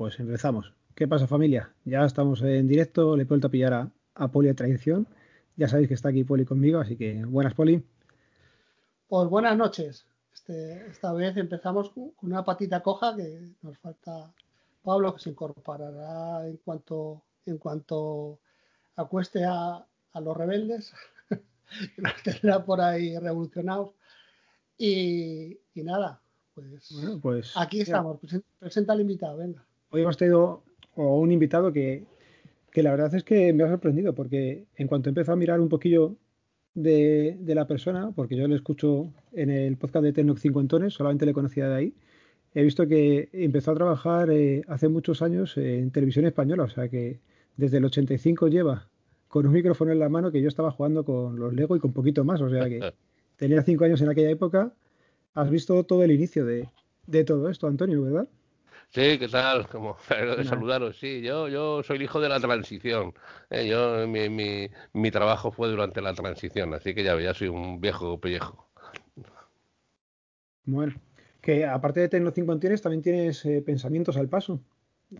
Pues 0.00 0.18
empezamos. 0.18 0.72
¿Qué 0.94 1.06
pasa 1.06 1.26
familia? 1.26 1.74
Ya 1.84 2.06
estamos 2.06 2.40
en 2.40 2.66
directo, 2.66 3.18
le 3.18 3.24
he 3.24 3.26
vuelto 3.26 3.48
a 3.48 3.50
pillar 3.50 3.74
a, 3.74 3.90
a 4.14 4.28
Poli 4.28 4.48
a 4.48 4.54
traición. 4.54 5.06
Ya 5.56 5.68
sabéis 5.68 5.88
que 5.88 5.94
está 5.94 6.08
aquí 6.08 6.24
Poli 6.24 6.46
conmigo, 6.46 6.80
así 6.80 6.96
que 6.96 7.22
buenas 7.26 7.52
Poli. 7.52 7.84
Pues 9.08 9.28
buenas 9.28 9.58
noches. 9.58 10.06
Este, 10.32 10.86
esta 10.86 11.12
vez 11.12 11.36
empezamos 11.36 11.90
con 11.90 12.14
una 12.22 12.42
patita 12.42 12.82
coja 12.82 13.14
que 13.14 13.50
nos 13.60 13.76
falta 13.76 14.32
Pablo, 14.82 15.12
que 15.14 15.20
se 15.20 15.28
incorporará 15.28 16.48
en 16.48 16.56
cuanto, 16.56 17.22
en 17.44 17.58
cuanto 17.58 18.38
acueste 18.96 19.44
a, 19.44 19.84
a 20.14 20.20
los 20.22 20.34
rebeldes, 20.34 20.94
que 21.28 22.00
nos 22.00 22.22
tendrá 22.22 22.64
por 22.64 22.80
ahí 22.80 23.18
revolucionados. 23.18 23.90
Y, 24.78 25.58
y 25.74 25.82
nada, 25.82 26.22
pues, 26.54 26.90
Bueno, 26.90 27.20
pues 27.20 27.52
aquí 27.54 27.82
estamos. 27.82 28.18
Presenta, 28.18 28.48
presenta 28.60 28.92
al 28.94 29.02
invitado, 29.02 29.36
venga. 29.36 29.62
Hoy 29.90 30.02
hemos 30.02 30.16
tenido 30.16 30.62
un 30.94 31.32
invitado 31.32 31.72
que, 31.72 32.04
que 32.70 32.82
la 32.82 32.90
verdad 32.90 33.14
es 33.14 33.24
que 33.24 33.52
me 33.52 33.64
ha 33.64 33.68
sorprendido 33.68 34.14
porque 34.14 34.66
en 34.76 34.86
cuanto 34.86 35.08
empezó 35.08 35.32
a 35.32 35.36
mirar 35.36 35.60
un 35.60 35.68
poquillo 35.68 36.16
de, 36.74 37.36
de 37.40 37.54
la 37.54 37.66
persona, 37.66 38.12
porque 38.14 38.36
yo 38.36 38.46
le 38.46 38.54
escucho 38.54 39.12
en 39.32 39.50
el 39.50 39.76
podcast 39.76 40.04
de 40.04 40.12
Tecnoc 40.12 40.38
Cincuentones, 40.38 40.94
solamente 40.94 41.26
le 41.26 41.32
conocía 41.32 41.68
de 41.68 41.74
ahí, 41.74 41.94
he 42.54 42.62
visto 42.62 42.86
que 42.86 43.28
empezó 43.32 43.72
a 43.72 43.74
trabajar 43.74 44.30
eh, 44.30 44.62
hace 44.68 44.88
muchos 44.88 45.22
años 45.22 45.56
en 45.56 45.90
televisión 45.90 46.26
española, 46.26 46.64
o 46.64 46.68
sea 46.68 46.88
que 46.88 47.20
desde 47.56 47.78
el 47.78 47.84
85 47.84 48.48
lleva 48.48 48.88
con 49.28 49.46
un 49.46 49.52
micrófono 49.52 49.92
en 49.92 49.98
la 49.98 50.08
mano 50.08 50.32
que 50.32 50.40
yo 50.40 50.48
estaba 50.48 50.70
jugando 50.70 51.04
con 51.04 51.38
los 51.38 51.52
Lego 51.54 51.76
y 51.76 51.80
con 51.80 51.92
poquito 51.92 52.24
más, 52.24 52.40
o 52.40 52.50
sea 52.50 52.68
que 52.68 52.80
tenía 53.36 53.62
cinco 53.62 53.84
años 53.84 54.00
en 54.00 54.08
aquella 54.08 54.30
época. 54.30 54.72
Has 55.34 55.50
visto 55.50 55.84
todo 55.84 56.02
el 56.02 56.10
inicio 56.10 56.44
de, 56.44 56.68
de 57.06 57.24
todo 57.24 57.48
esto, 57.48 57.68
Antonio, 57.68 58.02
¿verdad? 58.02 58.28
Sí, 58.90 59.18
¿qué 59.18 59.28
tal? 59.28 59.68
Como 59.68 59.96
de 60.36 60.44
saludaros. 60.44 60.98
Sí, 60.98 61.22
yo, 61.22 61.48
yo 61.48 61.82
soy 61.82 61.96
el 61.96 62.02
hijo 62.02 62.20
de 62.20 62.28
la 62.28 62.40
transición. 62.40 63.14
Eh, 63.48 63.68
yo, 63.68 64.06
mi, 64.08 64.28
mi, 64.28 64.68
mi 64.92 65.10
trabajo 65.10 65.52
fue 65.52 65.68
durante 65.68 66.00
la 66.02 66.12
transición, 66.12 66.74
así 66.74 66.94
que 66.94 67.04
ya, 67.04 67.18
ya 67.20 67.32
soy 67.32 67.48
un 67.48 67.80
viejo 67.80 68.18
pellejo. 68.20 68.68
Bueno, 70.64 70.94
que 71.40 71.64
aparte 71.64 72.00
de 72.00 72.08
Tecno 72.08 72.32
Cincuentones 72.32 72.82
también 72.82 73.02
tienes 73.02 73.44
eh, 73.44 73.62
pensamientos 73.64 74.16
al 74.16 74.28
paso. 74.28 74.60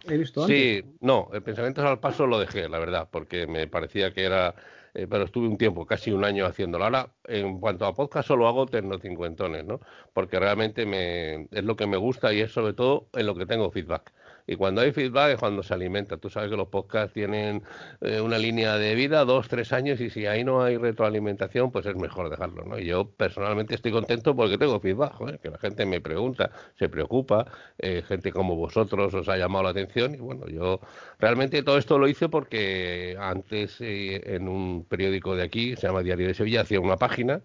He 0.08 0.16
visto 0.16 0.42
antes. 0.42 0.56
Sí, 0.56 0.96
no, 1.00 1.28
el 1.32 1.42
pensamiento 1.42 1.86
al 1.86 1.98
paso 1.98 2.26
lo 2.26 2.38
dejé, 2.38 2.68
la 2.68 2.78
verdad, 2.78 3.08
porque 3.10 3.46
me 3.46 3.66
parecía 3.66 4.12
que 4.12 4.24
era, 4.24 4.54
eh, 4.94 5.06
pero 5.08 5.24
estuve 5.24 5.48
un 5.48 5.58
tiempo, 5.58 5.86
casi 5.86 6.10
un 6.12 6.24
año 6.24 6.46
haciéndolo. 6.46 6.84
Ahora, 6.84 7.12
en 7.24 7.60
cuanto 7.60 7.86
a 7.86 7.94
podcast, 7.94 8.28
solo 8.28 8.48
hago 8.48 8.66
tecnocincuentones, 8.66 9.64
¿no? 9.64 9.80
Porque 10.12 10.38
realmente 10.38 10.86
me, 10.86 11.44
es 11.50 11.64
lo 11.64 11.76
que 11.76 11.86
me 11.86 11.96
gusta 11.96 12.32
y 12.32 12.40
es 12.40 12.52
sobre 12.52 12.72
todo 12.74 13.08
en 13.14 13.26
lo 13.26 13.34
que 13.34 13.46
tengo 13.46 13.70
feedback. 13.70 14.12
Y 14.50 14.56
cuando 14.56 14.80
hay 14.80 14.90
feedback 14.90 15.34
es 15.34 15.38
cuando 15.38 15.62
se 15.62 15.72
alimenta. 15.74 16.16
Tú 16.16 16.28
sabes 16.28 16.50
que 16.50 16.56
los 16.56 16.66
podcasts 16.66 17.14
tienen 17.14 17.62
eh, 18.00 18.20
una 18.20 18.36
línea 18.36 18.78
de 18.78 18.96
vida, 18.96 19.24
dos, 19.24 19.46
tres 19.46 19.72
años, 19.72 20.00
y 20.00 20.10
si 20.10 20.26
ahí 20.26 20.42
no 20.42 20.60
hay 20.60 20.76
retroalimentación, 20.76 21.70
pues 21.70 21.86
es 21.86 21.94
mejor 21.94 22.30
dejarlo, 22.30 22.64
¿no? 22.64 22.76
Y 22.76 22.86
yo 22.86 23.08
personalmente 23.08 23.76
estoy 23.76 23.92
contento 23.92 24.34
porque 24.34 24.58
tengo 24.58 24.80
feedback, 24.80 25.12
joder, 25.12 25.38
que 25.38 25.50
la 25.50 25.58
gente 25.58 25.86
me 25.86 26.00
pregunta, 26.00 26.50
se 26.76 26.88
preocupa, 26.88 27.46
eh, 27.78 28.02
gente 28.08 28.32
como 28.32 28.56
vosotros 28.56 29.14
os 29.14 29.28
ha 29.28 29.36
llamado 29.36 29.62
la 29.62 29.70
atención, 29.70 30.16
y 30.16 30.18
bueno, 30.18 30.48
yo 30.48 30.80
realmente 31.20 31.62
todo 31.62 31.78
esto 31.78 31.96
lo 32.00 32.08
hice 32.08 32.28
porque 32.28 33.16
antes 33.20 33.80
eh, 33.80 34.34
en 34.34 34.48
un 34.48 34.84
periódico 34.84 35.36
de 35.36 35.44
aquí, 35.44 35.76
se 35.76 35.86
llama 35.86 36.02
Diario 36.02 36.26
de 36.26 36.34
Sevilla, 36.34 36.62
hacía 36.62 36.80
una 36.80 36.96
página 36.96 37.40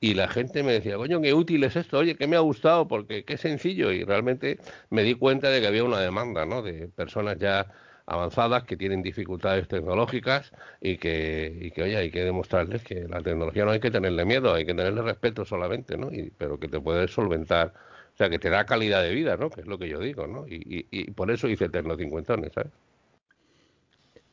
y 0.00 0.14
la 0.14 0.28
gente 0.28 0.62
me 0.62 0.72
decía, 0.72 0.96
coño, 0.96 1.20
qué 1.20 1.34
útil 1.34 1.62
es 1.64 1.76
esto, 1.76 1.98
oye, 1.98 2.16
que 2.16 2.26
me 2.26 2.36
ha 2.36 2.40
gustado, 2.40 2.88
porque 2.88 3.24
qué 3.24 3.36
sencillo. 3.36 3.92
Y 3.92 4.02
realmente 4.02 4.58
me 4.88 5.02
di 5.02 5.14
cuenta 5.14 5.50
de 5.50 5.60
que 5.60 5.66
había 5.66 5.84
una 5.84 6.00
demanda, 6.00 6.46
¿no? 6.46 6.62
De 6.62 6.88
personas 6.88 7.38
ya 7.38 7.66
avanzadas 8.06 8.64
que 8.64 8.78
tienen 8.78 9.02
dificultades 9.02 9.68
tecnológicas 9.68 10.52
y 10.80 10.96
que, 10.96 11.56
y 11.60 11.70
que, 11.70 11.82
oye, 11.82 11.96
hay 11.98 12.10
que 12.10 12.24
demostrarles 12.24 12.82
que 12.82 13.06
la 13.06 13.20
tecnología 13.22 13.64
no 13.66 13.72
hay 13.72 13.80
que 13.80 13.90
tenerle 13.90 14.24
miedo, 14.24 14.54
hay 14.54 14.64
que 14.64 14.74
tenerle 14.74 15.02
respeto 15.02 15.44
solamente, 15.44 15.98
¿no? 15.98 16.10
Y, 16.10 16.32
pero 16.36 16.58
que 16.58 16.68
te 16.68 16.80
puede 16.80 17.06
solventar, 17.06 17.74
o 18.14 18.16
sea, 18.16 18.30
que 18.30 18.38
te 18.38 18.48
da 18.48 18.64
calidad 18.64 19.02
de 19.02 19.14
vida, 19.14 19.36
¿no? 19.36 19.50
Que 19.50 19.60
es 19.60 19.66
lo 19.66 19.78
que 19.78 19.88
yo 19.88 20.00
digo, 20.00 20.26
¿no? 20.26 20.46
Y, 20.48 20.54
y, 20.54 20.86
y 20.90 21.10
por 21.10 21.30
eso 21.30 21.46
hice 21.46 21.66
Eterno 21.66 21.96
Cincuentones, 21.96 22.52
¿sabes? 22.54 22.72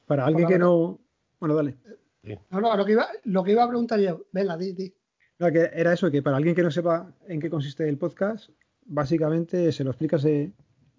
Para 0.06 0.26
alguien 0.26 0.46
Hola, 0.46 0.56
que 0.56 0.60
no. 0.60 1.00
Bueno, 1.42 1.56
dale. 1.56 1.76
No, 2.50 2.62
no, 2.62 2.76
lo 2.76 2.86
que 2.86 2.94
iba, 2.94 3.08
lo 3.26 3.44
que 3.44 3.52
iba 3.52 3.64
a 3.64 3.68
preguntar 3.68 4.00
yo, 4.00 4.26
venga, 4.32 4.58
di, 4.58 4.72
di. 4.72 4.94
No, 5.40 5.52
que 5.52 5.70
era 5.74 5.94
eso, 5.94 6.10
que 6.10 6.22
para 6.22 6.38
alguien 6.38 6.56
que 6.56 6.64
no 6.64 6.72
sepa 6.72 7.14
en 7.28 7.40
qué 7.40 7.50
consiste 7.50 7.88
el 7.88 7.98
podcast, 7.98 8.50
básicamente 8.86 9.72
se 9.72 9.84
lo 9.84 9.92
explicas 9.92 10.24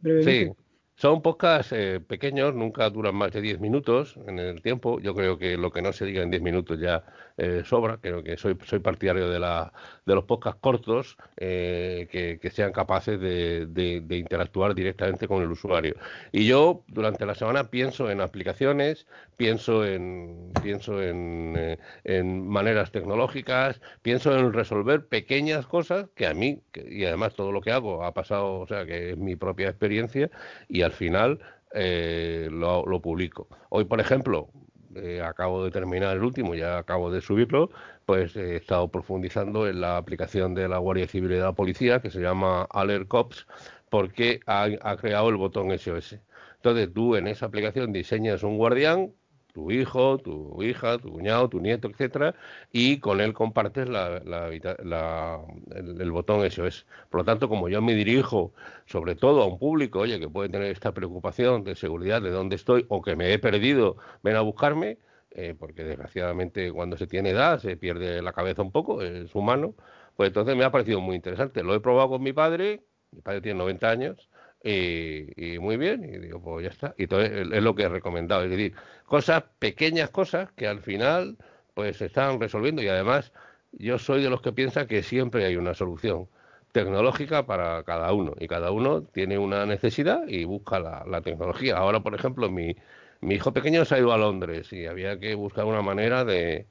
brevemente. 0.00 0.54
Sí, 0.56 0.62
son 0.98 1.22
podcasts 1.22 1.72
eh, 1.72 2.00
pequeños, 2.00 2.54
nunca 2.56 2.90
duran 2.90 3.14
más 3.14 3.30
de 3.30 3.40
10 3.40 3.60
minutos 3.60 4.18
en 4.26 4.40
el 4.40 4.60
tiempo. 4.62 4.98
Yo 4.98 5.14
creo 5.14 5.38
que 5.38 5.56
lo 5.56 5.70
que 5.70 5.80
no 5.80 5.92
se 5.92 6.04
diga 6.04 6.24
en 6.24 6.30
10 6.30 6.42
minutos 6.42 6.80
ya 6.80 7.04
eh, 7.36 7.62
sobra. 7.64 7.98
Creo 7.98 8.24
que 8.24 8.36
soy, 8.36 8.58
soy 8.64 8.80
partidario 8.80 9.30
de, 9.30 9.38
la, 9.38 9.72
de 10.04 10.14
los 10.16 10.24
podcasts 10.24 10.58
cortos 10.60 11.16
eh, 11.36 12.08
que, 12.10 12.50
sean 12.50 12.72
capaces 12.72 13.20
de, 13.20 13.66
de- 13.66 14.16
interactuar 14.18 14.74
directamente 14.74 15.28
con 15.28 15.40
el 15.40 15.52
usuario. 15.52 15.94
Y 16.32 16.46
yo 16.46 16.82
durante 16.88 17.24
la 17.26 17.36
semana 17.36 17.70
pienso 17.70 18.10
en 18.10 18.20
aplicaciones, 18.20 19.06
pienso 19.36 19.86
en, 19.86 20.50
pienso 20.60 21.00
en, 21.00 21.54
eh, 21.56 21.78
en 22.02 22.48
maneras 22.48 22.90
tecnológicas, 22.90 23.80
pienso 24.02 24.36
en 24.36 24.52
resolver 24.52 25.06
pequeñas 25.06 25.64
cosas 25.66 26.06
que 26.16 26.26
a 26.26 26.34
mí, 26.34 26.60
que- 26.72 26.88
y 26.92 27.04
además 27.04 27.34
todo 27.36 27.52
lo 27.52 27.60
que 27.60 27.70
hago 27.70 28.04
ha 28.04 28.12
pasado, 28.14 28.58
o 28.58 28.66
sea, 28.66 28.84
que 28.84 29.10
es 29.12 29.16
mi 29.16 29.36
propia 29.36 29.68
experiencia 29.68 30.28
y 30.68 30.82
al 30.88 30.94
final 30.94 31.38
eh, 31.74 32.48
lo, 32.50 33.00
publico. 33.00 33.48
Hoy, 33.68 33.84
por 33.84 34.00
ejemplo, 34.00 34.48
eh, 34.94 35.20
acabo 35.22 35.64
de 35.64 35.70
terminar 35.70 36.16
el 36.16 36.24
último, 36.24 36.54
ya 36.54 36.78
acabo 36.78 37.10
de 37.10 37.20
subirlo, 37.20 37.70
pues 38.06 38.34
eh, 38.36 38.54
he 38.54 38.56
estado 38.56 38.88
profundizando 38.88 39.68
en 39.68 39.80
la 39.80 39.98
aplicación 39.98 40.54
de 40.54 40.68
la 40.68 40.78
Guardia 40.78 41.06
Civil 41.06 41.32
y 41.32 41.34
de 41.34 41.42
la 41.42 41.52
Policía 41.52 42.00
que 42.00 42.10
se 42.10 42.20
llama 42.20 42.66
Alert 42.70 43.06
Cops 43.06 43.46
porque 43.90 44.40
ha, 44.46 44.68
ha 44.82 44.96
creado 44.96 45.28
el 45.28 45.36
botón 45.36 45.76
SOS. 45.78 46.18
Entonces 46.56 46.92
tú 46.92 47.16
en 47.16 47.26
esa 47.26 47.46
aplicación 47.46 47.92
diseñas 47.92 48.42
un 48.42 48.56
guardián, 48.56 49.12
tu 49.58 49.70
hijo, 49.70 50.18
tu 50.18 50.62
hija, 50.62 50.98
tu 50.98 51.12
cuñado, 51.12 51.48
tu 51.48 51.60
nieto, 51.60 51.88
etcétera, 51.88 52.34
y 52.72 52.98
con 53.00 53.20
él 53.20 53.32
compartes 53.34 53.88
la- 53.88 54.20
la 54.24 55.40
el, 55.74 56.00
el 56.00 56.10
botón 56.12 56.44
SOS. 56.44 56.86
Por 57.10 57.20
lo 57.20 57.24
tanto, 57.24 57.48
como 57.48 57.68
yo 57.68 57.82
me 57.82 57.94
dirijo 57.94 58.52
sobre 58.86 59.14
todo 59.14 59.42
a 59.42 59.46
un 59.46 59.58
público, 59.58 60.00
oye, 60.00 60.18
que 60.20 60.28
puede 60.28 60.48
tener 60.48 60.70
esta 60.70 60.92
preocupación 60.94 61.64
de 61.64 61.74
seguridad 61.74 62.22
de 62.22 62.30
dónde 62.30 62.56
estoy 62.56 62.86
o 62.88 63.02
que 63.02 63.16
me 63.16 63.32
he 63.32 63.38
perdido, 63.38 63.96
ven 64.22 64.36
a 64.36 64.40
buscarme, 64.42 64.98
eh, 65.30 65.54
porque 65.58 65.84
desgraciadamente 65.84 66.72
cuando 66.72 66.96
se 66.96 67.06
tiene 67.06 67.30
edad 67.30 67.58
se 67.60 67.76
pierde 67.76 68.22
la 68.22 68.32
cabeza 68.32 68.62
un 68.62 68.72
poco, 68.72 69.02
es 69.02 69.34
humano, 69.34 69.74
pues 70.16 70.28
entonces 70.28 70.56
me 70.56 70.64
ha 70.64 70.70
parecido 70.72 71.00
muy 71.00 71.16
interesante. 71.16 71.62
Lo 71.62 71.74
he 71.74 71.80
probado 71.80 72.08
con 72.10 72.22
mi 72.22 72.32
padre, 72.32 72.82
mi 73.10 73.20
padre 73.20 73.40
tiene 73.40 73.58
90 73.58 73.90
años, 73.90 74.28
y, 74.62 75.54
y 75.54 75.58
muy 75.58 75.76
bien, 75.76 76.04
y 76.04 76.18
digo, 76.18 76.40
pues 76.42 76.64
ya 76.64 76.70
está. 76.70 76.94
Y 76.98 77.04
entonces 77.04 77.30
es 77.32 77.52
es 77.52 77.62
lo 77.62 77.74
que 77.74 77.84
he 77.84 77.88
recomendado, 77.88 78.44
es 78.44 78.50
decir, 78.50 78.74
cosas, 79.06 79.44
pequeñas 79.58 80.10
cosas 80.10 80.50
que 80.52 80.66
al 80.66 80.80
final 80.80 81.36
pues 81.74 81.98
se 81.98 82.06
están 82.06 82.40
resolviendo 82.40 82.82
y 82.82 82.88
además 82.88 83.32
yo 83.72 83.98
soy 83.98 84.22
de 84.22 84.30
los 84.30 84.42
que 84.42 84.52
piensa 84.52 84.86
que 84.86 85.02
siempre 85.02 85.44
hay 85.44 85.56
una 85.56 85.74
solución 85.74 86.28
tecnológica 86.72 87.46
para 87.46 87.82
cada 87.84 88.12
uno 88.12 88.34
y 88.38 88.48
cada 88.48 88.70
uno 88.72 89.02
tiene 89.04 89.38
una 89.38 89.64
necesidad 89.66 90.26
y 90.28 90.44
busca 90.44 90.80
la, 90.80 91.04
la 91.06 91.22
tecnología. 91.22 91.76
Ahora, 91.76 92.00
por 92.00 92.14
ejemplo, 92.14 92.50
mi, 92.50 92.76
mi 93.20 93.34
hijo 93.36 93.52
pequeño 93.52 93.84
se 93.84 93.94
ha 93.96 93.98
ido 93.98 94.12
a 94.12 94.18
Londres 94.18 94.72
y 94.72 94.86
había 94.86 95.18
que 95.18 95.34
buscar 95.34 95.64
una 95.64 95.82
manera 95.82 96.24
de, 96.24 96.66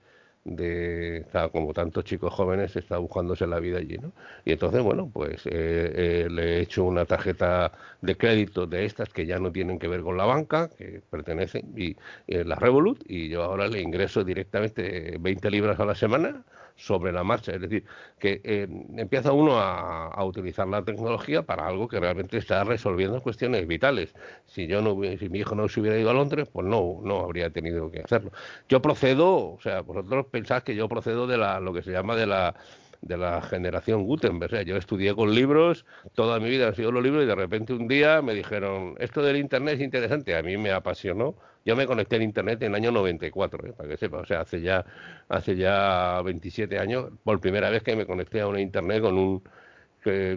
de 0.55 1.17
está, 1.17 1.49
como 1.49 1.73
tantos 1.73 2.03
chicos 2.05 2.33
jóvenes 2.33 2.75
está 2.75 2.97
buscándose 2.97 3.45
la 3.47 3.59
vida 3.59 3.79
allí, 3.79 3.97
¿no? 3.97 4.13
Y 4.45 4.53
entonces, 4.53 4.81
bueno, 4.81 5.09
pues 5.11 5.45
eh, 5.45 5.51
eh, 5.51 6.27
le 6.29 6.57
he 6.57 6.61
hecho 6.61 6.83
una 6.83 7.05
tarjeta 7.05 7.71
de 8.01 8.15
crédito 8.17 8.65
de 8.67 8.85
estas 8.85 9.09
que 9.09 9.25
ya 9.25 9.39
no 9.39 9.51
tienen 9.51 9.79
que 9.79 9.88
ver 9.88 10.01
con 10.01 10.17
la 10.17 10.25
banca, 10.25 10.69
que 10.69 11.01
pertenecen, 11.09 11.73
y 11.75 11.95
eh, 12.27 12.44
la 12.45 12.55
Revolut, 12.55 13.03
y 13.07 13.29
yo 13.29 13.44
ahora 13.44 13.67
le 13.67 13.81
ingreso 13.81 14.23
directamente 14.23 15.17
20 15.19 15.51
libras 15.51 15.79
a 15.79 15.85
la 15.85 15.95
semana 15.95 16.44
sobre 16.77 17.12
la 17.12 17.24
marcha. 17.24 17.51
Es 17.53 17.62
decir, 17.62 17.83
que 18.19 18.41
eh, 18.44 18.68
empieza 18.95 19.33
uno 19.33 19.59
a, 19.59 20.24
utilizar 20.24 20.68
la 20.68 20.83
tecnología 20.83 21.41
para 21.44 21.68
algo 21.68 21.88
que 21.88 22.00
realmente 22.00 22.38
está 22.38 22.63
resolviendo 22.63 23.21
cuestiones 23.21 23.68
vitales. 23.68 24.13
Si 24.45 24.68
yo 24.68 24.81
no 24.81 24.97
si 25.18 25.29
mi 25.29 25.39
hijo 25.39 25.56
no 25.56 25.68
se 25.68 25.81
hubiera 25.81 25.97
ido 25.97 26.09
a 26.09 26.13
Londres, 26.13 26.50
pues 26.51 26.65
no, 26.65 27.00
no 27.03 27.21
habría 27.21 27.50
tenido 27.50 27.89
que 27.91 28.01
hacerlo. 28.01 28.31
Yo 28.69 28.81
procedo, 28.81 29.53
o 29.53 29.59
sea, 29.62 29.81
vosotros 29.81 30.27
pensáis 30.31 30.63
que 30.63 30.75
yo 30.75 30.88
procedo 30.88 31.27
de 31.27 31.38
la, 31.38 31.59
lo 31.59 31.74
que 31.74 31.81
se 31.81 31.91
llama 31.91 32.15
de 32.15 32.27
la 32.27 32.56
de 33.01 33.17
la 33.17 33.41
generación 33.41 34.03
Gutenberg. 34.03 34.53
O 34.53 34.55
sea, 34.55 34.63
yo 34.63 34.77
estudié 34.77 35.13
con 35.15 35.33
libros, 35.33 35.85
toda 36.13 36.39
mi 36.39 36.49
vida 36.49 36.67
han 36.67 36.75
sido 36.75 36.91
los 36.91 37.03
libros 37.03 37.23
y 37.23 37.27
de 37.27 37.35
repente 37.35 37.73
un 37.73 37.88
día 37.88 38.21
me 38.21 38.33
dijeron, 38.33 38.95
esto 38.99 39.21
del 39.21 39.38
Internet 39.38 39.75
es 39.75 39.81
interesante, 39.81 40.35
a 40.35 40.44
mí 40.44 40.57
me 40.57 40.71
apasionó. 40.71 41.35
Yo 41.65 41.75
me 41.75 41.85
conecté 41.85 42.15
al 42.15 42.21
Internet 42.23 42.61
en 42.63 42.69
el 42.69 42.75
año 42.75 42.91
94, 42.91 43.67
¿eh? 43.67 43.73
para 43.73 43.89
que 43.89 43.97
sepa, 43.97 44.19
o 44.19 44.25
sea, 44.25 44.41
hace 44.41 44.61
ya, 44.61 44.85
hace 45.27 45.55
ya 45.57 46.21
27 46.23 46.79
años, 46.79 47.11
por 47.23 47.41
primera 47.41 47.69
vez 47.69 47.83
que 47.83 47.95
me 47.95 48.05
conecté 48.05 48.39
a 48.41 48.47
una 48.47 48.61
Internet 48.61 49.01
con 49.01 49.17
un, 49.17 49.44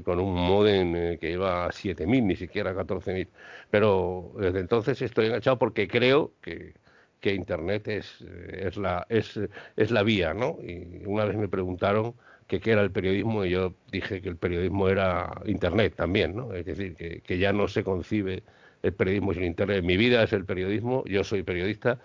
con 0.04 0.18
un 0.18 0.34
modem 0.34 0.96
eh, 0.96 1.18
que 1.20 1.30
iba 1.30 1.66
a 1.66 1.68
7.000, 1.70 2.24
ni 2.24 2.36
siquiera 2.36 2.70
a 2.70 2.74
14.000. 2.74 3.28
Pero 3.70 4.32
desde 4.38 4.60
entonces 4.60 5.00
estoy 5.02 5.26
enganchado 5.26 5.58
porque 5.58 5.86
creo 5.86 6.32
que, 6.40 6.74
que 7.20 7.34
Internet 7.34 7.86
es, 7.88 8.20
eh, 8.22 8.64
es, 8.66 8.76
la, 8.76 9.06
es, 9.08 9.38
es 9.76 9.90
la 9.92 10.02
vía, 10.02 10.34
¿no? 10.34 10.58
Y 10.62 11.04
una 11.06 11.24
vez 11.24 11.36
me 11.36 11.48
preguntaron 11.48 12.14
que 12.50 12.58
qué 12.58 12.72
era 12.72 12.82
el 12.82 12.90
periodismo 12.90 13.44
y 13.44 13.50
yo 13.50 13.74
dije 13.92 14.20
que 14.20 14.28
el 14.28 14.36
periodismo 14.36 14.88
era 14.88 15.30
Internet 15.46 15.94
también, 15.94 16.34
¿no? 16.34 16.52
Es 16.52 16.66
decir, 16.66 16.96
que, 16.96 17.38
ya 17.38 17.52
no 17.52 17.68
se 17.68 17.84
concibe 17.84 18.42
el 18.82 18.92
periodismo 18.92 19.32
sin 19.32 19.44
Internet. 19.44 19.84
Mi 19.84 19.96
vida 19.96 20.24
es 20.24 20.32
el 20.32 20.44
periodismo, 20.44 21.04
yo 21.06 21.22
soy 21.22 21.44
periodista 21.44 22.00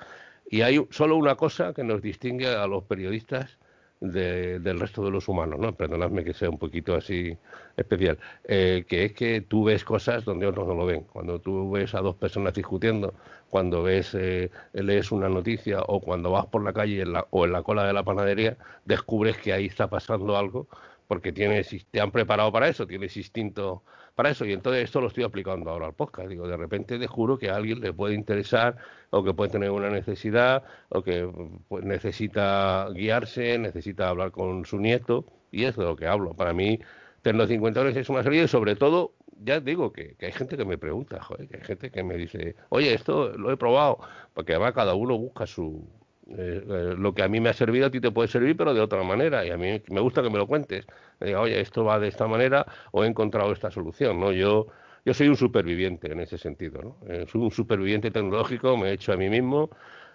y 0.52 0.62
hay 0.62 0.86
solo 0.92 1.16
una 1.16 1.34
cosa 1.34 1.74
que 1.74 1.84
nos 1.84 2.04
distingue 2.04 2.46
a 2.46 2.68
los 2.68 2.84
periodistas 2.84 3.58
del 4.00 4.80
resto 4.80 5.04
de 5.04 5.10
los 5.10 5.28
humanos, 5.28 5.60
¿no? 5.60 5.74
Perdonadme 5.74 6.24
que 6.24 6.34
sea 6.36 6.52
un 6.52 6.60
poquito 6.60 6.94
así 6.94 7.36
especial, 7.76 8.20
eh, 8.44 8.86
que 8.88 9.06
es 9.06 9.14
que 9.14 9.42
tú 9.42 9.64
ves 9.64 9.84
cosas 9.84 10.26
donde 10.26 10.46
otros 10.46 10.68
no 10.68 10.76
lo 10.76 10.86
ven. 10.86 11.06
Cuando 11.12 11.40
tú 11.40 11.72
ves 11.72 11.96
a 11.96 12.02
dos 12.02 12.16
personas 12.18 12.54
discutiendo, 12.54 13.16
cuando 13.50 13.84
ves, 13.84 14.14
eh, 14.16 14.50
lees 14.74 15.12
una 15.12 15.30
noticia 15.30 15.82
o 15.88 16.00
cuando 16.00 16.32
vas 16.32 16.46
por 16.48 16.64
la 16.64 16.74
calle 16.74 17.04
o 17.30 17.46
en 17.46 17.52
la 17.52 17.64
cola 17.64 17.86
de 17.86 17.94
la 17.94 18.04
panadería, 18.04 18.58
descubres 18.86 19.38
que 19.38 19.54
ahí 19.54 19.66
está 19.66 19.90
pasando 19.90 20.38
algo 20.38 20.68
porque 21.08 21.32
tienes, 21.32 21.70
te 21.92 22.02
han 22.02 22.12
preparado 22.12 22.52
para 22.52 22.68
eso, 22.68 22.88
tienes 22.88 23.16
instinto 23.18 23.84
para 24.16 24.30
eso. 24.30 24.46
Y 24.46 24.54
entonces 24.54 24.84
esto 24.84 25.02
lo 25.02 25.08
estoy 25.08 25.24
aplicando 25.24 25.70
ahora 25.70 25.88
al 25.88 25.94
podcast. 25.94 26.30
Digo, 26.30 26.48
de 26.48 26.58
repente 26.58 26.98
descubro 26.98 27.38
que 27.38 27.50
a 27.50 27.56
alguien 27.56 27.82
le 27.82 27.94
puede 27.94 28.16
interesar 28.16 28.78
o 29.12 29.24
que 29.24 29.34
puede 29.34 29.52
tener 29.52 29.72
una 29.72 29.90
necesidad 29.90 30.64
o 30.90 31.04
que 31.04 31.30
pues, 31.68 31.84
necesita 31.84 32.90
guiarse, 32.94 33.58
necesita 33.60 34.10
hablar 34.10 34.32
con 34.32 34.66
su 34.66 34.80
nieto 34.80 35.26
y 35.52 35.66
es 35.66 35.76
de 35.76 35.84
lo 35.84 35.96
que 35.96 36.08
hablo. 36.08 36.34
Para 36.34 36.54
mí, 36.54 36.80
Tecno 37.26 37.48
50 37.48 37.82
horas 37.82 37.98
es 37.98 38.08
una 38.08 38.22
serie 38.22 38.44
y 38.44 38.48
sobre 38.48 38.76
todo, 38.76 39.16
ya 39.44 39.60
digo 39.60 39.92
que, 39.92 40.16
hay 40.22 40.32
gente 40.32 40.56
que 40.58 40.64
me 40.64 40.78
pregunta, 40.78 41.24
joder, 41.24 41.48
que 41.48 41.58
hay 41.58 41.64
gente 41.64 41.90
que 41.90 42.04
me 42.04 42.18
dice, 42.18 42.56
oye, 42.70 42.94
esto 42.94 43.36
lo 43.36 43.52
he 43.52 43.58
probado, 43.58 43.98
porque 44.36 44.54
además 44.54 44.74
cada 44.74 44.94
uno 44.94 45.18
busca 45.18 45.48
su, 45.48 45.90
eh, 46.28 46.64
eh, 46.64 46.96
lo 46.96 47.16
que 47.16 47.24
a 47.24 47.28
mí 47.28 47.40
me 47.40 47.50
ha 47.50 47.54
servido 47.54 47.88
a 47.88 47.90
ti 47.90 48.00
te 48.00 48.12
puede 48.12 48.28
servir, 48.28 48.56
pero 48.56 48.76
de 48.76 48.80
otra 48.80 49.02
manera. 49.02 49.44
Y 49.44 49.50
a 49.50 49.58
mí 49.58 49.82
me 49.90 50.02
gusta 50.02 50.22
que 50.22 50.30
me 50.30 50.38
lo 50.38 50.46
cuentes. 50.46 50.86
Diga, 51.20 51.42
oye, 51.42 51.60
esto 51.60 51.84
va 51.84 51.98
de 51.98 52.10
esta 52.10 52.28
manera 52.28 52.64
o 52.92 53.04
he 53.04 53.08
encontrado 53.08 53.52
esta 53.52 53.72
solución. 53.72 54.20
¿no? 54.20 54.32
Yo, 54.32 54.68
yo 55.04 55.14
soy 55.16 55.28
un 55.28 55.36
superviviente 55.36 56.12
en 56.12 56.20
ese 56.20 56.38
sentido. 56.38 56.80
¿no? 56.84 56.98
Eh, 57.12 57.26
soy 57.28 57.42
un 57.42 57.50
superviviente 57.50 58.12
tecnológico, 58.12 58.78
me 58.78 58.90
he 58.90 58.94
hecho 58.94 59.14
a 59.14 59.18
mí 59.18 59.30
mismo. 59.30 59.72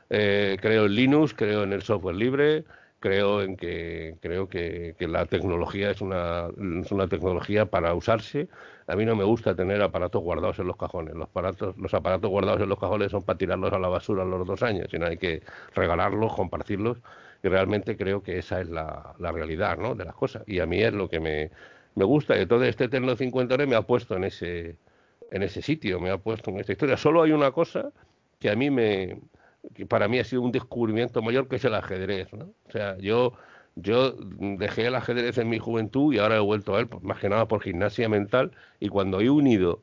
creo 0.09 0.87
en 0.87 0.95
Linux, 0.95 1.35
creo 1.35 1.65
en 1.65 1.73
el 1.73 1.83
software 1.83 2.15
libre, 2.15 2.65
creo 3.01 3.43
en 3.43 3.57
que 3.57 4.17
creo 4.21 4.49
que, 4.49 4.95
la 5.01 5.27
tecnología 5.27 5.91
es 5.91 6.01
una, 6.01 6.49
es 6.83 6.93
una 6.93 7.09
tecnología 7.09 7.67
para 7.67 7.95
usarse. 7.95 8.49
A 8.87 8.97
mí 8.97 9.05
no 9.05 9.17
me 9.17 9.25
gusta 9.25 9.55
tener 9.57 9.83
aparatos 9.83 10.23
guardados 10.23 10.59
en 10.59 10.67
los 10.67 10.77
cajones. 10.77 11.15
Los 11.15 11.29
aparatos, 11.29 11.77
los 11.79 11.95
aparatos 11.95 12.31
guardados 12.31 12.61
en 12.61 12.69
los 12.69 12.79
cajones 12.79 13.11
son 13.11 13.23
para 13.25 13.39
tirarlos 13.39 13.73
a 13.73 13.79
la 13.79 13.89
basura 13.89 14.23
a 14.23 14.27
los 14.27 14.47
dos 14.47 14.63
años, 14.63 14.89
sino 14.91 15.07
hay 15.07 15.17
que 15.17 15.43
regalarlos, 15.75 16.35
compartirlos. 16.35 16.99
Y 17.43 17.49
realmente 17.49 17.97
creo 17.97 18.23
que 18.23 18.39
esa 18.39 18.61
es 18.61 18.69
la, 18.69 19.15
la 19.19 19.33
realidad 19.33 19.79
¿no? 19.79 19.95
de 19.95 20.05
las 20.05 20.15
cosas. 20.15 20.43
Y 20.47 20.61
a 20.61 20.67
mí 20.67 20.83
es 20.83 20.93
lo 20.93 21.09
que 21.09 21.21
me, 21.21 21.51
me 21.95 22.05
gusta. 22.05 22.39
Y 22.39 22.47
todo 22.47 22.65
este 22.65 22.85
Eterno 22.85 23.17
50 23.17 23.57
me 23.67 23.77
ha 23.77 23.83
puesto 23.83 24.17
en 24.17 24.25
ese, 24.25 24.77
en 25.31 25.43
ese 25.43 25.63
sitio, 25.63 26.01
me 26.01 26.11
ha 26.11 26.19
puesto 26.19 26.51
en 26.51 26.61
esta 26.61 26.73
historia. 26.73 26.97
Solo 26.97 27.23
hay 27.23 27.33
una 27.33 27.53
cosa 27.53 27.93
que 28.39 28.51
a 28.51 28.57
mí 28.57 28.71
me, 28.71 29.21
que 29.75 29.87
para 29.87 30.09
mí 30.09 30.19
ha 30.19 30.25
sido 30.25 30.43
un 30.43 30.53
descubrimiento 30.53 31.23
mayor 31.23 31.49
que 31.49 31.57
es 31.57 31.65
el 31.65 31.75
ajedrez. 31.75 32.33
¿no? 32.33 32.53
O 32.67 32.71
sea, 32.71 32.97
yo, 32.99 33.35
yo 33.77 34.13
dejé 34.13 34.87
el 34.87 34.95
ajedrez 34.95 35.39
en 35.39 35.49
mi 35.49 35.59
juventud 35.59 36.13
y 36.15 36.19
ahora 36.19 36.37
he 36.37 36.41
vuelto 36.41 36.77
a 36.77 36.81
él, 36.81 36.89
pues, 36.89 37.03
más 37.03 37.19
que 37.19 37.29
nada 37.29 37.47
por 37.49 37.63
gimnasia 37.63 38.09
mental, 38.09 38.53
y 38.79 38.89
cuando 38.89 39.21
he 39.21 39.31
unido 39.31 39.81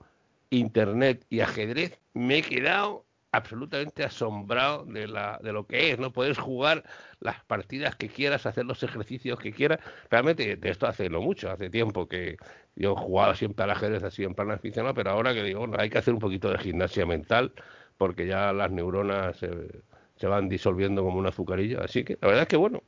internet 0.50 1.26
y 1.30 1.42
ajedrez, 1.42 2.00
me 2.14 2.40
he 2.40 2.42
quedado 2.42 3.06
absolutamente 3.32 4.04
asombrado 4.04 4.86
de, 4.86 5.08
la, 5.08 5.40
de 5.44 5.52
lo 5.52 5.68
que 5.68 5.92
es, 5.92 6.00
¿no? 6.00 6.12
Puedes 6.12 6.38
jugar 6.38 6.84
las 7.20 7.44
partidas 7.44 7.96
que 7.96 8.08
quieras, 8.08 8.46
hacer 8.46 8.66
los 8.66 8.82
ejercicios 8.84 9.38
que 9.40 9.52
quieras. 9.52 9.80
Realmente 10.10 10.56
de 10.56 10.70
esto 10.70 10.88
hace 10.88 11.10
no 11.10 11.22
mucho, 11.22 11.52
hace 11.52 11.70
tiempo 11.70 12.08
que 12.08 12.38
yo 12.76 12.96
jugaba 12.96 13.36
siempre 13.36 13.64
al 13.64 13.72
ajedrez 13.72 14.04
así 14.04 14.24
en 14.24 14.34
plan 14.34 14.52
aficionado, 14.52 14.94
pero 14.96 15.12
ahora 15.12 15.34
que 15.34 15.44
digo, 15.44 15.68
hay 15.78 15.90
que 15.90 15.98
hacer 15.98 16.14
un 16.14 16.20
poquito 16.20 16.50
de 16.50 16.58
gimnasia 16.58 17.06
mental 17.06 17.54
porque 17.98 18.28
ya 18.28 18.54
las 18.54 18.72
neuronas 18.72 19.38
se, 19.38 20.28
van 20.28 20.50
disolviendo 20.50 21.04
como 21.04 21.20
un 21.20 21.28
azucarillo. 21.28 21.84
Así 21.84 22.04
que 22.04 22.18
la 22.22 22.28
verdad 22.28 22.44
es 22.44 22.48
que 22.50 22.58
bueno, 22.58 22.84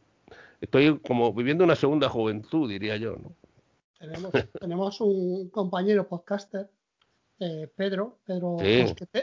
estoy 0.62 1.00
como 1.00 1.34
viviendo 1.34 1.64
una 1.64 1.76
segunda 1.76 2.10
juventud, 2.10 2.70
diría 2.70 2.98
yo. 2.98 3.16
¿no? 3.16 3.34
Tenemos, 4.00 4.32
tenemos 4.60 5.02
un 5.02 5.50
compañero 5.50 6.08
podcaster 6.08 6.70
eh, 7.42 7.70
Pedro, 7.74 8.20
Pedro 8.26 8.58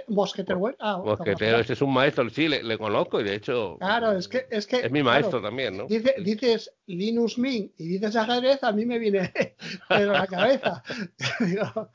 Mosquetero. 0.08 0.74
Ah, 0.78 1.02
Mosquetero, 1.04 1.58
ese 1.58 1.74
es 1.74 1.82
un 1.82 1.92
maestro, 1.92 2.30
sí, 2.30 2.48
le, 2.48 2.78
conozco 2.78 3.20
y 3.20 3.24
de 3.24 3.34
hecho. 3.34 3.76
Claro, 3.78 4.12
es 4.12 4.26
que. 4.26 4.46
Es, 4.50 4.66
que, 4.66 4.76
es 4.76 4.90
mi 4.90 5.02
maestro 5.02 5.42
también, 5.42 5.76
¿no? 5.76 5.86
dices 5.86 6.72
Linus 6.86 7.36
Mint 7.36 7.78
y 7.78 7.88
dices 7.88 8.16
ajedrez, 8.16 8.64
a 8.64 8.72
mí 8.72 8.86
me 8.86 8.98
viene 8.98 9.34
Pedro 9.88 10.12
a 10.12 10.20
la 10.20 10.26
cabeza. 10.26 10.82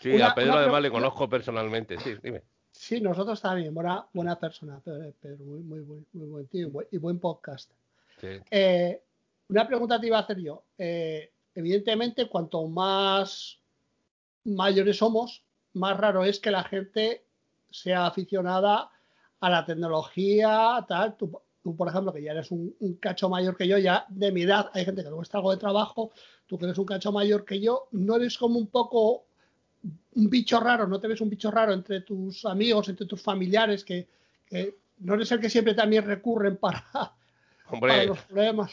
sí, 0.00 0.20
a 0.20 0.34
Pedro 0.34 0.52
además 0.54 0.82
le 0.82 0.90
conozco 0.90 1.26
personalmente, 1.26 1.98
sí, 2.00 2.14
dime. 2.22 2.42
Sí, 2.88 3.02
nosotros 3.02 3.38
también, 3.42 3.74
buena, 3.74 4.06
buena 4.14 4.40
persona, 4.40 4.80
Pedro, 4.82 5.44
muy, 5.44 5.60
muy, 5.60 5.80
muy, 5.80 6.06
muy 6.14 6.26
buen 6.26 6.46
tío 6.46 6.70
y 6.90 6.96
buen 6.96 7.18
podcast. 7.18 7.70
Eh, 8.22 9.02
una 9.50 9.68
pregunta 9.68 10.00
te 10.00 10.06
iba 10.06 10.16
a 10.16 10.22
hacer 10.22 10.38
yo. 10.38 10.62
Eh, 10.78 11.30
evidentemente, 11.54 12.30
cuanto 12.30 12.66
más 12.66 13.58
mayores 14.44 14.96
somos, 14.96 15.44
más 15.74 15.98
raro 15.98 16.24
es 16.24 16.40
que 16.40 16.50
la 16.50 16.64
gente 16.64 17.26
sea 17.70 18.06
aficionada 18.06 18.90
a 19.38 19.50
la 19.50 19.66
tecnología, 19.66 20.82
tal. 20.88 21.14
Tú, 21.18 21.42
por 21.76 21.88
ejemplo, 21.88 22.10
que 22.10 22.22
ya 22.22 22.32
eres 22.32 22.50
un, 22.50 22.74
cacho 23.02 23.28
mayor 23.28 23.54
que 23.54 23.68
yo, 23.68 23.76
ya 23.76 24.06
de 24.08 24.32
mi 24.32 24.44
edad, 24.44 24.70
hay 24.72 24.86
gente 24.86 25.02
que 25.02 25.10
luego 25.10 25.24
está 25.24 25.36
algo 25.36 25.50
de 25.50 25.58
trabajo, 25.58 26.10
tú 26.46 26.56
que 26.56 26.64
eres 26.64 26.78
un 26.78 26.86
cacho 26.86 27.12
mayor 27.12 27.44
que 27.44 27.60
yo, 27.60 27.88
no 27.92 28.16
eres 28.16 28.38
como 28.38 28.58
un 28.58 28.68
poco 28.68 29.27
un 29.82 30.30
bicho 30.30 30.58
raro, 30.60 30.86
no 30.86 31.00
te 31.00 31.08
ves 31.08 31.20
un 31.20 31.30
bicho 31.30 31.50
raro 31.50 31.72
entre 31.72 32.00
tus 32.00 32.44
amigos, 32.44 32.88
entre 32.88 33.06
tus 33.06 33.22
familiares, 33.22 33.84
que, 33.84 34.08
no 34.98 35.14
eres 35.14 35.30
el 35.32 35.40
que 35.40 35.50
siempre 35.50 35.74
también 35.74 36.04
recurren 36.04 36.56
para, 36.56 36.84
los 38.04 38.18
problemas. 38.22 38.72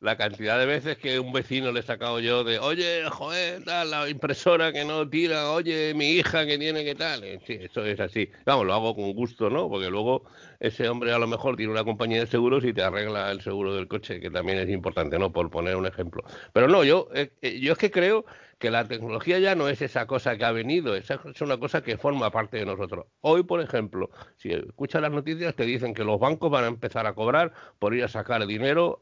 La 0.00 0.16
cantidad 0.16 0.56
de 0.60 0.66
veces 0.66 0.96
que 0.96 1.18
un 1.18 1.32
vecino 1.32 1.72
le 1.72 1.80
he 1.80 1.82
sacado 1.82 2.20
yo 2.20 2.44
de, 2.44 2.60
oye, 2.60 3.02
joder, 3.10 3.64
tal, 3.64 3.90
la 3.90 4.08
impresora 4.08 4.72
que 4.72 4.84
no 4.84 5.08
tira, 5.10 5.50
oye, 5.50 5.92
mi 5.92 6.10
hija 6.10 6.46
que 6.46 6.56
tiene 6.56 6.84
que 6.84 6.94
tal. 6.94 7.24
Eh, 7.24 7.40
sí, 7.44 7.58
eso 7.60 7.84
es 7.84 7.98
así. 7.98 8.30
Vamos, 8.44 8.64
lo 8.64 8.74
hago 8.74 8.94
con 8.94 9.12
gusto, 9.14 9.50
¿no? 9.50 9.68
Porque 9.68 9.90
luego 9.90 10.22
ese 10.60 10.88
hombre 10.88 11.12
a 11.12 11.18
lo 11.18 11.26
mejor 11.26 11.56
tiene 11.56 11.72
una 11.72 11.82
compañía 11.82 12.20
de 12.20 12.28
seguros 12.28 12.64
y 12.64 12.72
te 12.72 12.82
arregla 12.82 13.32
el 13.32 13.40
seguro 13.40 13.74
del 13.74 13.88
coche, 13.88 14.20
que 14.20 14.30
también 14.30 14.58
es 14.58 14.68
importante, 14.68 15.18
¿no? 15.18 15.32
Por 15.32 15.50
poner 15.50 15.74
un 15.74 15.86
ejemplo. 15.86 16.22
Pero 16.52 16.68
no, 16.68 16.84
yo, 16.84 17.08
eh, 17.12 17.32
eh, 17.42 17.58
yo 17.58 17.72
es 17.72 17.78
que 17.78 17.90
creo 17.90 18.24
que 18.58 18.70
la 18.70 18.86
tecnología 18.86 19.38
ya 19.38 19.54
no 19.54 19.68
es 19.68 19.80
esa 19.82 20.06
cosa 20.06 20.36
que 20.36 20.44
ha 20.44 20.50
venido, 20.50 20.96
es 20.96 21.08
una 21.40 21.58
cosa 21.58 21.82
que 21.82 21.96
forma 21.96 22.30
parte 22.30 22.58
de 22.58 22.66
nosotros. 22.66 23.06
Hoy, 23.20 23.44
por 23.44 23.60
ejemplo, 23.60 24.10
si 24.36 24.50
escuchas 24.50 25.00
las 25.00 25.12
noticias, 25.12 25.54
te 25.54 25.64
dicen 25.64 25.94
que 25.94 26.04
los 26.04 26.18
bancos 26.18 26.50
van 26.50 26.64
a 26.64 26.66
empezar 26.66 27.06
a 27.06 27.14
cobrar 27.14 27.52
por 27.78 27.94
ir 27.94 28.02
a 28.02 28.08
sacar 28.08 28.44
dinero 28.46 29.00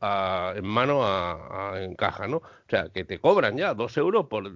en 0.55 0.67
mano 0.67 1.01
a, 1.05 1.73
en 1.83 1.95
caja, 1.95 2.29
¿no? 2.29 2.39
O 2.39 2.69
sea, 2.69 2.91
que 2.91 3.05
te 3.05 3.19
cobran 3.19 3.57
ya 3.57 3.73
dos 3.75 3.97
euros 3.97 4.27
por, 4.27 4.53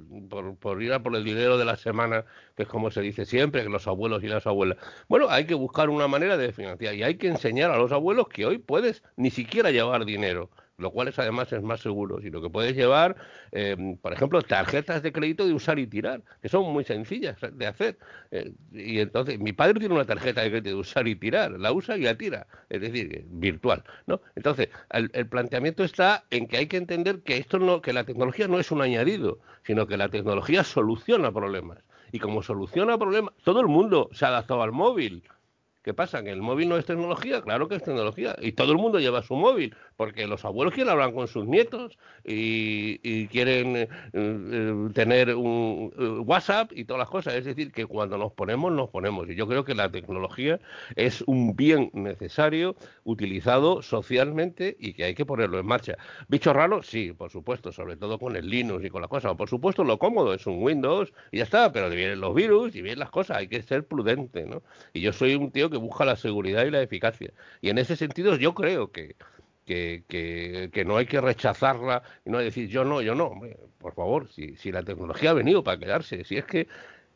por, 0.58 0.82
ir 0.82 0.92
a 0.92 1.02
por 1.02 1.16
el 1.16 1.24
dinero 1.24 1.56
de 1.56 1.64
la 1.64 1.76
semana, 1.76 2.26
que 2.56 2.64
es 2.64 2.68
como 2.68 2.90
se 2.90 3.00
dice 3.00 3.24
siempre, 3.24 3.62
que 3.62 3.70
los 3.70 3.86
abuelos 3.86 4.22
y 4.22 4.28
las 4.28 4.46
abuelas. 4.46 4.78
Bueno, 5.08 5.30
hay 5.30 5.46
que 5.46 5.54
buscar 5.54 5.88
una 5.88 6.08
manera 6.08 6.36
de 6.36 6.52
financiar 6.52 6.94
y 6.94 7.02
hay 7.02 7.16
que 7.16 7.28
enseñar 7.28 7.70
a 7.70 7.78
los 7.78 7.92
abuelos 7.92 8.28
que 8.28 8.44
hoy 8.44 8.58
puedes 8.58 9.02
ni 9.16 9.30
siquiera 9.30 9.70
llevar 9.70 10.04
dinero 10.04 10.50
lo 10.80 10.90
cual 10.90 11.08
es 11.08 11.18
además 11.18 11.52
es 11.52 11.62
más 11.62 11.80
seguro, 11.80 12.20
sino 12.20 12.40
que 12.40 12.50
puedes 12.50 12.74
llevar, 12.74 13.16
eh, 13.52 13.96
por 14.00 14.12
ejemplo, 14.12 14.42
tarjetas 14.42 15.02
de 15.02 15.12
crédito 15.12 15.46
de 15.46 15.52
usar 15.52 15.78
y 15.78 15.86
tirar, 15.86 16.22
que 16.42 16.48
son 16.48 16.72
muy 16.72 16.84
sencillas 16.84 17.36
de 17.52 17.66
hacer. 17.66 17.98
Eh, 18.30 18.52
y 18.72 19.00
entonces, 19.00 19.38
mi 19.38 19.52
padre 19.52 19.78
tiene 19.78 19.94
una 19.94 20.04
tarjeta 20.04 20.42
de 20.42 20.50
crédito 20.50 20.70
de 20.70 20.74
usar 20.76 21.06
y 21.06 21.14
tirar, 21.16 21.52
la 21.52 21.72
usa 21.72 21.96
y 21.96 22.02
la 22.02 22.16
tira, 22.16 22.46
es 22.68 22.80
decir, 22.80 23.24
virtual, 23.28 23.84
¿no? 24.06 24.20
Entonces, 24.34 24.68
el, 24.90 25.10
el, 25.12 25.26
planteamiento 25.26 25.84
está 25.84 26.24
en 26.30 26.46
que 26.48 26.56
hay 26.56 26.66
que 26.66 26.76
entender 26.76 27.20
que 27.20 27.36
esto 27.36 27.58
no, 27.58 27.82
que 27.82 27.92
la 27.92 28.04
tecnología 28.04 28.48
no 28.48 28.58
es 28.58 28.70
un 28.70 28.82
añadido, 28.82 29.38
sino 29.64 29.86
que 29.86 29.96
la 29.96 30.08
tecnología 30.08 30.64
soluciona 30.64 31.32
problemas. 31.32 31.78
Y 32.12 32.18
como 32.18 32.42
soluciona 32.42 32.98
problemas, 32.98 33.34
todo 33.44 33.60
el 33.60 33.68
mundo 33.68 34.08
se 34.12 34.24
ha 34.24 34.28
adaptado 34.28 34.62
al 34.62 34.72
móvil 34.72 35.22
¿Qué 35.82 35.94
pasa? 35.94 36.22
¿Que 36.22 36.30
el 36.30 36.42
móvil 36.42 36.68
no 36.68 36.76
es 36.76 36.84
tecnología? 36.84 37.40
Claro 37.40 37.66
que 37.66 37.76
es 37.76 37.82
tecnología. 37.82 38.36
Y 38.40 38.52
todo 38.52 38.72
el 38.72 38.78
mundo 38.78 38.98
lleva 38.98 39.22
su 39.22 39.34
móvil, 39.34 39.74
porque 40.00 40.26
los 40.26 40.46
abuelos 40.46 40.72
quieren 40.72 40.90
hablar 40.90 41.12
con 41.12 41.28
sus 41.28 41.44
nietos 41.44 41.98
y, 42.24 43.26
quieren 43.26 43.76
eh, 43.76 43.88
eh, 44.14 44.88
tener 44.94 45.34
un 45.34 45.92
eh, 45.98 46.22
WhatsApp 46.24 46.72
y 46.74 46.86
todas 46.86 47.00
las 47.00 47.10
cosas. 47.10 47.34
Es 47.34 47.44
decir, 47.44 47.70
que 47.70 47.84
cuando 47.84 48.16
nos 48.16 48.32
ponemos, 48.32 48.72
nos 48.72 48.88
ponemos. 48.88 49.28
Y 49.28 49.34
yo 49.34 49.46
creo 49.46 49.62
que 49.62 49.74
la 49.74 49.90
tecnología 49.90 50.58
es 50.96 51.20
un 51.26 51.54
bien 51.54 51.90
necesario, 51.92 52.76
utilizado 53.04 53.82
socialmente 53.82 54.74
y 54.80 54.94
que 54.94 55.04
hay 55.04 55.14
que 55.14 55.26
ponerlo 55.26 55.58
en 55.58 55.66
marcha. 55.66 55.98
¿Bicho 56.28 56.54
raro? 56.54 56.82
Sí, 56.82 57.12
por 57.12 57.30
supuesto, 57.30 57.70
sobre 57.70 57.98
todo 57.98 58.18
con 58.18 58.36
el 58.36 58.48
Linux 58.48 58.82
y 58.82 58.88
con 58.88 59.02
las 59.02 59.10
cosas. 59.10 59.36
Por 59.36 59.50
supuesto, 59.50 59.84
lo 59.84 59.98
cómodo 59.98 60.32
es 60.32 60.46
un 60.46 60.62
Windows 60.62 61.12
y 61.30 61.36
ya 61.36 61.44
está, 61.44 61.72
pero 61.72 61.90
vienen 61.90 62.22
los 62.22 62.34
virus 62.34 62.74
y 62.74 62.80
vienen 62.80 63.00
las 63.00 63.10
cosas. 63.10 63.36
Hay 63.36 63.48
que 63.48 63.60
ser 63.60 63.86
prudente, 63.86 64.46
¿no? 64.46 64.62
Y 64.94 65.02
yo 65.02 65.12
soy 65.12 65.34
un 65.34 65.50
tío 65.50 65.68
que 65.68 65.76
busca 65.76 66.06
la 66.06 66.16
seguridad 66.16 66.64
y 66.64 66.70
la 66.70 66.80
eficacia. 66.80 67.34
Y 67.60 67.68
en 67.68 67.76
ese 67.76 67.96
sentido 67.96 68.34
yo 68.36 68.54
creo 68.54 68.90
que, 68.92 69.14
que, 69.64 70.04
que, 70.72 70.84
no 70.84 70.96
hay 70.96 71.06
que 71.06 71.20
rechazarla 71.20 72.02
y 72.24 72.30
no 72.30 72.38
decir 72.38 72.68
yo 72.68 72.84
no, 72.84 73.02
yo 73.02 73.14
no. 73.14 73.32
por 73.78 73.94
favor, 73.94 74.28
si, 74.32 74.56
si 74.56 74.72
la 74.72 74.82
tecnología 74.82 75.30
ha 75.30 75.34
venido 75.34 75.62
para 75.62 75.78
quedarse, 75.78 76.24
si 76.24 76.36
es 76.36 76.44
que 76.44 76.66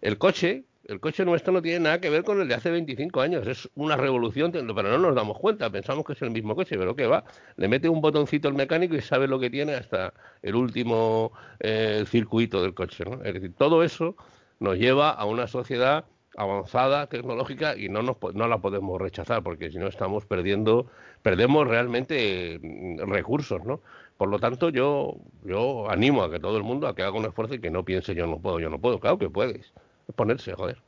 el 0.00 0.18
coche, 0.18 0.64
el 0.84 1.00
coche 1.00 1.24
nuestro 1.24 1.52
no 1.52 1.62
tiene 1.62 1.80
nada 1.80 2.00
que 2.00 2.10
ver 2.10 2.24
con 2.24 2.40
el 2.40 2.46
de 2.46 2.54
hace 2.54 2.70
25 2.70 3.20
años, 3.20 3.46
es 3.46 3.68
una 3.74 3.96
revolución, 3.96 4.52
pero 4.52 4.82
no 4.82 4.98
nos 4.98 5.14
damos 5.14 5.38
cuenta, 5.38 5.70
pensamos 5.70 6.04
que 6.04 6.12
es 6.12 6.22
el 6.22 6.30
mismo 6.30 6.54
coche, 6.54 6.76
pero 6.78 6.94
que 6.94 7.06
va, 7.06 7.24
le 7.56 7.68
mete 7.68 7.88
un 7.88 8.00
botoncito 8.00 8.48
al 8.48 8.54
mecánico 8.54 8.94
y 8.94 9.00
sabe 9.00 9.26
lo 9.26 9.40
que 9.40 9.50
tiene 9.50 9.74
hasta 9.74 10.12
el 10.42 10.54
último 10.54 11.32
eh, 11.60 12.04
circuito 12.06 12.62
del 12.62 12.74
coche. 12.74 13.04
¿no? 13.04 13.24
Es 13.24 13.34
decir, 13.34 13.54
todo 13.56 13.82
eso 13.82 14.14
nos 14.60 14.76
lleva 14.76 15.10
a 15.10 15.24
una 15.24 15.46
sociedad 15.46 16.04
avanzada 16.36 17.06
tecnológica 17.06 17.76
y 17.76 17.88
no, 17.88 18.02
nos, 18.02 18.16
no 18.34 18.48
la 18.48 18.58
podemos 18.58 19.00
rechazar 19.00 19.42
porque 19.42 19.70
si 19.70 19.78
no 19.78 19.86
estamos 19.86 20.26
perdiendo, 20.26 20.86
perdemos 21.22 21.66
realmente 21.68 22.58
mm, 22.62 23.10
recursos, 23.10 23.64
¿no? 23.64 23.80
Por 24.16 24.28
lo 24.28 24.38
tanto, 24.38 24.70
yo, 24.70 25.16
yo 25.44 25.90
animo 25.90 26.22
a 26.22 26.30
que 26.30 26.38
todo 26.38 26.56
el 26.56 26.62
mundo 26.62 26.86
a 26.86 26.94
que 26.94 27.02
haga 27.02 27.18
un 27.18 27.24
esfuerzo 27.24 27.54
y 27.54 27.60
que 27.60 27.70
no 27.70 27.84
piense 27.84 28.14
yo 28.14 28.26
no 28.26 28.38
puedo, 28.38 28.60
yo 28.60 28.70
no 28.70 28.80
puedo. 28.80 29.00
Claro 29.00 29.18
que 29.18 29.28
puedes. 29.28 29.72
Es 30.08 30.14
ponerse, 30.14 30.52
joder. 30.54 30.78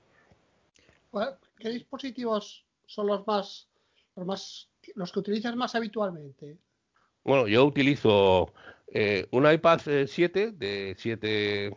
¿Qué 1.59 1.71
dispositivos 1.71 2.65
son 2.87 3.07
los 3.07 3.27
más, 3.27 3.69
los 4.15 4.27
más, 4.27 4.69
los 4.95 5.11
que 5.11 5.19
utilizas 5.19 5.57
más 5.57 5.75
habitualmente? 5.75 6.59
Bueno, 7.25 7.49
yo 7.49 7.65
utilizo 7.65 8.53
eh, 8.89 9.27
un 9.33 9.51
iPad 9.51 9.81
7 10.07 10.43
eh, 10.43 10.53
de 10.53 10.95
7 10.97 11.75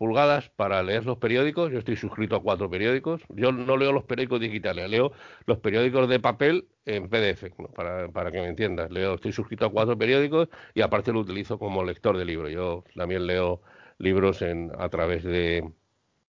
pulgadas 0.00 0.48
para 0.56 0.82
leer 0.82 1.04
los 1.04 1.18
periódicos. 1.18 1.70
Yo 1.70 1.78
estoy 1.78 1.94
suscrito 1.94 2.34
a 2.34 2.42
cuatro 2.42 2.70
periódicos. 2.70 3.20
Yo 3.28 3.52
no 3.52 3.76
leo 3.76 3.92
los 3.92 4.04
periódicos 4.04 4.40
digitales, 4.40 4.88
leo 4.88 5.12
los 5.44 5.58
periódicos 5.58 6.08
de 6.08 6.18
papel 6.18 6.68
en 6.86 7.10
PDF, 7.10 7.50
para, 7.74 8.08
para, 8.08 8.32
que 8.32 8.40
me 8.40 8.48
entiendas. 8.48 8.90
Leo, 8.90 9.16
estoy 9.16 9.32
suscrito 9.32 9.66
a 9.66 9.70
cuatro 9.70 9.98
periódicos 9.98 10.48
y 10.72 10.80
aparte 10.80 11.12
lo 11.12 11.20
utilizo 11.20 11.58
como 11.58 11.84
lector 11.84 12.16
de 12.16 12.24
libros. 12.24 12.50
Yo 12.50 12.82
también 12.96 13.26
leo 13.26 13.60
libros 13.98 14.40
en, 14.40 14.72
a 14.78 14.88
través 14.88 15.22
de, 15.22 15.70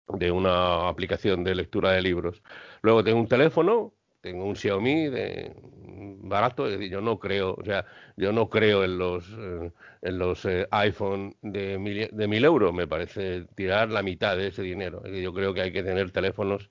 de 0.09 0.31
una 0.31 0.89
aplicación 0.89 1.45
de 1.45 1.55
lectura 1.55 1.93
de 1.93 2.01
libros. 2.01 2.43
Luego 2.81 3.05
tengo 3.05 3.21
un 3.21 3.29
teléfono 3.29 3.93
tengo 4.21 4.45
un 4.45 4.55
Xiaomi 4.55 5.09
de 5.09 5.53
barato, 6.23 6.67
es 6.67 6.89
yo 6.89 7.01
no 7.01 7.19
creo, 7.19 7.55
o 7.55 7.63
sea, 7.63 7.85
yo 8.17 8.31
no 8.31 8.49
creo 8.49 8.83
en 8.83 8.97
los 8.97 9.27
eh, 9.37 9.71
en 10.01 10.17
los 10.17 10.45
eh, 10.45 10.67
iPhone 10.71 11.35
de 11.41 11.77
mil, 11.77 12.09
de 12.11 12.27
mil 12.27 12.43
euros, 12.45 12.73
me 12.73 12.87
parece 12.87 13.45
tirar 13.55 13.89
la 13.89 14.03
mitad 14.03 14.37
de 14.37 14.47
ese 14.47 14.61
dinero. 14.63 15.03
Yo 15.07 15.33
creo 15.33 15.53
que 15.53 15.61
hay 15.61 15.71
que 15.71 15.83
tener 15.83 16.11
teléfonos 16.11 16.69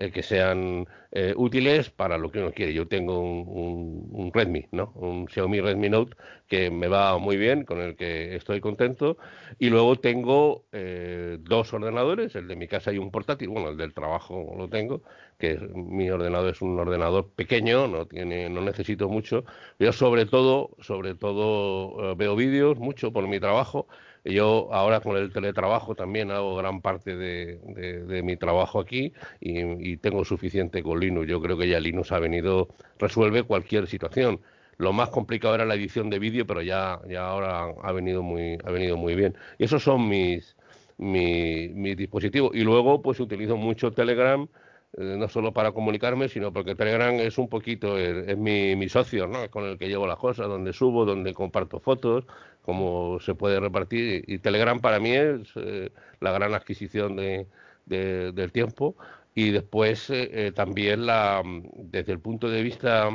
eh, 0.00 0.10
que 0.12 0.22
sean 0.22 0.86
eh, 1.12 1.34
útiles 1.36 1.90
para 1.90 2.16
lo 2.16 2.30
que 2.30 2.38
uno 2.38 2.52
quiere. 2.52 2.72
Yo 2.72 2.88
tengo 2.88 3.20
un, 3.20 4.30
Redmi, 4.32 4.66
¿no? 4.72 4.92
Un 4.94 5.28
Xiaomi 5.28 5.60
Redmi 5.60 5.90
Note 5.90 6.16
que 6.48 6.70
me 6.70 6.88
va 6.88 7.18
muy 7.18 7.36
bien, 7.36 7.64
con 7.64 7.80
el 7.82 7.96
que 7.96 8.34
estoy 8.34 8.62
contento. 8.62 9.18
Y 9.58 9.68
luego 9.68 9.96
tengo 9.96 10.64
eh, 10.72 11.36
dos 11.42 11.74
ordenadores, 11.74 12.34
el 12.34 12.48
de 12.48 12.56
mi 12.56 12.66
casa 12.66 12.92
y 12.94 12.98
un 12.98 13.10
portátil. 13.10 13.50
Bueno, 13.50 13.68
el 13.68 13.76
del 13.76 13.92
trabajo 13.92 14.54
lo 14.56 14.70
tengo, 14.70 15.02
que 15.38 15.58
mi 15.58 16.08
ordenador 16.10 16.50
es 16.54 16.62
un 16.62 16.78
ordenador 16.80 17.28
pequeño, 17.36 17.86
no 17.86 18.06
tiene, 18.06 18.48
no 18.48 18.62
necesito 18.62 19.10
mucho. 19.10 19.44
Yo 19.78 19.92
sobre 19.92 20.24
todo, 20.24 20.70
sobre 20.80 21.14
todo 21.14 22.16
veo 22.16 22.36
vídeos 22.36 22.78
mucho 22.78 23.12
por 23.12 23.28
mi 23.28 23.38
trabajo 23.38 23.86
yo 24.24 24.68
ahora 24.72 25.00
con 25.00 25.16
el 25.16 25.32
teletrabajo 25.32 25.94
también 25.94 26.30
hago 26.30 26.56
gran 26.56 26.80
parte 26.80 27.16
de, 27.16 28.22
mi 28.22 28.36
trabajo 28.36 28.80
aquí 28.80 29.12
y, 29.40 29.96
tengo 29.98 30.24
suficiente 30.24 30.82
con 30.82 31.00
Linux. 31.00 31.28
Yo 31.28 31.40
creo 31.40 31.56
que 31.56 31.68
ya 31.68 31.80
Linux 31.80 32.12
ha 32.12 32.18
venido, 32.18 32.68
resuelve 32.98 33.42
cualquier 33.42 33.86
situación. 33.86 34.40
Lo 34.76 34.92
más 34.92 35.10
complicado 35.10 35.54
era 35.54 35.64
la 35.66 35.74
edición 35.74 36.10
de 36.10 36.18
vídeo, 36.18 36.46
pero 36.46 36.62
ya, 36.62 37.00
ya 37.08 37.26
ahora 37.28 37.74
ha 37.82 37.92
venido 37.92 38.22
muy, 38.22 38.58
ha 38.64 38.70
venido 38.70 38.96
muy 38.96 39.14
bien. 39.14 39.36
Y 39.58 39.64
esos 39.64 39.82
son 39.82 40.08
mis, 40.08 40.56
mis 40.98 41.96
dispositivos. 41.96 42.52
Y 42.54 42.62
luego 42.62 43.02
pues 43.02 43.20
utilizo 43.20 43.56
mucho 43.56 43.92
Telegram 43.92 44.48
eh, 44.96 45.14
no 45.16 45.28
solo 45.28 45.52
para 45.52 45.70
comunicarme, 45.70 46.28
sino 46.28 46.52
porque 46.52 46.74
Telegram 46.74 47.14
es 47.14 47.38
un 47.38 47.48
poquito, 47.48 47.96
es, 47.96 48.36
mi, 48.36 48.74
mi, 48.74 48.88
socio, 48.88 49.28
¿no? 49.28 49.44
Es 49.44 49.48
con 49.48 49.64
el 49.64 49.78
que 49.78 49.86
llevo 49.86 50.04
las 50.04 50.18
cosas, 50.18 50.48
donde 50.48 50.72
subo, 50.72 51.04
donde 51.04 51.32
comparto 51.32 51.78
fotos, 51.78 52.24
cómo 52.62 53.18
se 53.20 53.34
puede 53.34 53.60
repartir. 53.60 54.24
Y 54.26 54.38
Telegram 54.38 54.80
para 54.80 55.00
mí 55.00 55.12
es 55.12 55.50
eh, 55.56 55.90
la 56.20 56.32
gran 56.32 56.54
adquisición 56.54 57.16
de, 57.16 57.46
del 57.86 58.52
tiempo. 58.52 58.96
Y 59.34 59.50
después 59.50 60.10
eh, 60.10 60.52
también 60.54 61.06
la, 61.06 61.42
desde 61.74 62.12
el 62.12 62.20
punto 62.20 62.48
de 62.48 62.62
vista 62.62 63.10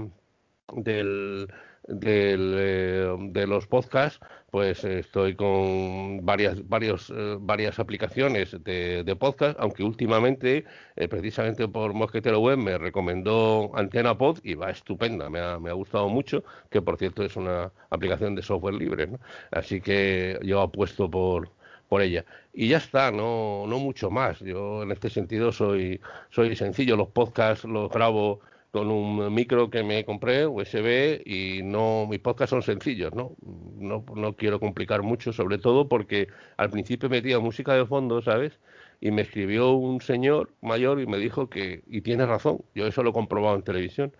del, 0.73 1.47
del, 1.87 3.31
de 3.31 3.47
los 3.47 3.67
podcasts, 3.67 4.19
pues 4.51 4.83
estoy 4.83 5.35
con 5.35 6.25
varias, 6.25 6.67
varios, 6.67 7.09
eh, 7.09 7.37
varias 7.39 7.77
aplicaciones 7.79 8.55
de, 8.63 9.15
podcast, 9.19 9.59
aunque 9.59 9.83
últimamente, 9.83 10.65
eh, 10.95 11.07
precisamente 11.07 11.67
por 11.67 11.93
Mosquetero 11.93 12.39
Web, 12.39 12.59
me 12.59 12.77
recomendó 12.77 13.71
Antena 13.75 14.17
Pod 14.17 14.39
y 14.43 14.53
va 14.55 14.71
estupenda, 14.71 15.29
me 15.29 15.39
ha, 15.39 15.59
me 15.59 15.69
ha, 15.69 15.73
gustado 15.73 16.09
mucho, 16.09 16.43
que 16.69 16.81
por 16.81 16.97
cierto 16.97 17.23
es 17.23 17.35
una 17.35 17.71
aplicación 17.89 18.35
de 18.35 18.41
software 18.41 18.75
libre, 18.75 19.09
así 19.51 19.81
que 19.81 20.39
yo 20.43 20.61
apuesto 20.61 21.09
por, 21.09 21.49
por 21.89 22.01
ella. 22.01 22.25
Y 22.53 22.69
ya 22.69 22.77
está, 22.77 23.11
no, 23.11 23.65
no 23.67 23.79
mucho 23.79 24.09
más. 24.09 24.39
Yo 24.39 24.83
en 24.83 24.91
este 24.91 25.09
sentido 25.09 25.51
soy, 25.51 25.99
soy 26.29 26.55
sencillo, 26.55 26.95
los 26.95 27.09
podcasts 27.09 27.65
los 27.65 27.91
grabo 27.91 28.39
con 28.75 28.91
un 28.91 29.33
micro 29.33 29.69
que 29.69 29.83
me 29.83 30.03
compré, 30.03 30.45
USB, 30.45 31.21
y 31.25 31.61
no, 31.63 32.07
mis 32.09 32.19
podcasts 32.19 32.49
son 32.49 32.61
sencillos, 32.61 33.13
¿no? 33.13 33.31
¿no? 33.77 34.03
No 34.13 34.35
quiero 34.35 34.59
complicar 34.59 35.01
mucho, 35.01 35.31
sobre 35.31 35.59
todo 35.59 35.87
porque 35.87 36.27
al 36.57 36.71
principio 36.71 37.07
metía 37.07 37.39
música 37.39 37.73
de 37.73 37.85
fondo, 37.85 38.21
¿sabes? 38.21 38.59
Y 38.99 39.11
me 39.11 39.21
escribió 39.21 39.71
un 39.71 40.01
señor 40.01 40.51
mayor 40.61 40.99
y 40.99 41.07
me 41.07 41.17
dijo 41.17 41.49
que, 41.49 41.83
y 41.87 42.01
tiene 42.01 42.25
razón, 42.25 42.65
yo 42.75 42.85
eso 42.85 43.01
lo 43.01 43.11
he 43.11 43.13
comprobado 43.13 43.55
en 43.55 43.63
televisión, 43.63 44.11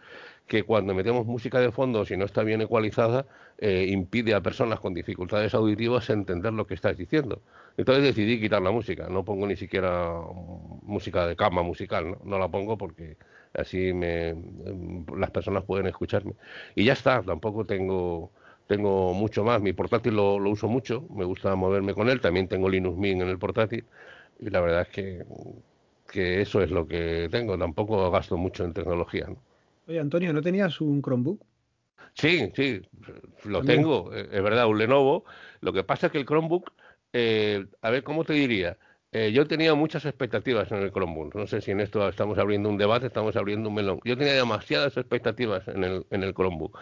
que 0.48 0.64
cuando 0.64 0.94
metemos 0.94 1.26
música 1.26 1.60
de 1.60 1.74
fondo, 1.74 2.06
si 2.06 2.16
no 2.16 2.24
está 2.24 2.44
bien 2.44 2.62
ecualizada, 2.62 3.26
eh, 3.58 3.88
impide 3.90 4.36
a 4.36 4.42
personas 4.42 4.80
con 4.80 4.94
dificultades 4.94 5.54
auditivas 5.54 6.10
entender 6.10 6.54
lo 6.54 6.66
que 6.66 6.76
estás 6.76 6.96
diciendo. 6.96 7.42
Entonces 7.76 8.06
decidí 8.06 8.40
quitar 8.40 8.62
la 8.62 8.72
música, 8.72 9.10
no 9.10 9.26
pongo 9.26 9.48
ni 9.48 9.58
siquiera 9.58 10.14
música 10.84 11.28
de 11.28 11.36
cama 11.36 11.62
musical, 11.62 12.12
no, 12.12 12.20
no 12.24 12.40
la 12.40 12.48
pongo 12.48 12.78
porque 12.78 13.18
así 13.58 13.94
me, 13.94 14.36
las 15.18 15.32
personas 15.32 15.64
pueden 15.64 15.88
escucharme. 15.88 16.34
Y 16.76 16.86
ya 16.86 16.94
está, 16.94 17.22
tampoco 17.24 17.66
tengo 17.66 18.32
tengo 18.68 19.14
mucho 19.14 19.44
más. 19.44 19.62
Mi 19.62 19.74
portátil 19.74 20.16
lo, 20.16 20.36
uso 20.36 20.68
mucho, 20.68 21.06
me 21.10 21.26
gusta 21.26 21.56
moverme 21.56 21.94
con 21.94 22.10
él. 22.10 22.22
También 22.22 22.48
tengo 22.48 22.70
Linux 22.70 22.98
Mint 22.98 23.22
en 23.22 23.30
el 23.30 23.38
portátil. 23.38 23.86
Y 24.40 24.50
la 24.50 24.62
verdad 24.62 24.82
es 24.82 24.90
que, 24.90 25.26
que 26.12 26.42
eso 26.42 26.62
es 26.62 26.72
lo 26.72 26.88
que 26.88 27.28
tengo. 27.32 27.58
Tampoco 27.58 28.10
gasto 28.12 28.38
mucho 28.38 28.64
en 28.64 28.74
tecnología. 28.74 29.28
Oye, 29.88 30.00
Antonio, 30.00 30.34
¿no 30.34 30.42
tenías 30.42 30.82
un 30.82 31.02
Chromebook? 31.02 31.42
Sí, 32.14 32.52
sí, 32.56 32.82
lo 33.44 33.62
tengo. 33.64 34.14
Eh, 34.14 34.30
es 34.32 34.42
verdad, 34.42 34.68
un 34.68 34.78
Lenovo. 34.78 35.26
Lo 35.62 35.74
que 35.74 35.84
pasa 35.84 36.08
es 36.08 36.12
que 36.12 36.18
el 36.18 36.26
Chromebook, 36.26 36.72
eh, 37.14 37.66
a 37.82 37.90
ver, 37.90 38.04
¿cómo 38.04 38.24
te 38.24 38.34
diría? 38.34 38.78
Eh, 39.18 39.32
yo 39.32 39.48
tenía 39.48 39.74
muchas 39.76 40.04
expectativas 40.04 40.70
en 40.74 40.80
el 40.80 40.92
Chromebook. 40.92 41.36
No 41.36 41.48
sé 41.48 41.62
si 41.62 41.72
en 41.72 41.80
esto 41.80 42.08
estamos 42.10 42.38
abriendo 42.38 42.68
un 42.68 42.78
debate, 42.78 43.08
estamos 43.08 43.38
abriendo 43.38 43.70
un 43.70 43.76
melón. 43.76 44.02
Yo 44.04 44.18
tenía 44.18 44.34
demasiadas 44.34 44.98
expectativas 44.98 45.66
en 45.70 45.86
el, 45.86 46.06
en 46.10 46.24
el 46.24 46.34
Chromebook. 46.34 46.78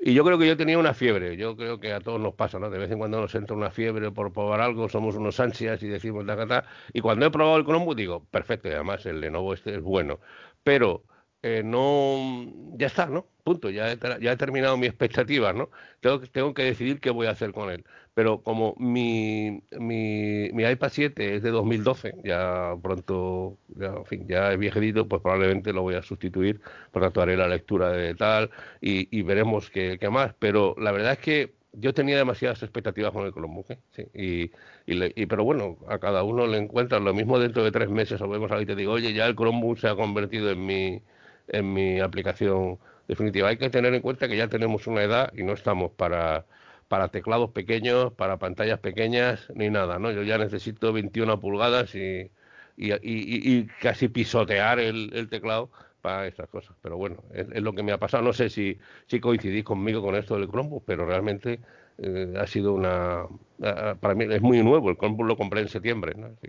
Y 0.00 0.14
yo 0.14 0.22
creo 0.24 0.38
que 0.38 0.46
yo 0.46 0.56
tenía 0.56 0.78
una 0.78 0.92
fiebre. 0.94 1.36
Yo 1.38 1.56
creo 1.56 1.80
que 1.80 1.92
a 1.94 2.00
todos 2.00 2.20
nos 2.20 2.34
pasa, 2.34 2.58
¿no? 2.58 2.68
De 2.68 2.78
vez 2.78 2.90
en 2.90 2.98
cuando 2.98 3.22
nos 3.22 3.34
entra 3.34 3.56
una 3.56 3.70
fiebre 3.70 4.10
por 4.10 4.32
probar 4.34 4.60
algo, 4.60 4.88
somos 4.90 5.16
unos 5.16 5.40
ansias 5.40 5.82
y 5.82 5.88
decimos, 5.88 6.26
ta, 6.26 6.46
ta, 6.46 6.66
Y 6.92 7.00
cuando 7.00 7.24
he 7.26 7.30
probado 7.30 7.56
el 7.56 7.64
Chromebook 7.64 7.96
digo, 7.96 8.24
perfecto, 8.26 8.68
y 8.68 8.72
además 8.72 9.06
el 9.06 9.20
Lenovo 9.22 9.54
este 9.54 9.76
es 9.76 9.80
bueno. 9.82 10.20
Pero 10.62 11.04
eh, 11.42 11.62
no, 11.64 12.52
ya 12.76 12.86
está, 12.88 13.06
¿no? 13.06 13.28
Punto, 13.44 13.70
ya 13.70 13.92
he, 13.92 13.98
ya 14.20 14.32
he 14.32 14.36
terminado 14.36 14.76
mi 14.76 14.86
expectativa, 14.86 15.52
¿no? 15.54 15.70
Tengo, 16.00 16.20
tengo 16.20 16.54
que 16.54 16.64
decidir 16.64 17.00
qué 17.00 17.10
voy 17.10 17.26
a 17.28 17.30
hacer 17.30 17.52
con 17.52 17.70
él. 17.70 17.84
Pero 18.14 18.42
como 18.42 18.74
mi, 18.78 19.62
mi, 19.78 20.50
mi 20.52 20.64
iPad 20.64 20.90
7 20.92 21.36
es 21.36 21.42
de 21.42 21.50
2012, 21.50 22.14
ya 22.24 22.74
pronto, 22.82 23.58
ya, 23.68 23.86
en 23.88 24.04
fin, 24.06 24.28
ya 24.28 24.52
es 24.52 24.58
viejito, 24.58 25.08
pues 25.08 25.22
probablemente 25.22 25.72
lo 25.72 25.82
voy 25.82 25.94
a 25.94 26.02
sustituir, 26.02 26.60
por 26.90 27.02
tanto 27.02 27.22
haré 27.22 27.36
la 27.36 27.48
lectura 27.48 27.90
de 27.90 28.14
tal 28.14 28.50
y, 28.80 29.08
y 29.16 29.22
veremos 29.22 29.70
qué, 29.70 29.96
qué 29.98 30.10
más. 30.10 30.34
Pero 30.38 30.74
la 30.78 30.92
verdad 30.92 31.12
es 31.12 31.18
que 31.20 31.54
yo 31.72 31.94
tenía 31.94 32.18
demasiadas 32.18 32.62
expectativas 32.62 33.12
con 33.12 33.24
el 33.24 33.32
Chromebook, 33.32 33.70
¿eh? 33.70 33.78
sí, 33.92 34.06
y, 34.14 34.50
y, 34.86 35.26
pero 35.26 35.44
bueno, 35.44 35.78
a 35.88 35.98
cada 35.98 36.22
uno 36.22 36.46
le 36.46 36.58
encuentran 36.58 37.04
lo 37.04 37.14
mismo 37.14 37.38
dentro 37.38 37.64
de 37.64 37.72
tres 37.72 37.88
meses, 37.88 38.20
o 38.20 38.28
vemos 38.28 38.50
ahí 38.52 38.64
y 38.64 38.66
te 38.66 38.76
digo, 38.76 38.92
oye, 38.92 39.12
ya 39.14 39.26
el 39.26 39.34
Chromebook 39.36 39.78
se 39.78 39.88
ha 39.88 39.94
convertido 39.96 40.50
en 40.50 40.64
mi, 40.66 41.02
en 41.48 41.72
mi 41.72 42.00
aplicación 42.00 42.78
definitiva. 43.08 43.48
Hay 43.48 43.56
que 43.58 43.70
tener 43.70 43.94
en 43.94 44.02
cuenta 44.02 44.28
que 44.28 44.36
ya 44.36 44.48
tenemos 44.48 44.86
una 44.86 45.02
edad 45.02 45.32
y 45.36 45.42
no 45.42 45.52
estamos 45.52 45.92
para, 45.92 46.46
para 46.92 47.08
teclados 47.08 47.52
pequeños, 47.52 48.12
para 48.12 48.36
pantallas 48.36 48.78
pequeñas, 48.78 49.48
ni 49.54 49.70
nada, 49.70 49.98
¿no? 49.98 50.10
Yo 50.10 50.24
ya 50.24 50.36
necesito 50.36 50.92
21 50.92 51.40
pulgadas 51.40 51.94
y, 51.94 52.30
y, 52.76 52.92
y 53.02 53.66
casi 53.80 54.08
pisotear 54.08 54.78
el, 54.78 55.08
el, 55.14 55.30
teclado 55.30 55.70
para 56.02 56.26
estas 56.26 56.50
cosas. 56.50 56.76
Pero 56.82 56.98
bueno, 56.98 57.24
es, 57.32 57.46
es, 57.50 57.62
lo 57.62 57.72
que 57.72 57.82
me 57.82 57.92
ha 57.92 57.98
pasado. 57.98 58.22
No 58.22 58.34
sé 58.34 58.50
si, 58.50 58.76
si 59.06 59.20
coincidís 59.20 59.64
conmigo 59.64 60.02
con 60.02 60.16
esto 60.16 60.36
del 60.36 60.50
Chromebook, 60.50 60.84
pero 60.84 61.06
realmente 61.06 61.60
eh, 61.96 62.34
ha 62.38 62.46
sido 62.46 62.74
una... 62.74 63.24
Para 63.58 64.14
mí 64.14 64.26
es 64.28 64.42
muy 64.42 64.62
nuevo, 64.62 64.90
el 64.90 64.98
Chromebook 64.98 65.28
lo 65.28 65.36
compré 65.38 65.62
en 65.62 65.68
septiembre, 65.68 66.12
¿no? 66.14 66.28
Sí. 66.42 66.48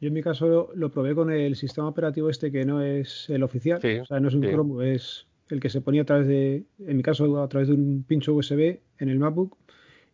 Yo 0.00 0.06
en 0.06 0.14
mi 0.14 0.22
caso 0.22 0.70
lo 0.72 0.92
probé 0.92 1.16
con 1.16 1.32
el 1.32 1.56
sistema 1.56 1.88
operativo 1.88 2.30
este 2.30 2.52
que 2.52 2.64
no 2.64 2.80
es 2.80 3.28
el 3.28 3.42
oficial, 3.42 3.80
sí, 3.82 3.98
o 3.98 4.06
sea, 4.06 4.20
no 4.20 4.28
es 4.28 4.34
un 4.34 4.44
sí. 4.44 4.50
Chromebook, 4.50 4.82
es 4.82 5.26
el 5.48 5.58
que 5.58 5.68
se 5.68 5.80
ponía 5.80 6.02
a 6.02 6.04
través 6.04 6.28
de, 6.28 6.62
en 6.78 6.96
mi 6.96 7.02
caso, 7.02 7.42
a 7.42 7.48
través 7.48 7.66
de 7.66 7.74
un 7.74 8.04
pincho 8.06 8.34
USB 8.34 8.78
en 9.00 9.08
el 9.08 9.18
MacBook 9.18 9.56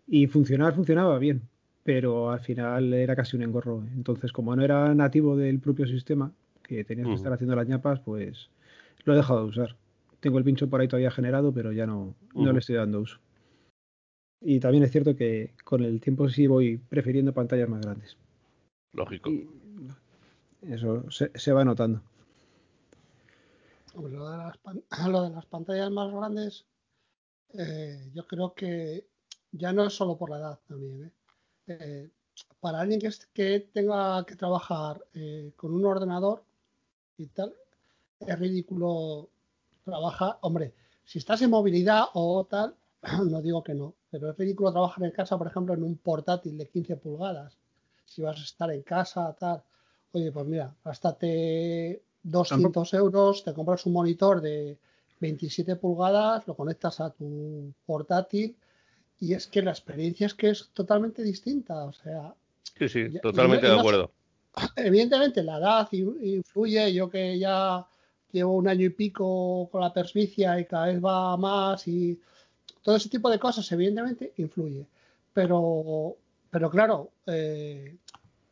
y 0.07 0.27
funcionar 0.27 0.75
funcionaba 0.75 1.19
bien, 1.19 1.43
pero 1.83 2.31
al 2.31 2.41
final 2.41 2.95
era 2.95 3.15
casi 3.15 3.37
un 3.37 3.43
engorro. 3.43 3.85
Entonces, 3.95 4.33
como 4.33 4.55
no 4.57 4.63
era 4.63 4.95
nativo 4.95 5.37
del 5.37 5.61
propio 5.61 5.87
sistema, 5.87 6.33
que 6.63 6.85
tenías 6.85 7.09
que 7.09 7.15
estar 7.15 7.33
haciendo 7.33 7.55
las 7.55 7.69
ñapas, 7.69 8.01
pues 8.01 8.49
lo 9.05 9.13
he 9.13 9.17
dejado 9.17 9.43
de 9.43 9.49
usar. 9.51 9.77
Tengo 10.21 10.39
el 10.39 10.45
pincho 10.45 10.69
por 10.69 10.81
ahí 10.81 10.89
todavía 10.89 11.11
generado, 11.11 11.53
pero 11.53 11.73
ya 11.73 11.87
no, 11.87 12.03
uh 12.03 12.15
-huh. 12.35 12.45
no 12.45 12.53
le 12.53 12.59
estoy 12.59 12.77
dando 12.77 13.01
uso. 13.01 13.19
Y 14.41 14.61
también 14.61 14.85
es 14.85 14.91
cierto 14.91 15.17
que 15.17 15.55
con 15.65 15.83
el 15.83 16.01
tiempo 16.01 16.29
sí 16.29 16.47
voy 16.47 16.79
prefiriendo 16.79 17.33
pantallas 17.33 17.69
más 17.69 17.81
grandes. 17.81 18.17
Lógico. 18.93 19.31
Y 19.31 20.73
eso 20.73 21.11
se, 21.11 21.31
se 21.35 21.53
va 21.53 21.65
notando. 21.65 22.03
Lo 23.95 24.31
de, 24.31 24.37
las, 24.37 24.59
lo 25.09 25.23
de 25.23 25.31
las 25.31 25.47
pantallas 25.47 25.91
más 25.91 26.13
grandes, 26.13 26.67
eh, 27.59 28.11
yo 28.15 28.27
creo 28.27 28.55
que 28.55 29.07
ya 29.53 29.73
no 29.73 29.85
es 29.85 29.95
solo 29.95 30.17
por 30.17 30.31
la 30.31 30.39
edad 30.39 30.59
también. 30.69 31.05
¿eh? 31.05 31.11
Eh, 31.69 32.11
para 32.61 32.81
alguien 32.81 33.01
que, 33.01 33.11
que, 33.33 33.61
tenga 33.73 34.25
que 34.27 34.37
trabajar 34.37 35.03
con 35.57 35.73
un 35.73 35.85
ordenador 35.85 36.43
y 37.17 37.27
tal, 37.29 37.55
es 38.21 38.39
ridículo 38.39 39.29
trabajar. 39.85 40.39
Hombre, 40.43 40.75
si 41.05 41.19
estás 41.19 41.41
en 41.43 41.51
movilidad 41.51 42.05
o 42.15 42.45
tal, 42.45 42.75
no 43.31 43.41
digo 43.41 43.63
que 43.63 43.75
no, 43.75 43.95
pero 44.11 44.31
es 44.31 44.37
ridículo 44.37 44.73
trabajar 44.73 45.05
en 45.05 45.13
casa, 45.13 45.39
por 45.39 45.47
ejemplo, 45.47 45.75
en 45.75 45.83
un 45.83 45.97
portátil 45.97 46.59
de 46.59 46.69
15 46.69 46.97
pulgadas. 46.97 47.57
Si 48.05 48.23
vas 48.23 48.39
a 48.39 48.45
estar 48.45 48.71
en 48.71 48.83
casa, 48.83 49.35
tal. 49.39 49.63
Oye, 50.13 50.31
pues 50.33 50.47
mira, 50.47 50.75
gástate 50.85 52.03
200 52.23 52.95
euros, 52.95 53.45
te 53.45 53.55
compras 53.55 53.87
un 53.87 53.93
monitor 53.93 54.41
de 54.41 54.79
27 55.21 55.77
pulgadas, 55.77 56.47
lo 56.47 56.55
conectas 56.55 57.01
a 57.01 57.11
tu 57.11 57.73
portátil 57.87 58.57
y 59.21 59.35
es 59.35 59.47
que 59.47 59.63
la 59.63 59.71
experiencia 59.71 60.27
es 60.27 60.35
que 60.35 60.51
es 60.51 60.69
totalmente 60.75 61.23
distinta. 61.23 61.85
O 61.85 61.93
sea. 61.93 62.35
Sí, 62.79 62.89
sí, 62.89 63.19
totalmente 63.21 63.67
y 63.67 63.71
de 63.71 63.79
acuerdo. 63.79 64.11
Evidentemente, 64.77 65.43
la 65.43 65.59
edad 65.59 65.89
influye. 65.93 66.93
Yo 66.93 67.09
que 67.09 67.39
ya 67.39 67.87
llevo 68.33 68.57
un 68.57 68.69
año 68.69 68.87
y 68.87 68.91
pico 68.91 69.69
con 69.71 69.81
la 69.81 69.93
persvicia 69.93 70.59
y 70.61 70.67
cada 70.67 70.87
vez 70.87 71.03
va 71.03 71.37
más 71.37 71.87
y 71.89 72.21
todo 72.83 72.97
ese 72.97 73.09
tipo 73.09 73.31
de 73.31 73.39
cosas, 73.39 73.71
evidentemente, 73.73 74.33
influye. 74.37 74.87
Pero, 75.33 76.17
pero 76.51 76.71
claro, 76.71 77.11
eh, 77.27 77.97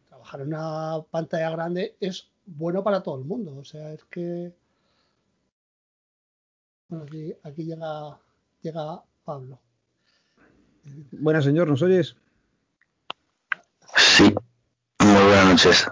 trabajar 0.08 0.40
en 0.40 0.48
una 0.48 1.02
pantalla 1.10 1.50
grande 1.50 1.96
es 2.00 2.28
bueno 2.46 2.82
para 2.82 3.02
todo 3.02 3.18
el 3.18 3.24
mundo. 3.24 3.56
O 3.56 3.64
sea, 3.64 3.92
es 3.92 4.04
que. 4.04 4.52
Bueno, 6.88 7.04
aquí, 7.04 7.34
aquí 7.42 7.64
llega, 7.64 8.18
llega 8.62 9.02
Pablo. 9.24 9.58
Buenas, 11.12 11.44
señor, 11.44 11.68
¿nos 11.68 11.82
oyes? 11.82 12.16
Sí, 13.96 14.34
muy 15.00 15.22
buenas 15.22 15.46
noches. 15.46 15.86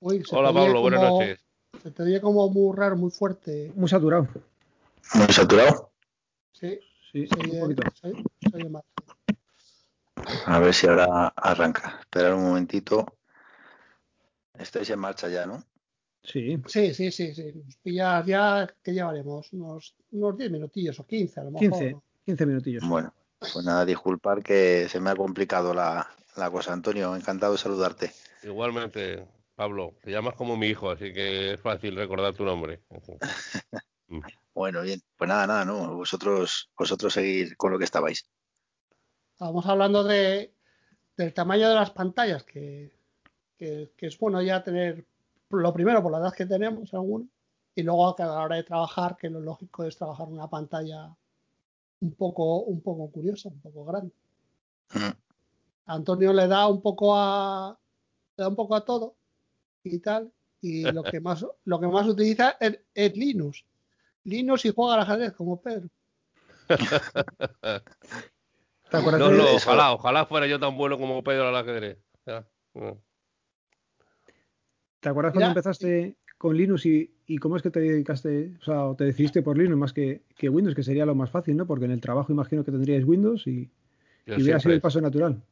Uy, 0.00 0.22
Hola, 0.30 0.52
Pablo, 0.52 0.68
como, 0.68 0.80
buenas 0.80 1.02
noches. 1.02 1.40
Se 1.82 1.90
te 1.90 2.02
oye 2.02 2.20
como 2.20 2.48
muy 2.48 2.74
raro, 2.76 2.96
muy 2.96 3.10
fuerte. 3.10 3.72
Muy 3.74 3.88
saturado. 3.88 4.28
¿Muy 5.14 5.26
saturado? 5.28 5.92
Sí, 6.52 6.80
sí, 7.12 7.26
soy, 7.26 7.50
un 7.50 7.60
poquito. 7.60 7.82
Soy, 8.00 8.24
soy 8.50 8.68
más. 8.68 8.84
A 10.46 10.58
ver 10.58 10.74
si 10.74 10.86
ahora 10.86 11.28
arranca. 11.36 11.98
Esperar 12.00 12.34
un 12.34 12.44
momentito. 12.44 13.06
Estáis 14.58 14.90
en 14.90 14.98
marcha 14.98 15.28
ya, 15.28 15.46
¿no? 15.46 15.62
Sí. 16.22 16.58
Sí, 16.66 16.94
sí, 16.94 17.10
sí, 17.10 17.34
sí. 17.34 17.52
Nos 17.54 17.76
pillas 17.76 18.26
ya, 18.26 18.68
¿qué 18.82 18.92
llevaremos? 18.92 19.52
Unos, 19.52 19.94
unos 20.10 20.36
10 20.36 20.50
minutillos 20.50 21.00
o 21.00 21.06
15 21.06 21.40
a 21.40 21.44
lo 21.44 21.50
mejor. 21.50 21.78
15, 21.78 21.96
15 22.26 22.46
minutillos. 22.46 22.88
Bueno, 22.88 23.14
pues 23.38 23.64
nada, 23.64 23.84
disculpar 23.84 24.42
que 24.42 24.88
se 24.88 25.00
me 25.00 25.10
ha 25.10 25.16
complicado 25.16 25.72
la, 25.72 26.06
la 26.36 26.50
cosa. 26.50 26.72
Antonio, 26.72 27.16
encantado 27.16 27.52
de 27.52 27.58
saludarte. 27.58 28.10
Igualmente, 28.42 29.26
Pablo, 29.54 29.94
te 30.02 30.10
llamas 30.10 30.34
como 30.34 30.56
mi 30.56 30.68
hijo, 30.68 30.90
así 30.90 31.12
que 31.12 31.52
es 31.52 31.60
fácil 31.60 31.96
recordar 31.96 32.34
tu 32.34 32.44
nombre. 32.44 32.80
bueno, 34.54 34.82
bien, 34.82 35.00
pues 35.16 35.28
nada, 35.28 35.46
nada, 35.46 35.64
no, 35.64 35.96
vosotros, 35.96 36.70
vosotros 36.76 37.12
seguir 37.12 37.56
con 37.56 37.72
lo 37.72 37.78
que 37.78 37.84
estabais. 37.84 38.26
Estábamos 39.32 39.66
hablando 39.66 40.04
de, 40.04 40.54
del 41.16 41.34
tamaño 41.34 41.68
de 41.68 41.74
las 41.74 41.90
pantallas, 41.90 42.44
que, 42.44 42.92
que, 43.56 43.92
que, 43.96 44.06
es 44.06 44.18
bueno 44.18 44.40
ya 44.42 44.62
tener, 44.62 45.06
lo 45.50 45.72
primero 45.72 46.02
por 46.02 46.12
la 46.12 46.18
edad 46.18 46.32
que 46.32 46.46
tenemos 46.46 46.92
aún, 46.94 47.30
y 47.74 47.82
luego 47.82 48.16
a 48.18 48.24
la 48.24 48.42
hora 48.42 48.56
de 48.56 48.64
trabajar, 48.64 49.16
que 49.16 49.30
lo 49.30 49.40
lógico 49.40 49.84
es 49.84 49.96
trabajar 49.96 50.28
una 50.28 50.48
pantalla 50.48 51.14
un 52.00 52.14
poco, 52.14 52.60
un 52.60 52.80
poco 52.80 53.10
curiosa, 53.10 53.48
un 53.48 53.60
poco 53.60 53.84
grande. 53.84 54.12
Antonio 55.86 56.32
le 56.32 56.46
da 56.46 56.66
un 56.66 56.80
poco 56.80 57.16
a 57.16 57.76
le 58.36 58.42
da 58.42 58.48
un 58.48 58.56
poco 58.56 58.74
a 58.74 58.84
todo 58.84 59.14
y 59.84 59.98
tal 59.98 60.32
y 60.60 60.82
lo 60.90 61.02
que 61.02 61.20
más 61.20 61.44
lo 61.64 61.80
que 61.80 61.86
más 61.86 62.06
utiliza 62.08 62.56
es, 62.58 62.80
es 62.94 63.16
Linux 63.16 63.64
Linux 64.24 64.64
y 64.64 64.72
juega 64.72 64.94
al 64.94 65.00
ajedrez 65.00 65.32
como 65.32 65.60
Pedro 65.60 65.88
¿Te 68.90 68.96
acuerdas 68.96 69.20
no, 69.20 69.30
no, 69.30 69.54
ojalá, 69.54 69.92
ojalá 69.92 70.26
fuera 70.26 70.46
yo 70.46 70.58
tan 70.58 70.76
bueno 70.76 70.98
como 70.98 71.22
Pedro 71.22 71.48
al 71.48 71.56
ajedrez. 71.56 71.98
Ya. 72.26 72.44
¿Te 75.00 75.08
acuerdas 75.08 75.32
cuando 75.32 75.48
empezaste 75.48 76.14
con 76.36 76.56
Linux 76.56 76.86
y, 76.86 77.10
y, 77.26 77.38
cómo 77.38 77.56
es 77.56 77.62
que 77.62 77.70
te 77.70 77.80
dedicaste, 77.80 78.52
o 78.60 78.64
sea, 78.64 78.94
te 78.96 79.04
decidiste 79.04 79.42
por 79.42 79.58
Linux 79.58 79.76
más 79.76 79.92
que, 79.92 80.22
que, 80.36 80.48
Windows, 80.48 80.74
que 80.74 80.82
sería 80.82 81.04
lo 81.04 81.14
más 81.14 81.30
fácil, 81.30 81.56
¿no? 81.56 81.66
Porque 81.66 81.84
en 81.84 81.90
el 81.90 82.00
trabajo 82.00 82.32
imagino 82.32 82.64
que 82.64 82.72
tendríais 82.72 83.04
Windows 83.04 83.46
y, 83.46 83.68
y 84.26 84.42
hubiera 84.42 84.58
sido 84.58 84.74
el 84.74 84.80
paso 84.80 85.00
natural. 85.00 85.42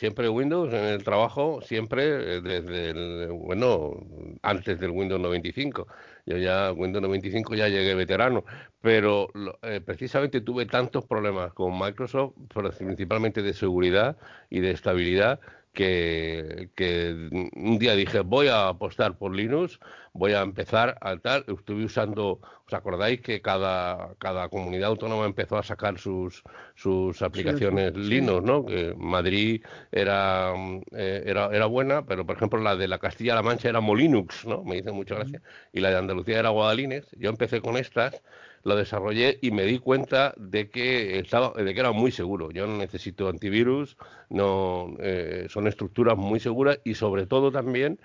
Siempre 0.00 0.30
Windows 0.30 0.72
en 0.72 0.84
el 0.84 1.04
trabajo, 1.04 1.60
siempre 1.60 2.36
eh, 2.36 2.40
desde 2.40 2.88
el, 2.88 3.32
bueno, 3.32 4.02
antes 4.40 4.80
del 4.80 4.92
Windows 4.92 5.20
95. 5.20 5.86
Yo 6.24 6.38
ya, 6.38 6.72
Windows 6.72 7.02
95 7.02 7.54
ya 7.54 7.68
llegué 7.68 7.94
veterano, 7.94 8.46
pero 8.80 9.28
eh, 9.60 9.82
precisamente 9.84 10.40
tuve 10.40 10.64
tantos 10.64 11.04
problemas 11.04 11.52
con 11.52 11.78
Microsoft, 11.78 12.32
principalmente 12.78 13.42
de 13.42 13.52
seguridad 13.52 14.16
y 14.48 14.60
de 14.60 14.70
estabilidad, 14.70 15.38
que, 15.72 16.70
que, 16.74 17.28
un 17.54 17.78
día 17.78 17.94
dije 17.94 18.20
voy 18.20 18.48
a 18.48 18.68
apostar 18.68 19.16
por 19.16 19.34
Linux, 19.34 19.78
voy 20.12 20.32
a 20.32 20.42
empezar 20.42 20.98
a 21.00 21.16
tal, 21.18 21.44
estuve 21.46 21.84
usando, 21.84 22.40
¿os 22.66 22.74
acordáis 22.74 23.20
que 23.20 23.40
cada, 23.40 24.14
cada 24.18 24.48
comunidad 24.48 24.88
autónoma 24.88 25.26
empezó 25.26 25.58
a 25.58 25.62
sacar 25.62 25.98
sus, 25.98 26.42
sus 26.74 27.22
aplicaciones 27.22 27.92
sí, 27.94 28.02
sí. 28.02 28.08
Linux, 28.08 28.42
¿no? 28.42 28.66
Que 28.66 28.94
Madrid 28.96 29.64
era, 29.92 30.52
eh, 30.92 31.22
era, 31.26 31.46
era 31.52 31.66
buena, 31.66 32.04
pero 32.04 32.26
por 32.26 32.36
ejemplo 32.36 32.60
la 32.60 32.76
de 32.76 32.88
la 32.88 32.98
Castilla-La 32.98 33.42
Mancha 33.42 33.68
era 33.68 33.80
Molinux, 33.80 34.46
¿no? 34.46 34.64
Me 34.64 34.76
dice 34.76 34.92
mucha 34.92 35.14
gracia. 35.14 35.40
Y 35.72 35.80
la 35.80 35.90
de 35.90 35.98
Andalucía 35.98 36.40
era 36.40 36.48
Guadalines. 36.50 37.06
Yo 37.16 37.30
empecé 37.30 37.60
con 37.60 37.76
estas 37.76 38.22
lo 38.62 38.76
desarrollé 38.76 39.38
y 39.40 39.50
me 39.50 39.64
di 39.64 39.78
cuenta 39.78 40.34
de 40.36 40.70
que 40.70 41.18
estaba, 41.18 41.52
de 41.52 41.74
que 41.74 41.80
era 41.80 41.92
muy 41.92 42.10
seguro. 42.12 42.50
Yo 42.50 42.66
no 42.66 42.76
necesito 42.76 43.28
antivirus, 43.28 43.96
no 44.28 44.94
eh, 44.98 45.46
son 45.48 45.66
estructuras 45.66 46.16
muy 46.16 46.40
seguras 46.40 46.78
y 46.84 46.94
sobre 46.94 47.26
todo 47.26 47.50
también 47.50 47.98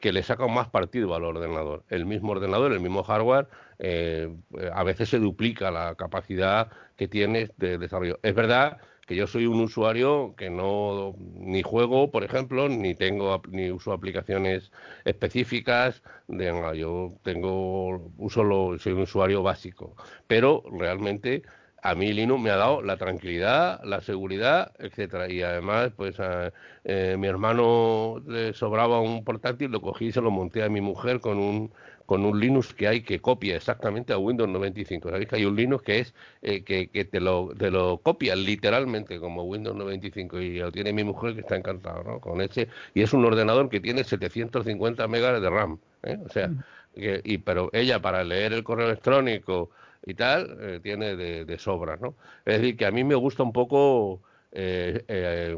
que 0.00 0.12
le 0.12 0.22
saca 0.22 0.46
más 0.46 0.68
partido 0.68 1.14
al 1.14 1.24
ordenador. 1.24 1.84
El 1.88 2.06
mismo 2.06 2.32
ordenador, 2.32 2.72
el 2.72 2.80
mismo 2.80 3.02
hardware, 3.02 3.48
eh, 3.78 4.34
a 4.72 4.82
veces 4.82 5.10
se 5.10 5.18
duplica 5.18 5.70
la 5.70 5.94
capacidad 5.94 6.70
que 6.96 7.06
tiene 7.06 7.50
de 7.58 7.78
desarrollo. 7.78 8.18
Es 8.22 8.34
verdad 8.34 8.78
que 9.10 9.16
yo 9.16 9.26
soy 9.26 9.46
un 9.46 9.60
usuario 9.60 10.36
que 10.38 10.50
no 10.50 11.16
ni 11.34 11.62
juego, 11.62 12.12
por 12.12 12.22
ejemplo, 12.22 12.68
ni 12.68 12.94
tengo 12.94 13.42
ni 13.48 13.68
uso 13.72 13.92
aplicaciones 13.92 14.70
específicas, 15.04 16.04
de, 16.28 16.46
yo 16.78 17.12
tengo 17.24 18.12
uso 18.18 18.44
lo, 18.44 18.78
soy 18.78 18.92
un 18.92 19.00
usuario 19.00 19.42
básico, 19.42 19.96
pero 20.28 20.62
realmente 20.70 21.42
a 21.82 21.94
mí 21.94 22.12
Linux 22.12 22.42
me 22.42 22.50
ha 22.50 22.56
dado 22.56 22.82
la 22.82 22.96
tranquilidad, 22.96 23.82
la 23.84 24.00
seguridad, 24.00 24.72
etcétera. 24.78 25.30
Y 25.30 25.42
además, 25.42 25.92
pues 25.96 26.20
a, 26.20 26.52
eh, 26.84 27.16
mi 27.18 27.26
hermano 27.26 28.22
le 28.26 28.52
sobraba 28.54 29.00
un 29.00 29.24
portátil, 29.24 29.70
lo 29.70 29.80
cogí 29.80 30.06
y 30.06 30.12
se 30.12 30.20
lo 30.20 30.30
monté 30.30 30.62
a 30.62 30.68
mi 30.68 30.80
mujer 30.80 31.20
con 31.20 31.38
un 31.38 31.72
con 32.10 32.24
un 32.24 32.40
Linux 32.40 32.74
que 32.74 32.88
hay 32.88 33.02
que 33.02 33.20
copia 33.20 33.54
exactamente 33.54 34.12
a 34.12 34.18
Windows 34.18 34.48
95. 34.48 35.10
Sabéis 35.10 35.28
que 35.28 35.36
hay 35.36 35.44
un 35.44 35.54
Linux 35.54 35.84
que 35.84 36.00
es 36.00 36.14
eh, 36.42 36.64
que, 36.64 36.88
que, 36.88 37.04
te 37.04 37.20
lo 37.20 37.50
te 37.56 37.70
lo 37.70 37.98
copia 37.98 38.34
literalmente 38.34 39.20
como 39.20 39.44
Windows 39.44 39.76
95 39.76 40.40
y 40.40 40.58
lo 40.58 40.72
tiene 40.72 40.92
mi 40.92 41.04
mujer 41.04 41.34
que 41.34 41.42
está 41.42 41.54
encantado, 41.56 42.02
¿no? 42.02 42.20
Con 42.20 42.40
ese 42.40 42.68
y 42.94 43.02
es 43.02 43.12
un 43.12 43.24
ordenador 43.24 43.68
que 43.70 43.78
tiene 43.80 44.02
750 44.02 45.06
megas 45.06 45.40
de 45.40 45.50
RAM, 45.50 45.78
¿eh? 46.02 46.18
o 46.26 46.28
sea, 46.28 46.48
mm. 46.48 46.62
que, 46.96 47.20
y 47.24 47.38
pero 47.38 47.70
ella 47.72 48.00
para 48.02 48.24
leer 48.24 48.54
el 48.54 48.64
correo 48.64 48.86
electrónico 48.86 49.70
y 50.04 50.14
tal, 50.14 50.56
eh, 50.60 50.80
tiene 50.82 51.16
de, 51.16 51.58
sobra, 51.58 51.96
¿no? 51.96 52.14
Es 52.44 52.60
decir, 52.60 52.76
que 52.76 52.86
a 52.86 52.90
mí 52.90 53.04
me 53.04 53.14
gusta 53.14 53.42
un 53.42 53.52
poco, 53.52 54.22
eh, 54.52 55.04
eh 55.08 55.56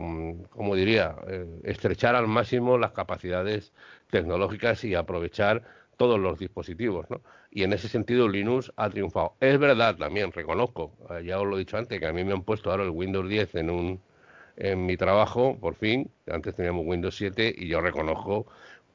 como 0.50 0.74
diría, 0.74 1.16
eh, 1.28 1.46
estrechar 1.64 2.14
al 2.16 2.26
máximo 2.28 2.78
las 2.78 2.92
capacidades 2.92 3.72
tecnológicas 4.10 4.84
y 4.84 4.94
aprovechar 4.94 5.62
todos 5.96 6.18
los 6.18 6.38
dispositivos, 6.38 7.08
¿no? 7.10 7.20
Y 7.50 7.62
en 7.64 7.72
ese 7.72 7.88
sentido 7.88 8.28
Linux 8.28 8.72
ha 8.76 8.90
triunfado. 8.90 9.34
Es 9.40 9.58
verdad 9.58 9.96
también, 9.96 10.32
reconozco, 10.32 10.92
ya 11.24 11.38
os 11.38 11.46
lo 11.46 11.56
he 11.56 11.60
dicho 11.60 11.76
antes, 11.76 12.00
que 12.00 12.06
a 12.06 12.12
mí 12.12 12.24
me 12.24 12.32
han 12.32 12.42
puesto 12.42 12.70
ahora 12.70 12.84
el 12.84 12.90
Windows 12.90 13.28
10 13.28 13.54
en 13.56 13.70
un 13.70 14.00
en 14.56 14.86
mi 14.86 14.96
trabajo, 14.96 15.58
por 15.58 15.74
fin, 15.76 16.10
antes 16.30 16.54
teníamos 16.54 16.84
Windows 16.86 17.16
7 17.16 17.54
y 17.56 17.68
yo 17.68 17.80
reconozco 17.80 18.46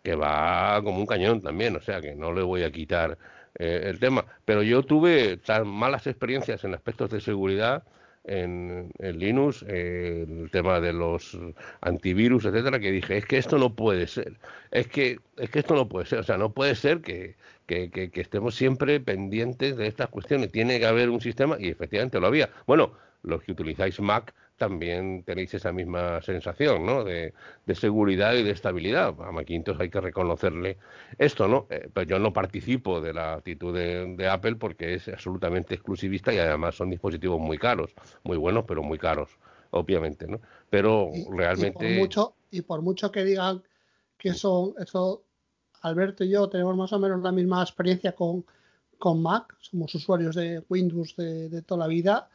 que 0.04 0.16
va 0.16 0.82
como 0.84 1.00
un 1.00 1.06
cañón 1.06 1.42
también, 1.42 1.76
o 1.76 1.82
sea 1.82 2.02
que 2.02 2.16
no 2.16 2.32
le 2.34 2.44
voy 2.44 2.64
a 2.64 2.72
quitar 2.72 3.18
eh, 3.58 3.84
el 3.86 4.00
tema. 4.00 4.26
Pero 4.46 4.64
yo 4.64 4.84
tuve 4.84 5.38
tan 5.38 5.68
malas 5.68 6.08
experiencias 6.08 6.64
en 6.64 6.74
aspectos 6.74 7.10
de 7.10 7.22
seguridad 7.22 7.84
en, 8.28 8.92
Linux, 9.00 9.64
eh, 9.68 10.26
el 10.28 10.52
tema 10.52 10.80
de 10.80 10.94
los 10.94 11.38
antivirus, 11.82 12.46
etcétera, 12.46 12.80
que 12.80 12.92
dije, 12.92 13.18
es 13.18 13.26
que 13.26 13.38
esto 13.38 13.58
no 13.58 13.74
puede 13.74 14.08
ser, 14.08 14.34
es 14.72 14.88
que, 14.88 15.20
es 15.38 15.50
que 15.50 15.60
esto 15.60 15.76
no 15.76 15.88
puede 15.88 16.06
ser, 16.08 16.20
o 16.20 16.24
sea, 16.24 16.38
no 16.38 16.52
puede 16.52 16.76
ser 16.76 17.02
que, 17.02 17.36
que, 17.66 17.90
que 17.90 18.22
estemos 18.22 18.54
siempre 18.56 19.00
pendientes 19.00 19.78
de 19.78 19.88
estas 19.88 20.10
cuestiones, 20.10 20.52
tiene 20.52 20.78
que 20.80 20.86
haber 20.86 21.10
un 21.10 21.22
sistema, 21.22 21.56
y 21.58 21.70
efectivamente 21.70 22.20
lo 22.20 22.28
había. 22.28 22.50
Bueno, 22.66 22.92
los 23.24 23.44
que 23.44 23.54
utilizáis 23.54 24.00
Mac 24.00 24.34
también 24.58 25.24
tenéis 25.24 25.54
esa 25.54 25.72
misma 25.72 26.22
sensación, 26.22 26.86
¿no? 26.86 27.04
De, 27.04 27.34
seguridad 27.76 28.34
y 28.34 28.44
de 28.44 28.52
estabilidad. 28.52 29.10
A 29.22 29.32
Macintosh 29.32 29.80
hay 29.80 29.90
que 29.90 30.02
reconocerle 30.02 30.78
esto, 31.18 31.48
¿no? 31.48 31.68
Eh, 31.70 31.90
pero 31.94 32.08
yo 32.08 32.20
no 32.20 32.34
participo 32.34 33.00
de 33.00 33.14
la 33.14 33.34
actitud 33.34 33.74
de, 33.74 34.28
Apple 34.28 34.56
porque 34.56 34.96
es 34.96 35.08
absolutamente 35.08 35.76
exclusivista 35.76 36.34
y 36.34 36.40
además 36.40 36.76
son 36.76 36.90
dispositivos 36.90 37.40
muy 37.40 37.58
caros, 37.58 37.94
muy 38.24 38.38
buenos, 38.38 38.66
pero 38.68 38.84
muy 38.84 38.98
caros, 38.98 39.30
obviamente, 39.72 40.28
¿no? 40.28 40.42
Pero 40.70 41.12
realmente... 41.32 41.86
Y 41.86 41.94
por, 41.94 42.02
mucho, 42.02 42.34
y 42.52 42.62
por 42.62 42.82
mucho 42.82 43.12
que 43.12 43.24
digan 43.24 43.64
que 44.18 44.30
eso, 44.30 44.74
eso, 44.80 45.24
Alberto 45.82 46.24
y 46.24 46.30
yo 46.30 46.50
tenemos 46.50 46.76
más 46.76 46.92
o 46.94 47.00
menos 47.00 47.22
la 47.22 47.32
misma 47.32 47.62
experiencia 47.62 48.14
con, 48.14 48.44
con 48.98 49.22
Mac, 49.22 49.56
somos 49.62 49.94
usuarios 49.94 50.36
de 50.36 50.64
Windows 50.68 51.16
de, 51.16 51.48
de 51.48 51.62
toda 51.62 51.82
la 51.82 51.88
vida 51.88 52.28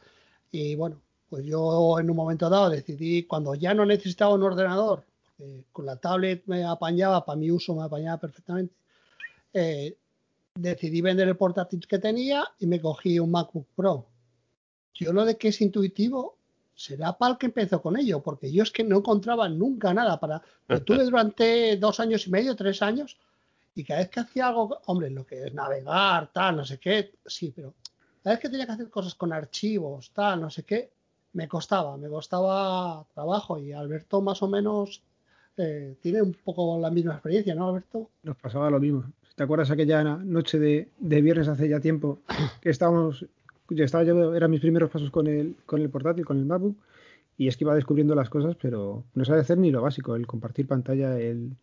y 0.51 0.75
bueno, 0.75 1.02
pues 1.33 1.47
yo 1.47 1.97
en 1.97 2.11
un 2.11 2.15
momento 2.15 2.47
dado 2.47 2.69
decidí, 2.69 3.23
cuando 3.23 3.55
ya 3.55 3.73
no 3.73 3.87
necesitaba 3.87 4.35
un 4.35 4.43
ordenador, 4.43 5.03
porque 5.35 5.63
con 5.71 5.87
la 5.87 5.95
tablet 5.95 6.43
me 6.45 6.63
apañaba, 6.63 7.25
para 7.25 7.39
mi 7.39 7.49
uso 7.49 7.73
me 7.73 7.81
apañaba 7.81 8.19
perfectamente, 8.19 8.75
eh, 9.51 9.97
decidí 10.53 11.01
vender 11.01 11.27
el 11.27 11.35
portátil 11.35 11.87
que 11.87 11.97
tenía 11.97 12.47
y 12.59 12.67
me 12.67 12.79
cogí 12.79 13.17
un 13.17 13.31
MacBook 13.31 13.65
Pro. 13.75 14.05
Yo 14.93 15.11
lo 15.11 15.25
de 15.25 15.35
que 15.35 15.47
es 15.47 15.59
intuitivo 15.61 16.37
será 16.75 17.17
para 17.17 17.31
el 17.31 17.37
que 17.39 17.47
empezó 17.47 17.81
con 17.81 17.97
ello, 17.97 18.21
porque 18.21 18.51
yo 18.51 18.61
es 18.61 18.69
que 18.69 18.83
no 18.83 18.97
encontraba 18.97 19.49
nunca 19.49 19.91
nada 19.91 20.19
para... 20.19 20.39
Lo 20.67 20.83
tuve 20.83 21.03
durante 21.03 21.77
dos 21.77 21.99
años 21.99 22.27
y 22.27 22.29
medio, 22.29 22.55
tres 22.55 22.83
años, 22.83 23.17
y 23.73 23.83
cada 23.83 24.01
vez 24.01 24.09
que 24.09 24.19
hacía 24.19 24.49
algo, 24.49 24.81
hombre, 24.85 25.09
lo 25.09 25.25
que 25.25 25.45
es 25.45 25.53
navegar, 25.55 26.31
tal, 26.31 26.57
no 26.57 26.63
sé 26.63 26.77
qué, 26.77 27.15
sí, 27.25 27.51
pero 27.55 27.73
cada 28.21 28.35
vez 28.35 28.39
que 28.39 28.49
tenía 28.49 28.67
que 28.67 28.73
hacer 28.73 28.91
cosas 28.91 29.15
con 29.15 29.33
archivos, 29.33 30.11
tal, 30.13 30.39
no 30.39 30.51
sé 30.51 30.61
qué, 30.61 30.91
me 31.33 31.47
costaba, 31.47 31.97
me 31.97 32.07
costaba 32.07 33.05
trabajo 33.13 33.59
y 33.59 33.73
Alberto 33.73 34.21
más 34.21 34.41
o 34.43 34.47
menos 34.47 35.01
eh, 35.57 35.95
tiene 36.01 36.21
un 36.21 36.35
poco 36.43 36.79
la 36.79 36.89
misma 36.89 37.13
experiencia, 37.13 37.53
¿no, 37.55 37.69
Alberto? 37.69 38.09
Nos 38.23 38.37
pasaba 38.37 38.69
lo 38.69 38.79
mismo. 38.79 39.03
¿Te 39.35 39.43
acuerdas 39.43 39.71
aquella 39.71 40.03
noche 40.03 40.59
de, 40.59 40.87
viernes 40.99 41.47
hace 41.47 41.67
ya 41.67 41.79
tiempo 41.79 42.19
que 42.61 42.69
estábamos, 42.69 43.25
yo 43.69 43.83
estaba 43.83 44.03
yo, 44.03 44.35
eran 44.35 44.51
mis 44.51 44.61
primeros 44.61 44.91
pasos 44.91 45.09
con 45.09 45.27
el, 45.27 45.55
con 45.65 45.81
el 45.81 45.89
portátil, 45.89 46.25
con 46.25 46.37
el 46.37 46.45
MacBook, 46.45 46.77
y 47.35 47.47
es 47.47 47.57
que 47.57 47.63
iba 47.63 47.73
descubriendo 47.73 48.13
las 48.13 48.29
cosas, 48.29 48.55
pero 48.61 49.03
no 49.15 49.25
sabe 49.25 49.41
hacer 49.41 49.57
ni 49.57 49.71
lo 49.71 49.81
básico, 49.81 50.15
el 50.15 50.27
compartir 50.27 50.67
pantalla, 50.67 51.19
el, 51.19 51.55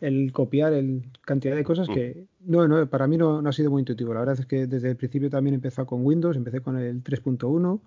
el 0.00 0.32
copiar, 0.32 0.72
el 0.72 1.04
cantidad 1.24 1.54
de 1.54 1.62
cosas 1.62 1.86
que 1.86 2.24
no, 2.40 2.66
no, 2.66 2.88
para 2.88 3.06
mí 3.06 3.16
no, 3.16 3.40
no 3.40 3.48
ha 3.48 3.52
sido 3.52 3.70
muy 3.70 3.82
intuitivo. 3.82 4.14
La 4.14 4.20
verdad 4.20 4.40
es 4.40 4.46
que 4.46 4.66
desde 4.66 4.90
el 4.90 4.96
principio 4.96 5.30
también 5.30 5.54
he 5.54 5.56
empezado 5.56 5.86
con 5.86 6.04
Windows, 6.04 6.36
empecé 6.36 6.60
con 6.60 6.76
el 6.76 7.04
3.1 7.04 7.80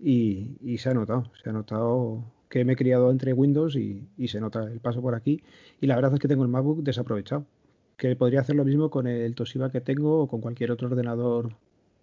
y, 0.00 0.78
se 0.78 0.90
ha 0.90 0.94
notado, 0.94 1.30
se 1.42 1.50
ha 1.50 1.52
notado 1.52 2.24
que 2.48 2.64
me 2.64 2.74
he 2.74 2.76
criado 2.76 3.10
entre 3.10 3.32
Windows 3.32 3.76
y, 3.76 4.08
se 4.28 4.40
nota 4.40 4.64
el 4.64 4.80
paso 4.80 5.02
por 5.02 5.14
aquí. 5.14 5.42
Y 5.80 5.86
la 5.86 5.96
verdad 5.96 6.14
es 6.14 6.20
que 6.20 6.28
tengo 6.28 6.42
el 6.42 6.48
MacBook 6.48 6.82
desaprovechado, 6.82 7.44
que 7.96 8.14
podría 8.16 8.40
hacer 8.40 8.56
lo 8.56 8.64
mismo 8.64 8.90
con 8.90 9.06
el 9.06 9.34
Toshiba 9.34 9.70
que 9.70 9.80
tengo 9.80 10.22
o 10.22 10.28
con 10.28 10.40
cualquier 10.40 10.70
otro 10.70 10.88
ordenador 10.88 11.54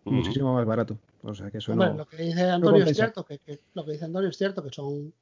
muchísimo 0.03 0.53
más 0.53 0.65
barato. 0.65 0.97
O 1.23 1.33
sea 1.33 1.49
que 1.49 1.57
eso 1.57 1.73
lo 1.73 2.05
que 2.05 2.17
dice 2.17 2.43
Antonio 2.43 2.83
es 2.83 2.95
cierto, 2.95 3.25
que, 3.25 3.39
lo 3.73 3.85
que 3.85 3.93
dice 3.93 4.05
Antonio 4.05 4.29
es 4.29 4.37
cierto, 4.37 4.63
que 4.63 4.69
son 4.69 5.13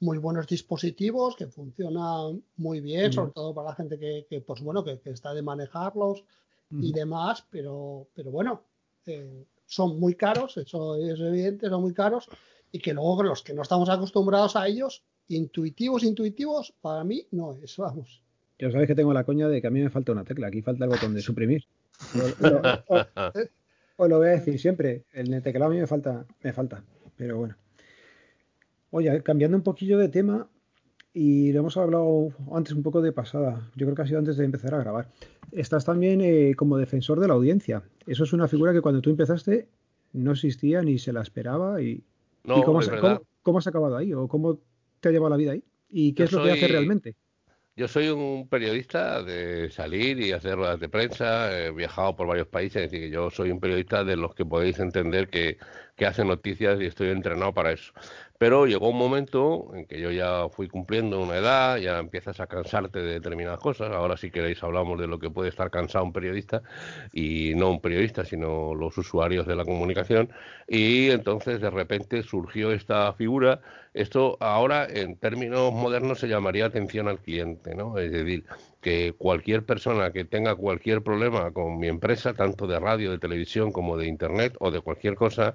muy 0.00 0.18
buenos 0.18 0.46
dispositivos, 0.46 1.36
que 1.36 1.46
funcionan 1.46 2.42
muy 2.56 2.80
bien, 2.80 3.12
sobre 3.12 3.32
todo 3.32 3.54
para 3.54 3.70
la 3.70 3.74
gente 3.74 3.98
que, 3.98 4.40
pues 4.40 4.60
bueno, 4.62 4.84
que, 4.84 5.00
está 5.04 5.34
de 5.34 5.42
manejarlos 5.42 6.24
y 6.70 6.92
demás, 6.92 7.44
pero, 7.50 8.06
pero 8.14 8.30
bueno, 8.30 8.62
eh, 9.06 9.44
son 9.66 9.98
muy 9.98 10.14
caros, 10.14 10.56
eso 10.56 10.96
es 10.96 11.20
evidente, 11.20 11.68
son 11.68 11.82
muy 11.82 11.94
caros, 11.94 12.28
y 12.70 12.78
que 12.78 12.94
luego 12.94 13.22
los 13.22 13.42
que 13.42 13.54
no 13.54 13.62
estamos 13.62 13.88
acostumbrados 13.88 14.56
a 14.56 14.66
ellos, 14.66 15.02
intuitivos, 15.28 16.04
intuitivos, 16.04 16.74
para 16.80 17.04
mí 17.04 17.26
no 17.30 17.54
es, 17.54 17.76
vamos. 17.76 18.22
Ya 18.58 18.70
sabéis 18.70 18.88
que 18.88 18.94
tengo 18.94 19.12
la 19.12 19.24
coña 19.24 19.48
de 19.48 19.60
que 19.60 19.66
a 19.66 19.70
mí 19.70 19.80
me 19.80 19.90
falta 19.90 20.12
una 20.12 20.24
tecla, 20.24 20.46
aquí 20.48 20.62
falta 20.62 20.84
el 20.84 20.90
botón 20.90 21.14
de 21.14 21.22
suprimir. 21.22 21.64
Os 23.96 24.08
lo 24.08 24.18
voy 24.18 24.28
a 24.28 24.32
decir 24.32 24.58
siempre, 24.58 25.04
el 25.12 25.42
teclado 25.42 25.70
a 25.70 25.74
mí 25.74 25.80
me 25.80 25.86
falta, 25.86 26.26
me 26.42 26.52
falta, 26.52 26.82
pero 27.16 27.38
bueno. 27.38 27.56
Oye, 28.90 29.22
cambiando 29.22 29.56
un 29.56 29.62
poquillo 29.62 29.98
de 29.98 30.08
tema, 30.08 30.48
y 31.14 31.52
lo 31.52 31.60
hemos 31.60 31.76
hablado 31.76 32.32
antes 32.52 32.72
un 32.72 32.82
poco 32.82 33.02
de 33.02 33.12
pasada, 33.12 33.70
yo 33.76 33.86
creo 33.86 33.94
que 33.94 34.02
ha 34.02 34.06
sido 34.06 34.18
antes 34.18 34.36
de 34.36 34.44
empezar 34.44 34.74
a 34.74 34.78
grabar. 34.78 35.08
Estás 35.52 35.84
también 35.84 36.20
eh, 36.20 36.54
como 36.56 36.78
defensor 36.78 37.20
de 37.20 37.28
la 37.28 37.34
audiencia. 37.34 37.82
Eso 38.06 38.24
es 38.24 38.32
una 38.32 38.48
figura 38.48 38.72
que 38.72 38.80
cuando 38.80 39.00
tú 39.00 39.10
empezaste 39.10 39.68
no 40.12 40.32
existía 40.32 40.82
ni 40.82 40.98
se 40.98 41.12
la 41.12 41.22
esperaba. 41.22 41.80
¿Y, 41.80 42.02
cómo, 42.42 42.78
has, 42.78 43.66
acabado 43.66 43.96
ahí? 43.96 44.12
¿O 44.12 44.28
cómo 44.28 44.58
te 45.00 45.08
ha 45.08 45.12
llevado 45.12 45.30
la 45.30 45.36
vida 45.36 45.52
ahí? 45.52 45.62
¿Y 45.90 46.14
qué 46.14 46.24
es 46.24 46.32
lo 46.32 46.42
que 46.42 46.52
hace 46.52 46.68
realmente? 46.68 47.16
Yo 47.74 47.88
soy 47.88 48.08
un 48.08 48.48
periodista 48.48 49.22
de 49.22 49.70
salir 49.70 50.20
y 50.20 50.32
hacer 50.32 50.56
ruedas 50.56 50.78
de 50.78 50.90
prensa, 50.90 51.66
he 51.66 51.70
viajado 51.70 52.14
por 52.14 52.26
varios 52.26 52.46
países, 52.46 52.82
es 52.82 52.90
decir, 52.90 53.06
que 53.06 53.14
yo 53.14 53.30
soy 53.30 53.50
un 53.50 53.60
periodista 53.60 54.04
de 54.04 54.16
los 54.16 54.34
que 54.34 54.44
podéis 54.44 54.78
entender 54.78 55.28
que, 55.28 55.56
que 56.02 56.06
hace 56.08 56.24
noticias 56.24 56.80
y 56.80 56.86
estoy 56.86 57.10
entrenado 57.10 57.54
para 57.54 57.70
eso. 57.70 57.92
Pero 58.36 58.66
llegó 58.66 58.88
un 58.88 58.98
momento 58.98 59.70
en 59.72 59.86
que 59.86 60.00
yo 60.00 60.10
ya 60.10 60.48
fui 60.48 60.66
cumpliendo 60.66 61.20
una 61.20 61.36
edad, 61.36 61.76
ya 61.76 62.00
empiezas 62.00 62.40
a 62.40 62.48
cansarte 62.48 62.98
de 62.98 63.12
determinadas 63.12 63.60
cosas. 63.60 63.92
Ahora 63.92 64.16
si 64.16 64.32
queréis 64.32 64.60
hablamos 64.64 64.98
de 64.98 65.06
lo 65.06 65.20
que 65.20 65.30
puede 65.30 65.50
estar 65.50 65.70
cansado 65.70 66.04
un 66.04 66.12
periodista 66.12 66.60
y 67.12 67.52
no 67.54 67.70
un 67.70 67.80
periodista, 67.80 68.24
sino 68.24 68.74
los 68.74 68.98
usuarios 68.98 69.46
de 69.46 69.54
la 69.54 69.64
comunicación. 69.64 70.28
Y 70.66 71.10
entonces 71.10 71.60
de 71.60 71.70
repente 71.70 72.24
surgió 72.24 72.72
esta 72.72 73.12
figura. 73.12 73.60
Esto 73.94 74.36
ahora 74.40 74.88
en 74.90 75.14
términos 75.14 75.72
modernos 75.72 76.18
se 76.18 76.26
llamaría 76.26 76.66
atención 76.66 77.06
al 77.06 77.20
cliente, 77.20 77.76
¿no? 77.76 77.96
Es 77.96 78.10
decir, 78.10 78.44
que 78.82 79.14
cualquier 79.16 79.64
persona 79.64 80.12
que 80.12 80.24
tenga 80.24 80.56
cualquier 80.56 81.02
problema 81.02 81.52
con 81.52 81.78
mi 81.78 81.86
empresa, 81.86 82.34
tanto 82.34 82.66
de 82.66 82.78
radio, 82.80 83.12
de 83.12 83.18
televisión 83.18 83.72
como 83.72 83.96
de 83.96 84.06
internet 84.08 84.56
o 84.58 84.70
de 84.70 84.80
cualquier 84.80 85.14
cosa, 85.14 85.54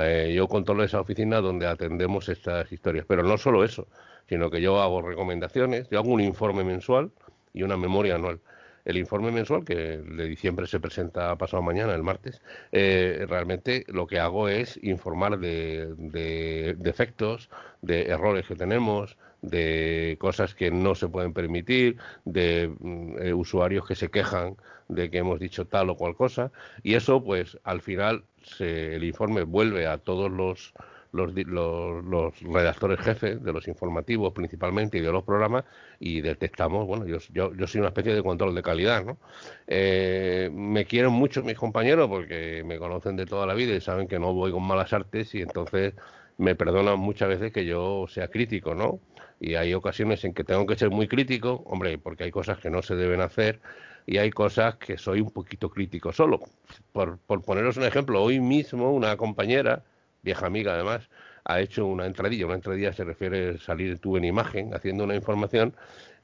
eh, 0.00 0.32
yo 0.36 0.48
controlo 0.48 0.82
esa 0.82 1.00
oficina 1.00 1.40
donde 1.40 1.66
atendemos 1.66 2.28
estas 2.28 2.70
historias. 2.72 3.06
Pero 3.08 3.22
no 3.22 3.38
solo 3.38 3.64
eso, 3.64 3.86
sino 4.28 4.50
que 4.50 4.60
yo 4.60 4.82
hago 4.82 5.02
recomendaciones, 5.02 5.88
yo 5.88 6.00
hago 6.00 6.10
un 6.10 6.20
informe 6.20 6.64
mensual 6.64 7.12
y 7.52 7.62
una 7.62 7.76
memoria 7.76 8.16
anual. 8.16 8.40
El 8.84 8.98
informe 8.98 9.30
mensual, 9.30 9.64
que 9.64 9.74
de 9.74 10.28
diciembre 10.28 10.66
se 10.66 10.78
presenta 10.78 11.36
pasado 11.36 11.62
mañana, 11.62 11.94
el 11.94 12.02
martes, 12.02 12.42
eh, 12.70 13.24
realmente 13.28 13.84
lo 13.88 14.06
que 14.06 14.18
hago 14.18 14.48
es 14.48 14.78
informar 14.82 15.38
de, 15.38 16.74
defectos, 16.76 17.48
de 17.80 18.02
errores 18.02 18.46
que 18.46 18.56
tenemos, 18.56 19.16
de 19.44 20.16
cosas 20.20 20.54
que 20.54 20.70
no 20.70 20.94
se 20.94 21.08
pueden 21.08 21.32
permitir, 21.32 21.98
de 22.24 22.72
mm, 22.80 23.16
eh, 23.20 23.34
usuarios 23.34 23.86
que 23.86 23.94
se 23.94 24.10
quejan 24.10 24.56
de 24.88 25.10
que 25.10 25.18
hemos 25.18 25.40
dicho 25.40 25.66
tal 25.66 25.90
o 25.90 25.96
cual 25.96 26.14
cosa, 26.14 26.52
y 26.82 26.94
eso, 26.94 27.22
pues, 27.22 27.58
al 27.64 27.80
final 27.80 28.24
el 28.58 29.02
informe 29.04 29.42
vuelve 29.42 29.86
a 29.86 29.98
todos 29.98 30.30
los 30.30 30.74
los, 31.14 31.32
los, 32.04 32.40
redactores 32.40 32.98
jefes 32.98 33.42
de 33.42 33.52
los 33.52 33.68
informativos 33.68 34.32
principalmente 34.32 34.98
y 34.98 35.00
de 35.00 35.12
los 35.12 35.22
programas 35.22 35.64
y 36.00 36.20
detectamos, 36.20 36.86
bueno, 36.86 37.06
yo, 37.06 37.18
yo, 37.32 37.66
soy 37.68 37.78
una 37.78 37.88
especie 37.88 38.14
de 38.14 38.22
control 38.22 38.54
de 38.54 38.62
calidad, 38.62 39.04
¿no? 39.04 39.16
Eh, 39.68 40.50
me 40.52 40.86
quieren 40.86 41.12
mucho 41.12 41.44
mis 41.44 41.56
compañeros 41.56 42.08
porque 42.08 42.64
me 42.66 42.78
conocen 42.78 43.14
de 43.16 43.26
toda 43.26 43.46
la 43.46 43.54
vida 43.54 43.74
y 43.74 43.80
saben 43.80 44.08
que 44.08 44.18
no 44.18 44.34
voy 44.34 44.50
con 44.50 44.64
malas 44.64 44.92
artes 44.92 45.32
y 45.36 45.42
entonces 45.42 45.94
me 46.36 46.56
perdonan 46.56 46.98
muchas 46.98 47.28
veces 47.28 47.52
que 47.52 47.64
yo 47.64 48.06
sea 48.08 48.26
crítico, 48.26 48.74
¿no? 48.74 48.98
Y 49.40 49.56
hay 49.56 49.74
ocasiones 49.74 50.24
en 50.24 50.34
que 50.34 50.44
tengo 50.44 50.66
que 50.66 50.76
ser 50.76 50.90
muy 50.90 51.08
crítico, 51.08 51.62
hombre, 51.66 51.98
porque 51.98 52.24
hay 52.24 52.30
cosas 52.30 52.58
que 52.58 52.70
no 52.70 52.82
se 52.82 52.94
deben 52.94 53.20
hacer 53.20 53.60
y 54.06 54.18
hay 54.18 54.30
cosas 54.30 54.76
que 54.76 54.98
soy 54.98 55.20
un 55.20 55.30
poquito 55.30 55.70
crítico 55.70 56.12
solo. 56.12 56.40
Por, 56.92 57.18
por 57.18 57.42
poneros 57.42 57.76
un 57.76 57.84
ejemplo, 57.84 58.22
hoy 58.22 58.40
mismo 58.40 58.92
una 58.92 59.16
compañera 59.16 59.82
vieja 60.24 60.46
amiga 60.46 60.74
además, 60.74 61.08
ha 61.44 61.60
hecho 61.60 61.86
una 61.86 62.06
entradilla. 62.06 62.46
Una 62.46 62.56
entradilla 62.56 62.92
se 62.92 63.04
refiere 63.04 63.50
a 63.50 63.58
salir 63.58 63.98
tú 63.98 64.16
en 64.16 64.24
imagen 64.24 64.74
haciendo 64.74 65.04
una 65.04 65.14
información 65.14 65.74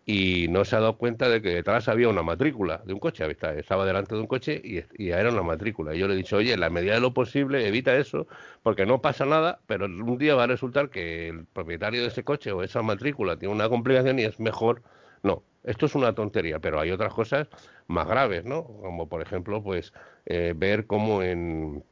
y 0.06 0.48
no 0.48 0.64
se 0.64 0.76
ha 0.76 0.80
dado 0.80 0.96
cuenta 0.96 1.28
de 1.28 1.42
que 1.42 1.50
detrás 1.50 1.88
había 1.88 2.08
una 2.08 2.22
matrícula 2.22 2.82
de 2.84 2.92
un 2.94 3.00
coche. 3.00 3.24
Estaba 3.56 3.84
delante 3.84 4.14
de 4.14 4.20
un 4.20 4.26
coche 4.26 4.60
y, 4.62 4.82
y, 5.02 5.10
era 5.10 5.30
una 5.30 5.42
matrícula. 5.42 5.94
Y 5.94 5.98
yo 5.98 6.08
le 6.08 6.14
he 6.14 6.16
dicho, 6.16 6.36
oye, 6.36 6.52
en 6.52 6.60
la 6.60 6.70
medida 6.70 6.94
de 6.94 7.00
lo 7.00 7.14
posible 7.14 7.66
evita 7.66 7.94
eso 7.96 8.26
porque 8.62 8.86
no 8.86 9.00
pasa 9.00 9.24
nada, 9.26 9.60
pero 9.66 9.86
un 9.86 10.18
día 10.18 10.34
va 10.34 10.44
a 10.44 10.46
resultar 10.48 10.90
que 10.90 11.28
el 11.28 11.44
propietario 11.46 12.02
de 12.02 12.08
ese 12.08 12.24
coche 12.24 12.52
o 12.52 12.62
esa 12.62 12.82
matrícula 12.82 13.36
tiene 13.36 13.54
una 13.54 13.68
complicación 13.68 14.18
y 14.18 14.24
es 14.24 14.40
mejor. 14.40 14.82
No, 15.22 15.42
esto 15.64 15.86
es 15.86 15.94
una 15.94 16.14
tontería, 16.14 16.58
pero 16.58 16.80
hay 16.80 16.90
otras 16.90 17.12
cosas 17.14 17.48
más 17.86 18.06
graves, 18.06 18.44
¿no? 18.44 18.64
Como 18.64 19.08
por 19.08 19.22
ejemplo, 19.22 19.62
pues 19.62 19.92
eh, 20.26 20.54
ver 20.56 20.86
cómo 20.86 21.22
en 21.22 21.84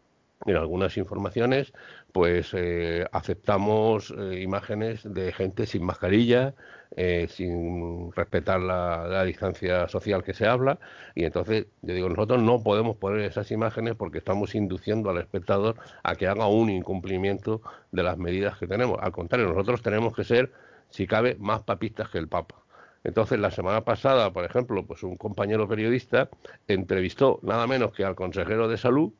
en 0.46 0.56
algunas 0.56 0.96
informaciones, 0.96 1.72
pues 2.12 2.50
eh, 2.54 3.06
aceptamos 3.12 4.14
eh, 4.16 4.40
imágenes 4.40 5.02
de 5.02 5.32
gente 5.32 5.66
sin 5.66 5.84
mascarilla, 5.84 6.54
eh, 6.96 7.26
sin 7.28 8.12
respetar 8.12 8.60
la, 8.60 9.24
distancia 9.24 9.88
social 9.88 10.22
que 10.22 10.34
se 10.34 10.46
habla, 10.46 10.78
y 11.14 11.24
entonces 11.24 11.66
yo 11.82 11.94
digo, 11.94 12.08
nosotros 12.08 12.42
no 12.42 12.62
podemos 12.62 12.96
poner 12.96 13.20
esas 13.20 13.50
imágenes 13.50 13.94
porque 13.96 14.18
estamos 14.18 14.54
induciendo 14.54 15.10
al 15.10 15.18
espectador 15.18 15.76
a 16.02 16.14
que 16.14 16.26
haga 16.28 16.46
un 16.46 16.70
incumplimiento 16.70 17.60
de 17.92 18.02
las 18.02 18.16
medidas 18.16 18.56
que 18.58 18.66
tenemos. 18.66 18.98
Al 19.02 19.12
contrario, 19.12 19.48
nosotros 19.48 19.82
tenemos 19.82 20.14
que 20.14 20.24
ser, 20.24 20.52
si 20.90 21.06
cabe, 21.06 21.36
más 21.38 21.62
papistas 21.62 22.08
que 22.10 22.18
el 22.18 22.28
Papa. 22.28 22.56
Entonces, 23.04 23.38
la 23.38 23.50
semana 23.50 23.84
pasada, 23.84 24.32
por 24.32 24.44
ejemplo, 24.44 24.84
pues 24.86 25.02
un 25.02 25.16
compañero 25.16 25.68
periodista 25.68 26.28
entrevistó 26.66 27.38
nada 27.42 27.66
menos 27.66 27.92
que 27.92 28.04
al 28.04 28.14
consejero 28.14 28.68
de 28.68 28.76
salud, 28.76 29.12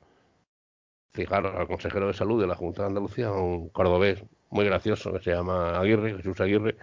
fijaros, 1.13 1.55
al 1.57 1.67
consejero 1.67 2.07
de 2.07 2.15
salud 2.15 2.41
de 2.41 2.47
la 2.47 2.55
Junta 2.55 2.83
de 2.83 2.89
Andalucía, 2.89 3.31
un 3.33 3.69
cordobés 3.71 4.23
muy 4.51 4.65
gracioso 4.65 5.13
que 5.13 5.21
se 5.21 5.33
llama 5.33 5.79
Aguirre, 5.79 6.17
Jesús 6.17 6.41
Aguirre, 6.41 6.77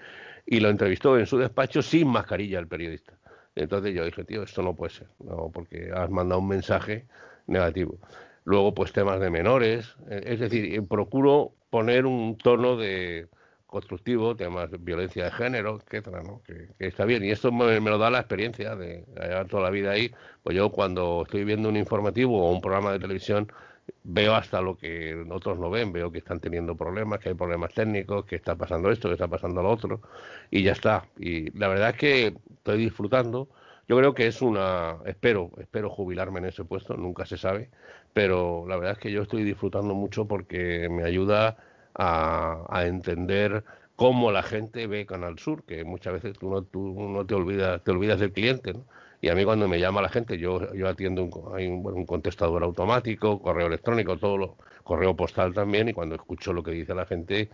y 0.45 0.59
lo 0.59 0.69
entrevistó 0.69 1.17
en 1.17 1.25
su 1.25 1.37
despacho 1.37 1.81
sin 1.81 2.07
mascarilla 2.07 2.59
el 2.59 2.67
periodista. 2.67 3.13
Entonces 3.55 3.95
yo 3.95 4.03
dije, 4.03 4.23
tío, 4.23 4.43
esto 4.43 4.61
no 4.61 4.75
puede 4.75 4.93
ser, 4.93 5.07
no, 5.19 5.49
porque 5.53 5.91
has 5.93 6.09
mandado 6.09 6.41
un 6.41 6.47
mensaje 6.47 7.05
negativo. 7.47 7.97
Luego, 8.43 8.73
pues 8.73 8.91
temas 8.91 9.19
de 9.19 9.29
menores, 9.29 9.95
eh, 10.09 10.21
es 10.25 10.39
decir, 10.39 10.85
procuro 10.87 11.53
poner 11.69 12.05
un 12.05 12.37
tono 12.37 12.75
de 12.77 13.27
constructivo, 13.65 14.35
temas 14.35 14.71
de 14.71 14.77
violencia 14.77 15.25
de 15.25 15.31
género, 15.31 15.79
etcétera, 15.81 16.21
¿no? 16.21 16.41
Que, 16.43 16.69
está 16.79 17.05
bien. 17.05 17.23
Y 17.25 17.31
esto 17.31 17.51
me, 17.51 17.79
me, 17.81 17.89
lo 17.89 17.97
da 17.97 18.09
la 18.09 18.19
experiencia 18.19 18.75
de 18.75 19.03
llevar 19.15 19.47
toda 19.47 19.63
la 19.63 19.69
vida 19.69 19.91
ahí. 19.91 20.11
Pues 20.43 20.55
yo 20.55 20.69
cuando 20.71 21.23
estoy 21.23 21.43
viendo 21.43 21.67
un 21.69 21.75
informativo 21.75 22.45
o 22.45 22.51
un 22.51 22.61
programa 22.61 22.91
de 22.91 22.99
televisión, 22.99 23.51
veo 24.03 24.35
hasta 24.35 24.61
lo 24.61 24.77
que 24.77 25.15
otros 25.29 25.59
no 25.59 25.69
ven, 25.69 25.91
veo 25.91 26.11
que 26.11 26.19
están 26.19 26.39
teniendo 26.39 26.75
problemas, 26.75 27.19
que 27.19 27.29
hay 27.29 27.35
problemas 27.35 27.73
técnicos, 27.73 28.25
que 28.25 28.35
está 28.35 28.55
pasando 28.55 28.91
esto, 28.91 29.09
que 29.09 29.15
está 29.15 29.27
pasando 29.27 29.61
lo 29.63 29.69
otro, 29.69 30.01
y 30.51 30.63
ya 30.63 30.73
está. 30.73 31.07
Y 31.17 31.51
la 31.57 31.67
verdad 31.67 31.89
es 31.91 31.97
que 31.97 32.35
estoy 32.57 32.77
disfrutando. 32.77 33.49
Yo 33.87 33.97
creo 33.97 34.13
que 34.15 34.27
es 34.27 34.41
una, 34.41 34.97
espero, 35.05 35.51
espero 35.59 35.89
jubilarme 35.89 36.39
en 36.39 36.45
ese 36.45 36.63
puesto, 36.65 36.97
nunca 36.97 37.25
se 37.25 37.37
sabe, 37.37 37.69
pero 38.13 38.65
la 38.67 38.77
verdad 38.77 38.93
es 38.93 38.99
que 38.99 39.11
yo 39.11 39.21
estoy 39.23 39.43
disfrutando 39.43 39.93
mucho 39.93 40.27
porque 40.27 40.89
me 40.89 41.03
ayuda 41.03 41.57
a, 41.93 42.65
a 42.69 42.85
entender 42.87 43.63
cómo 43.95 44.31
la 44.31 44.43
gente 44.43 44.87
ve 44.87 45.05
Canal 45.05 45.39
Sur, 45.39 45.63
que 45.65 45.83
muchas 45.83 46.13
veces 46.13 46.37
tú 46.37 46.49
no, 46.49 46.63
tú 46.63 47.09
no 47.09 47.25
te 47.25 47.35
olvidas, 47.35 47.83
te 47.83 47.91
olvidas 47.91 48.19
del 48.19 48.33
cliente, 48.33 48.73
¿no? 48.73 48.85
Y 49.21 49.29
a 49.29 49.35
mí 49.35 49.43
cuando 49.43 49.67
me 49.67 49.79
llama 49.79 50.01
la 50.01 50.09
gente, 50.09 50.37
yo, 50.37 50.73
yo 50.73 50.87
atiendo 50.87 51.23
un, 51.23 51.55
hay 51.55 51.67
un, 51.67 51.85
un 51.85 52.05
contestador 52.05 52.63
automático, 52.63 53.41
correo 53.41 53.67
electrónico, 53.67 54.17
todo 54.17 54.37
lo, 54.37 54.57
correo 54.85 55.15
postal 55.15 55.53
también, 55.53 55.89
y 55.89 55.93
cuando 55.93 56.15
escucho 56.15 56.53
lo 56.53 56.63
que 56.63 56.71
dice 56.71 56.93
la 56.93 57.05
gente, 57.05 57.49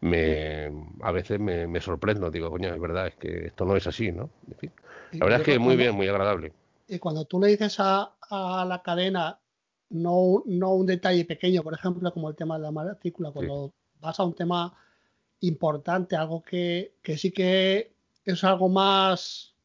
me, 0.00 0.70
a 1.00 1.10
veces 1.10 1.40
me, 1.40 1.80
sorprendo, 1.80 2.30
digo, 2.30 2.50
coño, 2.50 2.72
es 2.72 2.80
verdad, 2.80 3.08
es 3.08 3.16
que 3.16 3.46
esto 3.46 3.64
no 3.64 3.74
es 3.76 3.86
así, 3.86 4.12
¿no? 4.12 4.30
En 4.46 4.58
fin, 4.58 4.72
la 5.12 5.24
verdad 5.24 5.40
es 5.40 5.46
que 5.46 5.58
muy 5.58 5.74
bien, 5.74 5.94
muy 5.94 6.06
agradable. 6.06 6.52
Y 6.86 6.98
cuando 6.98 7.24
tú 7.24 7.40
le 7.40 7.48
dices 7.48 7.80
a, 7.80 8.12
a 8.20 8.64
la 8.68 8.82
cadena, 8.82 9.40
no, 9.88 10.42
no 10.44 10.74
un 10.74 10.86
detalle 10.86 11.24
pequeño, 11.24 11.62
por 11.62 11.72
ejemplo, 11.72 12.12
como 12.12 12.28
el 12.28 12.36
tema 12.36 12.58
de 12.58 12.64
la 12.64 12.70
matrícula, 12.70 13.30
cuando 13.30 13.72
vas 13.98 14.20
a 14.20 14.24
un 14.24 14.34
tema 14.34 14.76
importante, 15.40 16.14
algo 16.14 16.42
que, 16.42 16.96
que 17.02 17.16
sí 17.16 17.30
que 17.32 17.94
es 18.22 18.44
algo 18.44 18.68
más 18.68 19.55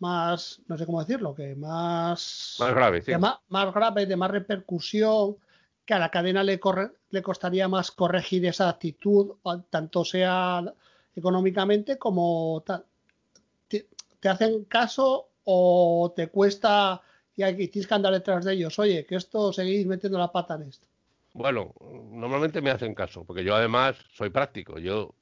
más, 0.00 0.60
no 0.66 0.76
sé 0.76 0.86
cómo 0.86 1.00
decirlo, 1.00 1.34
que 1.34 1.54
más, 1.54 2.56
más 2.58 2.74
grave, 2.74 3.02
sí. 3.02 3.12
de 3.12 3.18
más, 3.18 3.38
grave, 3.74 4.06
de 4.06 4.16
más 4.16 4.30
repercusión, 4.30 5.36
que 5.84 5.94
a 5.94 5.98
la 5.98 6.10
cadena 6.10 6.42
le, 6.42 6.58
corre, 6.58 6.90
le 7.10 7.22
costaría 7.22 7.68
más 7.68 7.90
corregir 7.90 8.44
esa 8.46 8.68
actitud, 8.68 9.32
tanto 9.70 10.04
sea 10.04 10.64
económicamente 11.14 11.98
como 11.98 12.62
tal. 12.66 12.84
Te, 13.68 14.28
hacen 14.28 14.64
caso 14.64 15.28
o 15.44 16.12
te 16.14 16.28
cuesta 16.28 17.00
y 17.36 17.42
hay, 17.42 17.68
tienes 17.68 17.86
que 17.86 17.94
andar 17.94 18.12
detrás 18.12 18.44
de 18.44 18.54
ellos. 18.54 18.78
Oye, 18.78 19.06
que 19.06 19.16
esto 19.16 19.52
seguís 19.52 19.86
metiendo 19.86 20.18
la 20.18 20.30
pata 20.30 20.54
en 20.54 20.62
esto. 20.62 20.86
Bueno, 21.32 21.72
normalmente 22.10 22.60
me 22.60 22.70
hacen 22.70 22.94
caso, 22.94 23.24
porque 23.24 23.44
yo 23.44 23.54
además 23.54 23.96
soy 24.12 24.30
práctico. 24.30 24.78
Yo 24.78 25.14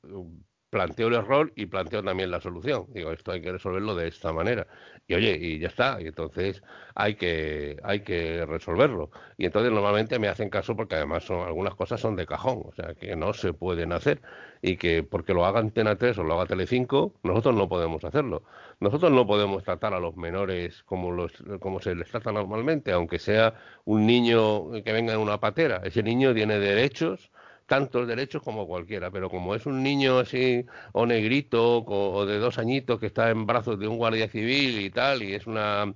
planteo 0.70 1.08
el 1.08 1.14
error 1.14 1.52
y 1.56 1.66
planteo 1.66 2.02
también 2.02 2.30
la 2.30 2.40
solución. 2.40 2.86
Digo, 2.92 3.12
esto 3.12 3.32
hay 3.32 3.40
que 3.40 3.52
resolverlo 3.52 3.94
de 3.94 4.08
esta 4.08 4.32
manera. 4.32 4.66
Y 5.06 5.14
oye, 5.14 5.38
y 5.40 5.58
ya 5.58 5.68
está. 5.68 6.00
Y 6.00 6.08
entonces 6.08 6.62
hay 6.94 7.14
que, 7.14 7.78
hay 7.82 8.00
que 8.00 8.44
resolverlo. 8.46 9.10
Y 9.38 9.46
entonces 9.46 9.72
normalmente 9.72 10.18
me 10.18 10.28
hacen 10.28 10.50
caso 10.50 10.76
porque 10.76 10.96
además 10.96 11.24
son, 11.24 11.46
algunas 11.46 11.74
cosas 11.74 12.00
son 12.00 12.16
de 12.16 12.26
cajón, 12.26 12.62
o 12.66 12.72
sea, 12.74 12.94
que 12.94 13.16
no 13.16 13.32
se 13.32 13.52
pueden 13.52 13.92
hacer. 13.92 14.20
Y 14.60 14.76
que 14.76 15.02
porque 15.02 15.34
lo 15.34 15.46
hagan 15.46 15.66
Antena 15.66 15.96
3 15.96 16.18
o 16.18 16.24
lo 16.24 16.34
haga 16.34 16.46
Telecinco, 16.46 17.14
nosotros 17.22 17.54
no 17.54 17.68
podemos 17.68 18.04
hacerlo. 18.04 18.42
Nosotros 18.80 19.10
no 19.12 19.26
podemos 19.26 19.64
tratar 19.64 19.94
a 19.94 20.00
los 20.00 20.16
menores 20.16 20.82
como, 20.84 21.10
los, 21.12 21.32
como 21.60 21.80
se 21.80 21.94
les 21.94 22.10
trata 22.10 22.32
normalmente, 22.32 22.92
aunque 22.92 23.18
sea 23.18 23.54
un 23.84 24.06
niño 24.06 24.70
que 24.84 24.92
venga 24.92 25.14
en 25.14 25.20
una 25.20 25.38
patera. 25.40 25.80
Ese 25.84 26.02
niño 26.02 26.34
tiene 26.34 26.58
derechos 26.58 27.30
tantos 27.68 28.08
derechos 28.08 28.42
como 28.42 28.66
cualquiera, 28.66 29.10
pero 29.10 29.28
como 29.30 29.54
es 29.54 29.66
un 29.66 29.82
niño 29.82 30.18
así 30.18 30.64
o 30.92 31.06
negrito 31.06 31.84
o 31.86 32.26
de 32.26 32.38
dos 32.38 32.58
añitos 32.58 32.98
que 32.98 33.06
está 33.06 33.30
en 33.30 33.46
brazos 33.46 33.78
de 33.78 33.86
un 33.86 33.98
guardia 33.98 34.28
civil 34.28 34.80
y 34.80 34.90
tal 34.90 35.22
y 35.22 35.34
es 35.34 35.46
una 35.46 35.94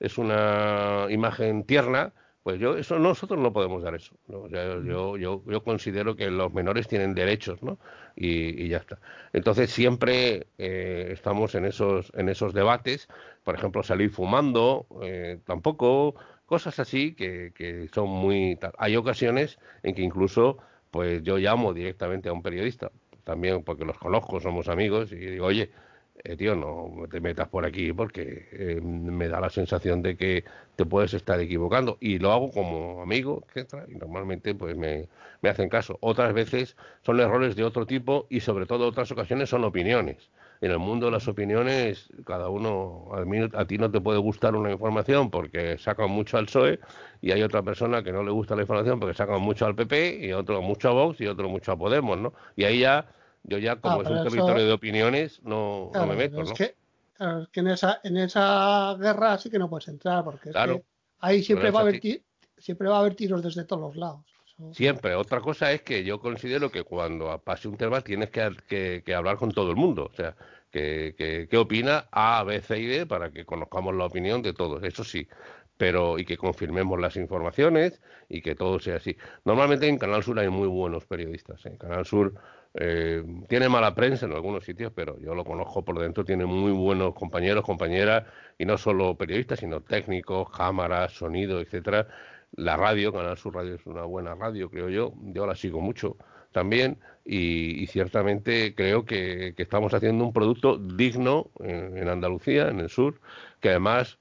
es 0.00 0.18
una 0.18 1.06
imagen 1.10 1.62
tierna, 1.62 2.12
pues 2.42 2.58
yo 2.58 2.76
eso 2.76 2.98
nosotros 2.98 3.38
no 3.38 3.52
podemos 3.52 3.84
dar 3.84 3.94
eso. 3.94 4.16
yo, 4.26 5.16
yo, 5.16 5.16
yo 5.46 5.62
considero 5.62 6.16
que 6.16 6.28
los 6.28 6.52
menores 6.52 6.88
tienen 6.88 7.14
derechos, 7.14 7.62
¿no? 7.62 7.78
Y, 8.16 8.68
ya 8.68 8.78
está. 8.78 8.98
Entonces 9.32 9.70
siempre 9.70 10.48
eh, 10.58 11.10
estamos 11.12 11.54
en 11.54 11.66
esos 11.66 12.10
en 12.16 12.28
esos 12.28 12.52
debates, 12.52 13.08
por 13.44 13.54
ejemplo 13.54 13.84
salir 13.84 14.10
fumando, 14.10 14.86
eh, 15.02 15.38
tampoco 15.46 16.16
cosas 16.46 16.80
así 16.80 17.14
que, 17.14 17.52
que 17.54 17.88
son 17.94 18.08
muy 18.08 18.58
hay 18.76 18.96
ocasiones 18.96 19.60
en 19.84 19.94
que 19.94 20.02
incluso 20.02 20.58
pues 20.92 21.22
yo 21.24 21.38
llamo 21.38 21.72
directamente 21.74 22.28
a 22.28 22.32
un 22.32 22.42
periodista, 22.42 22.92
también 23.24 23.64
porque 23.64 23.84
los 23.84 23.98
conozco, 23.98 24.40
somos 24.40 24.68
amigos, 24.68 25.10
y 25.12 25.16
digo, 25.16 25.46
oye, 25.46 25.70
eh, 26.24 26.36
tío, 26.36 26.54
no 26.54 27.06
te 27.10 27.20
metas 27.20 27.48
por 27.48 27.64
aquí 27.64 27.92
porque 27.92 28.48
eh, 28.52 28.80
me 28.82 29.28
da 29.28 29.40
la 29.40 29.50
sensación 29.50 30.02
de 30.02 30.16
que 30.16 30.44
te 30.76 30.84
puedes 30.84 31.14
estar 31.14 31.40
equivocando. 31.40 31.96
Y 32.00 32.18
lo 32.18 32.32
hago 32.32 32.50
como 32.52 33.02
amigo, 33.02 33.42
etcétera, 33.48 33.86
y 33.88 33.94
normalmente 33.94 34.54
pues 34.54 34.76
me, 34.76 35.08
hacen 35.48 35.68
caso. 35.68 35.98
Otras 36.00 36.32
veces 36.34 36.76
son 37.02 37.20
errores 37.20 37.56
de 37.56 37.64
otro 37.64 37.86
tipo 37.86 38.26
y 38.28 38.40
sobre 38.40 38.66
todo 38.66 38.86
otras 38.86 39.10
ocasiones 39.10 39.48
son 39.48 39.64
opiniones. 39.64 40.30
En 40.62 40.70
el 40.70 40.78
mundo 40.78 41.06
de 41.06 41.12
las 41.12 41.26
opiniones, 41.26 42.08
cada 42.24 42.48
uno, 42.48 43.08
a, 43.12 43.60
a 43.60 43.66
ti 43.66 43.78
no 43.78 43.90
te 43.90 44.00
puede 44.00 44.20
gustar 44.20 44.54
una 44.54 44.70
información 44.70 45.28
porque 45.28 45.76
sacan 45.76 46.08
mucho 46.08 46.38
al 46.38 46.46
PSOE 46.46 46.78
y 47.20 47.32
hay 47.32 47.42
otra 47.42 47.62
persona 47.62 48.04
que 48.04 48.12
no 48.12 48.22
le 48.22 48.30
gusta 48.30 48.54
la 48.54 48.62
información 48.62 49.00
porque 49.00 49.12
sacan 49.12 49.42
mucho 49.42 49.66
al 49.66 49.74
PP 49.74 50.24
y 50.24 50.32
otro 50.32 50.62
mucho 50.62 50.90
a 50.90 50.92
Vox 50.92 51.20
y 51.20 51.26
otro 51.26 51.48
mucho 51.48 51.72
a 51.72 51.76
Podemos, 51.76 52.16
¿no? 52.16 52.32
Y 52.54 52.62
ahí 52.62 52.78
ya, 52.78 53.08
yo 53.42 53.58
ya 53.58 53.80
como 53.80 53.98
ah, 53.98 54.02
es 54.04 54.10
un 54.10 54.22
territorio 54.22 54.64
de 54.64 54.72
opiniones, 54.72 55.42
no, 55.42 55.90
me 56.06 56.14
meto, 56.14 56.44
¿no? 56.44 56.54
Que, 56.54 56.76
que 57.50 57.60
en 57.60 57.66
esa, 57.66 58.00
en 58.04 58.18
esa 58.18 58.94
guerra 59.00 59.38
sí 59.38 59.50
que 59.50 59.58
no 59.58 59.68
puedes 59.68 59.88
entrar 59.88 60.22
porque 60.22 60.50
es 60.50 60.54
que 60.54 60.84
ahí 61.18 61.42
siempre 61.42 61.72
va 61.72 61.80
a 61.80 61.82
haber 61.82 62.00
siempre 62.56 62.88
va 62.88 62.98
a 62.98 63.00
haber 63.00 63.16
tiros 63.16 63.42
desde 63.42 63.64
todos 63.64 63.82
los 63.82 63.96
lados. 63.96 64.31
Siempre. 64.72 65.14
Otra 65.14 65.40
cosa 65.40 65.72
es 65.72 65.82
que 65.82 66.04
yo 66.04 66.20
considero 66.20 66.70
que 66.70 66.84
cuando 66.84 67.38
pase 67.38 67.68
un 67.68 67.76
tema 67.76 68.00
tienes 68.00 68.30
que, 68.30 69.02
que, 69.04 69.14
hablar 69.14 69.36
con 69.36 69.52
todo 69.52 69.70
el 69.70 69.76
mundo. 69.76 70.08
O 70.10 70.14
sea, 70.14 70.36
que, 70.70 71.14
que, 71.50 71.56
opina 71.56 72.06
A, 72.10 72.42
B, 72.44 72.60
C 72.60 72.78
y 72.78 72.86
D 72.86 73.06
para 73.06 73.30
que 73.30 73.44
conozcamos 73.44 73.94
la 73.94 74.06
opinión 74.06 74.42
de 74.42 74.52
todos. 74.52 74.82
Eso 74.84 75.04
sí. 75.04 75.26
Pero, 75.76 76.18
y 76.18 76.24
que 76.24 76.36
confirmemos 76.36 77.00
las 77.00 77.16
informaciones 77.16 78.00
y 78.28 78.40
que 78.40 78.54
todo 78.54 78.78
sea 78.78 78.96
así. 78.96 79.16
Normalmente 79.44 79.88
en 79.88 79.98
Canal 79.98 80.22
Sur 80.22 80.38
hay 80.38 80.48
muy 80.48 80.68
buenos 80.68 81.06
periodistas. 81.06 81.64
En 81.66 81.76
Canal 81.76 82.06
Sur 82.06 82.34
eh, 82.74 83.24
tiene 83.48 83.68
mala 83.68 83.94
prensa 83.94 84.26
en 84.26 84.32
algunos 84.32 84.64
sitios, 84.64 84.92
pero 84.94 85.18
yo 85.18 85.34
lo 85.34 85.44
conozco 85.44 85.84
por 85.84 85.98
dentro. 85.98 86.24
Tiene 86.24 86.46
muy 86.46 86.72
buenos 86.72 87.14
compañeros, 87.14 87.64
compañeras, 87.64 88.24
y 88.58 88.64
no 88.64 88.78
solo 88.78 89.16
periodistas, 89.16 89.58
sino 89.58 89.80
técnicos, 89.80 90.50
cámaras, 90.50 91.12
sonido, 91.12 91.60
etcétera 91.60 92.06
la 92.52 92.76
radio, 92.76 93.12
Canal 93.12 93.36
Sur 93.36 93.54
Radio 93.54 93.74
es 93.74 93.86
una 93.86 94.02
buena 94.02 94.34
radio, 94.34 94.70
creo 94.70 94.88
yo. 94.88 95.14
Yo 95.32 95.46
la 95.46 95.54
sigo 95.54 95.80
mucho 95.80 96.16
también 96.52 96.98
y, 97.24 97.86
ciertamente 97.86 98.74
creo 98.74 99.04
que, 99.04 99.54
estamos 99.56 99.94
haciendo 99.94 100.24
un 100.24 100.32
producto 100.32 100.76
digno 100.76 101.50
en, 101.60 102.08
Andalucía, 102.08 102.68
en 102.68 102.80
el 102.80 102.90
sur, 102.90 103.20
que 103.60 103.70
además 103.70 104.18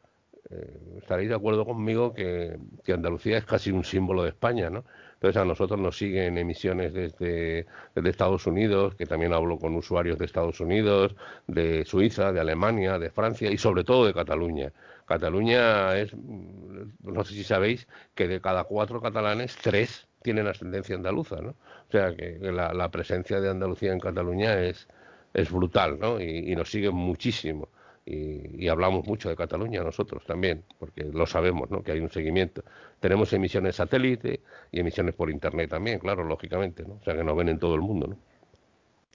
eh, 0.50 0.98
estaréis 0.98 1.30
de 1.30 1.36
acuerdo 1.36 1.66
conmigo 1.66 2.14
que, 2.14 2.58
Andalucía 2.88 3.38
es 3.38 3.46
casi 3.46 3.72
un 3.72 3.84
símbolo 3.84 4.24
de 4.24 4.30
España, 4.30 4.70
¿no? 4.70 4.86
Entonces 5.14 5.40
a 5.40 5.46
nosotros 5.46 5.80
nos 5.80 5.98
siguen 5.98 6.38
emisiones 6.38 6.94
desde, 6.94 7.68
Estados 7.96 8.48
Unidos, 8.48 8.96
que 8.96 9.06
también 9.06 9.34
hablo 9.34 9.60
con 9.60 9.76
usuarios 9.76 10.18
de 10.18 10.26
Estados 10.26 10.60
Unidos, 10.60 11.16
de 11.46 11.86
Suiza, 11.86 12.32
de 12.32 12.40
Alemania, 12.40 12.98
de 12.98 13.12
Francia 13.12 13.52
y 13.52 13.58
sobre 13.58 13.84
todo 13.84 14.08
de 14.08 14.16
Cataluña. 14.16 14.72
Cataluña 15.06 15.98
es, 15.98 16.14
no 16.16 17.24
sé 17.24 17.34
si 17.34 17.44
sabéis, 17.44 17.88
que 18.16 18.28
de 18.28 18.42
cada 18.42 18.64
cuatro 18.64 19.02
catalanes, 19.02 19.56
tres 19.62 20.08
tienen 20.22 20.48
ascendencia 20.48 20.96
andaluza, 20.96 21.38
¿no? 21.42 21.52
O 21.52 21.92
sea 21.92 22.16
que 22.16 22.40
la, 22.40 22.90
presencia 22.90 23.42
de 23.42 23.50
Andalucía 23.50 23.92
en 23.92 24.00
Cataluña 24.00 24.60
es, 24.62 24.88
es 25.34 25.52
brutal, 25.52 26.00
¿no? 26.00 26.22
Y, 26.22 26.56
nos 26.56 26.70
siguen 26.70 26.96
muchísimo. 26.96 27.70
Y, 28.06 28.68
hablamos 28.68 29.06
mucho 29.06 29.30
de 29.30 29.36
Cataluña 29.36 29.84
nosotros 29.84 30.24
también, 30.26 30.64
porque 30.80 31.04
lo 31.04 31.26
sabemos, 31.26 31.70
¿no? 31.70 31.84
Que 31.84 31.92
hay 31.94 32.00
un 32.00 32.10
seguimiento. 32.10 32.64
Tenemos 33.00 33.34
emisiones 33.34 33.76
satélite 33.76 34.42
y 34.72 34.80
emisiones 34.80 35.16
por 35.16 35.30
internet 35.30 35.70
también, 35.70 36.00
claro, 36.00 36.24
lógicamente, 36.24 36.84
¿no? 36.86 36.96
O 36.96 37.04
sea 37.04 37.16
que 37.16 37.24
nos 37.24 37.36
ven 37.36 37.50
en 37.50 37.60
todo 37.60 37.76
el 37.76 37.82
mundo, 37.82 38.08
¿no? 38.08 38.18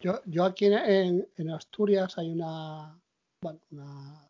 Yo, 0.00 0.20
yo 0.26 0.44
aquí 0.44 0.66
en, 0.66 1.26
en 1.36 1.50
Asturias 1.50 2.18
hay 2.18 2.30
una, 2.30 2.98
una 3.70 4.25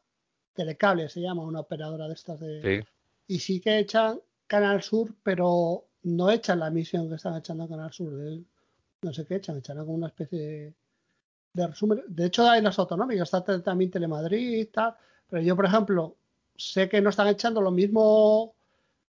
Telecable 0.56 1.08
se 1.08 1.20
llama, 1.20 1.42
una 1.42 1.60
operadora 1.60 2.08
de 2.08 2.14
estas 2.14 2.40
de... 2.40 2.84
Y 3.28 3.38
sí 3.38 3.60
que 3.60 3.78
echan 3.78 4.20
Canal 4.46 4.82
Sur, 4.82 5.14
pero 5.22 5.84
no 6.02 6.30
echan 6.30 6.60
la 6.60 6.68
emisión 6.68 7.08
que 7.08 7.16
están 7.16 7.36
echando 7.36 7.68
Canal 7.68 7.92
Sur. 7.92 8.12
De, 8.16 8.42
no 9.02 9.12
sé 9.12 9.26
qué 9.26 9.36
echan, 9.36 9.58
echan 9.58 9.78
como 9.78 9.94
una 9.94 10.08
especie 10.08 10.74
de, 11.52 11.66
resumen. 11.66 12.02
De 12.08 12.26
hecho, 12.26 12.48
hay 12.48 12.62
las 12.62 12.78
autonómicas, 12.78 13.32
está 13.32 13.62
también 13.62 13.90
Telemadrid 13.90 14.58
y 14.58 14.64
tal. 14.66 14.94
Pero 15.28 15.42
yo, 15.42 15.56
por 15.56 15.66
ejemplo, 15.66 16.16
sé 16.56 16.88
que 16.88 17.00
no 17.00 17.10
están 17.10 17.28
echando 17.28 17.60
lo 17.60 17.70
mismo 17.70 18.54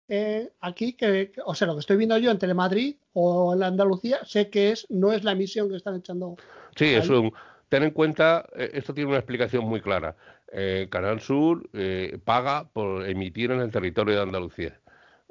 eh, 0.09 0.50
aquí 0.61 0.94
que, 0.94 1.33
o 1.44 1.55
sea, 1.55 1.68
lo 1.68 1.74
que 1.74 1.81
estoy 1.81 1.96
viendo 1.96 2.18
yo 2.18 2.33
en 2.33 2.38
Telemadrid 2.38 2.96
o 3.12 3.55
en 3.55 3.62
Andalucía, 3.62 4.24
sé 4.24 4.50
que 4.50 4.72
es 4.72 4.87
no 4.90 5.12
es 5.12 5.22
la 5.22 5.33
emisión 5.33 5.68
que 5.68 5.76
están 5.76 5.94
echando. 5.94 6.37
Sí, 6.74 6.87
es 6.87 7.09
un, 7.09 7.33
ten 7.68 7.85
en 7.85 7.92
cuenta, 7.92 8.44
eh, 8.57 8.70
esto 8.74 8.92
tiene 8.92 9.09
una 9.09 9.18
explicación 9.18 9.64
muy 9.64 9.81
clara. 9.81 10.16
Eh, 10.53 10.89
Canal 10.91 11.21
Sur 11.21 11.69
eh, 11.73 12.19
paga 12.25 12.69
por 12.73 13.09
emitir 13.09 13.53
en 13.53 13.61
el 13.61 13.71
territorio 13.71 14.17
de 14.17 14.23
Andalucía. 14.23 14.81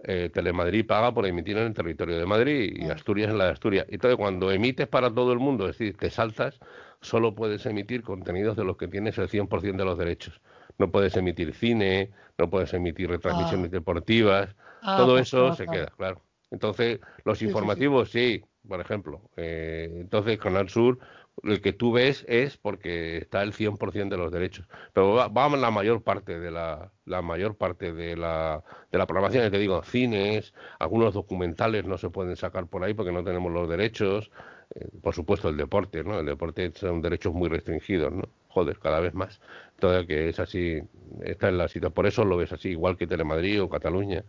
Eh, 0.02 0.30
Telemadrid 0.34 0.86
paga 0.86 1.14
por 1.14 1.26
emitir 1.26 1.58
en 1.58 1.68
el 1.68 1.74
territorio 1.74 2.18
de 2.18 2.26
Madrid 2.26 2.74
y. 2.74 2.90
Asturias 2.90 3.30
en 3.30 3.38
la 3.38 3.46
de 3.46 3.52
Asturias. 3.52 3.86
Entonces, 3.90 4.18
cuando 4.18 4.50
emites 4.50 4.88
para 4.88 5.14
todo 5.14 5.34
el 5.34 5.40
mundo, 5.40 5.68
es 5.68 5.78
decir, 5.78 5.98
te 5.98 6.10
saltas, 6.10 6.58
solo 7.02 7.36
puedes 7.36 7.66
emitir 7.66 8.02
contenidos 8.02 8.56
de 8.56 8.64
los 8.64 8.78
que 8.78 8.88
tienes 8.88 9.18
el 9.18 9.28
100% 9.28 9.76
de 9.76 9.86
los 9.86 9.98
derechos. 9.98 10.42
No 10.78 10.90
puedes 10.90 11.18
emitir 11.18 11.54
cine, 11.54 12.12
no 12.38 12.50
puedes 12.50 12.74
emitir 12.74 13.10
retransmisiones 13.10 13.68
ah. 13.68 13.72
deportivas, 13.72 14.56
ah, 14.84 14.96
todo 14.98 15.16
pues 15.16 15.28
eso 15.28 15.54
se 15.54 15.66
queda, 15.66 15.88
claro. 15.98 16.22
Entonces, 16.50 17.00
los 17.26 17.42
informativos 17.42 18.10
sí, 18.10 18.42
por 18.68 18.80
ejemplo. 18.80 19.22
entonces, 19.36 20.40
Canal 20.40 20.70
Sur 20.70 20.98
el 21.44 21.62
que 21.62 21.74
tú 21.74 21.92
ves 21.92 22.26
es 22.28 22.58
porque 22.58 23.18
está 23.18 23.44
el 23.44 23.54
100% 23.54 24.10
de 24.10 24.18
los 24.18 24.32
derechos. 24.32 24.68
Pero 24.94 25.14
va, 25.14 25.58
la 25.58 25.72
mayor 25.72 26.04
parte 26.04 26.40
de 26.40 26.52
la, 26.52 26.92
la 27.06 27.22
mayor 27.22 27.56
parte 27.56 27.94
de 27.94 28.16
la, 28.16 28.64
de 28.92 28.98
la 28.98 29.06
programación, 29.06 29.50
te 29.52 29.58
digo, 29.58 29.84
cines, 29.84 30.54
algunos 30.80 31.14
documentales 31.14 31.86
no 31.86 31.98
se 31.98 32.10
pueden 32.10 32.36
sacar 32.36 32.68
por 32.68 32.84
ahí 32.84 32.94
porque 32.94 33.12
no 33.12 33.24
tenemos 33.24 33.52
los 33.52 33.70
derechos. 33.70 34.32
Eh, 34.76 34.88
por 35.02 35.16
supuesto 35.16 35.50
el 35.50 35.58
deporte, 35.58 36.04
¿no? 36.04 36.20
El 36.20 36.28
deporte 36.28 36.72
son 36.76 37.02
derechos 37.02 37.34
muy 37.34 37.50
restringidos, 37.50 38.12
¿no? 38.12 38.30
Joder, 38.50 38.78
cada 38.80 39.00
vez 39.00 39.14
más. 39.14 39.42
Todo 39.80 40.06
que 40.06 40.30
es 40.30 40.40
así, 40.40 40.82
está 41.24 41.50
en 41.50 41.58
la 41.58 41.68
situación. 41.68 41.94
Por 41.94 42.06
eso 42.08 42.24
lo 42.26 42.38
ves 42.38 42.52
así, 42.54 42.70
igual 42.70 42.98
que 42.98 43.08
Telemadrid 43.08 43.64
o 43.64 43.70
Cataluña 43.70 44.24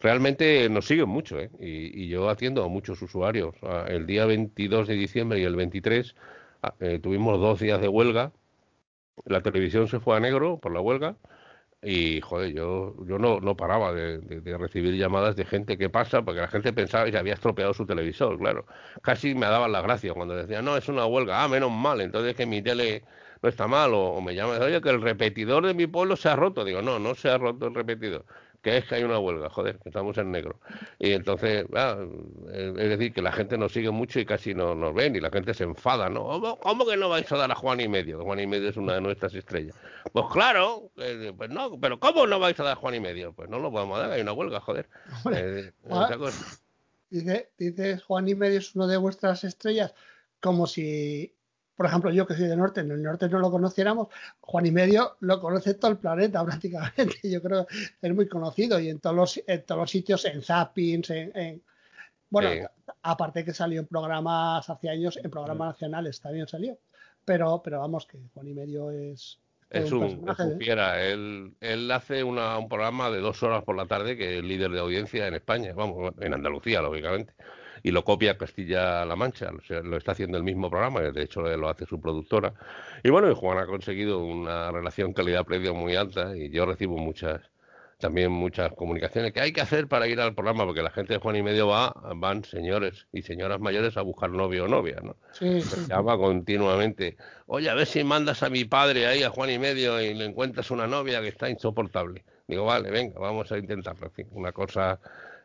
realmente 0.00 0.68
nos 0.68 0.86
siguen 0.86 1.08
mucho, 1.08 1.38
¿eh? 1.38 1.50
y, 1.60 2.04
y, 2.04 2.08
yo 2.08 2.28
atiendo 2.28 2.64
a 2.64 2.68
muchos 2.68 3.00
usuarios. 3.02 3.54
El 3.86 4.06
día 4.06 4.26
22 4.26 4.88
de 4.88 4.94
diciembre 4.94 5.38
y 5.38 5.44
el 5.44 5.54
23 5.54 6.16
Ah, 6.16 6.41
eh, 6.80 6.98
tuvimos 7.00 7.40
dos 7.40 7.60
días 7.60 7.80
de 7.80 7.88
huelga, 7.88 8.32
la 9.24 9.42
televisión 9.42 9.88
se 9.88 10.00
fue 10.00 10.16
a 10.16 10.20
negro 10.20 10.58
por 10.58 10.72
la 10.72 10.80
huelga 10.80 11.16
y, 11.82 12.20
joder, 12.20 12.52
yo, 12.52 12.94
yo 13.06 13.18
no, 13.18 13.40
no 13.40 13.56
paraba 13.56 13.92
de, 13.92 14.20
recibir 14.58 14.94
llamadas 14.96 15.36
de 15.36 15.44
gente 15.44 15.76
que 15.78 15.90
pasa, 15.90 16.22
porque 16.22 16.40
la 16.40 16.48
gente 16.48 16.72
pensaba 16.72 17.10
que 17.10 17.18
había 17.18 17.34
estropeado 17.34 17.74
su 17.74 17.86
televisor, 17.86 18.38
claro. 18.38 18.66
Casi 19.02 19.34
me 19.34 19.46
daban 19.46 19.72
la 19.72 19.82
gracia 19.82 20.14
cuando 20.14 20.34
decían, 20.36 20.64
no, 20.64 20.76
es 20.76 20.88
una 20.88 21.06
huelga, 21.06 21.42
ah, 21.42 21.48
menos 21.48 21.72
mal, 21.72 22.00
entonces 22.00 22.36
que 22.36 22.46
mi 22.46 22.62
tele 22.62 23.04
no 23.42 23.48
está 23.48 23.66
mal, 23.66 23.94
o, 23.94 24.14
o 24.14 24.20
me 24.20 24.34
llaman, 24.34 24.62
oye, 24.62 24.80
que 24.80 24.90
el 24.90 25.02
repetidor 25.02 25.66
de 25.66 25.74
mi 25.74 25.86
pueblo 25.88 26.16
se 26.16 26.28
ha 26.28 26.36
roto. 26.36 26.64
Digo, 26.64 26.82
no, 26.82 26.98
no 27.00 27.14
se 27.16 27.28
ha 27.30 27.38
roto 27.38 27.66
el 27.66 27.74
repetidor 27.74 28.24
que 28.62 28.76
es 28.76 28.84
que 28.84 28.94
hay 28.94 29.02
una 29.02 29.18
huelga, 29.18 29.50
joder, 29.50 29.78
que 29.80 29.88
estamos 29.88 30.16
en 30.18 30.30
negro. 30.30 30.60
Y 30.98 31.12
entonces, 31.12 31.66
ah, 31.74 31.98
es 32.52 32.74
decir, 32.74 33.12
que 33.12 33.20
la 33.20 33.32
gente 33.32 33.58
nos 33.58 33.72
sigue 33.72 33.90
mucho 33.90 34.20
y 34.20 34.24
casi 34.24 34.54
no 34.54 34.76
nos 34.76 34.94
ven 34.94 35.16
y 35.16 35.20
la 35.20 35.30
gente 35.30 35.52
se 35.52 35.64
enfada, 35.64 36.08
¿no? 36.08 36.58
¿Cómo, 36.60 36.86
que 36.86 36.96
no 36.96 37.08
vais 37.08 37.30
a 37.32 37.36
dar 37.36 37.50
a 37.50 37.56
Juan 37.56 37.80
y 37.80 37.88
Medio? 37.88 38.22
Juan 38.22 38.38
y 38.38 38.46
Medio 38.46 38.68
es 38.68 38.76
una 38.76 38.94
de 38.94 39.00
nuestras 39.00 39.34
estrellas. 39.34 39.74
Pues 40.12 40.26
claro, 40.32 40.90
pues 40.94 41.50
no, 41.50 41.78
pero 41.80 41.98
¿cómo 41.98 42.26
no 42.26 42.38
vais 42.38 42.58
a 42.60 42.62
dar 42.62 42.72
a 42.74 42.76
Juan 42.76 42.94
y 42.94 43.00
Medio? 43.00 43.32
Pues 43.32 43.50
no 43.50 43.58
lo 43.58 43.72
podemos 43.72 43.98
dar, 43.98 44.12
hay 44.12 44.22
una 44.22 44.32
huelga, 44.32 44.60
joder. 44.60 44.88
Eh, 45.32 45.72
dice, 47.10 47.50
dice 47.58 47.98
Juan 47.98 48.28
y 48.28 48.34
Medio 48.36 48.58
es 48.58 48.74
una 48.76 48.86
de 48.86 48.96
vuestras 48.96 49.42
estrellas, 49.42 49.92
como 50.40 50.68
si 50.68 51.34
por 51.76 51.86
ejemplo, 51.86 52.10
yo 52.10 52.26
que 52.26 52.34
soy 52.34 52.48
de 52.48 52.56
norte, 52.56 52.80
en 52.80 52.90
el 52.90 53.02
norte 53.02 53.28
no 53.28 53.38
lo 53.38 53.50
conociéramos, 53.50 54.08
Juan 54.40 54.66
y 54.66 54.70
Medio 54.70 55.16
lo 55.20 55.40
conoce 55.40 55.74
todo 55.74 55.90
el 55.90 55.98
planeta 55.98 56.44
prácticamente. 56.44 57.18
Yo 57.24 57.42
creo 57.42 57.66
que 57.66 58.08
es 58.08 58.14
muy 58.14 58.28
conocido 58.28 58.78
y 58.78 58.88
en 58.88 59.00
todos 59.00 59.16
los, 59.16 59.42
en 59.46 59.62
todos 59.64 59.80
los 59.80 59.90
sitios, 59.90 60.24
en 60.24 60.42
Zappings, 60.42 61.10
en, 61.10 61.62
bueno, 62.28 62.48
aparte 63.02 63.44
que 63.44 63.52
salió 63.52 63.80
en 63.80 63.86
programas 63.86 64.68
hace 64.68 64.88
años, 64.88 65.18
en 65.22 65.30
programas 65.30 65.68
nacionales 65.68 66.20
también 66.20 66.46
salió. 66.46 66.78
Pero, 67.24 67.60
pero 67.62 67.78
vamos, 67.80 68.06
que 68.06 68.18
Juan 68.34 68.48
y 68.48 68.54
Medio 68.54 68.90
es. 68.90 69.38
Es 69.70 69.90
un, 69.90 70.26
fiera. 70.58 71.02
Él, 71.02 71.54
él 71.60 71.90
hace 71.90 72.22
una, 72.22 72.58
un 72.58 72.68
programa 72.68 73.10
de 73.10 73.20
dos 73.20 73.42
horas 73.42 73.64
por 73.64 73.74
la 73.74 73.86
tarde 73.86 74.18
que 74.18 74.38
es 74.38 74.44
líder 74.44 74.70
de 74.70 74.80
audiencia 74.80 75.26
en 75.26 75.34
España, 75.34 75.72
vamos, 75.72 76.12
en 76.20 76.34
Andalucía, 76.34 76.82
lógicamente 76.82 77.32
y 77.82 77.90
lo 77.90 78.04
copia 78.04 78.38
Castilla-La 78.38 79.16
Mancha, 79.16 79.50
lo 79.82 79.96
está 79.96 80.12
haciendo 80.12 80.38
el 80.38 80.44
mismo 80.44 80.70
programa, 80.70 81.00
de 81.00 81.22
hecho 81.22 81.42
lo 81.42 81.68
hace 81.68 81.86
su 81.86 82.00
productora. 82.00 82.54
Y 83.02 83.10
bueno, 83.10 83.30
y 83.30 83.34
Juan 83.34 83.58
ha 83.58 83.66
conseguido 83.66 84.18
una 84.18 84.70
relación 84.70 85.12
calidad-precio 85.12 85.74
muy 85.74 85.96
alta 85.96 86.36
y 86.36 86.50
yo 86.50 86.66
recibo 86.66 86.96
muchas 86.96 87.40
también 87.98 88.32
muchas 88.32 88.72
comunicaciones 88.72 89.32
que 89.32 89.40
hay 89.40 89.52
que 89.52 89.60
hacer 89.60 89.86
para 89.86 90.08
ir 90.08 90.20
al 90.20 90.34
programa, 90.34 90.64
porque 90.64 90.82
la 90.82 90.90
gente 90.90 91.12
de 91.12 91.20
Juan 91.20 91.36
y 91.36 91.42
Medio 91.42 91.68
va, 91.68 91.94
van 92.16 92.42
señores 92.42 93.06
y 93.12 93.22
señoras 93.22 93.60
mayores 93.60 93.96
a 93.96 94.02
buscar 94.02 94.28
novio 94.30 94.64
o 94.64 94.68
novia, 94.68 94.96
¿no? 95.04 95.14
Sí, 95.30 95.60
llama 95.88 96.16
continuamente, 96.16 97.16
oye, 97.46 97.70
a 97.70 97.74
ver 97.74 97.86
si 97.86 98.02
mandas 98.02 98.42
a 98.42 98.50
mi 98.50 98.64
padre 98.64 99.06
ahí 99.06 99.22
a 99.22 99.30
Juan 99.30 99.50
y 99.50 99.58
Medio 99.60 100.00
y 100.00 100.14
le 100.14 100.24
encuentras 100.24 100.72
una 100.72 100.88
novia 100.88 101.20
que 101.20 101.28
está 101.28 101.48
insoportable. 101.48 102.24
Digo, 102.48 102.64
vale, 102.64 102.90
venga, 102.90 103.20
vamos 103.20 103.52
a 103.52 103.58
intentarlo. 103.58 104.06
En 104.06 104.12
fin, 104.12 104.26
una 104.32 104.50
cosa 104.50 104.98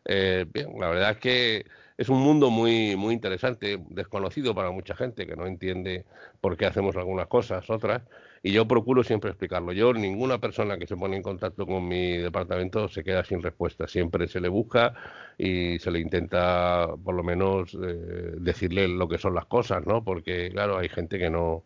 Eh, 0.09 0.45
bien, 0.51 0.69
la 0.79 0.89
verdad 0.89 1.11
es 1.11 1.17
que 1.17 1.65
es 1.97 2.09
un 2.09 2.19
mundo 2.19 2.51
muy, 2.51 2.95
muy 2.95 3.13
interesante, 3.15 3.79
desconocido 3.89 4.53
para 4.53 4.69
mucha 4.71 4.95
gente 4.95 5.25
que 5.25 5.35
no 5.35 5.47
entiende 5.47 6.05
por 6.39 6.55
qué 6.55 6.67
hacemos 6.67 6.95
algunas 6.95 7.27
cosas, 7.27 7.67
otras, 7.69 8.03
y 8.43 8.51
yo 8.51 8.67
procuro 8.67 9.03
siempre 9.03 9.31
explicarlo. 9.31 9.71
Yo, 9.73 9.93
ninguna 9.93 10.39
persona 10.39 10.77
que 10.77 10.85
se 10.85 10.95
pone 10.95 11.17
en 11.17 11.23
contacto 11.23 11.65
con 11.65 11.87
mi 11.87 12.17
departamento 12.17 12.87
se 12.87 13.03
queda 13.03 13.23
sin 13.23 13.41
respuesta, 13.41 13.87
siempre 13.87 14.27
se 14.27 14.39
le 14.39 14.47
busca 14.47 14.93
y 15.39 15.79
se 15.79 15.89
le 15.89 15.99
intenta, 15.99 16.87
por 17.03 17.15
lo 17.15 17.23
menos, 17.23 17.73
eh, 17.73 18.35
decirle 18.37 18.87
lo 18.87 19.07
que 19.07 19.17
son 19.17 19.33
las 19.33 19.45
cosas, 19.45 19.85
¿no? 19.87 20.03
Porque, 20.03 20.51
claro, 20.51 20.77
hay 20.77 20.89
gente 20.89 21.17
que 21.17 21.29
no 21.29 21.63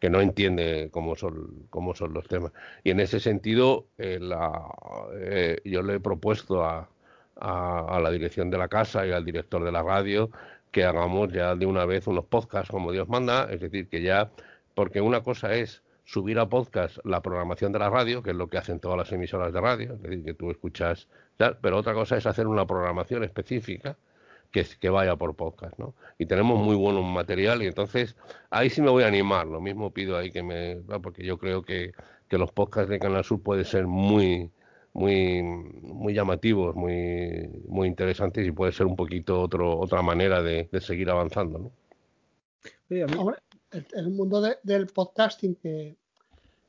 que 0.00 0.10
no 0.10 0.20
entiende 0.20 0.88
cómo 0.90 1.16
son, 1.16 1.66
cómo 1.70 1.94
son 1.94 2.12
los 2.12 2.26
temas. 2.28 2.52
Y 2.82 2.90
en 2.90 3.00
ese 3.00 3.20
sentido, 3.20 3.86
eh, 3.96 4.18
la, 4.20 4.50
eh, 5.14 5.60
yo 5.64 5.82
le 5.82 5.94
he 5.94 6.00
propuesto 6.00 6.64
a, 6.64 6.88
a, 7.44 8.00
la 8.00 8.10
dirección 8.10 8.50
de 8.50 8.58
la 8.58 8.68
casa 8.68 9.06
y 9.06 9.12
al 9.12 9.24
director 9.24 9.62
de 9.62 9.70
la 9.70 9.82
radio 9.82 10.30
que 10.70 10.84
hagamos 10.84 11.32
ya 11.32 11.54
de 11.54 11.66
una 11.66 11.84
vez 11.84 12.06
unos 12.06 12.24
podcasts 12.24 12.70
como 12.70 12.90
Dios 12.90 13.08
manda, 13.08 13.48
es 13.50 13.60
decir, 13.60 13.88
que 13.88 14.02
ya, 14.02 14.30
porque 14.74 15.00
una 15.00 15.22
cosa 15.22 15.54
es 15.54 15.82
subir 16.04 16.38
a 16.38 16.48
podcast 16.48 16.98
la 17.04 17.20
programación 17.22 17.72
de 17.72 17.78
la 17.78 17.90
radio, 17.90 18.22
que 18.22 18.30
es 18.30 18.36
lo 18.36 18.48
que 18.48 18.58
hacen 18.58 18.80
todas 18.80 18.98
las 18.98 19.12
emisoras 19.12 19.52
de 19.52 19.60
radio, 19.60 19.94
es 19.94 20.02
decir, 20.02 20.24
que 20.24 20.34
tú 20.34 20.50
escuchas, 20.50 21.06
pero 21.60 21.76
otra 21.78 21.94
cosa 21.94 22.16
es 22.16 22.26
hacer 22.26 22.46
una 22.46 22.66
programación 22.66 23.22
específica 23.24 23.96
que, 24.50 24.66
que 24.80 24.88
vaya 24.88 25.16
por 25.16 25.34
podcast, 25.36 25.78
¿no? 25.78 25.94
Y 26.18 26.26
tenemos 26.26 26.58
muy 26.58 26.76
buen 26.76 27.02
material 27.04 27.62
y 27.62 27.66
entonces 27.66 28.16
ahí 28.50 28.70
sí 28.70 28.82
me 28.82 28.90
voy 28.90 29.04
a 29.04 29.08
animar, 29.08 29.46
lo 29.46 29.60
mismo 29.60 29.92
pido 29.92 30.16
ahí 30.16 30.30
que 30.30 30.42
me, 30.42 30.76
porque 31.02 31.24
yo 31.24 31.38
creo 31.38 31.62
que, 31.62 31.92
que 32.28 32.38
los 32.38 32.52
podcasts 32.52 32.90
de 32.90 32.98
Canal 32.98 33.24
Sur 33.24 33.42
pueden 33.42 33.64
ser 33.64 33.86
muy, 33.86 34.50
muy, 34.94 35.42
muy 35.42 36.14
llamativos, 36.14 36.74
muy, 36.74 37.50
muy 37.68 37.88
interesantes 37.88 38.46
y 38.46 38.52
puede 38.52 38.72
ser 38.72 38.86
un 38.86 38.96
poquito 38.96 39.40
otro, 39.40 39.78
otra 39.78 40.02
manera 40.02 40.42
de, 40.42 40.68
seguir 40.80 41.10
avanzando. 41.10 41.58
¿no? 41.58 41.72
el, 42.88 44.10
mundo 44.10 44.40
del 44.62 44.86
podcasting 44.86 45.56
que 45.56 45.96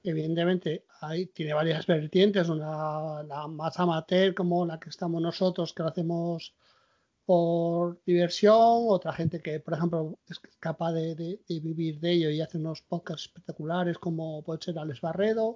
evidentemente 0.03 0.85
hay, 1.01 1.27
tiene 1.27 1.53
varias 1.53 1.85
vertientes, 1.85 2.49
una 2.49 3.23
la 3.23 3.47
más 3.47 3.79
amateur 3.79 4.33
como 4.33 4.65
la 4.65 4.79
que 4.79 4.89
estamos 4.89 5.21
nosotros, 5.21 5.73
que 5.73 5.83
lo 5.83 5.89
hacemos 5.89 6.53
por 7.25 7.99
diversión, 8.05 8.85
otra 8.87 9.13
gente 9.13 9.39
que, 9.39 9.59
por 9.59 9.73
ejemplo, 9.75 10.17
es 10.27 10.39
capaz 10.59 10.93
de, 10.93 11.39
vivir 11.47 11.99
de 11.99 12.11
ello 12.11 12.29
y 12.29 12.41
hace 12.41 12.57
unos 12.57 12.81
podcasts 12.81 13.25
espectaculares 13.25 13.97
como 13.97 14.43
puede 14.43 14.61
ser 14.61 14.77
Alex 14.77 15.01
Barredo, 15.01 15.55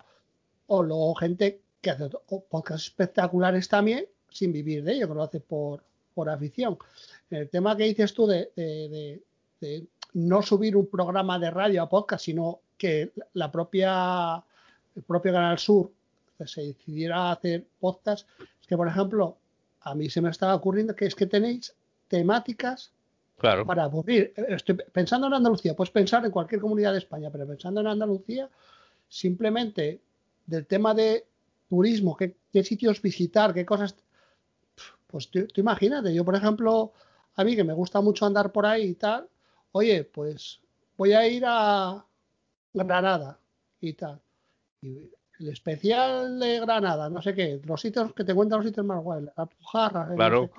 o 0.68 0.84
luego 0.84 1.16
gente 1.16 1.62
que 1.82 1.92
hace 1.92 2.10
podcasts 2.50 2.88
espectaculares 2.88 3.68
también 3.68 4.06
sin 4.32 4.52
vivir 4.52 4.84
de 4.84 4.94
ello, 4.94 5.08
que 5.08 5.14
lo 5.14 5.24
hace 5.24 5.40
por, 5.40 5.84
por 6.14 6.30
afición. 6.30 6.78
El 7.30 7.50
tema 7.50 7.76
que 7.76 7.86
dices 7.86 8.14
tú 8.14 8.28
de, 8.28 8.52
de, 8.56 9.88
no 10.14 10.42
subir 10.42 10.76
un 10.76 10.88
programa 10.88 11.38
de 11.38 11.52
radio 11.52 11.84
a 11.84 11.90
podcast, 11.90 12.26
sino 12.26 12.62
que 12.78 13.12
la 13.34 13.52
propia, 13.52 14.44
el 14.96 15.04
propio 15.04 15.34
Canal 15.34 15.60
Sur 15.60 15.92
se 16.46 16.62
decidiera 16.62 17.32
hacer 17.32 17.66
podcast, 17.80 18.28
es 18.62 18.68
que, 18.68 18.78
por 18.78 18.88
ejemplo, 18.88 19.38
a 19.82 19.94
mí 19.94 20.10
se 20.10 20.22
me 20.22 20.30
estaba 20.30 20.56
ocurriendo 20.56 20.96
que 20.96 21.06
es 21.06 21.16
que 21.16 21.28
tenéis 21.28 21.76
temáticas 22.08 22.92
claro. 23.38 23.66
para 23.66 23.84
aburrir. 23.84 24.34
Estoy 24.36 24.76
pensando 24.92 25.28
en 25.28 25.34
Andalucía, 25.34 25.76
puedes 25.76 25.92
pensar 25.92 26.26
en 26.26 26.32
cualquier 26.32 26.62
comunidad 26.62 26.94
de 26.94 27.00
España, 27.00 27.30
pero 27.30 27.46
pensando 27.46 27.82
en 27.82 27.88
Andalucía, 27.88 28.50
simplemente 29.10 30.02
del 30.46 30.66
tema 30.66 30.94
de 30.94 31.26
turismo, 31.70 32.18
qué, 32.18 32.36
sitios 32.64 33.02
visitar, 33.02 33.54
qué 33.54 33.66
cosas. 33.66 33.96
Pues 35.08 35.30
tú, 35.30 35.48
imagínate, 35.56 36.14
yo 36.14 36.26
por 36.26 36.36
ejemplo, 36.36 36.94
a 37.36 37.44
mí 37.44 37.56
que 37.56 37.64
me 37.64 37.74
gusta 37.74 38.02
mucho 38.02 38.26
andar 38.26 38.52
por 38.52 38.66
ahí 38.66 38.90
y 38.90 38.96
tal, 38.96 39.28
oye, 39.72 40.04
pues 40.04 40.60
voy 40.98 41.14
a 41.14 41.28
ir 41.28 41.44
a 41.46 42.04
Granada 42.74 43.40
y 43.80 43.94
tal. 43.94 44.20
Y 44.82 45.10
el 45.40 45.50
especial 45.50 46.40
de 46.40 46.60
Granada, 46.60 47.10
no 47.10 47.22
sé 47.22 47.34
qué, 47.34 47.62
los 47.64 47.82
sitios 47.82 48.14
que 48.14 48.24
te 48.24 48.36
cuentan 48.36 48.60
los 48.60 48.68
sitios 48.68 48.86
más 48.86 49.02
guays, 49.02 49.30
la 49.36 49.46
Pujarra, 49.46 50.14
claro. 50.16 50.50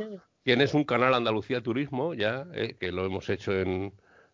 Tienes 0.43 0.73
un 0.73 0.85
canal 0.85 1.15
Andalucía 1.15 1.63
Turismo 1.63 2.15
ya, 2.15 2.47
eh, 2.55 2.77
que 2.81 2.93
lo 2.93 3.05
hemos 3.05 3.29
hecho 3.29 3.53
en, 3.53 3.93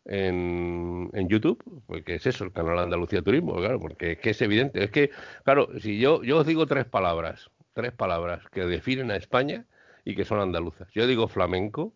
en, 0.09 1.11
en 1.13 1.29
YouTube, 1.29 1.63
porque 1.87 2.15
es 2.15 2.27
eso, 2.27 2.45
el 2.45 2.53
canal 2.53 2.79
Andalucía 2.79 3.23
Turismo, 3.23 3.57
claro, 3.57 3.81
porque 3.81 4.13
es 4.13 4.19
que 4.19 4.31
es 4.31 4.43
evidente. 4.43 4.83
Es 4.83 4.91
que, 4.91 5.11
claro, 5.45 5.69
si 5.81 5.99
yo, 5.99 6.23
yo 6.23 6.39
os 6.39 6.47
digo 6.47 6.67
tres 6.67 6.85
palabras, 6.87 7.51
tres 7.73 7.93
palabras 7.93 8.43
que 8.53 8.65
definen 8.65 9.11
a 9.11 9.17
España 9.17 9.67
y 10.05 10.15
que 10.15 10.25
son 10.25 10.41
andaluzas. 10.41 10.89
Yo 10.93 11.07
digo 11.07 11.29
flamenco, 11.29 11.93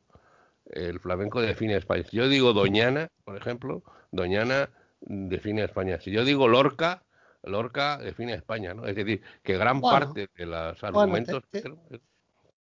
el 0.67 1.01
flamenco 1.01 1.41
define 1.41 1.75
a 1.75 1.79
España. 1.79 2.05
Si 2.05 2.17
yo 2.17 2.29
digo 2.29 2.53
Doñana, 2.53 3.09
por 3.25 3.37
ejemplo, 3.37 3.83
Doñana 4.11 4.71
define 5.01 5.63
a 5.63 5.67
España. 5.67 6.01
Si 6.01 6.11
yo 6.11 6.25
digo 6.25 6.49
Lorca, 6.49 7.05
Lorca 7.43 7.99
define 7.99 8.33
a 8.33 8.37
España, 8.37 8.75
¿no? 8.75 8.87
Es 8.87 8.97
decir, 8.97 9.23
que 9.43 9.57
gran 9.57 9.81
parte 9.81 10.29
de 10.37 10.47
los 10.47 10.83
argumentos... 10.83 11.43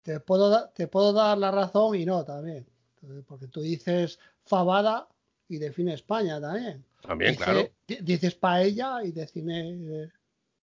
te, 0.03 0.21
puedo 0.21 0.69
te 0.71 0.87
puedo 0.87 1.13
dar 1.13 1.37
la 1.39 1.51
razón 1.51 1.97
y 1.97 2.07
no 2.07 2.25
también. 2.25 2.67
Porque 3.27 3.49
tú 3.49 3.61
dices 3.61 4.19
Fabada 4.45 5.09
y 5.51 5.59
define 5.59 5.95
España 5.95 6.41
también. 6.41 6.85
También, 7.03 7.35
claro. 7.35 7.69
Dices 7.87 8.35
paella 8.37 9.03
y 9.03 9.11
define. 9.11 10.05
Eh, 10.05 10.09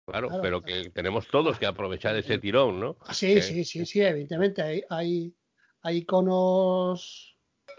claro, 0.06 0.30
pero 0.42 0.62
que 0.62 0.90
tenemos 0.92 1.28
todos 1.28 1.60
que 1.60 1.66
aprovechar 1.66 2.16
ese 2.16 2.40
tirón, 2.40 2.80
¿no? 2.80 2.98
Sí, 3.12 3.42
sí, 3.42 3.66
sí, 3.66 3.86
sí, 3.86 4.02
evidentemente. 4.02 4.62
Hay, 4.62 4.84
hay, 4.90 5.34
hay, 5.82 5.98
iconos 5.98 7.36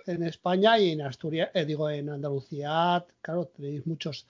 en 0.07 0.23
España 0.23 0.79
y 0.79 0.93
en 0.93 1.01
Asturias, 1.01 1.51
eh, 1.55 1.65
digo, 1.65 1.89
en 1.89 2.11
Andalucía, 2.11 3.05
claro, 3.23 3.47
tenéis 3.47 3.87
muchos 3.87 4.27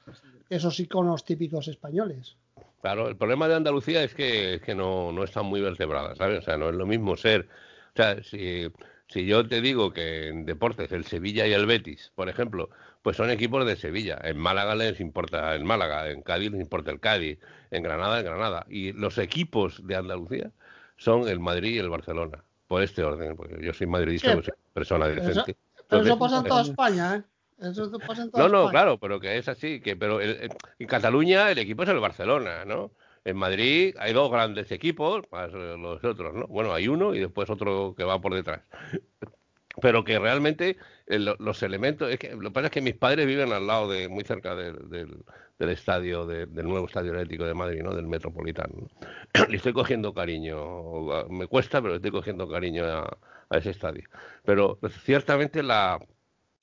esos 0.49 0.79
iconos 0.79 1.25
típicos 1.25 1.67
españoles. 1.67 2.37
Claro, 2.81 3.09
el 3.09 3.17
problema 3.17 3.49
de 3.49 3.57
Andalucía 3.57 4.05
es 4.05 4.15
que, 4.15 4.55
es 4.55 4.63
que 4.63 4.77
no, 4.77 5.11
no 5.11 5.25
están 5.25 5.47
muy 5.47 5.61
vertebradas, 5.61 6.17
¿sabes? 6.17 6.39
O 6.39 6.43
sea, 6.43 6.57
no 6.57 6.69
es 6.69 6.77
lo 6.77 6.87
mismo 6.87 7.17
ser. 7.17 7.49
O 7.93 7.97
sea, 7.97 8.23
si 8.23 8.71
si 9.09 9.27
yo 9.27 9.47
te 9.49 9.61
digo 9.61 9.93
que 9.93 10.29
en 10.29 10.45
deportes 10.45 10.93
el 10.93 11.05
Sevilla 11.05 11.47
y 11.47 11.53
el 11.53 11.67
Betis, 11.67 12.13
por 12.15 12.29
ejemplo, 12.29 12.69
pues 13.03 13.17
son 13.17 13.31
equipos 13.31 13.67
de 13.67 13.77
Sevilla. 13.77 14.19
En 14.23 14.39
Málaga 14.39 14.75
les 14.75 15.01
importa 15.01 15.55
el 15.55 15.65
Málaga, 15.65 16.11
en 16.11 16.23
Cádiz 16.23 16.51
les 16.53 16.61
importa 16.61 16.91
el 16.91 17.01
Cádiz, 17.01 17.39
en 17.71 17.83
Granada 17.83 18.19
el 18.19 18.25
Granada. 18.25 18.67
Y 18.69 18.93
los 18.93 19.17
equipos 19.19 19.87
de 19.87 19.97
Andalucía 19.97 20.51
son 20.97 21.27
el 21.27 21.41
Madrid 21.41 21.77
y 21.77 21.79
el 21.79 21.89
Barcelona. 21.89 22.45
Por 22.67 22.83
este 22.83 23.03
orden, 23.03 23.35
porque 23.35 23.65
yo 23.65 23.73
soy 23.73 23.87
madridista, 23.87 24.35
no 24.35 24.43
soy 24.43 24.53
persona 24.75 25.09
decente. 25.09 25.57
Pero 25.89 26.03
eso 26.03 26.19
pasa 26.19 26.39
en 26.39 26.45
toda 26.45 26.63
España, 26.63 27.17
¿eh? 27.17 27.23
Eso 27.61 27.91
pasa 28.07 28.23
en 28.25 28.31
toda 28.31 28.47
no, 28.47 28.65
no, 28.65 28.71
claro, 28.71 28.99
pero 28.99 29.19
que 29.19 29.39
es 29.39 29.49
así. 29.49 29.81
que 29.81 29.97
pero 29.97 30.21
en 30.21 30.51
Cataluña 30.87 31.51
el 31.51 31.59
equipo 31.59 31.85
es 31.85 31.89
el 31.89 31.99
Barcelona, 31.99 32.67
¿no? 32.67 32.91
En 33.25 33.37
Madrid 33.37 33.95
hay 33.99 34.13
dos 34.13 34.31
grandes 34.31 34.71
equipos, 34.73 35.25
más 35.31 35.53
los 35.53 36.03
otros, 36.05 36.35
¿no? 36.35 36.47
Bueno, 36.47 36.73
hay 36.73 36.89
uno 36.89 37.15
y 37.15 37.21
después 37.21 37.51
otro 37.51 37.95
que 37.97 38.05
va 38.05 38.21
por 38.21 38.35
detrás. 38.35 38.63
Pero 39.81 40.05
que 40.05 40.19
realmente 40.19 40.77
eh, 41.07 41.19
los 41.19 41.63
elementos, 41.63 42.11
es 42.11 42.19
que 42.19 42.35
lo 42.35 42.49
que 42.49 42.51
pasa 42.51 42.67
es 42.67 42.73
que 42.73 42.81
mis 42.81 42.95
padres 42.95 43.27
viven 43.27 43.53
al 43.53 43.67
lado 43.67 43.89
de, 43.89 44.09
muy 44.09 44.25
cerca 44.25 44.55
del, 44.57 45.25
estadio, 45.59 46.27
del 46.27 46.67
nuevo 46.67 46.87
estadio 46.87 47.13
eléctrico 47.13 47.45
de 47.45 47.55
Madrid, 47.55 47.83
¿no? 47.83 47.95
Del 47.95 48.07
Metropolitano. 48.07 48.89
Estoy 49.51 49.73
cogiendo 49.73 50.13
cariño, 50.13 51.29
me 51.29 51.47
cuesta, 51.47 51.81
pero 51.81 51.97
estoy 51.97 52.11
cogiendo 52.11 52.49
cariño 52.49 52.85
a, 52.87 53.19
ese 53.51 53.71
estadio. 53.71 54.09
Pero 54.45 54.79
ciertamente 55.05 55.63
la, 55.63 55.99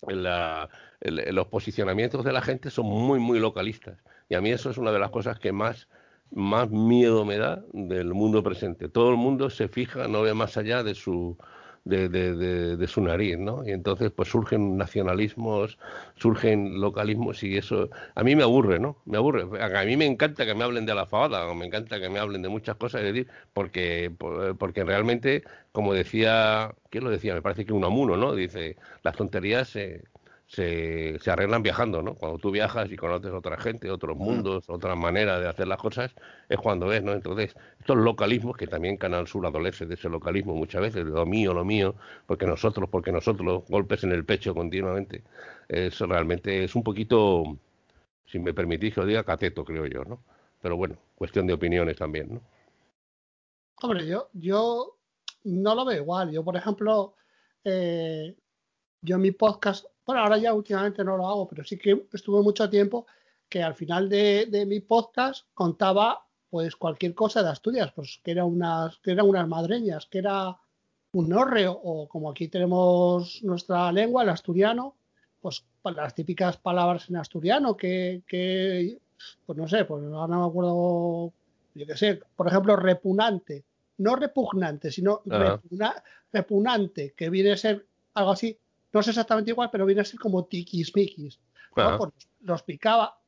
los 0.01 1.47
posicionamientos 1.47 2.23
de 2.23 2.33
la 2.33 2.41
gente 2.41 2.69
son 2.69 2.85
muy, 2.85 3.19
muy 3.19 3.39
localistas. 3.39 3.97
Y 4.29 4.35
a 4.35 4.41
mí 4.41 4.51
eso 4.51 4.69
es 4.69 4.77
una 4.77 4.91
de 4.91 4.99
las 4.99 5.11
cosas 5.11 5.39
que 5.39 5.51
más 5.51 5.87
más 6.32 6.69
miedo 6.69 7.26
me 7.26 7.38
da 7.38 7.63
del 7.73 8.13
mundo 8.13 8.43
presente. 8.43 8.89
Todo 8.89 9.09
el 9.11 9.17
mundo 9.17 9.49
se 9.49 9.67
fija, 9.67 10.07
no 10.07 10.21
ve 10.21 10.34
más 10.34 10.57
allá 10.57 10.84
de 10.84 10.95
su, 10.95 11.38
de, 11.86 12.09
de, 12.09 12.78
de, 12.78 12.88
su 12.88 13.01
nariz, 13.01 13.38
¿no? 13.38 13.65
Y 13.65 13.71
entonces 13.71 14.11
pues 14.11 14.30
surgen 14.30 14.76
nacionalismos, 14.76 15.78
surgen 16.15 16.82
localismos 16.82 17.43
y 17.43 17.57
eso 17.57 17.89
a 18.15 18.23
mí 18.23 18.36
me 18.36 18.43
aburre, 18.43 18.80
¿no? 18.80 18.97
Me 19.05 19.17
aburre. 19.17 19.43
A 19.61 19.86
mí 19.86 19.95
me 19.95 20.05
encanta 20.05 20.45
que 20.45 20.55
me 20.55 20.63
hablen 20.63 20.86
de 20.88 20.95
la 20.95 21.05
fabada, 21.05 21.53
me 21.53 21.65
encanta 21.65 21.99
que 21.99 22.09
me 22.09 22.19
hablen 22.19 22.41
de 22.41 22.49
muchas 22.49 22.76
cosas, 22.78 23.01
es 23.01 23.13
decir, 23.13 23.28
porque, 23.53 24.11
porque 24.57 24.84
realmente, 24.84 25.43
como 25.71 25.93
decía, 25.93 26.73
¿quién 26.89 27.03
lo 27.03 27.11
decía? 27.11 27.36
Me 27.36 27.41
parece 27.43 27.65
que 27.65 27.73
un 27.73 27.86
amuno, 27.86 28.17
¿no? 28.17 28.34
Dice, 28.34 28.78
las 29.03 29.15
tonterías 29.15 29.69
se 29.69 30.03
se, 30.47 31.17
se, 31.19 31.31
arreglan 31.31 31.63
viajando, 31.63 32.01
¿no? 32.01 32.15
Cuando 32.15 32.37
tú 32.37 32.51
viajas 32.51 32.91
y 32.91 32.95
conoces 32.95 33.31
otra 33.31 33.57
gente, 33.57 33.89
otros 33.89 34.15
mundos, 34.17 34.69
otra 34.69 34.95
manera 34.95 35.39
de 35.39 35.47
hacer 35.47 35.67
las 35.67 35.79
cosas, 35.79 36.13
es 36.49 36.57
cuando 36.57 36.87
ves, 36.87 37.03
¿no? 37.03 37.13
Entonces, 37.13 37.55
estos 37.79 37.97
localismos, 37.97 38.55
que 38.55 38.67
también 38.67 38.97
Canal 38.97 39.27
Sur 39.27 39.45
adolece 39.45 39.85
de 39.85 39.95
ese 39.95 40.09
localismo 40.09 40.55
muchas 40.55 40.81
veces, 40.81 41.05
de 41.05 41.11
lo 41.11 41.25
mío, 41.25 41.53
lo 41.53 41.65
mío, 41.65 41.95
porque 42.27 42.45
nosotros, 42.45 42.89
porque 42.89 43.11
nosotros, 43.11 43.63
golpes 43.69 44.03
en 44.03 44.11
el 44.11 44.25
pecho 44.25 44.53
continuamente, 44.53 45.23
eso 45.67 46.05
realmente 46.05 46.63
es 46.63 46.75
un 46.75 46.83
poquito, 46.83 47.57
si 48.25 48.39
me 48.39 48.53
permitís 48.53 48.93
que 48.93 49.01
lo 49.01 49.07
diga, 49.07 49.23
cateto, 49.23 49.65
creo 49.65 49.87
yo, 49.87 50.03
¿no? 50.05 50.23
Pero 50.61 50.77
bueno, 50.77 50.97
cuestión 51.15 51.47
de 51.47 51.53
opiniones 51.53 51.97
también, 51.97 52.35
¿no? 52.35 52.41
Hombre, 53.81 54.07
yo, 54.07 54.29
yo 54.33 54.97
no 55.43 55.75
lo 55.75 55.85
veo 55.85 56.01
igual. 56.01 56.31
Yo, 56.31 56.43
por 56.43 56.55
ejemplo, 56.55 57.15
eh, 57.63 58.35
yo 59.01 59.15
en 59.15 59.21
mi 59.21 59.31
podcast, 59.31 59.85
bueno, 60.05 60.21
ahora 60.21 60.37
ya 60.37 60.53
últimamente 60.53 61.03
no 61.03 61.17
lo 61.17 61.27
hago, 61.27 61.47
pero 61.47 61.63
sí 61.63 61.77
que 61.77 62.07
estuve 62.13 62.41
mucho 62.41 62.69
tiempo 62.69 63.07
que 63.49 63.63
al 63.63 63.75
final 63.75 64.09
de, 64.09 64.65
mi 64.67 64.79
podcast 64.79 65.45
contaba 65.53 66.25
pues 66.49 66.75
cualquier 66.75 67.13
cosa 67.13 67.43
de 67.43 67.49
Asturias, 67.49 67.91
pues 67.95 68.19
que, 68.23 68.31
era 68.31 68.45
unas, 68.45 68.97
que 68.99 69.11
eran 69.11 69.27
unas 69.27 69.47
madreñas, 69.47 70.05
que 70.05 70.19
era 70.19 70.57
un 71.13 71.29
norreo, 71.29 71.71
o 71.71 72.07
como 72.07 72.29
aquí 72.29 72.47
tenemos 72.47 73.41
nuestra 73.43 73.91
lengua, 73.91 74.23
el 74.23 74.29
asturiano, 74.29 74.95
pues 75.41 75.65
las 75.83 76.15
típicas 76.15 76.57
palabras 76.57 77.09
en 77.09 77.17
asturiano 77.17 77.75
que, 77.75 78.23
que 78.27 78.97
pues 79.45 79.57
no 79.57 79.67
sé, 79.67 79.85
pues 79.85 80.03
ahora 80.05 80.33
no 80.33 80.41
me 80.41 80.47
acuerdo, 80.47 81.33
yo 81.73 81.85
qué 81.85 81.97
sé, 81.97 82.19
por 82.35 82.47
ejemplo, 82.47 82.75
repugnante, 82.75 83.63
no 83.97 84.15
repugnante, 84.15 84.91
sino 84.91 85.21
repugnante, 86.31 87.13
que 87.15 87.29
viene 87.29 87.53
a 87.53 87.57
ser 87.57 87.85
algo 88.13 88.31
así, 88.31 88.57
no 88.95 89.01
es 89.01 89.09
exactamente 89.09 89.51
igual, 89.51 89.69
pero 89.69 89.85
viene 89.85 89.99
a 89.99 90.05
ser 90.05 90.17
como 90.17 90.45
tiquismiquis. 90.45 91.37
Pues 91.73 91.87
los 92.43 92.63
picaba. 92.63 93.19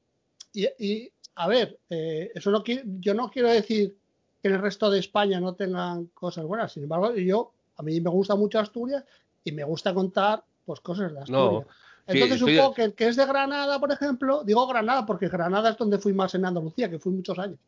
Y, 0.54 1.12
a 1.36 1.48
ver, 1.50 1.78
eh, 1.90 2.32
eso 2.34 2.52
no 2.52 2.64
yo 2.66 3.14
no 3.14 3.30
quiero 3.30 3.50
decir 3.50 3.94
que 4.42 4.48
en 4.48 4.54
el 4.54 4.62
resto 4.62 4.90
de 4.90 5.00
España 5.00 5.42
no 5.42 5.56
tengan 5.56 6.06
cosas 6.06 6.46
buenas. 6.46 6.72
Sin 6.72 6.84
embargo, 6.84 7.14
yo, 7.16 7.52
a 7.76 7.84
mí 7.84 8.00
me 8.00 8.10
gusta 8.10 8.36
mucho 8.36 8.60
Asturias 8.60 9.04
y 9.44 9.52
me 9.52 9.66
gusta 9.66 9.94
contar 9.94 10.42
pues 10.66 10.80
cosas 10.80 11.14
de 11.14 11.20
Asturias. 11.20 11.66
Entonces 12.08 12.40
supongo 12.40 12.74
que 12.74 12.84
el 12.86 12.94
que 12.94 13.10
es 13.10 13.18
de 13.18 13.26
Granada, 13.26 13.78
por 13.78 13.92
ejemplo, 13.92 14.46
digo 14.46 14.66
Granada 14.68 15.06
porque 15.06 15.28
Granada 15.28 15.72
es 15.72 15.78
donde 15.78 15.98
fui 15.98 16.14
más 16.14 16.34
en 16.34 16.46
Andalucía, 16.46 16.90
que 16.90 16.98
fui 16.98 17.12
muchos 17.12 17.38
años. 17.40 17.60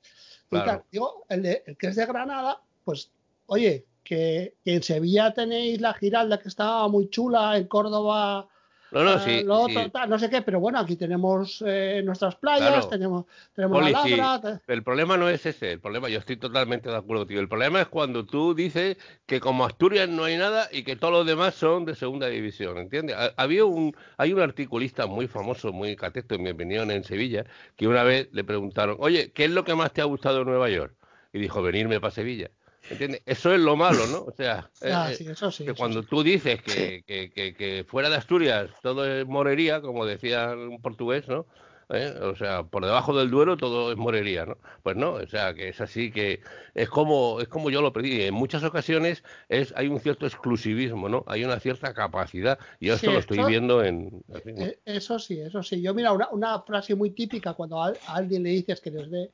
digo, 0.89 1.25
el, 1.27 1.45
el, 1.45 1.75
que 1.75 1.87
es 1.87 1.97
de 1.97 2.05
Granada, 2.05 2.61
pues, 2.85 3.11
oye, 3.47 3.85
que, 4.09 4.55
en 4.65 4.81
Sevilla 4.81 5.31
tenéis 5.33 5.79
la 5.79 5.93
Giralda 5.93 6.39
que 6.39 6.47
estaba 6.47 6.87
muy 6.87 7.09
chula, 7.09 7.57
en 7.57 7.67
Córdoba 7.67 8.47
no, 8.91 9.03
no, 9.03 9.19
sí, 9.19 9.43
no 9.43 10.17
sé 10.17 10.31
qué, 10.31 10.41
pero 10.41 10.59
bueno, 10.59 10.79
aquí 10.79 10.95
tenemos 10.95 11.63
eh, 11.63 12.01
nuestras 12.03 12.35
playas, 12.37 12.89
tenemos, 12.89 13.25
tenemos 13.53 13.83
la 13.83 14.07
labra. 14.07 14.61
El 14.65 14.81
problema 14.81 15.15
no 15.15 15.29
es 15.29 15.45
ese, 15.45 15.73
el 15.73 15.79
problema, 15.79 16.09
yo 16.09 16.17
estoy 16.17 16.37
totalmente 16.37 16.89
de 16.89 16.95
acuerdo, 16.95 17.27
tío. 17.27 17.39
El 17.39 17.47
problema 17.47 17.81
es 17.81 17.87
cuando 17.87 18.25
tú 18.25 18.55
dices 18.55 18.97
que 19.27 19.39
como 19.39 19.63
Asturias 19.63 20.09
no 20.09 20.23
hay 20.23 20.37
nada 20.37 20.69
y 20.71 20.81
que 20.81 20.95
todos 20.95 21.13
los 21.13 21.27
demás 21.27 21.53
son 21.53 21.85
de 21.85 21.93
segunda 21.93 22.25
división, 22.29 22.79
¿entiendes? 22.79 23.15
Había 23.37 23.63
un, 23.63 23.95
hay 24.17 24.33
un 24.33 24.41
articulista 24.41 25.05
muy 25.05 25.27
famoso, 25.27 25.71
muy 25.71 25.95
cateto, 25.95 26.33
en 26.33 26.41
mi 26.41 26.49
opinión, 26.49 26.89
en 26.89 27.03
Sevilla, 27.03 27.45
que 27.75 27.87
una 27.87 28.01
vez 28.01 28.29
le 28.31 28.43
preguntaron, 28.43 28.97
oye, 28.97 29.31
¿qué 29.33 29.45
es 29.45 29.51
lo 29.51 29.63
que 29.65 29.75
más 29.75 29.93
te 29.93 30.01
ha 30.01 30.05
gustado 30.05 30.39
de 30.39 30.45
Nueva 30.45 30.67
York? 30.67 30.95
Y 31.31 31.37
dijo, 31.37 31.61
venirme 31.61 31.99
para 31.99 32.09
Sevilla. 32.09 32.49
¿Entiendes? 32.89 33.21
Eso 33.25 33.53
es 33.53 33.59
lo 33.59 33.75
malo, 33.75 34.07
¿no? 34.07 34.23
O 34.23 34.33
sea, 34.35 34.69
ah, 34.83 35.11
eh, 35.11 35.35
que 35.65 35.73
cuando 35.73 36.03
tú 36.03 36.23
dices 36.23 36.61
que, 36.61 37.03
que, 37.05 37.29
que, 37.31 37.85
fuera 37.87 38.09
de 38.09 38.15
Asturias 38.15 38.69
todo 38.81 39.05
es 39.05 39.25
morería, 39.27 39.81
como 39.81 40.05
decía 40.05 40.51
un 40.51 40.81
portugués, 40.81 41.27
¿no? 41.27 41.45
¿Eh? 41.91 42.13
O 42.21 42.35
sea, 42.35 42.63
por 42.63 42.85
debajo 42.85 43.17
del 43.17 43.31
Duero 43.31 43.57
todo 43.57 43.91
es 43.91 43.97
morería, 43.97 44.45
¿no? 44.45 44.57
Pues 44.83 44.95
no, 44.95 45.13
o 45.13 45.27
sea, 45.27 45.55
que 45.55 45.69
es 45.69 45.81
así 45.81 46.11
que 46.11 46.41
es 46.75 46.87
como 46.87 47.41
es 47.41 47.47
como 47.47 47.71
yo 47.71 47.81
lo 47.81 47.91
pedí. 47.91 48.21
En 48.21 48.35
muchas 48.35 48.63
ocasiones 48.63 49.23
es 49.47 49.73
hay 49.75 49.87
un 49.87 49.99
cierto 49.99 50.27
exclusivismo, 50.27 51.09
¿no? 51.09 51.23
Hay 51.25 51.43
una 51.43 51.59
cierta 51.59 51.95
capacidad 51.95 52.59
y 52.79 52.89
eso 52.89 53.11
lo 53.11 53.17
estoy 53.17 53.43
viendo 53.45 53.83
en... 53.83 54.23
Eh, 54.45 54.79
eso 54.85 55.17
sí, 55.17 55.39
eso 55.39 55.63
sí. 55.63 55.81
Yo 55.81 55.95
mira, 55.95 56.11
una, 56.11 56.29
una 56.29 56.61
frase 56.61 56.93
muy 56.93 57.09
típica 57.09 57.55
cuando 57.55 57.81
a, 57.81 57.93
alguien 58.07 58.43
le 58.43 58.49
dices 58.49 58.81
que 58.81 58.89
eres 58.89 59.09
de, 59.09 59.31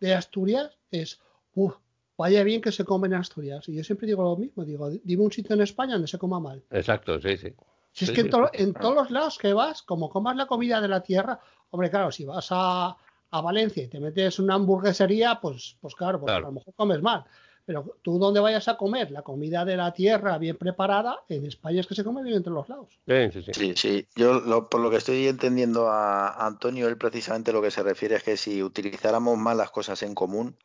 de 0.00 0.14
Asturias 0.14 0.78
es, 0.90 1.20
uff, 1.54 1.74
vaya 2.18 2.42
bien 2.42 2.60
que 2.60 2.72
se 2.72 2.84
come 2.84 3.06
en 3.06 3.14
Asturias. 3.14 3.66
Y 3.68 3.76
yo 3.76 3.84
siempre 3.84 4.06
digo 4.06 4.22
lo 4.22 4.36
mismo, 4.36 4.64
digo, 4.64 4.90
dime 4.90 5.22
un 5.22 5.32
sitio 5.32 5.54
en 5.54 5.62
España 5.62 5.92
donde 5.94 6.08
se 6.08 6.18
coma 6.18 6.40
mal. 6.40 6.62
Exacto, 6.70 7.18
sí, 7.20 7.38
sí. 7.38 7.54
Si 7.92 8.04
es 8.04 8.10
que 8.10 8.20
en, 8.20 8.74
todos 8.74 8.94
los 8.94 9.10
lados 9.10 9.38
que 9.38 9.52
vas, 9.52 9.82
como 9.82 10.10
comas 10.10 10.36
la 10.36 10.46
comida 10.46 10.80
de 10.80 10.88
la 10.88 11.02
tierra, 11.02 11.40
hombre, 11.70 11.90
claro, 11.90 12.12
si 12.12 12.24
vas 12.24 12.48
a, 12.50 12.96
Valencia 13.30 13.84
y 13.84 13.88
te 13.88 14.00
metes 14.00 14.38
una 14.38 14.54
hamburguesería, 14.54 15.38
pues, 15.40 15.76
pues 15.80 15.94
claro, 15.94 16.20
pues 16.20 16.32
a 16.32 16.40
lo 16.40 16.52
mejor 16.52 16.74
comes 16.74 17.02
mal. 17.02 17.24
Pero 17.66 17.96
tú 18.02 18.18
donde 18.18 18.40
vayas 18.40 18.66
a 18.68 18.76
comer 18.76 19.10
la 19.10 19.22
comida 19.22 19.64
de 19.64 19.76
la 19.76 19.92
tierra 19.92 20.38
bien 20.38 20.56
preparada, 20.56 21.24
en 21.28 21.44
España 21.44 21.80
es 21.80 21.86
que 21.86 21.94
se 21.94 22.04
come 22.04 22.22
bien 22.22 22.36
entre 22.36 22.52
los 22.52 22.68
lados. 22.68 22.88
Sí, 23.06 23.30
sí, 23.32 23.42
sí. 23.42 23.52
sí, 23.52 23.74
sí. 23.76 24.08
Yo 24.16 24.68
por 24.68 24.80
lo 24.80 24.90
que 24.90 24.96
estoy 24.96 25.28
entendiendo 25.28 25.88
a 25.88 26.46
Antonio, 26.46 26.88
él 26.88 26.96
precisamente 26.96 27.52
lo 27.52 27.60
que 27.60 27.70
se 27.70 27.82
refiere 27.82 28.16
es 28.16 28.22
que 28.22 28.36
si 28.36 28.62
utilizáramos 28.62 29.36
más 29.36 29.56
las 29.56 29.70
cosas 29.70 30.02
en 30.02 30.14
común, 30.14 30.56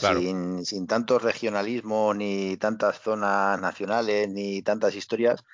sin, 0.00 0.64
sin 0.64 0.86
tanto 0.86 1.18
regionalismo, 1.18 2.14
ni 2.14 2.56
tantas 2.56 3.00
zonas 3.00 3.60
nacionales, 3.60 4.28
ni 4.28 4.62
tantas 4.62 4.94
historias, 4.94 5.44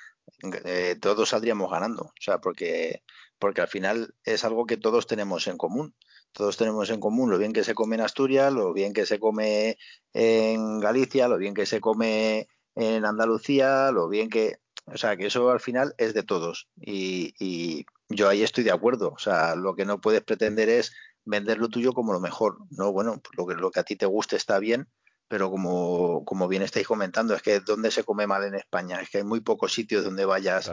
eh, 0.64 0.96
todos 1.00 1.28
saldríamos 1.28 1.70
ganando. 1.70 2.04
O 2.04 2.20
sea, 2.20 2.38
porque, 2.38 3.02
porque 3.38 3.60
al 3.60 3.68
final 3.68 4.14
es 4.24 4.44
algo 4.44 4.66
que 4.66 4.76
todos 4.76 5.06
tenemos 5.06 5.46
en 5.46 5.56
común. 5.56 5.94
Todos 6.32 6.56
tenemos 6.56 6.90
en 6.90 7.00
común 7.00 7.30
lo 7.30 7.38
bien 7.38 7.52
que 7.52 7.64
se 7.64 7.74
come 7.74 7.96
en 7.96 8.02
Asturias, 8.02 8.52
lo 8.52 8.72
bien 8.72 8.92
que 8.92 9.06
se 9.06 9.18
come 9.18 9.78
en 10.12 10.80
Galicia, 10.80 11.28
lo 11.28 11.38
bien 11.38 11.54
que 11.54 11.64
se 11.64 11.80
come 11.80 12.48
en 12.74 13.04
Andalucía, 13.04 13.90
lo 13.90 14.08
bien 14.08 14.28
que... 14.28 14.58
O 14.84 14.98
sea, 14.98 15.16
que 15.16 15.26
eso 15.26 15.50
al 15.50 15.60
final 15.60 15.94
es 15.98 16.14
de 16.14 16.22
todos. 16.22 16.68
Y, 16.76 17.34
y 17.40 17.86
yo 18.08 18.28
ahí 18.28 18.42
estoy 18.42 18.62
de 18.64 18.70
acuerdo. 18.70 19.10
O 19.10 19.18
sea, 19.18 19.56
lo 19.56 19.74
que 19.74 19.84
no 19.84 20.00
puedes 20.00 20.22
pretender 20.22 20.68
es 20.68 20.92
vender 21.26 21.58
lo 21.58 21.68
tuyo 21.68 21.92
como 21.92 22.12
lo 22.12 22.20
mejor. 22.20 22.56
No, 22.70 22.92
bueno, 22.92 23.20
pues 23.20 23.36
lo 23.36 23.46
que, 23.46 23.54
lo 23.54 23.70
que 23.70 23.80
a 23.80 23.84
ti 23.84 23.96
te 23.96 24.06
guste 24.06 24.36
está 24.36 24.58
bien, 24.58 24.88
pero 25.28 25.50
como, 25.50 26.24
como 26.24 26.48
bien 26.48 26.62
estáis 26.62 26.86
comentando, 26.86 27.34
es 27.34 27.42
que 27.42 27.60
donde 27.60 27.90
se 27.90 28.04
come 28.04 28.26
mal 28.26 28.44
en 28.44 28.54
España, 28.54 29.00
es 29.00 29.10
que 29.10 29.18
hay 29.18 29.24
muy 29.24 29.40
pocos 29.40 29.74
sitios 29.74 30.04
donde 30.04 30.24
vayas 30.24 30.72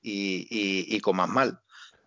y, 0.00 0.46
y, 0.96 1.00
comas 1.00 1.28
mal. 1.28 1.60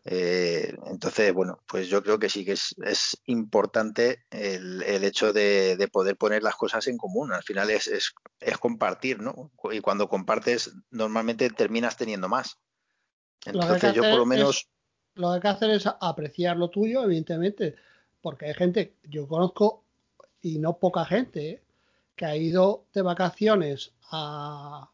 Eh, 0.06 0.76
entonces, 0.88 1.32
bueno, 1.34 1.64
pues 1.66 1.88
yo 1.88 2.04
creo 2.04 2.20
que 2.20 2.28
sí 2.28 2.44
que 2.44 2.54
es, 2.54 2.76
es 2.84 3.22
importante 3.26 4.26
el, 4.32 4.82
el 4.84 5.04
hecho 5.06 5.32
de, 5.32 5.78
de, 5.78 5.88
poder 5.88 6.18
poner 6.18 6.44
las 6.44 6.56
cosas 6.56 6.88
en 6.88 6.98
común. 6.98 7.32
Al 7.32 7.44
final 7.44 7.70
es, 7.70 7.88
es, 7.88 8.14
es, 8.40 8.58
compartir, 8.58 9.22
¿no? 9.22 9.52
Y 9.72 9.80
cuando 9.80 10.10
compartes, 10.10 10.74
normalmente 10.90 11.50
terminas 11.52 11.96
teniendo 11.96 12.28
más. 12.28 12.58
Entonces, 13.46 13.94
yo 13.94 14.02
por 14.02 14.18
lo 14.18 14.26
menos 14.26 14.68
lo 15.16 15.30
que 15.30 15.36
hay 15.36 15.42
que 15.42 15.48
hacer 15.48 15.70
es 15.72 15.88
apreciar 16.00 16.58
lo 16.58 16.70
tuyo, 16.70 17.04
evidentemente, 17.04 17.76
porque 18.22 18.46
hay 18.46 18.54
gente, 18.54 18.96
yo 19.04 19.28
conozco, 19.28 19.84
y 20.42 20.60
no 20.60 20.78
poca 20.78 21.06
gente, 21.06 21.50
¿eh? 21.50 21.64
que 22.16 22.26
ha 22.26 22.36
ido 22.36 22.86
de 22.94 23.02
vacaciones 23.02 23.94
a, 24.12 24.90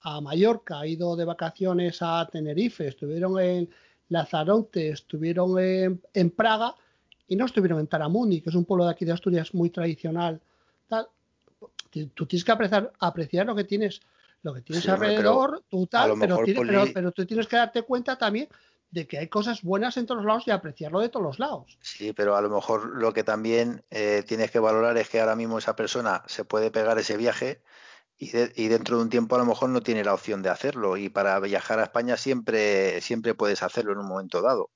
a 0.00 0.20
Mallorca, 0.20 0.80
ha 0.80 0.86
ido 0.86 1.16
de 1.16 1.24
vacaciones 1.24 1.98
a 2.00 2.28
Tenerife, 2.30 2.88
estuvieron 2.88 3.38
en 3.38 3.70
Lazarote, 4.08 4.90
estuvieron 4.90 5.58
en, 5.58 6.02
en 6.14 6.30
Praga 6.30 6.74
y 7.26 7.36
no 7.36 7.44
estuvieron 7.44 7.80
en 7.80 7.86
Taramundi, 7.86 8.40
que 8.40 8.50
es 8.50 8.56
un 8.56 8.64
pueblo 8.64 8.86
de 8.86 8.92
aquí 8.92 9.04
de 9.04 9.12
Asturias 9.12 9.54
muy 9.54 9.70
tradicional. 9.70 10.40
Tal. 10.88 11.08
Tú 12.14 12.26
tienes 12.26 12.44
que 12.44 12.52
apreciar, 12.52 12.92
apreciar 12.98 13.46
lo 13.46 13.54
que 13.54 13.64
tienes, 13.64 14.00
lo 14.42 14.54
que 14.54 14.62
tienes 14.62 14.88
alrededor, 14.88 15.62
tú 15.68 15.86
tal, 15.86 16.14
pero, 16.18 16.40
pero, 16.94 17.12
tú 17.12 17.26
tienes 17.26 17.46
que 17.46 17.56
darte 17.56 17.82
cuenta 17.82 18.16
también 18.16 18.48
de 18.90 19.06
que 19.06 19.18
hay 19.18 19.28
cosas 19.28 19.62
buenas 19.62 19.96
en 19.96 20.06
todos 20.06 20.18
los 20.18 20.26
lados 20.26 20.44
y 20.46 20.50
apreciarlo 20.50 21.00
de 21.00 21.08
todos 21.08 21.24
los 21.24 21.38
lados. 21.38 21.78
Sí, 21.80 22.12
pero 22.12 22.36
a 22.36 22.40
lo 22.40 22.48
mejor 22.48 22.96
lo 22.96 23.12
que 23.12 23.24
también 23.24 23.84
eh, 23.90 24.24
tienes 24.26 24.50
que 24.50 24.58
valorar 24.58 24.96
es 24.96 25.08
que 25.08 25.20
ahora 25.20 25.36
mismo 25.36 25.58
esa 25.58 25.76
persona 25.76 26.22
se 26.26 26.44
puede 26.44 26.70
pegar 26.70 26.98
ese 26.98 27.16
viaje 27.16 27.62
y, 28.16 28.30
y, 28.56 28.68
dentro 28.68 28.96
de 28.96 29.02
un 29.02 29.10
tiempo 29.10 29.36
a 29.36 29.38
lo 29.38 29.44
mejor 29.44 29.68
no 29.68 29.80
tiene 29.80 30.02
la 30.02 30.14
opción 30.14 30.42
de 30.42 30.48
hacerlo 30.48 30.96
y 30.96 31.08
para 31.08 31.38
viajar 31.38 31.78
a 31.78 31.84
España 31.84 32.16
siempre 32.16 33.00
siempre 33.00 33.34
puedes 33.34 33.62
hacerlo 33.62 33.92
en 33.92 33.98
un 33.98 34.08
momento 34.08 34.42
dado. 34.42 34.70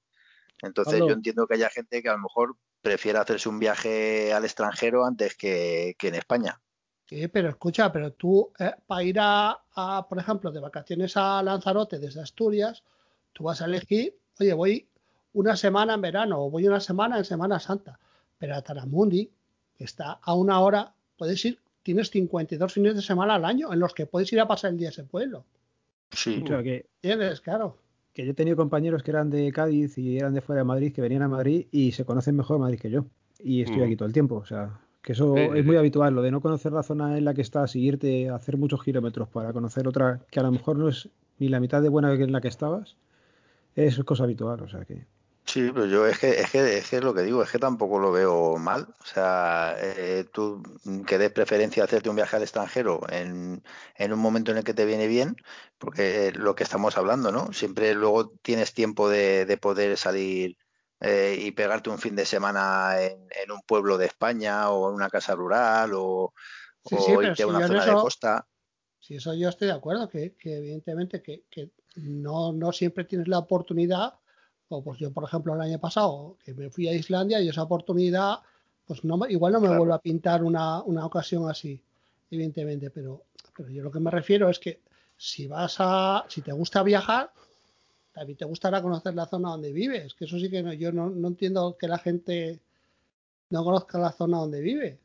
Entonces 0.62 1.00
yo 1.00 1.10
entiendo 1.10 1.46
que 1.46 1.54
haya 1.54 1.68
gente 1.70 2.02
que 2.02 2.08
a 2.08 2.12
lo 2.12 2.20
mejor 2.20 2.56
prefiere 2.80 3.18
hacerse 3.18 3.48
un 3.48 3.58
viaje 3.58 4.32
al 4.32 4.44
extranjero 4.44 5.04
antes 5.04 5.36
que, 5.36 5.96
en 6.00 6.14
España. 6.14 6.60
Sí, 7.06 7.26
pero 7.28 7.48
escucha, 7.48 7.92
pero 7.92 8.12
tú 8.12 8.52
eh, 8.58 8.72
para 8.86 9.02
ir 9.02 9.18
a, 9.20 9.64
a, 9.74 10.06
por 10.08 10.18
ejemplo, 10.18 10.52
de 10.52 10.60
vacaciones 10.60 11.16
a 11.16 11.42
Lanzarote 11.42 11.98
desde 11.98 12.22
Asturias, 12.22 12.84
Tú 13.32 13.44
vas 13.44 13.62
a 13.62 13.66
elegir, 13.66 14.14
oye, 14.40 14.52
voy 14.52 14.86
una 15.32 15.56
semana 15.56 15.94
en 15.94 16.00
verano 16.00 16.44
o 16.44 16.50
voy 16.50 16.66
una 16.66 16.80
semana 16.80 17.18
en 17.18 17.24
Semana 17.24 17.58
Santa, 17.58 17.98
pero 18.38 18.54
a 18.54 18.62
Taramundi, 18.62 19.30
que 19.76 19.84
está 19.84 20.18
a 20.22 20.34
una 20.34 20.60
hora, 20.60 20.92
puedes 21.16 21.44
ir, 21.44 21.58
tienes 21.82 22.10
52 22.10 22.72
fines 22.72 22.94
de 22.94 23.02
semana 23.02 23.34
al 23.34 23.44
año 23.44 23.72
en 23.72 23.78
los 23.78 23.94
que 23.94 24.06
puedes 24.06 24.32
ir 24.32 24.40
a 24.40 24.46
pasar 24.46 24.72
el 24.72 24.78
día 24.78 24.88
a 24.88 24.90
ese 24.90 25.04
pueblo. 25.04 25.44
Sí, 26.10 26.42
claro 26.42 26.62
que. 26.62 26.86
Tienes, 27.00 27.40
claro. 27.40 27.78
Que 28.12 28.26
yo 28.26 28.32
he 28.32 28.34
tenido 28.34 28.56
compañeros 28.56 29.02
que 29.02 29.10
eran 29.10 29.30
de 29.30 29.50
Cádiz 29.52 29.96
y 29.96 30.18
eran 30.18 30.34
de 30.34 30.42
fuera 30.42 30.60
de 30.60 30.64
Madrid, 30.64 30.92
que 30.92 31.00
venían 31.00 31.22
a 31.22 31.28
Madrid 31.28 31.66
y 31.70 31.92
se 31.92 32.04
conocen 32.04 32.36
mejor 32.36 32.58
Madrid 32.58 32.78
que 32.78 32.90
yo. 32.90 33.06
Y 33.38 33.62
estoy 33.62 33.78
mm. 33.78 33.84
aquí 33.84 33.96
todo 33.96 34.06
el 34.06 34.12
tiempo, 34.12 34.36
o 34.36 34.44
sea, 34.44 34.78
que 35.02 35.12
eso 35.12 35.36
es 35.36 35.64
muy 35.64 35.76
habitual, 35.76 36.14
lo 36.14 36.22
de 36.22 36.30
no 36.30 36.40
conocer 36.40 36.72
la 36.72 36.82
zona 36.82 37.16
en 37.18 37.24
la 37.24 37.34
que 37.34 37.40
estás 37.40 37.74
y 37.74 37.80
irte 37.80 38.28
a 38.28 38.36
hacer 38.36 38.56
muchos 38.56 38.84
kilómetros 38.84 39.28
para 39.28 39.52
conocer 39.52 39.88
otra 39.88 40.20
que 40.30 40.38
a 40.38 40.44
lo 40.44 40.52
mejor 40.52 40.76
no 40.76 40.88
es 40.88 41.08
ni 41.38 41.48
la 41.48 41.58
mitad 41.58 41.82
de 41.82 41.88
buena 41.88 42.16
que 42.16 42.22
en 42.22 42.32
la 42.32 42.40
que 42.40 42.48
estabas 42.48 42.96
es 43.74 43.98
cosa 44.04 44.24
habitual, 44.24 44.60
o 44.62 44.68
sea 44.68 44.84
que. 44.84 45.06
Sí, 45.44 45.70
pero 45.74 45.86
yo 45.86 46.06
es 46.06 46.18
que, 46.18 46.40
es 46.40 46.50
que 46.50 46.78
es 46.78 46.88
que 46.88 47.00
lo 47.00 47.12
que 47.12 47.22
digo, 47.22 47.42
es 47.42 47.50
que 47.50 47.58
tampoco 47.58 47.98
lo 47.98 48.12
veo 48.12 48.56
mal. 48.58 48.86
O 49.00 49.04
sea, 49.04 49.74
eh, 49.78 50.24
tú 50.32 50.62
que 51.06 51.18
des 51.18 51.32
preferencia 51.32 51.82
a 51.82 51.86
hacerte 51.86 52.08
un 52.08 52.16
viaje 52.16 52.36
al 52.36 52.42
extranjero 52.42 53.00
en, 53.10 53.62
en 53.96 54.12
un 54.12 54.20
momento 54.20 54.52
en 54.52 54.58
el 54.58 54.64
que 54.64 54.72
te 54.72 54.84
viene 54.84 55.08
bien, 55.08 55.36
porque 55.78 56.32
lo 56.32 56.54
que 56.54 56.62
estamos 56.62 56.96
hablando, 56.96 57.32
¿no? 57.32 57.52
Siempre 57.52 57.92
luego 57.94 58.30
tienes 58.42 58.72
tiempo 58.72 59.08
de, 59.08 59.44
de 59.44 59.56
poder 59.56 59.96
salir 59.96 60.56
eh, 61.00 61.36
y 61.38 61.50
pegarte 61.50 61.90
un 61.90 61.98
fin 61.98 62.14
de 62.14 62.24
semana 62.24 63.02
en, 63.02 63.26
en, 63.42 63.50
un 63.50 63.60
pueblo 63.66 63.98
de 63.98 64.06
España 64.06 64.70
o 64.70 64.88
en 64.88 64.94
una 64.94 65.10
casa 65.10 65.34
rural 65.34 65.90
o, 65.94 66.32
sí, 66.84 66.96
sí, 67.04 67.12
irte 67.20 67.42
a 67.42 67.48
una 67.48 67.66
zona 67.66 67.84
de 67.84 67.92
costa. 67.92 68.46
Sí, 69.00 69.16
eso 69.16 69.34
yo 69.34 69.48
estoy 69.48 69.66
de 69.66 69.74
acuerdo, 69.74 70.08
que, 70.08 70.36
que 70.36 70.58
evidentemente 70.58 71.20
que, 71.20 71.42
que 71.50 71.72
no, 71.96 72.52
no 72.52 72.72
siempre 72.72 73.04
tienes 73.04 73.28
la 73.28 73.38
oportunidad 73.38 74.14
pues 74.80 74.98
yo, 74.98 75.12
por 75.12 75.24
ejemplo, 75.24 75.54
el 75.54 75.60
año 75.60 75.78
pasado, 75.78 76.38
que 76.42 76.54
me 76.54 76.70
fui 76.70 76.88
a 76.88 76.94
Islandia 76.94 77.40
y 77.40 77.48
esa 77.48 77.64
oportunidad, 77.64 78.38
pues 78.86 79.04
no, 79.04 79.20
igual 79.28 79.52
no 79.52 79.60
me 79.60 79.76
vuelvo 79.76 79.92
a 79.92 80.00
pintar 80.00 80.42
una, 80.42 80.82
una, 80.82 81.04
ocasión 81.04 81.50
así, 81.50 81.82
evidentemente, 82.30 82.90
pero, 82.90 83.24
pero 83.54 83.68
yo 83.68 83.82
lo 83.82 83.90
que 83.90 84.00
me 84.00 84.10
refiero 84.10 84.48
es 84.48 84.58
que 84.58 84.80
si 85.16 85.46
vas 85.46 85.76
a, 85.80 86.24
si 86.28 86.40
te 86.40 86.52
gusta 86.52 86.82
viajar, 86.82 87.30
también 88.12 88.38
te 88.38 88.44
gustará 88.44 88.80
conocer 88.80 89.14
la 89.14 89.26
zona 89.26 89.50
donde 89.50 89.72
vives, 89.72 90.14
que 90.14 90.24
eso 90.24 90.38
sí 90.38 90.48
que 90.48 90.62
no, 90.62 90.72
yo 90.72 90.92
no, 90.92 91.10
no 91.10 91.28
entiendo 91.28 91.76
que 91.78 91.88
la 91.88 91.98
gente 91.98 92.60
no 93.50 93.64
conozca 93.64 93.98
la 93.98 94.12
zona 94.12 94.38
donde 94.38 94.60
vive. 94.60 94.98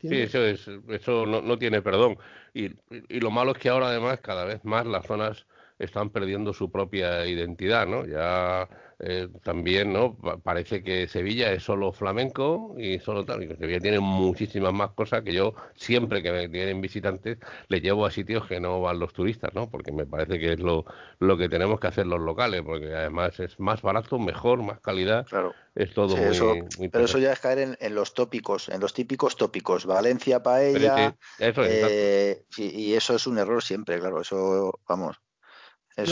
Sí, 0.00 0.08
eso, 0.20 0.44
es, 0.44 0.68
eso 0.88 1.26
no, 1.26 1.42
no 1.42 1.58
tiene 1.58 1.82
perdón. 1.82 2.16
Y, 2.54 2.66
y, 2.90 3.18
lo 3.18 3.32
malo 3.32 3.50
es 3.52 3.58
que 3.58 3.70
ahora 3.70 3.88
además 3.88 4.20
cada 4.20 4.44
vez 4.44 4.64
más 4.64 4.86
las 4.86 5.04
zonas 5.04 5.46
están 5.80 6.10
perdiendo 6.10 6.52
su 6.52 6.70
propia 6.70 7.26
identidad, 7.26 7.86
¿no? 7.86 8.06
Ya 8.06 8.68
eh, 8.98 9.28
también, 9.42 9.94
¿no? 9.94 10.18
Parece 10.44 10.82
que 10.82 11.08
Sevilla 11.08 11.50
es 11.52 11.62
solo 11.62 11.90
flamenco 11.90 12.74
y 12.78 12.98
solo 12.98 13.24
tal, 13.24 13.42
y 13.42 13.48
Sevilla 13.56 13.80
tiene 13.80 13.98
muchísimas 13.98 14.74
más 14.74 14.90
cosas 14.90 15.22
que 15.22 15.32
yo 15.32 15.54
siempre 15.74 16.22
que 16.22 16.48
vienen 16.48 16.82
visitantes 16.82 17.38
les 17.68 17.82
llevo 17.82 18.04
a 18.04 18.10
sitios 18.10 18.46
que 18.46 18.60
no 18.60 18.82
van 18.82 18.98
los 18.98 19.14
turistas, 19.14 19.54
¿no? 19.54 19.70
Porque 19.70 19.90
me 19.90 20.04
parece 20.04 20.38
que 20.38 20.52
es 20.52 20.60
lo, 20.60 20.84
lo 21.18 21.38
que 21.38 21.48
tenemos 21.48 21.80
que 21.80 21.86
hacer 21.86 22.06
los 22.06 22.20
locales, 22.20 22.60
porque 22.62 22.94
además 22.94 23.40
es 23.40 23.58
más 23.58 23.80
barato, 23.80 24.18
mejor, 24.18 24.62
más 24.62 24.80
calidad. 24.80 25.26
Claro. 25.26 25.54
Es 25.74 25.94
todo 25.94 26.14
muy, 26.14 26.26
eso, 26.26 26.54
Pero 26.92 27.04
eso 27.04 27.18
ya 27.18 27.32
es 27.32 27.40
caer 27.40 27.78
en, 27.80 27.94
los 27.94 28.12
tópicos, 28.12 28.68
en 28.68 28.80
los 28.80 28.92
típicos 28.92 29.36
tópicos. 29.36 29.86
Valencia, 29.86 30.42
paella. 30.42 31.16
eso 31.38 31.62
eh, 31.64 32.44
y 32.58 32.92
eso 32.92 33.14
es 33.14 33.26
un 33.26 33.38
error 33.38 33.62
siempre, 33.62 33.98
claro. 33.98 34.20
Eso, 34.20 34.78
vamos 34.86 35.16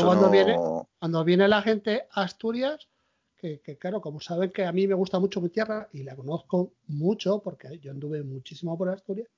cuando, 0.02 0.30
viene, 0.30 0.56
cuando 0.98 1.24
viene 1.24 1.48
la 1.48 1.62
gente 1.62 2.06
a 2.12 2.22
Asturias, 2.22 2.88
que, 3.36 3.60
claro, 3.78 4.00
como 4.00 4.20
saben 4.20 4.50
que 4.50 4.64
a 4.64 4.72
mí 4.72 4.86
me 4.88 4.94
gusta 4.94 5.20
mucho 5.20 5.40
mi 5.40 5.48
tierra 5.48 5.88
y 5.92 6.02
la 6.02 6.16
conozco 6.16 6.72
mucho, 6.88 7.38
porque 7.38 7.78
yo 7.78 7.92
anduve 7.92 8.22
muchísimo 8.22 8.76
por 8.76 8.88
Asturias, 8.88 9.28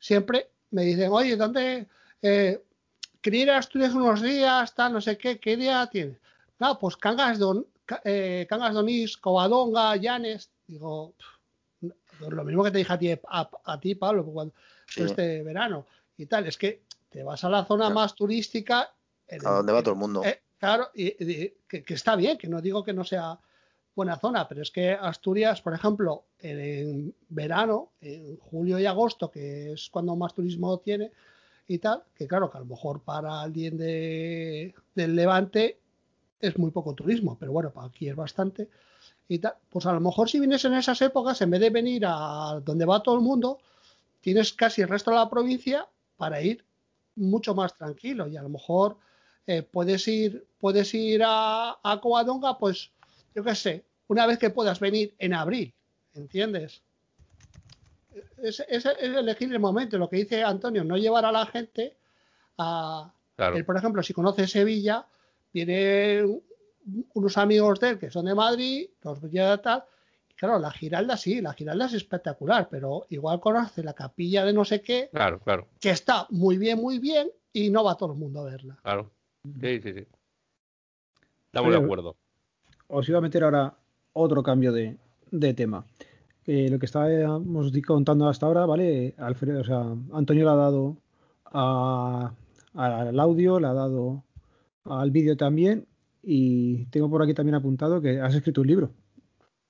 siempre 0.00 0.50
me 0.70 0.82
dicen, 0.82 1.10
oye, 1.12 1.36
¿dónde 1.36 1.86
eh, 2.20 2.62
quería 3.20 3.42
ir 3.42 3.50
a 3.50 3.58
Asturias 3.58 3.94
unos 3.94 4.22
días, 4.22 4.74
tal, 4.74 4.92
no 4.92 5.00
sé 5.00 5.16
qué, 5.16 5.38
¿qué 5.38 5.56
día 5.56 5.88
tienes? 5.90 6.18
No, 6.58 6.78
pues 6.78 6.96
Cangas, 6.96 7.38
Don, 7.38 7.64
eh, 8.04 8.46
Cangas 8.48 8.74
Donís, 8.74 9.16
Covadonga, 9.16 9.94
Llanes, 9.96 10.50
digo, 10.66 11.14
lo 12.18 12.44
mismo 12.44 12.64
que 12.64 12.70
te 12.70 12.78
dije 12.78 12.92
a 12.92 12.98
ti, 12.98 13.10
a, 13.12 13.80
ti 13.80 13.94
Pablo, 13.94 14.24
cuando 14.24 14.54
este 14.96 15.42
verano 15.42 15.86
y 16.16 16.26
tal, 16.26 16.46
es 16.46 16.58
que 16.58 16.82
te 17.10 17.22
vas 17.22 17.44
a 17.44 17.48
la 17.48 17.64
zona 17.64 17.90
más 17.90 18.14
turística 18.14 18.92
a 19.30 19.50
dónde 19.50 19.72
va 19.72 19.82
todo 19.82 19.94
el 19.94 20.00
mundo. 20.00 20.24
Eh, 20.24 20.40
claro, 20.58 20.88
y, 20.94 21.12
que, 21.68 21.84
está 21.88 22.16
bien, 22.16 22.38
que 22.38 22.48
no 22.48 22.60
digo 22.60 22.84
que 22.84 22.92
no 22.92 23.04
sea 23.04 23.38
buena 23.94 24.18
zona, 24.18 24.48
pero 24.48 24.62
es 24.62 24.70
que 24.70 24.92
Asturias, 24.92 25.62
por 25.62 25.74
ejemplo, 25.74 26.24
en, 26.38 27.14
verano, 27.28 27.92
en 28.00 28.36
julio 28.38 28.78
y 28.78 28.86
agosto, 28.86 29.30
que 29.30 29.72
es 29.72 29.88
cuando 29.90 30.16
más 30.16 30.34
turismo 30.34 30.78
tiene 30.78 31.12
y 31.68 31.78
tal, 31.78 32.02
que 32.14 32.26
claro, 32.26 32.50
que 32.50 32.58
a 32.58 32.60
lo 32.60 32.66
mejor 32.66 33.00
para 33.02 33.40
alguien 33.40 33.78
de, 33.78 34.74
del 34.94 35.14
Levante 35.14 35.78
es 36.40 36.58
muy 36.58 36.70
poco 36.70 36.94
turismo, 36.94 37.36
pero 37.38 37.52
bueno, 37.52 37.70
para 37.70 37.86
aquí 37.86 38.08
es 38.08 38.16
bastante 38.16 38.68
y 39.28 39.38
tal, 39.38 39.54
pues 39.70 39.86
a 39.86 39.92
lo 39.92 40.00
mejor 40.00 40.28
si 40.28 40.38
vienes 40.38 40.64
en 40.64 40.74
esas 40.74 41.00
épocas, 41.00 41.40
en 41.40 41.50
vez 41.50 41.60
de 41.60 41.70
venir 41.70 42.04
a 42.06 42.60
donde 42.62 42.84
va 42.84 43.02
todo 43.02 43.14
el 43.14 43.22
mundo, 43.22 43.58
tienes 44.20 44.52
casi 44.52 44.82
el 44.82 44.88
resto 44.88 45.10
de 45.10 45.16
la 45.16 45.30
provincia 45.30 45.86
para 46.16 46.42
ir 46.42 46.64
mucho 47.16 47.54
más 47.54 47.76
tranquilo 47.76 48.26
y 48.28 48.36
a 48.36 48.42
lo 48.42 48.48
mejor 48.48 48.96
eh, 49.46 49.62
puedes 49.62 50.06
ir, 50.08 50.46
puedes 50.58 50.94
ir 50.94 51.22
a, 51.24 51.78
a 51.82 52.00
Coadonga, 52.00 52.58
pues 52.58 52.90
yo 53.34 53.42
qué 53.44 53.54
sé, 53.54 53.84
una 54.08 54.26
vez 54.26 54.38
que 54.38 54.50
puedas 54.50 54.80
venir 54.80 55.14
en 55.18 55.34
abril, 55.34 55.74
¿entiendes? 56.14 56.82
Es, 58.42 58.60
elegir 59.00 59.52
el 59.52 59.60
momento, 59.60 59.98
lo 59.98 60.08
que 60.08 60.16
dice 60.16 60.42
Antonio, 60.42 60.84
no 60.84 60.96
llevar 60.96 61.24
a 61.24 61.32
la 61.32 61.46
gente 61.46 61.96
a... 62.58 63.12
Él, 63.36 63.64
por 63.64 63.76
ejemplo, 63.76 64.02
si 64.02 64.12
conoce 64.12 64.46
Sevilla, 64.46 65.06
viene 65.52 66.22
unos 67.14 67.36
amigos 67.36 67.80
de 67.80 67.90
él 67.90 67.98
que 67.98 68.10
son 68.10 68.26
de 68.26 68.34
Madrid, 68.34 68.90
los 69.02 69.20
lleva 69.22 69.58
tal, 69.58 69.84
claro, 70.36 70.60
la 70.60 70.70
Giralda 70.70 71.16
sí, 71.16 71.40
la 71.40 71.54
Giralda 71.54 71.86
es 71.86 71.94
espectacular, 71.94 72.68
pero 72.70 73.06
igual 73.10 73.40
conoce 73.40 73.82
la 73.82 73.94
capilla 73.94 74.44
de 74.44 74.52
no 74.52 74.64
sé 74.64 74.82
qué, 74.82 75.08
claro, 75.10 75.40
claro. 75.40 75.66
que 75.80 75.90
está 75.90 76.26
muy 76.30 76.58
bien, 76.58 76.80
muy 76.80 77.00
bien, 77.00 77.30
y 77.52 77.70
no 77.70 77.82
va 77.82 77.96
todo 77.96 78.12
el 78.12 78.18
mundo 78.18 78.42
a 78.42 78.44
verla. 78.44 78.78
Claro. 78.82 79.10
Sí, 79.60 79.80
sí, 79.80 79.92
sí. 79.92 80.06
Estamos 81.46 81.72
de 81.72 81.78
acuerdo. 81.78 82.16
Os 82.88 83.08
iba 83.08 83.18
a 83.18 83.22
meter 83.22 83.44
ahora 83.44 83.74
otro 84.12 84.42
cambio 84.42 84.72
de, 84.72 84.96
tema. 85.54 85.84
lo 86.46 86.78
que 86.78 86.86
estábamos 86.86 87.72
contando 87.86 88.28
hasta 88.28 88.46
ahora, 88.46 88.66
¿vale? 88.66 89.14
Alfredo, 89.18 89.60
o 89.60 89.64
sea, 89.64 89.84
Antonio 90.12 90.44
le 90.44 90.50
ha 90.50 90.54
dado 90.54 90.96
al 92.74 93.20
audio, 93.20 93.60
le 93.60 93.66
ha 93.66 93.74
dado 93.74 94.24
al 94.84 95.10
vídeo 95.10 95.36
también. 95.36 95.86
Y 96.22 96.86
tengo 96.86 97.10
por 97.10 97.22
aquí 97.22 97.34
también 97.34 97.54
apuntado 97.54 98.00
que 98.00 98.20
has 98.20 98.34
escrito 98.34 98.62
un 98.62 98.66
libro. 98.66 98.90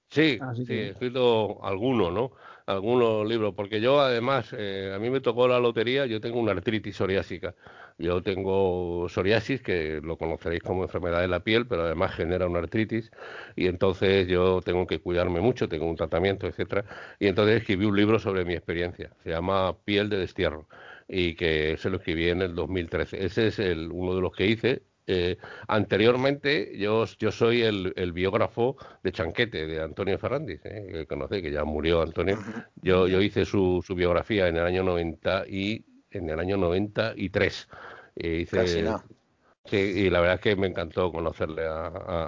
Sí, 0.08 0.38
sí, 0.54 0.72
he 0.72 0.90
escrito 0.90 1.64
alguno, 1.64 2.10
¿no? 2.10 2.32
Algunos 2.66 3.26
libros, 3.26 3.52
porque 3.54 3.80
yo 3.80 4.00
además, 4.00 4.54
eh, 4.56 4.92
a 4.94 4.98
mí 4.98 5.10
me 5.10 5.20
tocó 5.20 5.48
la 5.48 5.58
lotería, 5.58 6.06
yo 6.06 6.20
tengo 6.20 6.38
una 6.38 6.52
artritis 6.52 6.96
psoriásica. 6.96 7.54
Yo 7.99 8.22
tengo 8.22 9.09
psoriasis, 9.09 9.62
que 9.62 10.01
lo 10.03 10.18
conoceréis 10.18 10.62
como 10.62 10.82
enfermedad 10.82 11.20
de 11.20 11.28
la 11.28 11.40
piel, 11.40 11.66
pero 11.66 11.84
además 11.84 12.12
genera 12.14 12.47
una 12.49 12.59
artritis, 12.59 13.11
y 13.55 13.68
entonces 13.68 14.26
yo 14.26 14.61
tengo 14.62 14.86
que 14.86 15.01
cuidarme 15.01 15.40
mucho, 15.40 15.68
tengo 15.68 15.86
un 15.86 15.97
tratamiento, 15.97 16.47
etcétera. 16.49 16.84
Y 17.20 17.28
entonces 17.28 17.61
escribí 17.61 17.84
un 17.84 17.97
libro 17.97 18.18
sobre 18.18 18.45
mi 18.45 18.55
experiencia, 18.55 19.12
se 19.22 19.30
llama 19.30 19.76
Piel 19.84 20.09
de 20.09 20.18
destierro, 20.18 20.68
y 21.09 21.34
que 21.36 21.76
se 21.78 21.90
lo 21.90 21.99
escribí 21.99 22.28
en 22.28 22.42
el 22.42 22.55
2013. 22.55 23.24
Ese 23.24 23.47
es 23.49 23.59
el, 23.61 23.90
uno 23.92 24.14
de 24.16 24.20
los 24.22 24.32
que 24.32 24.47
hice, 24.47 24.82
eh, 25.07 25.36
anteriormente, 25.68 26.76
yo, 26.78 27.05
yo 27.18 27.30
soy 27.30 27.62
el, 27.62 28.12
biógrafo 28.12 28.76
de 29.03 29.12
Chanquete, 29.12 29.66
de 29.66 29.82
Antonio 29.82 30.18
Ferrandis, 30.18 30.61
eh, 30.64 30.88
que 30.92 31.07
conoce, 31.07 31.42
que 31.42 31.51
ya 31.51 31.64
murió 31.64 32.03
Antonio. 32.03 32.38
Yo, 32.82 33.07
yo 33.07 33.20
hice 33.20 33.45
su, 33.45 33.82
su, 33.86 33.95
biografía 33.95 34.49
en 34.49 34.57
el 34.57 34.64
año 34.64 34.82
90 34.82 35.45
y 35.49 35.84
en 36.14 36.30
el 36.30 36.40
año 36.40 36.56
93. 36.56 37.68
Eh, 38.16 38.28
hice, 38.42 38.84
Sí, 39.66 39.76
y 39.76 40.10
la 40.10 40.20
verdad 40.20 40.34
es 40.34 40.40
que 40.42 40.56
me 40.56 40.66
encantó 40.66 41.10
conocerle 41.10 41.66
a, 41.66 41.86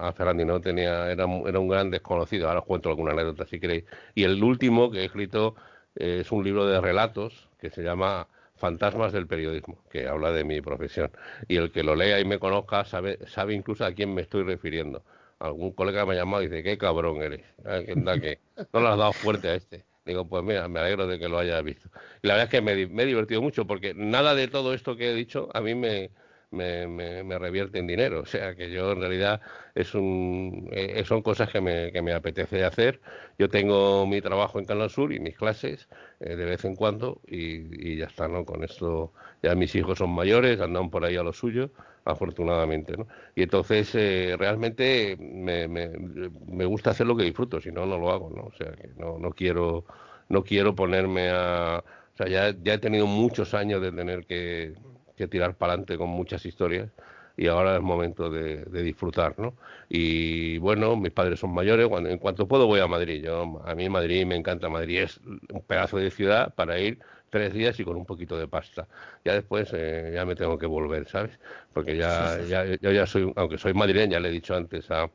a, 0.09 0.13
Ferrandi, 0.15 0.47
¿no? 0.47 0.59
Tenía, 0.59 1.11
era, 1.11 1.27
era, 1.47 1.61
un 1.61 1.69
gran 1.69 1.91
desconocido, 1.91 2.49
ahora 2.49 2.61
os 2.61 2.67
cuento 2.67 2.89
alguna 2.89 3.13
anécdota 3.13 3.45
si 3.45 3.61
queréis. 3.61 3.85
Y 4.15 4.25
el 4.25 4.43
último 4.43 4.91
que 4.91 5.01
he 5.01 5.05
escrito 5.05 5.55
eh, 5.97 6.21
es 6.23 6.33
un 6.33 6.45
libro 6.45 6.67
de 6.67 6.81
relatos 6.81 7.51
que 7.59 7.69
se 7.69 7.83
llama 7.83 8.27
Fantasmas 8.57 9.13
del 9.13 9.27
periodismo, 9.27 9.79
que 9.91 10.09
habla 10.09 10.33
de 10.33 10.45
mi 10.45 10.63
profesión. 10.63 11.11
Y 11.47 11.57
el 11.57 11.71
que 11.73 11.83
lo 11.83 11.95
lea 11.95 12.21
y 12.21 12.25
me 12.25 12.39
conozca 12.39 12.85
sabe, 12.87 13.19
sabe 13.27 13.53
incluso 13.53 13.85
a 13.85 13.93
quién 13.93 14.15
me 14.15 14.23
estoy 14.23 14.43
refiriendo. 14.43 15.05
Algún 15.39 15.73
colega 15.73 16.07
me 16.07 16.15
ha 16.15 16.17
llamado 16.17 16.43
y 16.43 16.49
dice, 16.49 16.63
qué 16.63 16.79
cabrón 16.79 17.21
eres. 17.23 17.45
que 17.85 17.95
no 17.97 18.81
le 18.81 18.89
has 18.89 18.97
dado 18.97 19.13
fuerte 19.13 19.49
a 19.49 19.55
este. 19.57 19.85
Digo, 20.07 20.29
pues 20.29 20.45
mira, 20.45 20.69
me 20.69 20.81
alegro 20.81 21.07
de 21.09 21.19
que 21.19 21.29
lo 21.29 21.39
hayas 21.39 21.63
visto. 21.65 21.91
Y 22.23 22.29
la 22.29 22.35
verdad 22.35 22.45
es 22.45 22.51
que 22.51 22.63
me, 22.63 22.87
me 22.87 23.03
he 23.03 23.07
divertido 23.07 23.43
mucho 23.43 23.67
porque 23.67 23.93
nada 23.95 24.35
de 24.37 24.49
todo 24.49 24.73
esto 24.73 24.97
que 24.97 25.11
he 25.11 25.15
dicho 25.15 25.49
a 25.53 25.61
mí 25.61 25.75
me, 25.75 26.13
me, 26.51 26.87
me, 26.87 27.39
revierte 27.39 27.79
en 27.79 27.87
dinero. 27.87 28.21
O 28.21 28.27
sea 28.27 28.55
que 28.55 28.71
yo 28.71 28.93
en 28.93 29.01
realidad 29.01 29.41
es 29.75 29.95
un, 29.95 30.69
eh, 30.73 31.03
son 31.05 31.23
cosas 31.23 31.51
que 31.51 31.61
me, 31.61 31.93
que 31.93 32.03
me 32.03 32.13
apetece 32.13 32.65
hacer. 32.65 33.01
Yo 33.39 33.49
tengo 33.49 34.07
mi 34.07 34.21
trabajo 34.21 34.59
en 34.59 34.65
Canal 34.65 34.91
Sur 34.91 35.13
y 35.13 35.21
mis 35.21 35.37
clases 35.37 35.89
eh, 36.21 36.37
de 36.37 36.45
vez 36.45 36.65
en 36.65 36.77
cuando 36.77 37.21
y, 37.27 37.97
ya 37.97 38.07
está, 38.07 38.29
¿no? 38.29 38.45
Con 38.45 38.65
esto 38.65 39.13
ya 39.43 39.55
mis 39.55 39.75
hijos 39.75 39.99
son 39.99 40.11
mayores, 40.11 40.61
andan 40.61 40.91
por 40.91 41.05
ahí 41.05 41.17
a 41.17 41.23
lo 41.23 41.33
suyo, 41.33 41.71
afortunadamente, 42.05 42.97
¿no? 42.97 43.07
Y 43.35 43.43
entonces 43.43 43.95
eh, 43.95 44.37
realmente 44.39 45.17
me, 45.19 45.69
me, 45.69 45.89
me 46.47 46.65
gusta 46.65 46.91
hacer 46.91 47.07
lo 47.07 47.17
que 47.17 47.25
disfruto, 47.25 47.61
si 47.61 47.71
no, 47.73 47.87
no 47.87 47.99
lo 47.99 48.11
hago, 48.11 48.31
¿no? 48.31 48.45
O 48.45 48.53
sea 48.53 48.73
que 48.73 48.89
no, 48.97 49.19
no 49.19 49.33
quiero 49.33 49.85
no 50.29 50.45
quiero 50.45 50.75
ponerme 50.75 51.31
a... 51.31 51.83
O 52.15 52.17
sea, 52.17 52.29
ya, 52.29 52.57
ya 52.63 52.75
he 52.75 52.79
tenido 52.79 53.07
muchos 53.07 53.53
años 53.55 53.83
de 53.83 53.93
tener 53.93 54.27
que, 54.27 54.75
que 55.17 55.29
tirar 55.29 55.55
para 55.55 55.73
adelante 55.73 55.99
con 55.99 56.11
muchas 56.11 56.45
historias 56.47 56.91
y 57.37 57.49
ahora 57.49 57.77
es 57.77 57.83
momento 57.83 58.31
de, 58.31 58.65
disfrutar, 58.83 59.39
¿no? 59.39 59.55
Y 59.89 60.59
bueno, 60.59 60.97
mis 60.97 61.13
padres 61.13 61.41
son 61.41 61.53
mayores, 61.53 61.87
cuando, 61.89 62.09
en 62.09 62.19
cuanto 62.19 62.49
puedo 62.49 62.67
voy 62.67 62.81
a 62.81 62.87
Madrid. 62.87 63.23
Yo, 63.23 63.63
a 63.65 63.75
mí 63.75 63.89
Madrid 63.91 64.25
me 64.25 64.37
encanta, 64.37 64.69
Madrid 64.71 65.03
es 65.03 65.21
un 65.53 65.63
pedazo 65.67 65.99
de 65.99 66.11
ciudad 66.11 66.55
para 66.55 66.79
ir 66.79 66.99
tres 67.29 67.53
días 67.53 67.79
y 67.79 67.85
con 67.85 67.97
un 67.97 68.07
poquito 68.07 68.39
de 68.39 68.49
pasta. 68.49 68.89
Ya 69.25 69.35
después 69.35 69.71
eh, 69.75 70.13
ya 70.15 70.25
me 70.25 70.35
tengo 70.35 70.57
que 70.57 70.67
volver, 70.67 71.07
¿sabes? 71.07 71.39
Porque 71.75 71.97
ya, 71.97 72.41
ya, 72.49 72.65
yo 72.65 72.91
ya 72.91 73.07
soy, 73.07 73.31
aunque 73.37 73.59
soy 73.59 73.75
madrileño, 73.75 74.13
ya 74.13 74.21
le 74.21 74.29
he 74.29 74.33
dicho 74.33 74.55
antes 74.55 74.91
a 74.91 75.11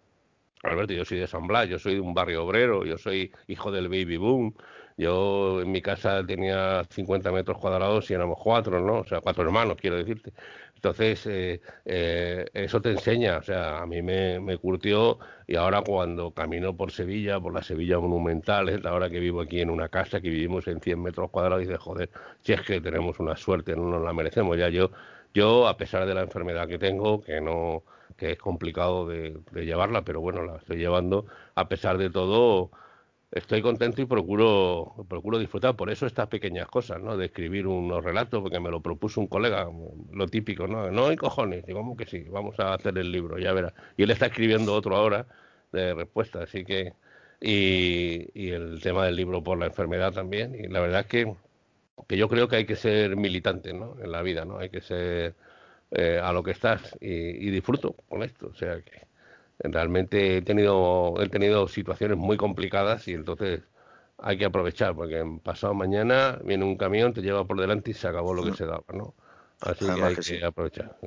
Alberto, 0.63 0.93
yo 0.93 1.05
soy 1.05 1.19
de 1.19 1.27
San 1.27 1.47
Blas, 1.47 1.67
yo 1.69 1.79
soy 1.79 1.95
de 1.95 2.01
un 2.01 2.13
barrio 2.13 2.45
obrero, 2.45 2.85
yo 2.85 2.97
soy 2.97 3.31
hijo 3.47 3.71
del 3.71 3.87
baby 3.89 4.17
boom. 4.17 4.55
Yo 4.97 5.61
en 5.61 5.71
mi 5.71 5.81
casa 5.81 6.23
tenía 6.25 6.83
50 6.89 7.31
metros 7.31 7.57
cuadrados 7.57 8.11
y 8.11 8.13
éramos 8.13 8.37
cuatro, 8.41 8.79
¿no? 8.81 8.99
O 8.99 9.05
sea, 9.05 9.21
cuatro 9.21 9.43
hermanos, 9.43 9.77
quiero 9.79 9.97
decirte. 9.97 10.33
Entonces, 10.75 11.25
eh, 11.27 11.61
eh, 11.85 12.45
eso 12.53 12.81
te 12.81 12.91
enseña, 12.91 13.37
o 13.37 13.43
sea, 13.43 13.81
a 13.81 13.85
mí 13.85 14.01
me, 14.01 14.39
me, 14.39 14.57
curtió 14.57 15.19
y 15.47 15.55
ahora 15.55 15.81
cuando 15.83 16.31
camino 16.33 16.75
por 16.75 16.91
Sevilla, 16.91 17.39
por 17.39 17.53
la 17.53 17.61
Sevilla 17.63 17.99
monumental, 17.99 18.69
es 18.69 18.83
la 18.83 18.93
hora 18.93 19.09
que 19.09 19.19
vivo 19.19 19.41
aquí 19.41 19.61
en 19.61 19.69
una 19.69 19.89
casa 19.89 20.21
que 20.21 20.29
vivimos 20.29 20.67
en 20.67 20.81
100 20.81 21.01
metros 21.01 21.29
cuadrados 21.29 21.61
dices, 21.61 21.79
joder, 21.79 22.09
si 22.41 22.53
es 22.53 22.61
que 22.61 22.81
tenemos 22.81 23.19
una 23.19 23.35
suerte, 23.35 23.75
no 23.75 23.83
nos 23.89 24.03
la 24.03 24.13
merecemos. 24.13 24.57
Ya 24.57 24.69
yo, 24.69 24.91
yo 25.33 25.67
a 25.67 25.77
pesar 25.77 26.05
de 26.07 26.15
la 26.15 26.21
enfermedad 26.21 26.67
que 26.67 26.79
tengo, 26.79 27.21
que 27.21 27.39
no 27.41 27.83
que 28.21 28.33
es 28.33 28.37
complicado 28.37 29.07
de, 29.07 29.35
llevarla, 29.51 30.03
pero 30.03 30.21
bueno, 30.21 30.43
la 30.43 30.57
estoy 30.57 30.77
llevando, 30.77 31.25
a 31.55 31.67
pesar 31.67 31.97
de 31.97 32.11
todo, 32.11 32.69
estoy 33.31 33.63
contento 33.63 33.99
y 34.03 34.05
procuro, 34.05 34.93
procuro 35.09 35.39
disfrutar. 35.39 35.75
Por 35.75 35.89
eso 35.89 36.05
estas 36.05 36.27
pequeñas 36.27 36.67
cosas, 36.67 37.01
¿no? 37.01 37.17
De 37.17 37.25
escribir 37.25 37.65
unos 37.65 38.03
relatos, 38.03 38.43
porque 38.43 38.59
me 38.59 38.69
lo 38.69 38.79
propuso 38.79 39.21
un 39.21 39.25
colega, 39.25 39.67
lo 40.11 40.27
típico, 40.27 40.67
¿no? 40.67 40.91
No 40.91 41.07
hay 41.07 41.15
cojones, 41.15 41.65
digamos 41.65 41.97
que 41.97 42.05
sí, 42.05 42.25
vamos 42.29 42.59
a 42.59 42.75
hacer 42.75 42.95
el 42.99 43.11
libro, 43.11 43.39
ya 43.39 43.53
verás. 43.53 43.73
Y 43.97 44.03
él 44.03 44.11
está 44.11 44.27
escribiendo 44.27 44.75
otro 44.75 44.95
ahora 44.95 45.25
de 45.71 45.95
respuesta, 45.95 46.43
así 46.43 46.63
que... 46.63 46.93
Y, 47.43 48.29
y 48.35 48.51
el 48.51 48.81
tema 48.83 49.05
del 49.05 49.15
libro 49.15 49.43
por 49.43 49.57
la 49.57 49.65
enfermedad 49.65 50.13
también. 50.13 50.53
Y 50.53 50.67
la 50.67 50.79
verdad 50.79 51.01
es 51.01 51.07
que, 51.07 51.35
que 52.07 52.17
yo 52.17 52.29
creo 52.29 52.47
que 52.47 52.57
hay 52.57 52.65
que 52.67 52.75
ser 52.75 53.15
militante, 53.15 53.73
¿no? 53.73 53.95
En 53.99 54.11
la 54.11 54.21
vida, 54.21 54.45
¿no? 54.45 54.59
Hay 54.59 54.69
que 54.69 54.81
ser... 54.81 55.33
Eh, 55.93 56.21
a 56.23 56.31
lo 56.31 56.41
que 56.41 56.51
estás 56.51 56.97
y, 57.01 57.09
y 57.09 57.49
disfruto 57.49 57.95
con 58.07 58.23
esto. 58.23 58.47
O 58.47 58.55
sea 58.55 58.81
que 58.81 59.07
realmente 59.59 60.37
he 60.37 60.41
tenido, 60.41 61.21
he 61.21 61.27
tenido 61.27 61.67
situaciones 61.67 62.17
muy 62.17 62.37
complicadas 62.37 63.09
y 63.09 63.13
entonces 63.13 63.61
hay 64.17 64.37
que 64.37 64.45
aprovechar, 64.45 64.95
porque 64.95 65.21
pasado 65.43 65.73
mañana 65.73 66.39
viene 66.45 66.63
un 66.63 66.77
camión, 66.77 67.13
te 67.13 67.21
lleva 67.21 67.43
por 67.45 67.59
delante 67.59 67.91
y 67.91 67.93
se 67.93 68.07
acabó 68.07 68.33
lo 68.33 68.45
que 68.45 68.53
se 68.53 68.65
daba, 68.65 68.85
¿no? 68.93 69.15
Así 69.59 69.85
que 69.85 70.01
hay 70.01 70.15
que, 70.15 70.45
aprovechar. 70.45 70.97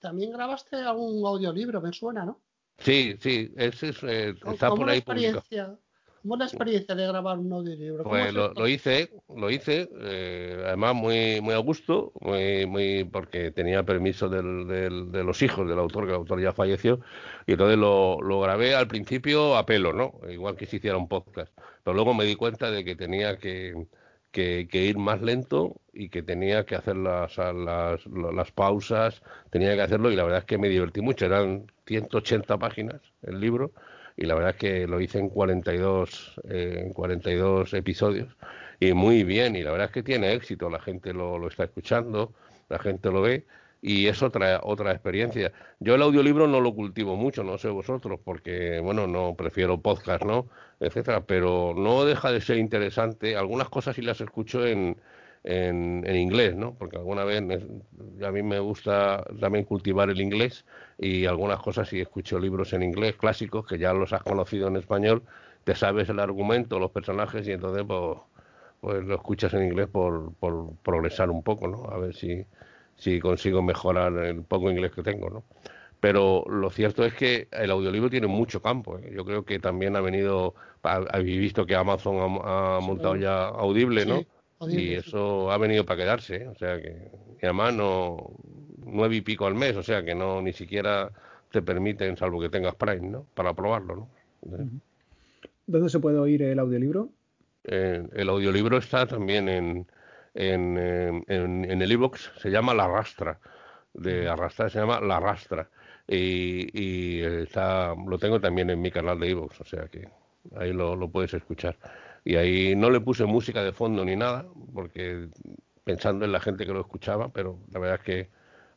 ¿También, 0.00 0.32
grabaste 0.32 0.76
algún 0.76 1.24
audiolibro, 1.24 1.80
me 1.80 1.92
suena, 1.92 2.26
¿no? 2.26 2.40
Sí, 2.78 3.16
sí, 3.20 3.52
ese 3.56 3.90
es, 3.90 4.02
eh, 4.02 4.34
está 4.52 4.68
por 4.68 4.90
ahí 4.90 5.00
publicado. 5.00 5.44
¿Cómo 6.22 6.34
es 6.34 6.38
la 6.38 6.44
experiencia 6.46 6.94
de 6.94 7.06
grabar 7.06 7.36
un 7.38 7.52
audiolibro? 7.52 8.04
Pues 8.04 8.32
lo, 8.32 8.68
hice, 8.68 9.10
lo 9.34 9.50
hice, 9.50 9.88
eh, 10.02 10.62
además 10.66 10.94
muy 10.94 11.40
muy 11.40 11.52
a 11.52 11.58
gusto, 11.58 12.12
muy, 12.20 12.64
muy 12.64 13.02
porque 13.04 13.50
tenía 13.50 13.82
permiso 13.82 14.28
del, 14.28 14.68
del, 14.68 15.10
de 15.10 15.24
los 15.24 15.42
hijos 15.42 15.68
del 15.68 15.80
autor, 15.80 16.04
que 16.04 16.10
el 16.10 16.16
autor 16.16 16.40
ya 16.40 16.52
falleció, 16.52 17.00
y 17.44 17.52
entonces 17.52 17.76
lo, 17.76 18.22
lo 18.22 18.40
grabé 18.40 18.76
al 18.76 18.86
principio 18.86 19.56
a 19.56 19.66
pelo, 19.66 19.92
¿no? 19.92 20.12
Igual 20.30 20.54
que 20.54 20.66
si 20.66 20.76
hiciera 20.76 20.96
un 20.96 21.08
podcast. 21.08 21.52
Pero 21.82 21.94
luego 21.94 22.14
me 22.14 22.24
di 22.24 22.36
cuenta 22.36 22.70
de 22.70 22.84
que 22.84 22.94
tenía 22.94 23.38
que, 23.38 23.86
que, 24.30 24.68
que, 24.70 24.84
ir 24.84 24.98
más 24.98 25.20
lento 25.22 25.80
y 25.92 26.08
que 26.08 26.22
tenía 26.22 26.64
que 26.64 26.76
hacer 26.76 26.96
las, 26.96 27.36
las, 27.36 28.06
las, 28.06 28.52
pausas, 28.52 29.22
tenía 29.50 29.74
que 29.74 29.82
hacerlo 29.82 30.12
y 30.12 30.16
la 30.16 30.22
verdad 30.22 30.38
es 30.40 30.44
que 30.44 30.58
me 30.58 30.68
divertí 30.68 31.00
mucho. 31.00 31.26
Eran 31.26 31.66
180 31.86 32.58
páginas 32.58 33.00
el 33.22 33.40
libro 33.40 33.72
y 34.16 34.26
la 34.26 34.34
verdad 34.34 34.50
es 34.50 34.56
que 34.56 34.86
lo 34.86 35.00
hice 35.00 35.18
en 35.18 35.28
42, 35.28 36.40
eh, 36.48 36.82
en 36.86 36.92
42 36.92 37.74
episodios 37.74 38.36
y 38.80 38.92
muy 38.92 39.24
bien 39.24 39.56
y 39.56 39.62
la 39.62 39.70
verdad 39.70 39.86
es 39.86 39.92
que 39.92 40.02
tiene 40.02 40.32
éxito, 40.32 40.70
la 40.70 40.80
gente 40.80 41.12
lo, 41.12 41.38
lo 41.38 41.48
está 41.48 41.64
escuchando, 41.64 42.32
la 42.68 42.78
gente 42.78 43.10
lo 43.10 43.22
ve 43.22 43.44
y 43.80 44.06
es 44.06 44.22
otra 44.22 44.60
otra 44.62 44.92
experiencia. 44.92 45.52
Yo 45.80 45.94
el 45.96 46.02
audiolibro 46.02 46.46
no 46.46 46.60
lo 46.60 46.74
cultivo 46.74 47.16
mucho, 47.16 47.42
no 47.44 47.58
sé 47.58 47.68
vosotros, 47.68 48.20
porque 48.24 48.80
bueno, 48.80 49.06
no 49.06 49.34
prefiero 49.36 49.80
podcast, 49.80 50.24
¿no? 50.24 50.48
etcétera, 50.82 51.24
pero 51.24 51.74
no 51.76 52.04
deja 52.04 52.32
de 52.32 52.40
ser 52.40 52.58
interesante. 52.58 53.36
Algunas 53.36 53.68
cosas 53.68 53.96
sí 53.96 54.02
las 54.02 54.20
escucho 54.20 54.66
en, 54.66 54.96
en, 55.44 56.04
en, 56.06 56.16
inglés, 56.16 56.54
¿no? 56.54 56.74
Porque 56.74 56.96
alguna 56.96 57.24
vez 57.24 57.42
a 58.24 58.30
mí 58.30 58.42
me 58.42 58.60
gusta 58.60 59.24
también 59.40 59.64
cultivar 59.64 60.08
el 60.10 60.20
inglés 60.20 60.64
y 60.98 61.26
algunas 61.26 61.60
cosas 61.60 61.88
si 61.88 62.00
escucho 62.00 62.38
libros 62.38 62.72
en 62.72 62.82
inglés 62.82 63.16
clásicos 63.16 63.66
que 63.66 63.78
ya 63.78 63.92
los 63.92 64.12
has 64.12 64.22
conocido 64.22 64.68
en 64.68 64.76
español, 64.76 65.22
te 65.64 65.74
sabes 65.74 66.08
el 66.08 66.20
argumento, 66.20 66.78
los 66.78 66.90
personajes 66.90 67.46
y 67.48 67.52
entonces 67.52 67.84
pues, 67.86 68.18
pues 68.80 69.04
lo 69.04 69.14
escuchas 69.14 69.54
en 69.54 69.64
inglés 69.64 69.88
por, 69.88 70.32
por 70.34 70.76
progresar 70.82 71.30
un 71.30 71.42
poco, 71.42 71.66
¿no? 71.68 71.84
A 71.90 71.98
ver 71.98 72.14
si, 72.14 72.44
si 72.96 73.18
consigo 73.20 73.62
mejorar 73.62 74.12
el 74.18 74.42
poco 74.42 74.70
inglés 74.70 74.92
que 74.92 75.02
tengo, 75.02 75.28
¿no? 75.28 75.44
Pero 76.02 76.44
lo 76.48 76.68
cierto 76.70 77.04
es 77.04 77.14
que 77.14 77.46
el 77.52 77.70
audiolibro 77.70 78.10
tiene 78.10 78.26
mucho 78.26 78.60
campo. 78.60 78.98
¿eh? 78.98 79.12
Yo 79.14 79.24
creo 79.24 79.44
que 79.44 79.60
también 79.60 79.94
ha 79.94 80.00
venido, 80.00 80.56
habéis 80.82 81.38
visto 81.38 81.64
que 81.64 81.76
Amazon 81.76 82.40
ha, 82.42 82.80
montado 82.80 83.14
ya 83.14 83.46
Audible, 83.46 84.04
¿no? 84.04 84.24
Y 84.68 84.94
eso 84.94 85.50
ha 85.50 85.58
venido 85.58 85.84
para 85.84 86.02
quedarse, 86.02 86.36
¿eh? 86.36 86.48
o 86.48 86.54
sea 86.54 86.80
que, 86.80 87.10
y 87.40 87.44
además 87.44 87.74
no, 87.74 88.30
nueve 88.84 89.16
y 89.16 89.20
pico 89.20 89.46
al 89.46 89.54
mes, 89.54 89.76
o 89.76 89.82
sea 89.82 90.04
que 90.04 90.14
no, 90.14 90.42
ni 90.42 90.52
siquiera 90.52 91.10
te 91.50 91.62
permiten, 91.62 92.16
salvo 92.16 92.40
que 92.40 92.48
tengas 92.48 92.74
Prime, 92.74 93.08
¿no? 93.08 93.26
Para 93.34 93.54
probarlo, 93.54 93.96
¿no? 93.96 94.08
¿Dónde 95.66 95.88
se 95.88 96.00
puede 96.00 96.18
oír 96.18 96.42
el 96.42 96.58
audiolibro? 96.58 97.08
Eh, 97.64 98.06
el 98.12 98.28
audiolibro 98.28 98.78
está 98.78 99.06
también 99.06 99.48
en, 99.48 99.86
en, 100.34 100.76
en, 101.28 101.70
en 101.70 101.82
el 101.82 101.92
iBox, 101.92 102.32
se 102.38 102.50
llama 102.50 102.74
La 102.74 102.88
Rastra, 102.88 103.38
de 103.94 104.28
arrastrar 104.28 104.70
se 104.70 104.80
llama 104.80 105.00
La 105.00 105.20
Rastra, 105.20 105.68
y, 106.08 106.66
y 106.72 107.20
está, 107.22 107.94
lo 107.94 108.18
tengo 108.18 108.40
también 108.40 108.70
en 108.70 108.80
mi 108.80 108.90
canal 108.90 109.20
de 109.20 109.28
iBox, 109.28 109.60
o 109.60 109.64
sea 109.64 109.86
que 109.86 110.08
ahí 110.56 110.72
lo, 110.72 110.96
lo 110.96 111.08
puedes 111.08 111.34
escuchar 111.34 111.76
y 112.24 112.36
ahí 112.36 112.76
no 112.76 112.90
le 112.90 113.00
puse 113.00 113.24
música 113.24 113.62
de 113.62 113.72
fondo 113.72 114.04
ni 114.04 114.16
nada, 114.16 114.46
porque 114.74 115.28
pensando 115.84 116.24
en 116.24 116.32
la 116.32 116.40
gente 116.40 116.66
que 116.66 116.72
lo 116.72 116.80
escuchaba, 116.80 117.32
pero 117.32 117.58
la 117.72 117.80
verdad 117.80 118.00
es 118.00 118.04
que 118.04 118.28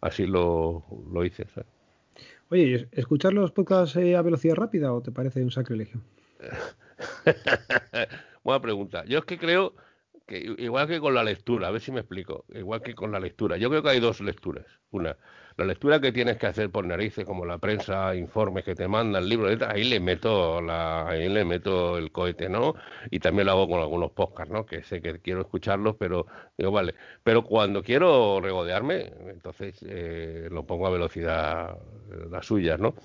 así 0.01 0.25
lo, 0.25 0.83
lo 1.11 1.23
hice. 1.23 1.45
Oye, 2.49 2.87
¿escuchar 2.91 3.33
los 3.33 3.51
podcasts 3.51 3.95
eh, 3.97 4.15
a 4.15 4.21
velocidad 4.21 4.55
rápida 4.55 4.93
o 4.93 5.01
te 5.01 5.11
parece 5.11 5.43
un 5.43 5.51
sacrilegio? 5.51 6.01
Buena 8.43 8.61
pregunta. 8.61 9.03
Yo 9.05 9.19
es 9.19 9.25
que 9.25 9.37
creo 9.37 9.73
igual 10.27 10.87
que 10.87 10.99
con 10.99 11.13
la 11.13 11.23
lectura, 11.23 11.67
a 11.67 11.71
ver 11.71 11.81
si 11.81 11.91
me 11.91 11.99
explico, 11.99 12.45
igual 12.49 12.81
que 12.81 12.95
con 12.95 13.11
la 13.11 13.19
lectura, 13.19 13.57
yo 13.57 13.69
creo 13.69 13.83
que 13.83 13.89
hay 13.89 13.99
dos 13.99 14.21
lecturas. 14.21 14.65
Una, 14.91 15.17
la 15.57 15.65
lectura 15.65 16.01
que 16.01 16.11
tienes 16.11 16.37
que 16.37 16.47
hacer 16.47 16.69
por 16.69 16.85
narices, 16.85 17.25
como 17.25 17.45
la 17.45 17.57
prensa, 17.59 18.15
informes 18.15 18.63
que 18.63 18.75
te 18.75 18.87
mandan, 18.87 19.27
libros, 19.27 19.61
ahí 19.61 19.83
le 19.83 19.99
meto 19.99 20.61
la, 20.61 21.07
ahí 21.07 21.29
le 21.29 21.45
meto 21.45 21.97
el 21.97 22.11
cohete, 22.11 22.49
¿no? 22.49 22.75
Y 23.11 23.19
también 23.19 23.45
lo 23.45 23.53
hago 23.53 23.67
con 23.69 23.79
algunos 23.79 24.11
podcasts, 24.11 24.51
¿no? 24.51 24.65
Que 24.65 24.83
sé 24.83 25.01
que 25.01 25.19
quiero 25.21 25.41
escucharlos, 25.41 25.95
pero 25.97 26.25
digo, 26.57 26.71
vale. 26.71 26.95
Pero 27.23 27.43
cuando 27.43 27.83
quiero 27.83 28.41
regodearme, 28.41 29.13
entonces 29.27 29.79
eh, 29.87 30.47
lo 30.51 30.65
pongo 30.65 30.87
a 30.87 30.91
velocidad 30.91 31.77
eh, 32.11 32.27
la 32.29 32.41
suya, 32.43 32.77
¿no? 32.77 32.95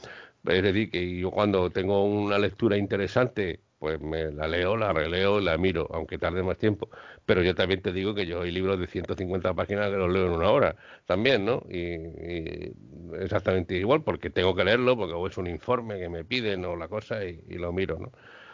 Es 0.45 0.63
decir, 0.63 0.91
que 0.91 1.19
yo 1.19 1.31
cuando 1.31 1.71
tengo 1.71 2.05
una 2.05 2.39
lectura 2.39 2.77
interesante 2.77 3.61
pues 3.81 4.01
me 4.01 4.31
la 4.31 4.47
leo, 4.47 4.77
la 4.77 4.93
releo, 4.93 5.41
la 5.41 5.57
miro, 5.59 5.89
aunque 5.93 6.19
tarde 6.19 6.43
más 6.43 6.59
tiempo. 6.59 6.91
Pero 7.27 7.43
yo 7.43 7.55
también 7.55 7.81
te 7.83 7.93
digo 7.93 8.15
que 8.15 8.27
yo 8.27 8.43
hay 8.43 8.53
libros 8.53 8.79
de 8.79 8.87
150 8.87 9.55
páginas 9.55 9.91
que 9.91 9.97
los 9.97 10.13
leo 10.13 10.27
en 10.27 10.33
una 10.33 10.51
hora, 10.51 10.77
también, 11.07 11.47
¿no? 11.47 11.63
Y, 11.69 12.73
exactamente 13.21 13.75
igual, 13.77 14.03
porque 14.03 14.31
tengo 14.31 14.55
que 14.55 14.65
leerlo, 14.65 14.97
porque 14.97 15.15
es 15.29 15.39
un 15.39 15.47
informe 15.47 15.99
que 15.99 16.09
me 16.11 16.25
piden 16.25 16.65
o 16.67 16.77
la 16.77 16.89
cosa 16.89 17.25
y, 17.25 17.43
y 17.49 17.55
lo 17.55 17.73
miro, 17.73 17.99
¿no? 17.99 18.13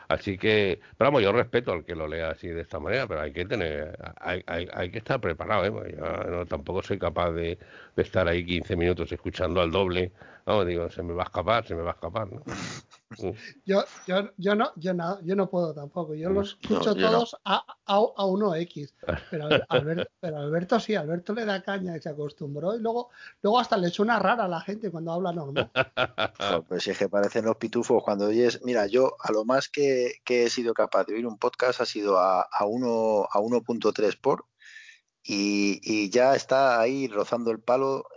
Así 0.08 0.38
que, 0.38 0.80
pero 0.96 1.08
vamos, 1.10 1.22
yo 1.22 1.32
respeto 1.32 1.72
al 1.72 1.84
que 1.84 1.96
lo 1.96 2.06
lea 2.06 2.30
así 2.30 2.48
de 2.48 2.60
esta 2.60 2.78
manera, 2.78 3.08
pero 3.08 3.22
hay 3.22 3.32
que 3.32 3.44
tener, 3.44 3.98
hay, 4.20 4.42
hay, 4.46 4.68
hay 4.72 4.90
que 4.90 4.98
estar 4.98 5.20
preparado, 5.20 5.84
¿eh? 5.84 5.96
yo 5.98 6.30
no, 6.30 6.46
tampoco 6.46 6.82
soy 6.82 6.98
capaz 6.98 7.32
de, 7.32 7.58
de, 7.96 8.02
estar 8.02 8.28
ahí 8.28 8.44
15 8.46 8.76
minutos 8.76 9.10
escuchando 9.10 9.60
al 9.60 9.72
doble, 9.72 10.12
no, 10.46 10.64
digo, 10.64 10.88
se 10.90 11.02
me 11.02 11.12
va 11.12 11.24
a 11.24 11.26
escapar, 11.26 11.66
se 11.66 11.74
me 11.74 11.82
va 11.82 11.90
a 11.90 11.94
escapar, 11.94 12.30
¿no? 12.30 12.42
Yo, 13.64 13.84
yo, 14.06 14.30
yo 14.36 14.54
no, 14.54 14.72
yo 14.76 14.94
no, 14.94 15.20
yo 15.22 15.36
no 15.36 15.48
puedo 15.48 15.72
tampoco. 15.74 16.14
Yo 16.14 16.30
los 16.30 16.58
escucho 16.60 16.94
no, 16.94 17.08
todos 17.08 17.32
no. 17.32 17.38
a, 17.44 17.64
a, 17.86 17.96
a 17.96 18.24
1X. 18.24 18.92
Pero 19.30 19.48
Alberto, 19.68 20.10
pero 20.20 20.38
Alberto 20.38 20.80
sí, 20.80 20.94
Alberto 20.94 21.32
le 21.34 21.44
da 21.44 21.62
caña 21.62 21.96
y 21.96 22.00
se 22.00 22.08
acostumbró. 22.08 22.74
Y 22.74 22.80
luego, 22.80 23.10
luego 23.42 23.60
hasta 23.60 23.76
le 23.76 23.90
suena 23.90 24.18
rara 24.18 24.44
a 24.44 24.48
la 24.48 24.60
gente 24.60 24.90
cuando 24.90 25.12
habla 25.12 25.32
normal. 25.32 25.70
pues 26.68 26.82
si 26.82 26.90
es 26.90 26.98
que 26.98 27.08
parecen 27.08 27.44
los 27.44 27.56
pitufos 27.56 28.02
cuando 28.02 28.26
oyes. 28.26 28.60
Mira, 28.64 28.86
yo 28.86 29.16
a 29.20 29.32
lo 29.32 29.44
más 29.44 29.68
que, 29.68 30.14
que 30.24 30.44
he 30.44 30.50
sido 30.50 30.74
capaz 30.74 31.04
de 31.04 31.14
oír 31.14 31.26
un 31.26 31.38
podcast 31.38 31.80
ha 31.80 31.86
sido 31.86 32.18
a, 32.18 32.42
a 32.42 32.64
1.3 32.64 34.20
por 34.20 34.46
y, 35.28 36.10
ya 36.10 36.34
está 36.36 36.80
ahí 36.80 37.08
rozando 37.08 37.50
el 37.50 37.60
palo 37.60 38.08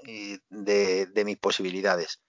de, 0.50 1.24
mis 1.26 1.38
posibilidades. 1.38 2.22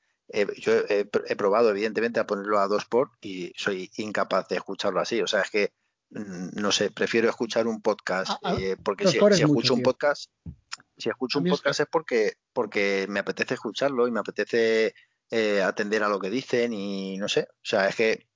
Yo 0.58 0.72
he, 0.88 1.04
probado, 1.36 1.70
evidentemente, 1.70 2.20
a 2.20 2.26
ponerlo 2.26 2.60
a 2.60 2.68
dos 2.68 2.84
por 2.84 3.10
y 3.20 3.52
soy 3.56 3.90
incapaz 3.96 4.48
de 4.48 4.56
escucharlo 4.56 5.00
así. 5.00 5.20
O 5.20 5.26
sea, 5.26 5.40
es 5.42 5.50
que, 5.50 5.72
mm, 6.10 6.60
no 6.60 6.72
sé, 6.72 6.90
prefiero 6.90 7.28
escuchar 7.28 7.66
un 7.66 7.82
podcast, 7.82 8.30
ah, 8.30 8.38
ah, 8.42 8.56
eh, 8.58 8.76
porque 8.82 9.06
si, 9.08 9.18
escucho 9.18 9.74
un 9.74 9.82
podcast, 9.82 10.30
si 10.96 11.08
escucho 11.08 11.40
un 11.40 11.46
podcast 11.46 11.80
es 11.80 11.86
porque, 11.90 12.34
porque 12.52 13.06
me 13.08 13.20
apetece 13.20 13.54
escucharlo 13.54 14.06
y 14.06 14.12
me 14.12 14.20
apetece 14.20 14.94
eh, 15.30 15.62
atender 15.62 16.02
a 16.04 16.08
lo 16.08 16.20
que 16.20 16.30
dicen 16.30 16.72
y 16.72 17.16
no 17.18 17.28
sé. 17.28 17.48
O 17.50 17.64
sea, 17.64 17.88
es 17.88 17.96
que, 17.96 18.28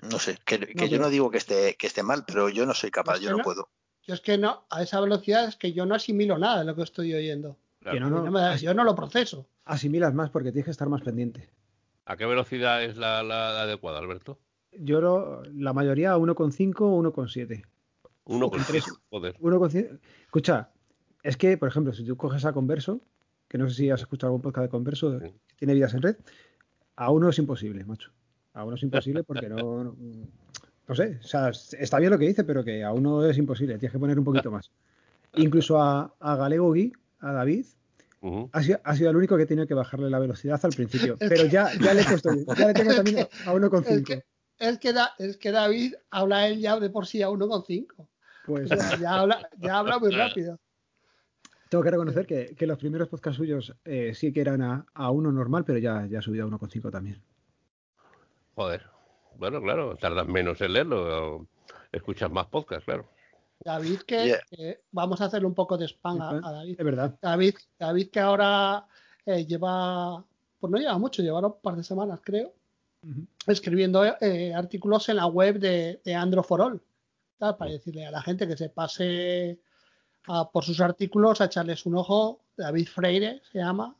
no 0.00 0.18
sé, 0.18 0.38
que, 0.44 0.88
yo 0.88 0.98
no 0.98 1.08
digo 1.08 1.30
que 1.30 1.38
esté, 1.38 1.76
que 1.76 1.86
esté 1.86 2.02
mal, 2.02 2.24
pero 2.26 2.48
yo 2.48 2.66
no 2.66 2.74
soy 2.74 2.90
capaz, 2.90 3.20
yo 3.20 3.36
no 3.36 3.44
puedo. 3.44 3.68
Yo 4.04 4.14
es 4.14 4.20
que 4.20 4.36
no, 4.36 4.66
a 4.70 4.82
esa 4.82 5.00
velocidad 5.00 5.46
es 5.46 5.54
que 5.54 5.72
yo 5.72 5.86
no 5.86 5.94
asimilo 5.94 6.36
nada 6.36 6.60
de 6.60 6.64
lo 6.64 6.74
que 6.74 6.82
estoy 6.82 7.14
oyendo. 7.14 7.56
yo 7.92 8.74
no 8.74 8.84
lo 8.84 8.96
proceso. 8.96 9.46
Asimilas 9.64 10.14
más 10.14 10.30
porque 10.30 10.50
tienes 10.50 10.66
que 10.66 10.70
estar 10.70 10.88
más 10.88 11.02
pendiente. 11.02 11.48
¿A 12.04 12.16
qué 12.16 12.26
velocidad 12.26 12.82
es 12.82 12.96
la, 12.96 13.20
adecuada, 13.62 13.98
Alberto? 13.98 14.38
Yo 14.72 15.00
lo, 15.00 15.42
la 15.44 15.72
mayoría 15.72 16.16
1,5 16.16 16.74
o 16.80 17.02
1,7. 17.02 17.64
1,3, 18.24 18.98
joder. 19.10 19.38
1,5. 19.38 20.00
Escucha, 20.24 20.70
es 21.22 21.36
que, 21.36 21.56
por 21.56 21.68
ejemplo, 21.68 21.92
si 21.92 22.04
tú 22.04 22.16
coges 22.16 22.44
a 22.44 22.52
Converso, 22.52 23.00
que 23.48 23.58
no 23.58 23.68
sé 23.68 23.76
si 23.76 23.90
has 23.90 24.00
escuchado 24.00 24.28
algún 24.28 24.42
podcast 24.42 24.64
de 24.64 24.70
Converso, 24.70 25.18
que 25.18 25.34
tiene 25.56 25.74
vidas 25.74 25.94
en 25.94 26.02
red, 26.02 26.16
a 26.96 27.10
uno 27.10 27.28
es 27.28 27.38
imposible, 27.38 27.84
macho. 27.84 28.10
A 28.54 28.64
uno 28.64 28.76
es 28.76 28.82
imposible 28.82 29.22
porque 29.22 29.48
no 29.48 29.94
no 30.88 30.94
sé, 30.94 31.20
o 31.22 31.26
sea, 31.26 31.50
está 31.50 31.98
bien 31.98 32.10
lo 32.10 32.18
que 32.18 32.26
dice, 32.26 32.44
pero 32.44 32.64
que 32.64 32.82
aún 32.82 33.02
no 33.02 33.24
es 33.24 33.38
imposible, 33.38 33.78
tienes 33.78 33.92
que 33.92 33.98
poner 33.98 34.18
un 34.18 34.24
poquito 34.24 34.50
más. 34.50 34.70
Incluso 35.36 35.80
a, 35.80 36.12
Galego 36.20 36.72
Gui, 36.72 36.92
a 37.20 37.32
David, 37.32 37.66
ha, 38.52 38.62
sido, 38.62 39.10
el 39.10 39.16
único 39.16 39.36
que 39.36 39.46
tiene 39.46 39.66
que 39.66 39.74
bajarle 39.74 40.08
la 40.08 40.18
velocidad 40.18 40.60
al 40.64 40.72
principio, 40.72 41.16
pero 41.18 41.46
ya, 41.46 41.70
ya 41.80 41.94
le 41.94 42.02
he 42.02 42.04
puesto, 42.04 42.30
ya 42.56 42.68
le 42.68 42.74
tengo 42.74 42.94
también 42.94 43.18
a 43.20 43.52
1,5. 43.52 43.86
Es 43.88 44.02
que, 44.04 44.22
es, 44.58 44.78
que 44.78 44.94
es 45.18 45.36
que 45.36 45.50
David 45.50 45.94
habla 46.10 46.46
él 46.46 46.60
ya 46.60 46.78
de 46.78 46.90
por 46.90 47.06
sí 47.06 47.22
a 47.22 47.28
1,5. 47.28 48.08
Pues 48.46 48.68
ya, 48.68 49.20
habla, 49.20 49.48
ya 49.58 49.78
habla 49.78 49.98
muy 49.98 50.10
rápido. 50.10 50.58
Tengo 51.68 51.82
que 51.82 51.90
reconocer 51.90 52.26
que, 52.26 52.66
los 52.66 52.78
primeros 52.78 53.08
podcasts 53.08 53.38
suyos 53.38 53.74
eh, 53.84 54.12
sí 54.14 54.32
que 54.32 54.42
eran 54.42 54.60
a, 54.60 54.86
a 54.92 55.10
1 55.10 55.32
normal, 55.32 55.64
pero 55.64 55.78
ya, 55.78 56.06
ya 56.06 56.18
ha 56.18 56.22
subido 56.22 56.46
a 56.46 56.50
1,5 56.50 56.90
también. 56.90 57.22
Joder, 58.54 58.82
bueno, 59.38 59.62
claro, 59.62 59.96
tardas 59.96 60.28
menos 60.28 60.60
en 60.60 60.74
leerlo, 60.74 61.46
escuchas 61.90 62.30
más 62.30 62.46
podcast, 62.46 62.84
claro. 62.84 63.08
David, 63.64 64.00
que 64.00 64.38
vamos 64.90 65.20
a 65.20 65.26
hacerle 65.26 65.46
un 65.46 65.54
poco 65.54 65.76
de 65.76 65.86
spam 65.86 66.20
a, 66.20 66.52
David. 66.52 66.76
Es 66.78 66.84
verdad. 66.84 67.18
David, 67.20 67.54
David 67.78 68.08
que 68.10 68.20
ahora 68.20 68.86
eh, 69.26 69.44
lleva, 69.46 70.24
pues 70.58 70.70
no 70.70 70.78
lleva 70.78 70.98
mucho, 70.98 71.22
lleva 71.22 71.40
un 71.40 71.60
par 71.60 71.76
de 71.76 71.84
semanas, 71.84 72.20
creo, 72.22 72.52
escribiendo 73.46 74.04
eh, 74.20 74.54
artículos 74.54 75.08
en 75.08 75.16
la 75.16 75.26
web 75.26 75.58
de, 75.58 76.00
de 76.04 76.14
Andro 76.14 76.42
para 77.38 77.72
decirle 77.72 78.06
a 78.06 78.10
la 78.10 78.22
gente 78.22 78.46
que 78.46 78.56
se 78.56 78.68
pase 78.68 79.58
por 80.52 80.64
sus 80.64 80.80
artículos 80.80 81.40
a 81.40 81.46
echarles 81.46 81.84
un 81.86 81.96
ojo. 81.96 82.40
David 82.56 82.88
Freire 82.88 83.42
se 83.50 83.58
llama. 83.58 83.94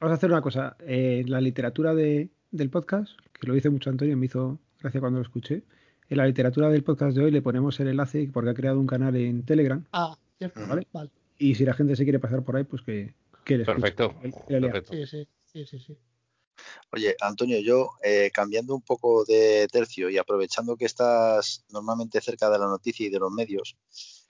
vamos, 0.00 0.12
a 0.12 0.14
hacer 0.14 0.30
una 0.30 0.40
cosa. 0.40 0.76
Eh, 0.80 1.24
la 1.26 1.40
literatura 1.40 1.94
de, 1.94 2.30
del 2.50 2.70
podcast, 2.70 3.12
que 3.32 3.46
lo 3.46 3.54
dice 3.54 3.70
mucho 3.70 3.90
Antonio, 3.90 4.16
me 4.16 4.26
hizo 4.26 4.58
gracia 4.80 5.00
cuando 5.00 5.18
lo 5.18 5.24
escuché. 5.24 5.62
En 6.10 6.16
la 6.16 6.26
literatura 6.26 6.70
del 6.70 6.82
podcast 6.82 7.16
de 7.16 7.24
hoy 7.24 7.30
le 7.30 7.42
ponemos 7.42 7.78
el 7.80 7.88
enlace 7.88 8.30
porque 8.32 8.50
ha 8.50 8.54
creado 8.54 8.80
un 8.80 8.86
canal 8.86 9.14
en 9.16 9.44
Telegram. 9.44 9.84
Ah, 9.92 10.16
¿vale? 10.66 10.86
Y 11.38 11.54
si 11.54 11.64
la 11.64 11.74
gente 11.74 11.96
se 11.96 12.04
quiere 12.04 12.18
pasar 12.18 12.42
por 12.42 12.56
ahí, 12.56 12.64
pues 12.64 12.82
que, 12.82 13.14
que 13.44 13.58
Perfecto. 13.58 14.14
Sí, 14.90 15.06
sí, 15.06 15.28
sí, 15.66 15.78
sí, 15.78 15.98
Oye, 16.92 17.14
Antonio, 17.20 17.60
yo 17.60 17.90
eh, 18.02 18.30
cambiando 18.32 18.74
un 18.74 18.82
poco 18.82 19.24
de 19.24 19.68
tercio 19.70 20.08
y 20.08 20.16
aprovechando 20.16 20.76
que 20.76 20.86
estás 20.86 21.64
normalmente 21.68 22.20
cerca 22.20 22.48
de 22.48 22.58
la 22.58 22.66
noticia 22.66 23.06
y 23.06 23.10
de 23.10 23.18
los 23.18 23.30
medios, 23.30 23.76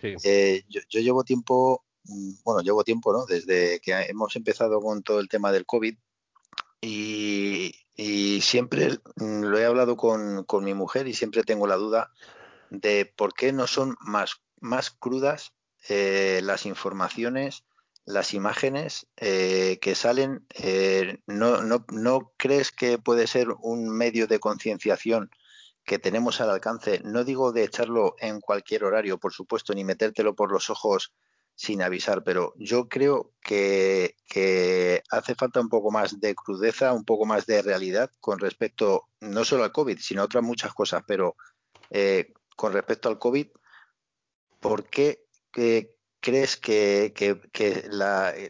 eh, 0.03 0.65
yo, 0.69 0.81
yo, 0.91 1.01
llevo 1.01 1.25
tiempo, 1.25 1.85
mm, 2.05 2.33
bueno, 2.45 2.61
llevo 2.61 2.83
tiempo, 2.83 3.13
¿no? 3.13 3.25
Desde 3.25 3.81
que 3.81 3.93
hemos 3.93 4.35
empezado 4.37 4.81
con 4.81 5.03
todo 5.03 5.21
el 5.21 5.29
tema 5.29 5.53
del 5.53 5.65
COVID, 5.65 5.97
y, 6.81 7.75
siempre 8.41 8.99
lo 9.17 9.59
he 9.59 9.65
hablado 9.65 9.97
con, 9.97 10.47
mi 10.63 10.75
mujer 10.75 11.09
y 11.09 11.15
siempre 11.15 11.43
tengo 11.43 11.67
la 11.67 11.77
duda 11.77 12.13
de 12.71 13.13
por 13.17 13.35
qué 13.35 13.53
no 13.53 13.67
son 13.67 13.97
más, 14.01 14.43
más 14.61 14.91
crudas 14.91 15.53
eh, 15.89 16.41
las 16.43 16.67
informaciones, 16.67 17.65
las 18.05 18.35
imágenes 18.35 19.07
eh, 19.17 19.79
que 19.81 19.95
salen. 19.95 20.47
Eh, 20.55 21.19
no, 21.27 21.63
no, 21.63 21.85
¿No 21.91 22.33
crees 22.37 22.71
que 22.73 22.99
puede 22.99 23.27
ser 23.27 23.49
un 23.61 23.89
medio 23.89 24.27
de 24.27 24.41
concienciación 24.41 25.31
que 25.85 25.99
tenemos 25.99 26.41
al 26.41 26.51
alcance? 26.51 27.01
No 27.05 27.25
digo 27.25 27.53
de 27.53 27.65
echarlo 27.65 28.15
en 28.19 28.41
cualquier 28.41 28.85
horario, 28.85 29.19
por 29.19 29.33
supuesto, 29.33 29.75
ni 29.75 29.85
metértelo 29.85 30.35
por 30.35 30.53
los 30.53 30.71
ojos 30.71 31.13
sin 31.59 31.83
avisar, 31.83 32.23
pero 32.23 32.55
yo 32.57 32.89
creo 32.89 33.33
que, 33.43 34.15
hace 35.11 35.35
falta 35.35 35.61
un 35.61 35.69
poco 35.69 35.91
más 35.91 36.21
de 36.21 36.37
crudeza, 36.37 36.93
un 36.93 37.05
poco 37.05 37.27
más 37.27 37.47
de 37.47 37.63
realidad 37.63 38.13
con 38.21 38.39
respecto 38.39 39.09
no 39.21 39.45
solo 39.45 39.65
al 39.65 39.73
COVID, 39.73 39.99
sino 39.99 40.23
a 40.23 40.27
otras 40.27 40.45
muchas 40.45 40.73
cosas, 40.73 41.03
pero 41.05 41.35
eh, 41.91 42.33
con 42.55 42.73
respecto 42.73 43.09
al 43.09 43.19
COVID, 43.19 43.49
¿por 44.61 44.89
qué 44.89 45.25
crees 46.21 46.57
que, 46.57 47.13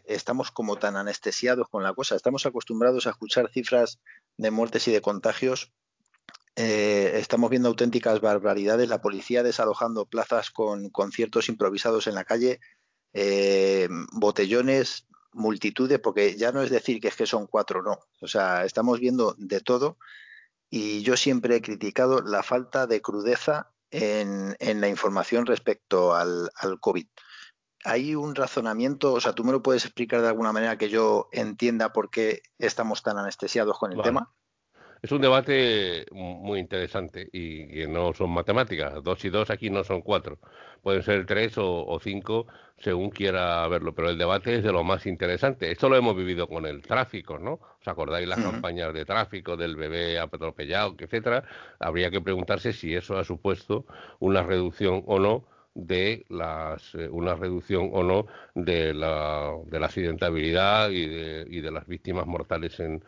estamos 0.05 0.51
como 0.51 0.75
tan 0.75 0.95
anestesiados 0.95 1.67
con 1.67 1.81
la 1.81 1.95
cosa? 1.95 2.15
Estamos 2.15 2.45
acostumbrados 2.45 3.07
a 3.07 3.09
escuchar 3.09 3.49
cifras 3.51 3.99
de 4.37 4.51
muertes 4.51 4.87
y 4.87 4.91
de 4.91 5.01
contagios. 5.01 5.73
Eh, 6.55 7.13
estamos 7.15 7.49
viendo 7.49 7.69
auténticas 7.69 8.21
barbaridades, 8.21 8.87
la 8.87 9.01
policía 9.01 9.41
desalojando 9.41 10.05
plazas 10.05 10.51
con 10.51 10.89
conciertos 10.89 11.49
improvisados 11.49 12.05
en 12.05 12.13
la 12.13 12.23
calle, 12.23 12.59
eh, 13.13 13.87
botellones, 14.11 15.07
multitudes, 15.33 15.99
porque 15.99 16.35
ya 16.37 16.51
no 16.51 16.61
es 16.61 16.69
decir 16.69 16.99
que 16.99 17.09
es 17.09 17.15
que 17.15 17.25
son 17.25 17.47
cuatro, 17.47 17.81
no. 17.81 17.99
O 18.21 18.27
sea, 18.27 18.65
estamos 18.65 18.99
viendo 18.99 19.35
de 19.37 19.61
todo 19.61 19.97
y 20.69 21.01
yo 21.01 21.17
siempre 21.17 21.55
he 21.55 21.61
criticado 21.61 22.21
la 22.21 22.43
falta 22.43 22.87
de 22.87 23.01
crudeza 23.01 23.71
en, 23.91 24.55
la 24.59 24.87
información 24.87 25.45
respecto 25.45 26.13
al, 26.15 26.49
COVID. 26.79 27.07
Hay 27.85 28.13
un 28.13 28.35
razonamiento, 28.35 29.13
o 29.13 29.21
sea, 29.21 29.33
tú 29.33 29.43
me 29.43 29.51
lo 29.51 29.63
puedes 29.63 29.85
explicar 29.85 30.21
de 30.21 30.27
alguna 30.27 30.51
manera 30.51 30.77
que 30.77 30.89
yo 30.89 31.29
entienda 31.31 31.93
por 31.93 32.09
qué 32.09 32.41
estamos 32.57 33.01
tan 33.03 33.17
anestesiados 33.17 33.79
con 33.79 33.93
el 33.93 34.01
tema. 34.01 34.33
Es 35.01 35.13
un 35.13 35.21
debate 35.21 36.05
muy 36.11 36.59
interesante 36.59 37.29
y 37.31 37.67
que 37.67 37.87
no 37.87 38.13
son 38.13 38.31
matemáticas. 38.31 39.01
Dos 39.01 39.23
y 39.23 39.29
dos 39.29 39.49
aquí 39.49 39.69
no 39.69 39.83
son 39.85 40.01
cuatro. 40.01 40.39
Pueden 40.83 41.03
ser 41.03 41.25
tres 41.25 41.53
o, 41.57 41.99
cinco 42.01 42.47
según 42.77 43.09
quiera 43.09 43.65
verlo, 43.69 43.93
pero 43.93 44.09
el 44.09 44.17
debate 44.17 44.55
es 44.55 44.63
de 44.63 44.71
lo 44.73 44.83
más 44.83 45.05
interesante. 45.05 45.71
Esto 45.71 45.89
lo 45.89 45.95
hemos 45.95 46.15
vivido 46.15 46.47
con 46.47 46.65
el 46.65 46.81
tráfico, 46.81 47.39
¿no? 47.39 47.59
¿Os 47.79 47.87
acordáis 47.87 48.27
las 48.27 48.39
campañas 48.39 48.93
de 48.93 49.05
tráfico 49.05 49.55
del 49.57 49.75
bebé 49.77 50.19
atropellado, 50.19 50.95
etcétera? 50.97 51.43
Habría 51.79 52.11
que 52.11 52.21
preguntarse 52.21 52.73
si 52.73 52.93
eso 52.93 53.17
ha 53.17 53.23
supuesto 53.23 53.85
una 54.19 54.43
reducción 54.43 55.03
o 55.07 55.19
no 55.19 55.45
de 55.85 56.25
las, 56.29 56.93
eh, 56.95 57.07
una 57.09 57.35
reducción 57.35 57.89
o 57.93 58.03
no 58.03 58.27
de 58.55 58.93
la, 58.93 59.53
de 59.65 59.79
la 59.79 59.85
accidentabilidad 59.85 60.89
y 60.89 61.07
de, 61.07 61.45
y 61.49 61.61
de 61.61 61.71
las 61.71 61.87
víctimas 61.87 62.25
mortales 62.27 62.79
en, 62.79 63.01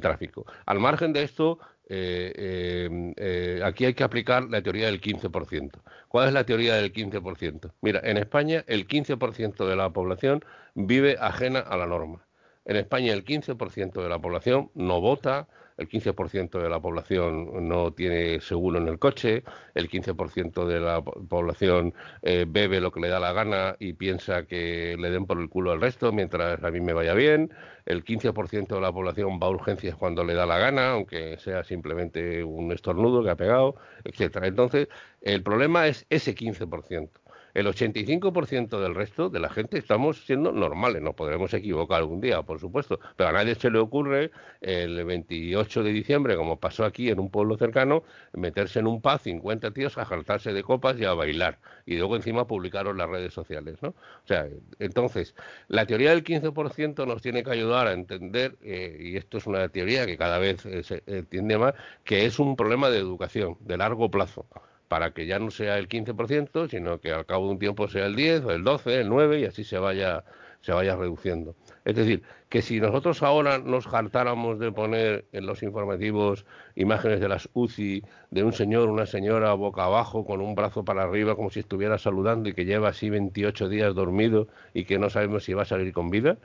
tráfico. 0.00 0.46
Al 0.66 0.80
margen 0.80 1.12
de 1.12 1.22
esto, 1.22 1.58
eh, 1.88 3.12
eh, 3.16 3.60
aquí 3.64 3.84
hay 3.84 3.94
que 3.94 4.04
aplicar 4.04 4.44
la 4.44 4.62
teoría 4.62 4.86
del 4.86 5.00
15%. 5.00 5.70
¿Cuál 6.08 6.28
es 6.28 6.34
la 6.34 6.44
teoría 6.44 6.74
del 6.74 6.92
15%? 6.92 7.72
Mira, 7.80 8.00
en 8.02 8.16
España 8.16 8.64
el 8.66 8.86
15% 8.86 9.66
de 9.66 9.76
la 9.76 9.90
población 9.90 10.44
vive 10.74 11.16
ajena 11.20 11.60
a 11.60 11.76
la 11.76 11.86
norma. 11.86 12.26
En 12.64 12.76
España 12.76 13.12
el 13.12 13.24
15% 13.24 14.02
de 14.02 14.08
la 14.08 14.18
población 14.18 14.70
no 14.74 15.00
vota, 15.00 15.48
el 15.76 15.88
15% 15.88 16.62
de 16.62 16.68
la 16.68 16.80
población 16.80 17.68
no 17.68 17.92
tiene 17.92 18.40
seguro 18.40 18.78
en 18.78 18.88
el 18.88 18.98
coche, 18.98 19.44
el 19.74 19.88
15% 19.88 20.66
de 20.66 20.80
la 20.80 21.02
población 21.02 21.94
eh, 22.22 22.46
bebe 22.48 22.80
lo 22.80 22.90
que 22.90 23.00
le 23.00 23.08
da 23.08 23.20
la 23.20 23.32
gana 23.32 23.76
y 23.78 23.92
piensa 23.92 24.44
que 24.44 24.96
le 24.98 25.10
den 25.10 25.26
por 25.26 25.40
el 25.40 25.48
culo 25.48 25.72
al 25.72 25.80
resto 25.80 26.12
mientras 26.12 26.62
a 26.62 26.70
mí 26.70 26.80
me 26.80 26.92
vaya 26.92 27.14
bien, 27.14 27.52
el 27.84 28.04
15% 28.04 28.66
de 28.68 28.80
la 28.80 28.92
población 28.92 29.38
va 29.40 29.46
a 29.46 29.50
urgencias 29.50 29.96
cuando 29.96 30.24
le 30.24 30.34
da 30.34 30.46
la 30.46 30.58
gana, 30.58 30.90
aunque 30.90 31.38
sea 31.38 31.62
simplemente 31.64 32.42
un 32.42 32.72
estornudo 32.72 33.22
que 33.22 33.30
ha 33.30 33.36
pegado, 33.36 33.76
etcétera. 34.04 34.46
Entonces, 34.46 34.88
el 35.20 35.42
problema 35.42 35.86
es 35.86 36.06
ese 36.10 36.34
15%. 36.34 37.10
El 37.56 37.68
85% 37.68 38.78
del 38.82 38.94
resto 38.94 39.30
de 39.30 39.40
la 39.40 39.48
gente 39.48 39.78
estamos 39.78 40.26
siendo 40.26 40.52
normales, 40.52 41.00
nos 41.00 41.14
podremos 41.14 41.54
equivocar 41.54 42.00
algún 42.00 42.20
día, 42.20 42.42
por 42.42 42.60
supuesto, 42.60 43.00
pero 43.16 43.30
a 43.30 43.32
nadie 43.32 43.54
se 43.54 43.70
le 43.70 43.78
ocurre 43.78 44.30
el 44.60 45.02
28 45.02 45.82
de 45.82 45.90
diciembre, 45.90 46.36
como 46.36 46.60
pasó 46.60 46.84
aquí 46.84 47.08
en 47.08 47.18
un 47.18 47.30
pueblo 47.30 47.56
cercano, 47.56 48.02
meterse 48.34 48.80
en 48.80 48.86
un 48.86 49.00
pub 49.00 49.18
50 49.18 49.70
tíos 49.70 49.96
a 49.96 50.04
jaltarse 50.04 50.52
de 50.52 50.62
copas 50.62 51.00
y 51.00 51.06
a 51.06 51.14
bailar 51.14 51.58
y 51.86 51.96
luego 51.96 52.16
encima 52.16 52.46
publicaron 52.46 52.98
las 52.98 53.08
redes 53.08 53.32
sociales, 53.32 53.78
¿no? 53.80 53.88
O 53.88 54.26
sea, 54.26 54.46
entonces, 54.78 55.34
la 55.68 55.86
teoría 55.86 56.10
del 56.10 56.24
15% 56.24 57.06
nos 57.06 57.22
tiene 57.22 57.42
que 57.42 57.52
ayudar 57.52 57.86
a 57.86 57.92
entender, 57.92 58.58
eh, 58.64 58.98
y 59.00 59.16
esto 59.16 59.38
es 59.38 59.46
una 59.46 59.66
teoría 59.70 60.04
que 60.04 60.18
cada 60.18 60.36
vez 60.36 60.66
eh, 60.66 60.82
se 60.82 61.02
entiende 61.06 61.56
más, 61.56 61.72
que 62.04 62.26
es 62.26 62.38
un 62.38 62.54
problema 62.54 62.90
de 62.90 62.98
educación, 62.98 63.56
de 63.60 63.78
largo 63.78 64.10
plazo 64.10 64.44
para 64.88 65.12
que 65.12 65.26
ya 65.26 65.38
no 65.38 65.50
sea 65.50 65.78
el 65.78 65.88
15%, 65.88 66.68
sino 66.68 67.00
que 67.00 67.12
al 67.12 67.26
cabo 67.26 67.46
de 67.46 67.52
un 67.52 67.58
tiempo 67.58 67.88
sea 67.88 68.06
el 68.06 68.16
10 68.16 68.44
o 68.44 68.50
el 68.52 68.64
12, 68.64 69.00
el 69.00 69.08
9 69.08 69.40
y 69.40 69.44
así 69.44 69.64
se 69.64 69.78
vaya 69.78 70.24
se 70.66 70.72
vaya 70.72 70.96
reduciendo. 70.96 71.54
Es 71.84 71.94
decir, 71.94 72.24
que 72.48 72.60
si 72.60 72.80
nosotros 72.80 73.22
ahora 73.22 73.58
nos 73.58 73.86
hartáramos 73.86 74.58
de 74.58 74.72
poner 74.72 75.24
en 75.30 75.46
los 75.46 75.62
informativos 75.62 76.44
imágenes 76.74 77.20
de 77.20 77.28
las 77.28 77.48
UCI 77.54 78.02
de 78.32 78.42
un 78.42 78.52
señor, 78.52 78.88
una 78.88 79.06
señora 79.06 79.52
boca 79.54 79.84
abajo 79.84 80.24
con 80.26 80.40
un 80.40 80.56
brazo 80.56 80.84
para 80.84 81.04
arriba 81.04 81.36
como 81.36 81.50
si 81.50 81.60
estuviera 81.60 81.98
saludando 81.98 82.48
y 82.48 82.52
que 82.52 82.64
lleva 82.64 82.88
así 82.88 83.10
28 83.10 83.68
días 83.68 83.94
dormido 83.94 84.48
y 84.74 84.86
que 84.86 84.98
no 84.98 85.08
sabemos 85.08 85.44
si 85.44 85.54
va 85.54 85.62
a 85.62 85.66
salir 85.66 85.92
con 85.92 86.10
vida, 86.10 86.36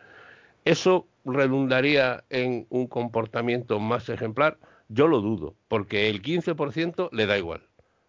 ¿eso 0.65 1.07
redundaría 1.25 2.23
en 2.29 2.67
un 2.69 2.85
comportamiento 2.85 3.79
más 3.79 4.07
ejemplar? 4.09 4.59
Yo 4.87 5.07
lo 5.07 5.21
dudo, 5.21 5.55
porque 5.67 6.09
el 6.09 6.21
15% 6.21 7.09
le 7.11 7.25
da 7.25 7.39
igual. 7.39 7.61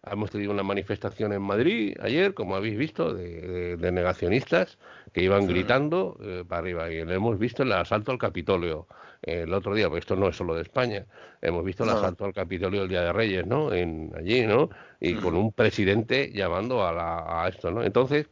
Hemos 0.05 0.31
tenido 0.31 0.51
una 0.51 0.63
manifestación 0.63 1.31
en 1.31 1.41
Madrid 1.41 1.95
ayer, 2.01 2.33
como 2.33 2.55
habéis 2.55 2.77
visto, 2.77 3.13
de, 3.13 3.77
negacionistas 3.91 4.77
que 5.13 5.23
iban 5.23 5.47
gritando 5.47 6.17
eh, 6.21 6.43
para 6.47 6.59
arriba. 6.59 6.91
Y 6.91 7.05
lo 7.05 7.13
hemos 7.13 7.39
visto 7.39 7.63
en 7.63 7.69
el 7.69 7.75
asalto 7.75 8.11
al 8.11 8.17
Capitolio 8.17 8.87
eh, 9.21 9.43
el 9.43 9.53
otro 9.53 9.73
día, 9.73 9.87
porque 9.87 10.01
esto 10.01 10.17
no 10.17 10.27
es 10.27 10.35
solo 10.35 10.55
de 10.55 10.63
España. 10.63 11.05
Hemos 11.41 11.63
visto 11.63 11.85
el 11.85 11.91
asalto 11.91 12.25
al 12.25 12.33
Capitolio 12.33 12.83
el 12.83 12.89
Día 12.89 13.01
de 13.01 13.13
Reyes, 13.13 13.45
¿no? 13.47 13.71
En, 13.71 14.11
allí, 14.17 14.45
¿no? 14.45 14.69
Y 14.99 15.15
con 15.15 15.35
un 15.35 15.53
presidente 15.53 16.31
llamando 16.33 16.83
a, 16.83 17.45
a 17.45 17.47
esto, 17.47 17.71
¿no? 17.71 17.81
Entonces, 17.81 18.27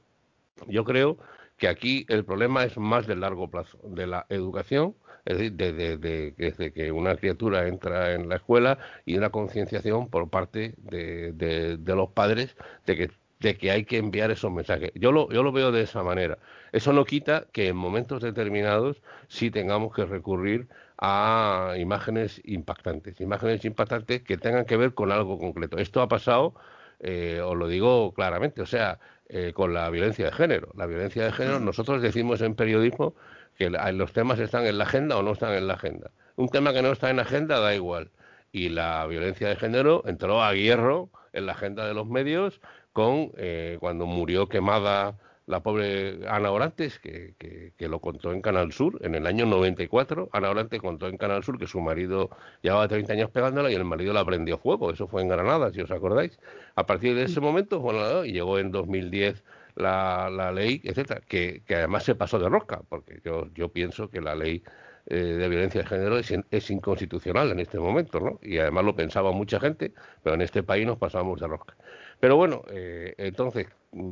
yo 0.67 0.83
creo 0.83 1.17
que 1.57 1.69
aquí 1.69 2.05
el 2.09 2.25
problema 2.25 2.63
es 2.63 2.77
más 2.77 3.07
del 3.07 3.21
largo 3.21 3.49
plazo, 3.49 3.79
de 3.83 4.07
la 4.07 4.25
educación 4.29 4.95
es 5.25 5.37
decir, 5.37 5.53
desde, 5.53 6.71
que 6.73 6.91
una 6.91 7.15
criatura 7.15 7.67
entra 7.67 8.13
en 8.13 8.29
la 8.29 8.35
escuela 8.35 8.77
y 9.05 9.17
una 9.17 9.29
concienciación 9.29 10.09
por 10.09 10.29
parte 10.29 10.73
de, 10.77 11.79
los 11.85 12.09
padres 12.09 12.55
de 12.85 12.95
que, 12.97 13.11
de 13.39 13.57
que 13.57 13.71
hay 13.71 13.85
que 13.85 13.97
enviar 13.97 14.31
esos 14.31 14.51
mensajes. 14.51 14.91
Yo 14.95 15.11
lo, 15.11 15.29
yo 15.31 15.43
lo 15.43 15.51
veo 15.51 15.71
de 15.71 15.81
esa 15.81 16.03
manera. 16.03 16.37
Eso 16.71 16.93
no 16.93 17.05
quita 17.05 17.47
que 17.51 17.67
en 17.67 17.75
momentos 17.75 18.21
determinados 18.21 19.01
sí 19.27 19.51
tengamos 19.51 19.93
que 19.93 20.05
recurrir 20.05 20.67
a 20.97 21.73
imágenes 21.77 22.41
impactantes, 22.45 23.19
imágenes 23.19 23.65
impactantes 23.65 24.21
que 24.21 24.37
tengan 24.37 24.65
que 24.65 24.77
ver 24.77 24.93
con 24.93 25.11
algo 25.11 25.39
concreto. 25.39 25.77
Esto 25.77 26.01
ha 26.01 26.07
pasado, 26.07 26.53
eh, 26.99 27.41
os 27.43 27.57
lo 27.57 27.67
digo 27.67 28.13
claramente, 28.13 28.61
o 28.61 28.67
sea, 28.67 28.99
eh, 29.27 29.53
con 29.53 29.73
la 29.73 29.89
violencia 29.89 30.25
de 30.25 30.31
género. 30.31 30.71
La 30.75 30.85
violencia 30.85 31.23
de 31.23 31.31
género, 31.31 31.59
nosotros 31.59 32.01
decimos 32.01 32.41
en 32.41 32.53
periodismo 32.53 33.15
que 33.61 33.69
los 33.69 34.11
temas 34.11 34.39
están 34.39 34.65
en 34.65 34.79
la 34.79 34.85
agenda 34.85 35.17
o 35.17 35.21
no 35.21 35.33
están 35.33 35.53
en 35.53 35.67
la 35.67 35.75
agenda. 35.75 36.09
Un 36.35 36.49
tema 36.49 36.73
que 36.73 36.81
no 36.81 36.91
está 36.91 37.11
en 37.11 37.17
la 37.17 37.21
agenda 37.21 37.59
da 37.59 37.75
igual. 37.75 38.09
Y 38.51 38.69
la 38.69 39.05
violencia 39.05 39.49
de 39.49 39.55
género 39.55 40.01
entró 40.07 40.41
a 40.41 40.55
hierro 40.55 41.11
en 41.31 41.45
la 41.45 41.51
agenda 41.51 41.85
de 41.85 41.93
los 41.93 42.07
medios 42.07 42.59
con 42.91 43.31
eh, 43.37 43.77
cuando 43.79 44.07
murió 44.07 44.49
quemada 44.49 45.15
la 45.45 45.59
pobre 45.61 46.27
Ana 46.27 46.49
Orantes, 46.49 46.97
que, 46.97 47.35
que, 47.37 47.87
lo 47.87 47.99
contó 47.99 48.31
en 48.31 48.41
Canal 48.41 48.71
Sur 48.71 48.97
en 49.01 49.13
el 49.13 49.27
año 49.27 49.45
94. 49.45 50.29
Ana 50.31 50.49
Orantes 50.49 50.81
contó 50.81 51.07
en 51.07 51.17
Canal 51.17 51.43
Sur 51.43 51.59
que 51.59 51.67
su 51.67 51.81
marido 51.81 52.31
llevaba 52.63 52.87
30 52.87 53.13
años 53.13 53.29
pegándola 53.29 53.69
y 53.69 53.75
el 53.75 53.85
marido 53.85 54.11
la 54.11 54.25
prendió 54.25 54.57
fuego. 54.57 54.91
Eso 54.91 55.07
fue 55.07 55.21
en 55.21 55.27
Granada, 55.27 55.71
si 55.71 55.81
os 55.81 55.91
acordáis. 55.91 56.39
A 56.75 56.87
partir 56.87 57.13
de 57.15 57.23
ese 57.23 57.41
momento, 57.41 57.79
bueno, 57.79 58.25
y 58.25 58.31
llegó 58.31 58.57
en 58.57 58.71
2010 58.71 59.43
la, 59.75 60.29
la 60.29 60.51
ley, 60.51 60.81
etcétera, 60.83 61.21
que, 61.27 61.63
que, 61.65 61.75
además 61.75 62.03
se 62.03 62.15
pasó 62.15 62.39
de 62.39 62.49
rosca, 62.49 62.81
porque 62.89 63.21
yo, 63.23 63.47
yo 63.53 63.69
pienso 63.69 64.09
que 64.09 64.21
la 64.21 64.35
ley 64.35 64.63
eh, 65.07 65.15
de 65.15 65.49
violencia 65.49 65.81
de 65.81 65.87
género 65.87 66.17
es, 66.17 66.33
es, 66.51 66.69
inconstitucional 66.69 67.51
en 67.51 67.59
este 67.59 67.79
momento, 67.79 68.19
¿no? 68.19 68.39
Y 68.41 68.59
además 68.59 68.85
lo 68.85 68.95
pensaba 68.95 69.31
mucha 69.31 69.59
gente, 69.59 69.93
pero 70.23 70.35
en 70.35 70.41
este 70.41 70.63
país 70.63 70.85
nos 70.85 70.97
pasamos 70.97 71.39
de 71.39 71.47
rosca. 71.47 71.75
Pero 72.21 72.37
bueno, 72.37 72.61
eh, 72.69 73.15
entonces, 73.17 73.67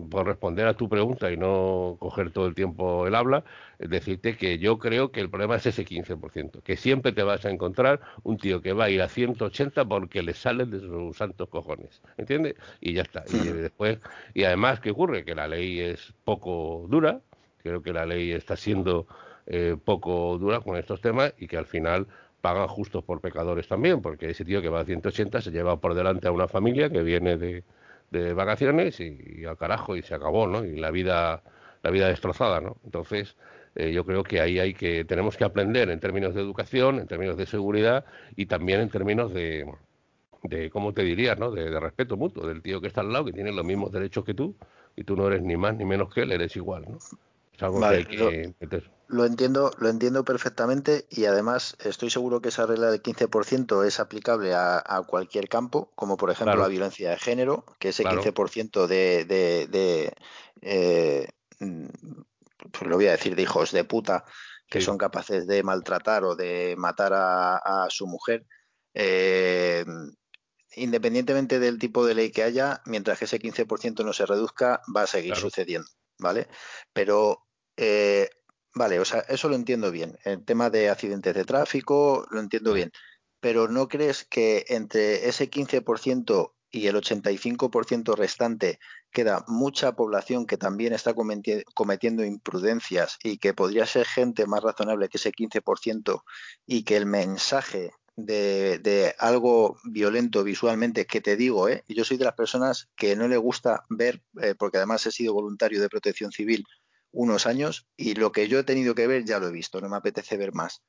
por 0.09 0.25
responder 0.25 0.67
a 0.67 0.73
tu 0.73 0.89
pregunta 0.89 1.31
y 1.31 1.37
no 1.37 1.95
coger 1.99 2.31
todo 2.31 2.47
el 2.47 2.55
tiempo 2.55 3.05
el 3.05 3.13
habla, 3.13 3.43
decirte 3.77 4.35
que 4.35 4.57
yo 4.57 4.79
creo 4.79 5.11
que 5.11 5.21
el 5.21 5.29
problema 5.29 5.57
es 5.57 5.67
ese 5.67 5.85
15%, 5.85 6.63
que 6.63 6.75
siempre 6.75 7.11
te 7.11 7.21
vas 7.21 7.45
a 7.45 7.51
encontrar 7.51 8.01
un 8.23 8.37
tío 8.37 8.63
que 8.63 8.73
va 8.73 8.85
a 8.85 8.89
ir 8.89 9.03
a 9.03 9.09
180 9.09 9.85
porque 9.85 10.23
le 10.23 10.33
salen 10.33 10.71
de 10.71 10.79
sus 10.79 11.17
santos 11.17 11.49
cojones, 11.49 12.01
¿entiendes? 12.17 12.55
Y 12.81 12.93
ya 12.93 13.03
está. 13.03 13.23
Y 13.31 13.47
después, 13.49 13.99
y 14.33 14.43
además, 14.43 14.79
¿qué 14.79 14.89
ocurre? 14.89 15.23
Que 15.23 15.35
la 15.35 15.47
ley 15.47 15.79
es 15.79 16.11
poco 16.23 16.87
dura, 16.89 17.21
creo 17.61 17.83
que 17.83 17.93
la 17.93 18.07
ley 18.07 18.31
está 18.31 18.57
siendo 18.57 19.05
eh, 19.45 19.77
poco 19.85 20.35
dura 20.39 20.61
con 20.61 20.77
estos 20.77 20.99
temas 20.99 21.35
y 21.37 21.45
que 21.45 21.57
al 21.57 21.67
final 21.67 22.07
pagan 22.41 22.67
justos 22.67 23.03
por 23.03 23.21
pecadores 23.21 23.67
también, 23.67 24.01
porque 24.01 24.31
ese 24.31 24.45
tío 24.45 24.63
que 24.63 24.69
va 24.69 24.79
a 24.79 24.85
180 24.85 25.41
se 25.41 25.51
lleva 25.51 25.79
por 25.79 25.93
delante 25.93 26.27
a 26.27 26.31
una 26.31 26.47
familia 26.47 26.89
que 26.89 27.03
viene 27.03 27.37
de 27.37 27.63
de 28.11 28.33
vacaciones 28.33 28.99
y, 28.99 29.45
al 29.45 29.57
carajo 29.57 29.95
y 29.95 30.01
se 30.01 30.15
acabó, 30.15 30.47
¿no? 30.47 30.65
Y 30.65 30.77
la 30.77 30.91
vida, 30.91 31.43
la 31.83 31.91
vida 31.91 32.07
destrozada, 32.07 32.59
¿no? 32.61 32.77
Entonces, 32.83 33.35
eh, 33.75 33.91
yo 33.91 34.05
creo 34.05 34.23
que 34.23 34.41
ahí 34.41 34.59
hay 34.59 34.73
que, 34.73 35.05
tenemos 35.05 35.37
que 35.37 35.43
aprender 35.43 35.89
en 35.89 35.99
términos 35.99 36.33
de 36.33 36.41
educación, 36.41 36.99
en 36.99 37.07
términos 37.07 37.37
de 37.37 37.45
seguridad 37.45 38.05
y 38.35 38.47
también 38.47 38.81
en 38.81 38.89
términos 38.89 39.33
de, 39.33 39.71
de 40.43 40.69
¿cómo 40.69 40.93
te 40.93 41.03
diría, 41.03 41.35
no? 41.35 41.51
De, 41.51 41.79
respeto 41.79 42.17
mutuo, 42.17 42.47
del 42.47 42.61
tío 42.61 42.81
que 42.81 42.87
está 42.87 43.01
al 43.01 43.11
lado, 43.11 43.25
que 43.25 43.33
tiene 43.33 43.51
los 43.51 43.65
mismos 43.65 43.91
derechos 43.91 44.25
que 44.25 44.33
tú 44.33 44.55
y 44.95 45.03
tú 45.03 45.15
no 45.15 45.27
eres 45.27 45.41
ni 45.41 45.55
más 45.55 45.75
ni 45.75 45.85
menos 45.85 46.13
que 46.13 46.21
él, 46.21 46.31
eres 46.31 46.55
igual, 46.55 46.85
¿no? 46.89 46.97
Es 46.97 47.63
algo 47.63 47.79
que 47.79 47.85
hay 47.85 48.05
que 48.05 48.53
lo 49.09 49.25
entiendo, 49.25 49.71
lo 49.79 49.89
entiendo 49.89 50.23
perfectamente 50.23 51.07
y 51.09 51.25
además 51.25 51.75
estoy 51.79 52.11
seguro 52.11 52.41
que 52.41 52.49
esa 52.49 52.67
regla 52.67 52.91
del 52.91 53.01
15% 53.01 53.83
es 53.85 53.99
aplicable 53.99 54.53
a, 54.53 55.03
cualquier 55.07 55.49
campo, 55.49 55.91
como 55.95 56.15
por 56.15 56.29
ejemplo 56.29 56.55
la 56.57 56.67
violencia 56.67 57.09
de 57.09 57.17
género, 57.17 57.65
que 57.79 57.89
ese 57.89 58.03
15% 58.03 58.85
de, 58.85 59.25
de, 59.25 59.67
de 59.67 60.13
eh, 60.61 61.27
pues 61.57 62.87
lo 62.87 62.97
voy 62.97 63.07
a 63.07 63.11
decir, 63.11 63.35
de 63.35 63.41
hijos 63.41 63.71
de 63.71 63.83
puta 63.83 64.25
que 64.69 64.79
son 64.79 64.99
capaces 64.99 65.47
de 65.47 65.63
maltratar 65.63 66.23
o 66.23 66.35
de 66.35 66.75
matar 66.77 67.13
a, 67.15 67.87
su 67.89 68.05
mujer, 68.05 68.45
eh, 68.93 69.83
independientemente 70.75 71.57
del 71.57 71.79
tipo 71.79 72.05
de 72.05 72.13
ley 72.13 72.31
que 72.31 72.43
haya, 72.43 72.83
mientras 72.85 73.17
que 73.17 73.25
ese 78.75 78.85
15% 78.85 78.85
no 78.85 78.85
se 78.85 78.85
reduzca, 78.85 78.85
va 78.85 78.85
a 78.85 78.89
seguir 78.89 78.99
sucediendo, 78.99 78.99
¿vale? 78.99 78.99
Pero 78.99 78.99
Vale, 78.99 78.99
o 78.99 79.05
sea, 79.05 79.19
eso 79.21 79.49
lo 79.49 79.55
entiendo 79.55 79.91
bien. 79.91 80.17
El 80.23 80.45
tema 80.45 80.69
de 80.69 80.89
accidentes 80.89 81.35
de 81.35 81.45
tráfico 81.45 82.27
lo 82.31 82.39
entiendo 82.39 82.73
bien. 82.73 82.91
Pero 83.39 83.67
¿no 83.67 83.87
crees 83.87 84.25
que 84.25 84.65
entre 84.69 85.27
ese 85.29 85.49
15% 85.49 86.53
y 86.71 86.87
el 86.87 86.95
85% 86.95 88.15
restante 88.15 88.79
queda 89.11 89.43
mucha 89.47 89.93
población 89.95 90.45
que 90.45 90.57
también 90.57 90.93
está 90.93 91.13
cometiendo 91.73 92.23
imprudencias 92.23 93.17
y 93.23 93.39
que 93.39 93.53
podría 93.53 93.85
ser 93.85 94.05
gente 94.05 94.45
más 94.45 94.61
razonable 94.61 95.09
que 95.09 95.17
ese 95.17 95.31
15% 95.31 96.23
y 96.67 96.83
que 96.83 96.97
el 96.97 97.05
mensaje 97.07 97.91
de, 98.25 99.15
algo 99.17 99.77
violento 99.83 100.43
visualmente, 100.43 101.05
que 101.05 101.21
te 101.21 101.37
digo, 101.37 101.69
¿eh? 101.69 101.83
yo 101.87 102.03
soy 102.03 102.17
de 102.17 102.25
las 102.25 102.35
personas 102.35 102.89
que 102.95 103.15
no 103.15 103.27
le 103.27 103.37
gusta 103.37 103.85
ver, 103.89 104.21
eh, 104.41 104.55
porque 104.57 104.77
además 104.77 105.05
he 105.05 105.11
sido 105.11 105.33
voluntario 105.33 105.81
de 105.81 105.89
protección 105.89 106.31
civil 106.31 106.65
unos 107.11 107.47
años 107.47 107.87
y 107.97 108.13
lo 108.15 108.31
que 108.31 108.47
yo 108.47 108.59
he 108.59 108.63
tenido 108.63 108.95
que 108.95 109.07
ver 109.07 109.25
ya 109.25 109.39
lo 109.39 109.47
he 109.47 109.51
visto, 109.51 109.81
no 109.81 109.89
me 109.89 109.97
apetece 109.97 110.37
ver 110.37 110.53
más. 110.53 110.81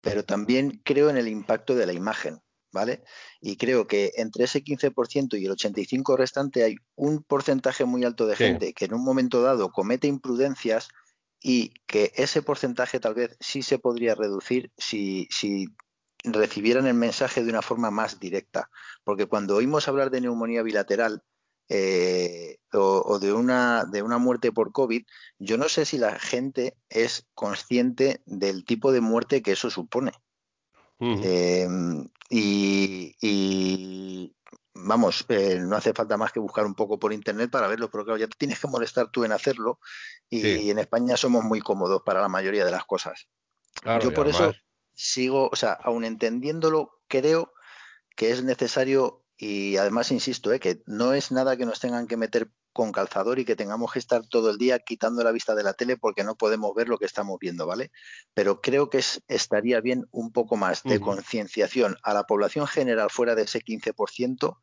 Pero 0.00 0.24
también 0.24 0.82
creo 0.84 1.10
en 1.10 1.16
el 1.16 1.28
impacto 1.28 1.74
de 1.74 1.86
la 1.86 1.92
imagen, 1.92 2.40
¿vale? 2.72 3.02
Y 3.40 3.56
creo 3.56 3.86
que 3.86 4.12
entre 4.16 4.44
ese 4.44 4.62
15% 4.62 5.38
y 5.38 5.46
el 5.46 5.52
85% 5.52 6.16
restante 6.16 6.62
hay 6.62 6.76
un 6.94 7.22
porcentaje 7.22 7.84
muy 7.84 8.04
alto 8.04 8.26
de 8.26 8.36
gente 8.36 8.74
que 8.74 8.84
en 8.84 8.94
un 8.94 9.04
momento 9.04 9.42
dado 9.42 9.70
comete 9.72 10.06
imprudencias 10.06 10.88
y 11.40 11.74
que 11.86 12.12
ese 12.16 12.42
porcentaje 12.42 13.00
tal 13.00 13.14
vez 13.14 13.36
sí 13.40 13.62
se 13.62 13.78
podría 13.78 14.14
reducir 14.14 14.72
si, 14.78 15.28
si 15.30 15.66
recibieran 16.24 16.86
el 16.86 16.94
mensaje 16.94 17.42
de 17.42 17.50
una 17.50 17.62
forma 17.62 17.90
más 17.90 18.18
directa. 18.18 18.70
Porque 19.04 19.26
cuando 19.26 19.56
oímos 19.56 19.88
hablar 19.88 20.10
de 20.10 20.22
neumonía 20.22 20.62
bilateral, 20.62 21.22
eh, 21.68 22.58
o, 22.72 23.18
de, 23.18 23.32
una, 23.32 23.84
de 23.84 24.02
una 24.02 24.18
muerte 24.18 24.52
por 24.52 24.72
COVID, 24.72 25.04
yo 25.38 25.56
no 25.56 25.68
sé 25.68 25.84
si 25.84 25.98
la 25.98 26.18
gente 26.18 26.76
es 26.88 27.26
consciente 27.34 28.20
del 28.26 28.64
tipo 28.64 28.92
de 28.92 29.00
muerte 29.00 29.42
que 29.42 29.52
eso 29.52 29.70
supone. 29.70 30.12
Eh, 31.00 31.68
y, 32.30 33.14
vamos, 34.74 35.24
eh, 35.28 35.58
no 35.60 35.76
hace 35.76 35.92
falta 35.92 36.16
más 36.16 36.32
que 36.32 36.40
buscar 36.40 36.64
un 36.66 36.74
poco 36.74 36.98
por 36.98 37.12
internet 37.12 37.50
para 37.50 37.68
verlo, 37.68 37.90
pero 37.90 38.04
claro, 38.04 38.18
ya 38.18 38.26
te 38.26 38.36
tienes 38.38 38.58
que 38.58 38.68
molestar 38.68 39.10
tú 39.10 39.24
en 39.24 39.32
hacerlo 39.32 39.78
y, 40.30 40.70
en 40.70 40.78
España 40.78 41.16
somos 41.16 41.44
muy 41.44 41.60
cómodos 41.60 42.02
para 42.04 42.20
la 42.20 42.28
mayoría 42.28 42.64
de 42.64 42.70
las 42.70 42.84
cosas. 42.84 43.28
Yo 44.02 44.14
por 44.14 44.28
eso 44.28 44.52
sigo, 44.94 45.48
o 45.52 45.56
sea, 45.56 45.72
aun 45.72 46.04
entendiéndolo, 46.04 47.00
creo 47.08 47.52
que 48.16 48.30
es 48.30 48.42
necesario 48.42 49.23
y 49.36 49.76
además 49.76 50.12
insisto, 50.12 50.52
eh, 50.52 50.60
que 50.60 50.82
no 50.86 51.12
es 51.12 51.32
nada 51.32 51.56
que 51.56 51.66
nos 51.66 51.80
tengan 51.80 52.06
que 52.06 52.16
meter 52.16 52.50
con 52.72 52.92
calzador 52.92 53.38
y 53.38 53.44
que 53.44 53.56
tengamos 53.56 53.92
que 53.92 54.00
estar 54.00 54.26
todo 54.26 54.50
el 54.50 54.58
día 54.58 54.80
quitando 54.80 55.22
la 55.22 55.30
vista 55.30 55.54
de 55.54 55.62
la 55.62 55.74
tele 55.74 55.96
porque 55.96 56.24
no 56.24 56.34
podemos 56.34 56.74
ver 56.74 56.88
lo 56.88 56.98
que 56.98 57.06
estamos 57.06 57.38
viendo, 57.40 57.66
¿vale? 57.66 57.92
Pero 58.34 58.60
creo 58.60 58.90
que 58.90 59.00
estaría 59.28 59.80
bien 59.80 60.06
un 60.10 60.32
poco 60.32 60.56
más 60.56 60.82
de 60.82 61.00
concienciación 61.00 61.96
a 62.02 62.14
la 62.14 62.24
población 62.24 62.66
general 62.66 63.10
fuera 63.10 63.36
de 63.36 63.42
ese 63.42 63.60
15%, 63.60 64.58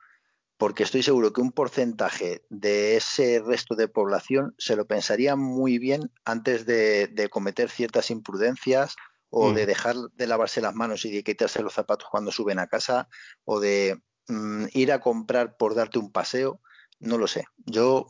porque 0.58 0.84
estoy 0.84 1.04
seguro 1.04 1.32
que 1.32 1.42
un 1.42 1.54
porcentaje 1.54 2.44
de 2.50 2.98
ese 2.98 3.42
resto 3.44 3.76
de 3.76 3.88
población 3.88 4.54
se 4.58 4.76
lo 4.76 4.86
pensaría 4.86 5.38
muy 5.38 5.80
bien 5.80 6.12
antes 6.26 6.66
de, 6.66 7.30
cometer 7.32 7.70
ciertas 7.70 8.12
imprudencias 8.12 8.96
o 9.30 9.54
de 9.54 9.66
dejar 9.66 9.96
de 10.14 10.28
lavarse 10.28 10.60
las 10.60 10.76
manos 10.76 11.06
y 11.06 11.12
de 11.12 11.24
quitarse 11.24 11.64
los 11.64 11.74
zapatos 11.74 12.10
cuando 12.12 12.32
suben 12.32 12.60
a 12.60 12.68
casa 12.68 13.08
o 13.46 13.62
de 13.62 14.02
mm, 14.28 14.66
ir 14.74 14.92
a 14.92 15.00
comprar 15.00 15.58
por 15.58 15.76
darte 15.76 16.00
un 16.00 16.12
paseo 16.12 16.60
no 17.02 17.18
lo 17.18 17.28
sé. 17.28 17.46
Yo, 17.66 18.08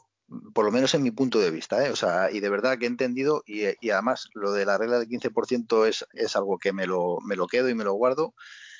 por 0.54 0.66
lo 0.66 0.72
menos 0.72 0.94
en 0.94 1.04
mi 1.04 1.12
punto 1.12 1.40
de 1.40 1.50
vista, 1.50 1.86
¿eh? 1.86 1.90
o 1.90 1.96
sea, 1.96 2.30
y 2.32 2.40
de 2.40 2.50
verdad 2.50 2.78
que 2.78 2.86
he 2.86 2.90
entendido, 2.90 3.44
y, 3.46 3.90
además 3.90 4.30
lo 4.34 4.52
de 4.52 4.66
la 4.66 4.78
regla 4.78 5.00
del 5.00 5.08
15% 5.08 5.88
es, 5.88 6.06
es 6.14 6.36
algo 6.36 6.60
que 6.60 6.74
me 6.74 6.86
lo, 6.86 7.18
me 7.26 7.36
lo 7.36 7.48
quedo 7.48 7.70
y 7.70 7.74
me 7.74 7.84
lo 7.84 7.94
guardo. 7.94 8.36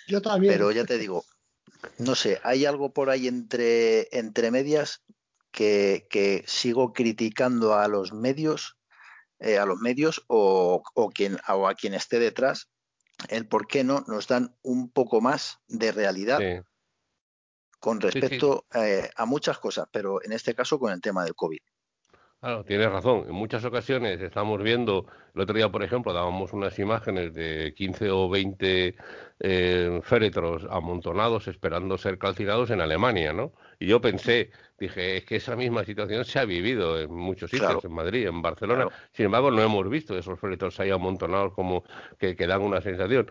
Yo 0.08 0.22
también. 0.22 0.54
Pero 0.54 0.72
ya 0.72 0.86
te 0.86 0.98
digo, 0.98 1.26
no 1.98 2.16
sé, 2.16 2.40
hay 2.44 2.66
algo 2.66 2.94
por 2.94 3.10
ahí 3.10 3.28
entre, 3.28 4.08
entre 4.18 4.52
medias 4.52 5.02
que, 5.52 6.08
que 6.10 6.44
sigo 6.46 6.94
criticando 6.94 7.76
a 7.76 7.88
los 7.88 8.14
medios, 8.14 8.78
eh, 9.40 9.58
a 9.58 9.66
los 9.66 9.80
medios 9.80 10.24
o, 10.28 10.84
o, 10.94 11.10
quien, 11.10 11.38
o 11.48 11.68
a 11.68 11.76
quien 11.76 11.94
esté 11.94 12.20
detrás, 12.20 12.70
el 13.30 13.48
por 13.48 13.68
qué 13.68 13.84
no 13.84 14.04
nos 14.08 14.28
dan 14.28 14.56
un 14.62 14.90
poco 14.90 15.22
más 15.22 15.60
de 15.68 15.92
realidad 15.92 16.40
con 17.82 18.00
respecto 18.00 18.68
eh, 18.76 19.10
a 19.16 19.26
muchas 19.26 19.58
cosas, 19.58 19.88
pero 19.92 20.24
en 20.24 20.34
este 20.34 20.54
caso 20.54 20.80
con 20.80 20.94
el 20.94 21.02
tema 21.02 21.24
del 21.24 21.34
COVID. 21.34 21.58
Claro, 22.42 22.64
tienes 22.66 22.92
razón. 22.92 23.26
En 23.28 23.36
muchas 23.36 23.64
ocasiones 23.66 24.20
estamos 24.20 24.64
viendo, 24.64 25.06
el 25.36 25.42
otro 25.42 25.56
día, 25.56 25.70
por 25.70 25.84
ejemplo, 25.84 26.12
dábamos 26.12 26.54
unas 26.54 26.80
imágenes 26.80 27.36
de 27.36 27.72
15 27.78 28.10
o 28.10 28.30
20 28.30 28.96
eh, 29.42 30.00
féretros 30.02 30.66
amontonados 30.72 31.48
esperando 31.48 32.00
ser 32.00 32.18
calcinados 32.18 32.72
en 32.72 32.82
Alemania, 32.82 33.32
¿no? 33.32 33.52
Y 33.78 33.86
yo 33.86 34.02
pensé, 34.02 34.50
dije, 34.80 35.18
es 35.18 35.26
que 35.26 35.36
esa 35.36 35.56
misma 35.56 35.84
situación 35.84 36.26
se 36.26 36.40
ha 36.40 36.46
vivido 36.46 37.00
en 37.00 37.14
muchos 37.14 37.52
sitios, 37.52 37.86
en 37.86 37.94
Madrid, 37.94 38.26
en 38.26 38.42
Barcelona. 38.42 38.88
Sin 39.12 39.26
embargo, 39.26 39.52
no 39.52 39.62
hemos 39.62 39.88
visto 39.88 40.18
esos 40.18 40.40
féretros 40.40 40.80
ahí 40.80 40.90
amontonados 40.90 41.54
como 41.54 41.84
que, 42.18 42.34
dan 42.34 42.64
una 42.64 42.82
sensación. 42.82 43.30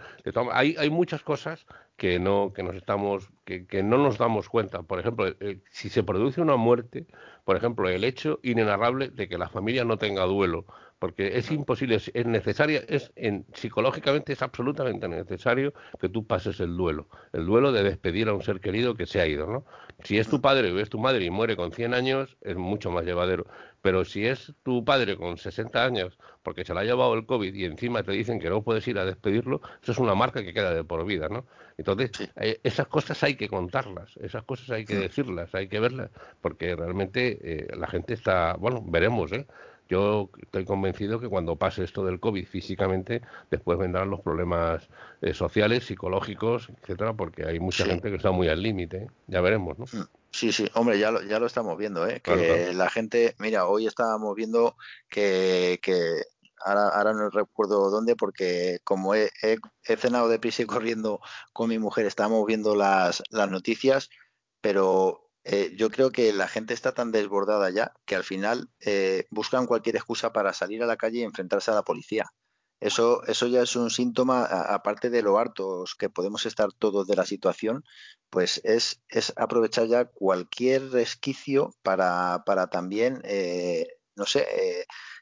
hay, 0.52 0.76
hay 0.78 0.90
muchas 0.90 1.24
cosas 1.24 1.66
que 1.96 2.18
no 2.18 2.52
que 2.54 2.62
nos 2.62 2.76
estamos 2.76 3.28
que, 3.44 3.66
que 3.66 3.82
no 3.82 3.98
nos 3.98 4.16
damos 4.16 4.48
cuenta 4.48 4.82
por 4.82 4.98
ejemplo 5.00 5.28
eh, 5.28 5.60
si 5.70 5.90
se 5.90 6.02
produce 6.02 6.40
una 6.40 6.56
muerte 6.56 7.06
por 7.44 7.56
ejemplo 7.56 7.88
el 7.88 8.04
hecho 8.04 8.38
inenarrable 8.42 9.08
de 9.08 9.28
que 9.28 9.38
la 9.38 9.48
familia 9.48 9.84
no 9.84 9.96
tenga 9.96 10.24
duelo 10.24 10.66
porque 11.00 11.38
es 11.38 11.50
imposible, 11.50 11.96
es 11.96 12.26
necesaria, 12.26 12.84
es 12.86 13.10
en, 13.16 13.46
psicológicamente 13.54 14.34
es 14.34 14.42
absolutamente 14.42 15.08
necesario 15.08 15.72
que 15.98 16.10
tú 16.10 16.26
pases 16.26 16.60
el 16.60 16.76
duelo, 16.76 17.08
el 17.32 17.46
duelo 17.46 17.72
de 17.72 17.82
despedir 17.82 18.28
a 18.28 18.34
un 18.34 18.42
ser 18.42 18.60
querido 18.60 18.94
que 18.94 19.06
se 19.06 19.18
ha 19.18 19.26
ido, 19.26 19.46
¿no? 19.46 19.64
Si 20.04 20.18
es 20.18 20.28
tu 20.28 20.42
padre 20.42 20.70
o 20.70 20.78
es 20.78 20.90
tu 20.90 20.98
madre 20.98 21.24
y 21.24 21.30
muere 21.30 21.56
con 21.56 21.72
100 21.72 21.94
años, 21.94 22.36
es 22.42 22.56
mucho 22.56 22.90
más 22.90 23.04
llevadero, 23.06 23.46
pero 23.82 24.04
si 24.04 24.26
es 24.26 24.52
tu 24.62 24.84
padre 24.84 25.16
con 25.16 25.38
60 25.38 25.84
años 25.84 26.18
porque 26.42 26.64
se 26.64 26.74
le 26.74 26.80
ha 26.80 26.84
llevado 26.84 27.14
el 27.14 27.26
COVID 27.26 27.54
y 27.54 27.64
encima 27.64 28.02
te 28.02 28.12
dicen 28.12 28.40
que 28.40 28.50
no 28.50 28.62
puedes 28.62 28.86
ir 28.88 28.98
a 28.98 29.04
despedirlo, 29.04 29.60
eso 29.82 29.92
es 29.92 29.98
una 29.98 30.14
marca 30.14 30.42
que 30.42 30.52
queda 30.52 30.72
de 30.72 30.84
por 30.84 31.04
vida, 31.04 31.28
¿no? 31.28 31.46
Entonces, 31.76 32.10
eh, 32.36 32.60
esas 32.62 32.88
cosas 32.88 33.22
hay 33.22 33.36
que 33.36 33.48
contarlas, 33.48 34.16
esas 34.18 34.44
cosas 34.44 34.70
hay 34.70 34.84
que 34.84 34.96
decirlas, 34.96 35.54
hay 35.54 35.68
que 35.68 35.80
verlas, 35.80 36.10
porque 36.40 36.76
realmente 36.76 37.38
eh, 37.42 37.68
la 37.76 37.86
gente 37.86 38.14
está, 38.14 38.54
bueno, 38.54 38.82
veremos, 38.86 39.32
¿eh? 39.32 39.46
Yo 39.90 40.30
estoy 40.40 40.64
convencido 40.64 41.18
que 41.18 41.28
cuando 41.28 41.56
pase 41.56 41.82
esto 41.82 42.04
del 42.04 42.20
COVID 42.20 42.46
físicamente, 42.46 43.22
después 43.50 43.76
vendrán 43.76 44.08
los 44.08 44.20
problemas 44.20 44.88
eh, 45.20 45.34
sociales, 45.34 45.84
psicológicos, 45.84 46.70
etcétera, 46.80 47.12
porque 47.14 47.44
hay 47.44 47.58
mucha 47.58 47.84
gente 47.84 48.08
que 48.08 48.16
está 48.16 48.30
muy 48.30 48.46
al 48.46 48.62
límite. 48.62 48.96
¿eh? 48.98 49.10
Ya 49.26 49.40
veremos, 49.40 49.80
¿no? 49.80 49.86
Sí, 50.32 50.52
sí, 50.52 50.70
hombre, 50.74 50.98
ya 50.98 51.10
lo, 51.10 51.22
ya 51.22 51.40
lo 51.40 51.46
estamos 51.46 51.76
viendo, 51.76 52.06
¿eh? 52.06 52.20
Que 52.20 52.72
la 52.72 52.88
gente, 52.88 53.34
mira, 53.38 53.66
hoy 53.66 53.86
estábamos 53.86 54.34
viendo 54.36 54.76
que, 55.08 55.80
que 55.82 56.22
ahora, 56.64 56.88
ahora 56.88 57.12
no 57.12 57.30
recuerdo 57.30 57.90
dónde, 57.90 58.14
porque 58.16 58.78
como 58.84 59.14
he, 59.14 59.30
he, 59.42 59.96
cenado 59.96 60.28
deprisa 60.28 60.62
y 60.62 60.66
corriendo 60.66 61.20
con 61.52 61.68
mi 61.68 61.78
mujer, 61.78 62.06
estábamos 62.06 62.46
viendo 62.46 62.76
las, 62.76 63.22
las 63.30 63.50
noticias, 63.50 64.08
pero 64.60 65.30
eh, 65.44 65.74
yo 65.76 65.90
creo 65.90 66.10
que 66.10 66.32
la 66.32 66.48
gente 66.48 66.74
está 66.74 66.92
tan 66.92 67.12
desbordada 67.12 67.70
ya 67.70 67.92
que 68.04 68.14
al 68.14 68.24
final 68.24 68.68
eh, 68.80 69.26
buscan 69.30 69.66
cualquier 69.66 69.96
excusa 69.96 70.32
para 70.32 70.52
salir 70.52 70.82
a 70.82 70.86
la 70.86 70.96
calle 70.96 71.20
y 71.20 71.22
enfrentarse 71.22 71.70
a 71.70 71.74
la 71.74 71.82
policía. 71.82 72.30
Eso, 72.80 73.22
eso 73.26 73.46
ya 73.46 73.62
es 73.62 73.76
un 73.76 73.90
síntoma, 73.90 74.44
aparte 74.44 75.10
de 75.10 75.22
lo 75.22 75.38
hartos 75.38 75.94
que 75.94 76.08
podemos 76.08 76.46
estar 76.46 76.72
todos 76.72 77.06
de 77.06 77.16
la 77.16 77.26
situación, 77.26 77.84
pues 78.30 78.60
es, 78.64 79.02
es 79.08 79.32
aprovechar 79.36 79.86
ya 79.86 80.06
cualquier 80.06 80.90
resquicio 80.90 81.74
para, 81.82 82.42
para 82.46 82.68
también, 82.68 83.20
eh, 83.24 83.86
no 84.16 84.24
sé, 84.24 84.46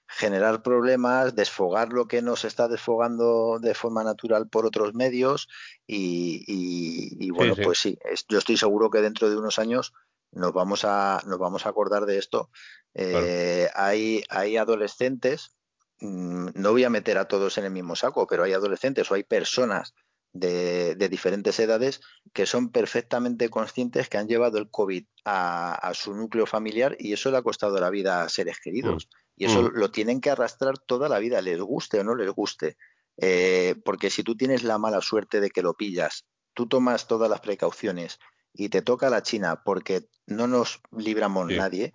generar 0.08 0.62
problemas, 0.62 1.34
desfogar 1.34 1.92
lo 1.92 2.08
que 2.08 2.22
nos 2.22 2.44
está 2.44 2.66
desfogando 2.66 3.58
de 3.60 3.74
forma 3.74 4.02
natural 4.02 4.48
por 4.48 4.64
otros 4.64 4.94
medios 4.94 5.48
y, 5.86 7.30
bueno, 7.30 7.54
pues 7.62 7.78
sí, 7.78 7.98
yo 8.28 8.38
estoy 8.38 8.56
seguro 8.56 8.90
que 8.90 9.02
dentro 9.02 9.28
de 9.28 9.36
unos 9.36 9.58
años 9.58 9.92
nos 10.32 10.52
vamos 10.52 10.84
a, 10.84 11.22
nos 11.26 11.38
vamos 11.38 11.66
a 11.66 11.68
acordar 11.68 12.06
de 12.06 12.18
esto. 12.18 12.50
Eh, 12.94 13.68
hay, 13.74 14.24
hay 14.30 14.56
adolescentes, 14.56 15.54
no 16.00 16.72
voy 16.72 16.84
a 16.84 16.90
meter 16.90 17.18
a 17.18 17.26
todos 17.26 17.58
en 17.58 17.64
el 17.64 17.72
mismo 17.72 17.96
saco, 17.96 18.26
pero 18.26 18.44
hay 18.44 18.52
adolescentes 18.52 19.10
o 19.10 19.14
hay 19.14 19.24
personas 19.24 19.94
de, 20.32 21.08
diferentes 21.08 21.58
edades 21.58 22.00
que 22.32 22.46
son 22.46 22.70
perfectamente 22.70 23.48
conscientes 23.48 24.08
que 24.08 24.18
han 24.18 24.28
llevado 24.28 24.58
el 24.58 24.70
COVID 24.70 25.04
a, 25.24 25.92
su 25.94 26.14
núcleo 26.14 26.46
familiar 26.46 26.96
y 26.98 27.12
eso 27.12 27.30
le 27.30 27.38
ha 27.38 27.42
costado 27.42 27.78
la 27.80 27.90
vida 27.90 28.22
a 28.22 28.28
seres 28.28 28.58
queridos. 28.62 29.06
Mm. 29.06 29.18
Y 29.40 29.44
eso 29.46 29.62
mm. 29.62 29.70
lo 29.74 29.90
tienen 29.90 30.20
que 30.20 30.30
arrastrar 30.30 30.78
toda 30.78 31.08
la 31.08 31.18
vida, 31.18 31.40
les 31.40 31.60
guste 31.60 32.00
o 32.00 32.04
no 32.04 32.14
les 32.14 32.30
guste. 32.30 32.76
Eh, 33.16 33.74
porque 33.84 34.10
si 34.10 34.22
tú 34.22 34.36
tienes 34.36 34.62
la 34.62 34.78
mala 34.78 35.00
suerte 35.00 35.40
de 35.40 35.50
que 35.50 35.62
lo 35.62 35.74
pillas, 35.74 36.24
tú 36.54 36.66
tomas 36.66 37.06
todas 37.06 37.28
las 37.28 37.40
precauciones 37.40 38.18
y 38.52 38.68
te 38.68 38.82
toca 38.82 39.10
la 39.10 39.22
China 39.22 39.62
porque 39.64 40.08
no 40.26 40.46
nos 40.46 40.80
libramos 40.90 41.48
nadie 41.48 41.92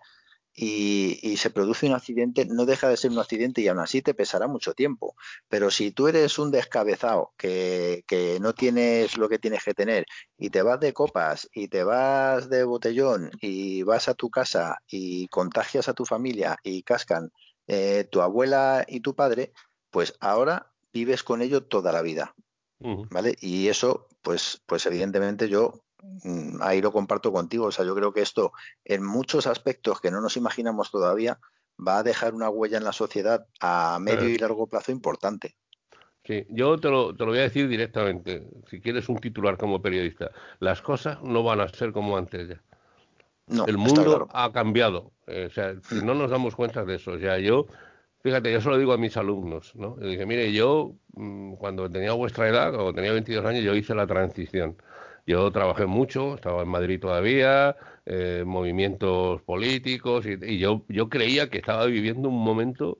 y, 0.56 1.38
se 1.38 1.50
produce 1.50 1.88
un 1.88 1.94
accidente, 1.94 2.46
no 2.46 2.66
deja 2.66 2.88
de 2.88 2.98
ser 2.98 3.12
un 3.12 3.20
accidente 3.20 3.62
y 3.62 3.68
aún 3.68 3.80
así 3.80 4.02
te 4.02 4.14
pesará 4.14 4.48
mucho 4.48 4.74
tiempo. 4.74 5.16
Pero 5.50 5.72
si 5.72 5.92
tú 5.92 6.08
eres 6.08 6.38
un 6.40 6.52
descabezado 6.52 7.34
que, 7.38 8.04
que 8.08 8.40
no 8.40 8.54
tienes 8.54 9.18
lo 9.18 9.30
que 9.30 9.40
tienes 9.40 9.64
que 9.64 9.74
tener 9.74 10.06
y 10.38 10.50
te 10.50 10.62
vas 10.62 10.80
de 10.80 10.94
copas 10.94 11.50
y 11.54 11.68
te 11.68 11.84
vas 11.84 12.50
de 12.50 12.64
botellón 12.64 13.32
y 13.42 13.84
vas 13.84 14.08
a 14.08 14.14
tu 14.14 14.30
casa 14.30 14.78
y 14.88 15.28
contagias 15.28 15.90
a 15.90 15.94
tu 15.94 16.06
familia 16.06 16.58
y 16.64 16.84
cascan 16.84 17.32
eh, 17.68 18.08
tu 18.12 18.22
abuela 18.22 18.86
y 18.88 19.00
tu 19.00 19.16
padre, 19.16 19.54
pues 19.90 20.16
ahora 20.20 20.74
vives 20.92 21.24
con 21.24 21.42
ello 21.42 21.64
toda 21.64 21.92
la 21.92 22.02
vida. 22.02 22.36
¿Vale? 23.10 23.38
Y 23.40 23.70
eso, 23.70 24.10
pues, 24.22 24.62
pues 24.66 24.86
evidentemente 24.86 25.48
yo 25.48 25.83
ahí 26.62 26.82
lo 26.82 26.92
comparto 26.92 27.32
contigo. 27.32 27.66
O 27.66 27.72
sea, 27.72 27.86
yo 27.86 27.96
creo 27.96 28.14
que 28.14 28.22
esto, 28.22 28.54
en 28.86 29.04
muchos 29.04 29.48
aspectos 29.48 30.02
que 30.02 30.12
no 30.12 30.22
nos 30.22 30.38
imaginamos 30.38 30.92
todavía, 30.92 31.40
va 31.86 32.00
a 32.00 32.04
dejar 32.04 32.34
una 32.34 32.50
huella 32.50 32.78
en 32.78 32.84
la 32.84 32.94
sociedad 32.94 33.46
a 33.60 33.98
medio 34.00 34.30
y 34.30 34.38
largo 34.38 34.68
plazo 34.68 34.92
importante. 34.92 35.56
Sí, 36.26 36.46
yo 36.50 36.78
te 36.78 36.90
lo, 36.90 37.14
te 37.14 37.26
lo 37.26 37.32
voy 37.32 37.40
a 37.40 37.44
decir 37.44 37.68
directamente, 37.68 38.48
si 38.70 38.80
quieres 38.80 39.10
un 39.10 39.18
titular 39.18 39.58
como 39.58 39.82
periodista, 39.82 40.32
las 40.60 40.82
cosas 40.82 41.22
no 41.22 41.44
van 41.44 41.60
a 41.60 41.68
ser 41.68 41.92
como 41.92 42.18
antes 42.18 42.48
ya. 42.48 42.62
No, 43.48 43.66
el 43.66 43.78
mundo 43.78 44.30
ha 44.32 44.54
cambiado, 44.54 45.12
eh, 45.28 45.48
o 45.48 45.54
sea, 45.54 45.76
si 45.82 45.96
no 45.96 46.14
nos 46.14 46.32
damos 46.32 46.56
cuenta 46.56 46.86
de 46.86 46.96
eso, 46.96 47.12
o 47.12 47.20
sea, 47.20 47.40
yo, 47.40 47.68
fíjate, 48.22 48.54
yo 48.54 48.62
se 48.62 48.70
lo 48.70 48.78
digo 48.78 48.94
a 48.94 48.98
mis 48.98 49.18
alumnos, 49.18 49.76
¿no? 49.76 49.98
Y 50.00 50.12
dije, 50.12 50.26
mire, 50.26 50.54
yo 50.54 50.94
mm, 51.16 51.56
cuando 51.56 51.90
tenía 51.90 52.14
vuestra 52.14 52.48
edad, 52.48 52.72
cuando 52.72 52.94
tenía 52.94 53.12
22 53.12 53.46
años, 53.46 53.66
yo 53.66 53.76
hice 53.76 53.94
la 53.94 54.08
transición. 54.08 54.78
Yo 55.26 55.52
trabajé 55.52 55.86
mucho, 55.86 56.36
estaba 56.36 56.64
en 56.64 56.70
Madrid 56.70 57.00
todavía, 57.00 57.76
eh, 58.06 58.44
movimientos 58.46 59.42
políticos, 59.44 60.26
y, 60.26 60.58
yo, 60.58 60.84
yo 60.90 61.10
creía 61.10 61.50
que 61.50 61.60
estaba 61.60 61.86
viviendo 61.86 62.30
un 62.30 62.44
momento 62.44 63.00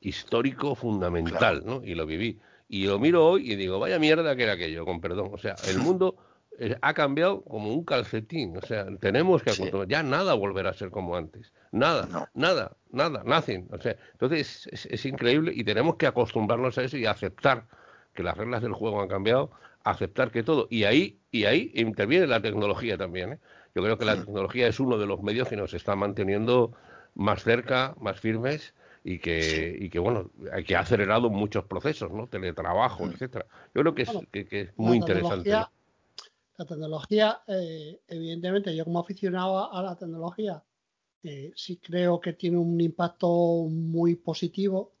histórico 0.00 0.74
fundamental, 0.74 1.62
¿no? 1.64 1.82
Y 1.82 1.94
lo 1.94 2.06
viví. 2.06 2.38
Y 2.68 2.86
lo 2.86 2.98
miro 2.98 3.26
hoy 3.26 3.52
y 3.52 3.56
digo, 3.56 3.78
vaya 3.78 3.98
mierda 3.98 4.36
que 4.36 4.42
era 4.42 4.52
aquello, 4.52 4.84
con 4.84 5.00
perdón. 5.00 5.30
O 5.32 5.38
sea, 5.38 5.54
el 5.68 5.78
mundo 5.78 6.16
eh, 6.58 6.76
ha 6.80 6.94
cambiado 6.94 7.42
como 7.42 7.72
un 7.72 7.84
calcetín. 7.84 8.56
O 8.56 8.62
sea, 8.62 8.86
tenemos 9.00 9.42
que 9.42 9.50
acostumbrar. 9.50 9.88
Ya 9.88 10.02
nada 10.02 10.34
volverá 10.34 10.70
a 10.70 10.74
ser 10.74 10.90
como 10.90 11.16
antes. 11.16 11.52
Nada, 11.72 12.30
nada, 12.34 12.76
nada, 12.92 13.22
nothing. 13.24 13.68
O 13.72 13.80
sea, 13.80 13.96
entonces 14.12 14.68
es, 14.70 15.04
increíble 15.04 15.52
y 15.54 15.64
tenemos 15.64 15.96
que 15.96 16.06
acostumbrarnos 16.06 16.78
a 16.78 16.82
eso 16.82 16.96
y 16.96 17.06
aceptar 17.06 17.66
que 18.14 18.22
las 18.22 18.36
reglas 18.36 18.62
del 18.62 18.72
juego 18.72 19.02
han 19.02 19.08
cambiado, 19.08 19.50
aceptar 19.84 20.30
que 20.30 20.42
todo. 20.42 20.66
Y 20.70 20.84
ahí, 20.84 21.20
y 21.30 21.44
ahí 21.44 21.70
interviene 21.74 22.26
la 22.26 22.42
tecnología 22.42 22.98
también. 22.98 23.34
¿eh? 23.34 23.38
Yo 23.74 23.82
creo 23.82 23.98
que 23.98 24.04
la 24.04 24.16
tecnología 24.16 24.66
es 24.66 24.80
uno 24.80 24.98
de 24.98 25.06
los 25.06 25.22
medios 25.22 25.48
que 25.48 25.56
nos 25.56 25.74
está 25.74 25.94
manteniendo 25.94 26.72
más 27.14 27.42
cerca, 27.44 27.94
más 28.00 28.18
firmes 28.18 28.74
y 29.04 29.18
que, 29.18 29.76
y 29.78 29.90
que 29.90 29.98
bueno, 29.98 30.30
que 30.66 30.74
ha 30.74 30.80
acelerado 30.80 31.30
muchos 31.30 31.64
procesos, 31.64 32.10
¿no? 32.10 32.26
Teletrabajo, 32.26 33.06
etcétera. 33.06 33.46
Yo 33.74 33.82
creo 33.82 33.94
que 33.94 34.02
es, 34.02 34.10
que, 34.32 34.60
es 34.60 34.70
muy 34.76 34.96
interesante. 34.96 35.50
La 36.56 36.66
tecnología, 36.66 37.42
eh, 37.48 38.00
evidentemente, 38.06 38.74
yo 38.74 38.84
como 38.84 39.00
aficionado 39.00 39.72
a 39.72 39.82
la 39.82 39.96
tecnología, 39.96 40.62
eh, 41.24 41.52
sí 41.56 41.78
creo 41.78 42.20
que 42.20 42.34
tiene 42.34 42.58
un 42.58 42.80
impacto 42.80 43.28
muy 43.68 44.14
positivo 44.14 44.92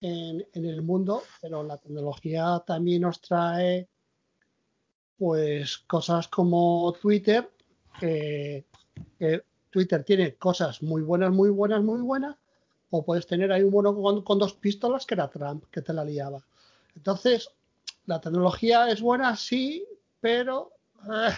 en, 0.00 0.46
el 0.54 0.82
mundo, 0.82 1.22
pero 1.40 1.62
la 1.62 1.76
tecnología 1.76 2.62
también 2.66 3.02
nos 3.02 3.20
trae 3.20 3.88
pues 5.18 5.78
cosas 5.78 6.28
como 6.28 6.94
Twitter, 7.00 7.50
que, 7.98 8.64
Twitter 9.70 10.04
tiene 10.04 10.34
cosas 10.36 10.82
muy 10.82 11.02
buenas, 11.02 11.32
muy 11.32 11.50
buenas, 11.50 11.82
muy 11.82 12.00
buenas, 12.00 12.36
o 12.90 13.04
puedes 13.04 13.26
tener 13.26 13.52
ahí 13.52 13.62
un 13.62 13.72
mono 13.72 14.22
con, 14.22 14.38
dos 14.38 14.54
pistolas 14.54 15.04
que 15.04 15.14
era 15.14 15.28
Trump, 15.28 15.64
que 15.70 15.82
te 15.82 15.92
la 15.92 16.04
liaba. 16.04 16.40
Entonces, 16.94 17.50
la 18.06 18.20
tecnología 18.20 18.88
es 18.90 19.00
buena, 19.00 19.36
sí, 19.36 19.84
pero 20.20 20.72
eh, 21.12 21.34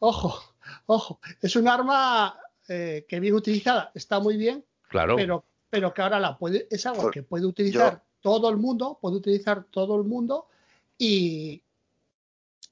ojo, 0.00 0.38
ojo, 0.86 1.20
es 1.40 1.54
un 1.56 1.68
arma 1.68 2.38
eh, 2.68 3.06
que 3.08 3.20
bien 3.20 3.34
utilizada 3.34 3.92
está 3.94 4.18
muy 4.18 4.36
bien, 4.36 4.64
claro. 4.88 5.16
pero, 5.16 5.44
pero 5.70 5.94
que 5.94 6.02
ahora 6.02 6.18
la 6.18 6.36
puede, 6.36 6.66
es 6.70 6.84
algo 6.86 7.10
que 7.10 7.22
puede 7.22 7.46
utilizar 7.46 8.02
todo 8.20 8.50
el 8.50 8.56
mundo, 8.56 8.98
puede 9.00 9.16
utilizar 9.16 9.64
todo 9.70 9.96
el 9.96 10.04
mundo 10.04 10.48
y, 10.98 11.62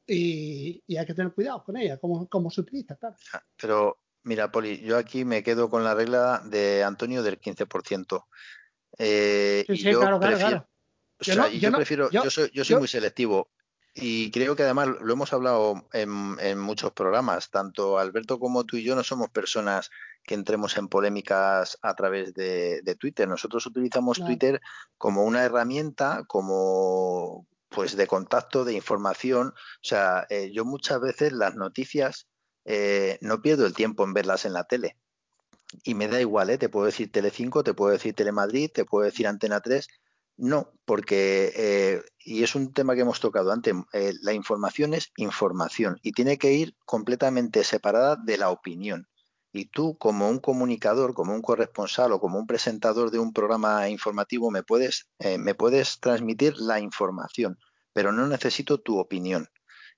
y, 0.07 0.83
hay 0.97 1.07
que 1.07 1.15
tener 1.15 1.33
cuidado 1.33 1.65
con 1.65 1.77
ella, 1.77 1.99
cómo, 1.99 2.29
cómo 2.29 2.51
se 2.51 2.61
utiliza, 2.61 2.97
claro. 2.97 3.17
Pero 3.61 3.99
mira, 4.23 4.51
Poli, 4.51 4.81
yo 4.81 4.97
aquí 4.97 5.25
me 5.25 5.43
quedo 5.43 5.71
con 5.71 5.85
la 5.85 5.95
regla 5.95 6.43
de 6.45 6.83
Antonio 6.83 7.23
del 7.23 7.41
15%. 7.41 8.25
Eh, 8.99 9.65
sí, 9.67 9.77
sí, 9.77 9.83
yo 9.85 10.01
claro, 10.01 10.21
prefiero, 10.21 10.69
claro, 11.19 11.51
yo, 11.51 11.73
prefiero, 11.73 12.11
yo, 12.11 12.31
soy, 12.31 12.51
yo 12.53 12.65
soy 12.65 12.77
muy 12.77 12.89
selectivo. 12.89 13.51
Y 13.97 14.33
creo 14.33 14.57
que 14.57 14.65
además 14.65 14.89
lo 15.01 15.13
hemos 15.13 15.33
hablado 15.33 15.87
en, 15.93 16.59
muchos 16.59 16.91
programas, 16.93 17.51
tanto 17.51 17.97
Alberto 17.97 18.41
como 18.41 18.65
tú 18.65 18.77
y 18.77 18.83
yo 18.83 18.97
no 18.97 19.05
somos 19.05 19.31
personas 19.31 19.91
que 20.25 20.35
entremos 20.35 20.77
en 20.77 20.89
polémicas 20.89 21.79
a 21.81 21.95
través 21.95 22.35
de, 22.35 22.97
Twitter. 22.99 23.29
Nosotros 23.29 23.65
utilizamos 23.67 24.19
Twitter 24.19 24.61
como 24.99 25.23
una 25.23 25.45
herramienta, 25.45 26.25
como 26.27 27.47
pues 27.75 27.97
de 27.97 28.07
contacto, 28.07 28.65
de 28.65 28.75
información. 28.75 29.49
O 29.49 29.83
sea, 29.83 30.27
eh, 30.31 30.51
yo 30.53 30.65
muchas 30.65 31.01
veces 31.01 31.33
las 31.33 31.55
noticias 31.57 32.29
eh, 32.65 33.19
no 33.21 33.43
pierdo 33.43 33.67
el 33.67 33.75
tiempo 33.75 34.05
en 34.05 34.15
verlas 34.15 34.45
en 34.45 34.53
la 34.53 34.65
tele. 34.65 34.97
Y 35.83 35.95
me 35.95 36.09
da 36.09 36.21
igual, 36.21 36.51
¿eh? 36.51 36.59
te 36.59 36.69
puedo 36.69 36.87
decir 36.87 37.11
Telecinco, 37.11 37.65
te 37.65 37.75
puedo 37.75 37.93
decir 37.93 38.15
Telemadrid, 38.15 38.71
te 38.71 38.85
puedo 38.85 39.05
decir 39.05 39.27
Antena 39.27 39.61
3 39.61 39.89
no, 40.37 40.73
porque, 40.85 41.53
eh, 41.57 42.03
y 42.19 42.43
es 42.43 42.55
un 42.57 42.73
tema 42.73 42.95
que 42.95 43.03
hemos 43.03 43.21
tocado 43.21 43.53
antes, 43.53 43.75
eh, 43.93 44.15
la 44.21 44.33
información 44.33 44.93
es 44.95 45.13
información 45.17 45.99
y 46.03 46.13
tiene 46.13 46.39
que 46.39 46.53
ir 46.53 46.75
completamente 46.85 47.63
separada 47.63 48.17
de 48.17 48.39
la 48.39 48.51
opinión. 48.51 49.07
Y 49.57 49.67
tú, 49.67 49.97
como 49.97 50.29
un 50.29 50.41
comunicador, 50.41 51.15
como 51.15 51.33
un 51.33 51.41
corresponsal 51.41 52.11
o 52.11 52.19
como 52.19 52.41
un 52.41 52.47
presentador 52.49 53.13
de 53.13 53.21
un 53.21 53.33
programa 53.33 53.89
informativo, 53.89 54.51
me 54.51 54.65
puedes, 54.65 55.07
eh, 55.21 55.39
me 55.39 55.55
puedes 55.55 56.01
transmitir 56.01 56.57
la 56.59 56.81
información, 56.81 57.57
pero 57.93 58.11
no 58.11 58.27
necesito 58.27 58.79
tu 58.79 58.99
opinión. 58.99 59.49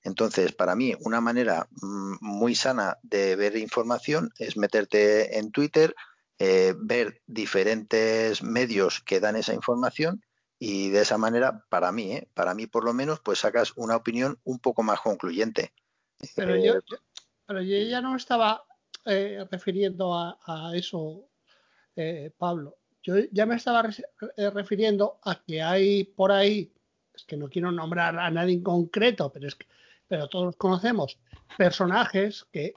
Entonces, 0.03 0.53
para 0.53 0.77
mí, 0.77 0.95
una 1.01 1.23
manera 1.23 1.69
mm, 1.71 2.17
muy 2.21 2.55
sana 2.55 2.99
de 3.03 3.35
ver 3.35 3.57
información 3.57 4.31
es 4.39 4.59
meterte 4.59 5.39
en 5.39 5.51
Twitter, 5.51 5.95
eh, 6.39 6.75
ver 6.77 7.23
diferentes 7.27 8.43
medios 8.43 9.01
que 9.01 9.21
dan 9.21 9.37
esa 9.37 9.55
información 9.55 10.23
y 10.59 10.91
de 10.91 11.01
esa 11.01 11.17
manera, 11.17 11.65
para 11.71 11.93
mí, 11.93 12.13
¿eh? 12.13 12.29
para 12.35 12.53
mí 12.53 12.67
por 12.67 12.85
lo 12.85 12.93
menos, 12.93 13.21
pues 13.21 13.39
sacas 13.39 13.73
una 13.75 13.97
opinión 13.97 14.39
un 14.45 14.59
poco 14.59 14.83
más 14.83 15.01
concluyente. 15.01 15.73
Pero, 16.35 16.57
yo, 16.57 16.75
pero 17.47 17.63
yo 17.63 17.79
ya 17.79 18.03
no 18.03 18.17
estaba 18.17 18.63
refiriendo 19.51 20.15
a, 20.15 20.73
eso, 20.75 21.29
Pablo. 22.39 22.77
Yo 23.03 23.15
ya 23.31 23.47
me 23.47 23.55
estaba 23.55 23.89
refiriendo 24.53 25.19
a 25.23 25.43
que 25.43 25.63
hay 25.63 26.05
por 26.05 26.33
ahí, 26.33 26.73
es 27.15 27.25
que 27.25 27.37
no 27.37 27.49
quiero 27.49 27.71
nombrar 27.71 28.19
a 28.19 28.31
nadie 28.31 28.55
en 28.55 28.63
concreto, 28.63 29.31
pero 29.33 29.47
es 29.47 29.55
que 29.55 29.67
pero 30.09 30.29
todos 30.29 30.57
conocemos 30.57 31.19
personajes 31.57 32.47
que, 32.53 32.75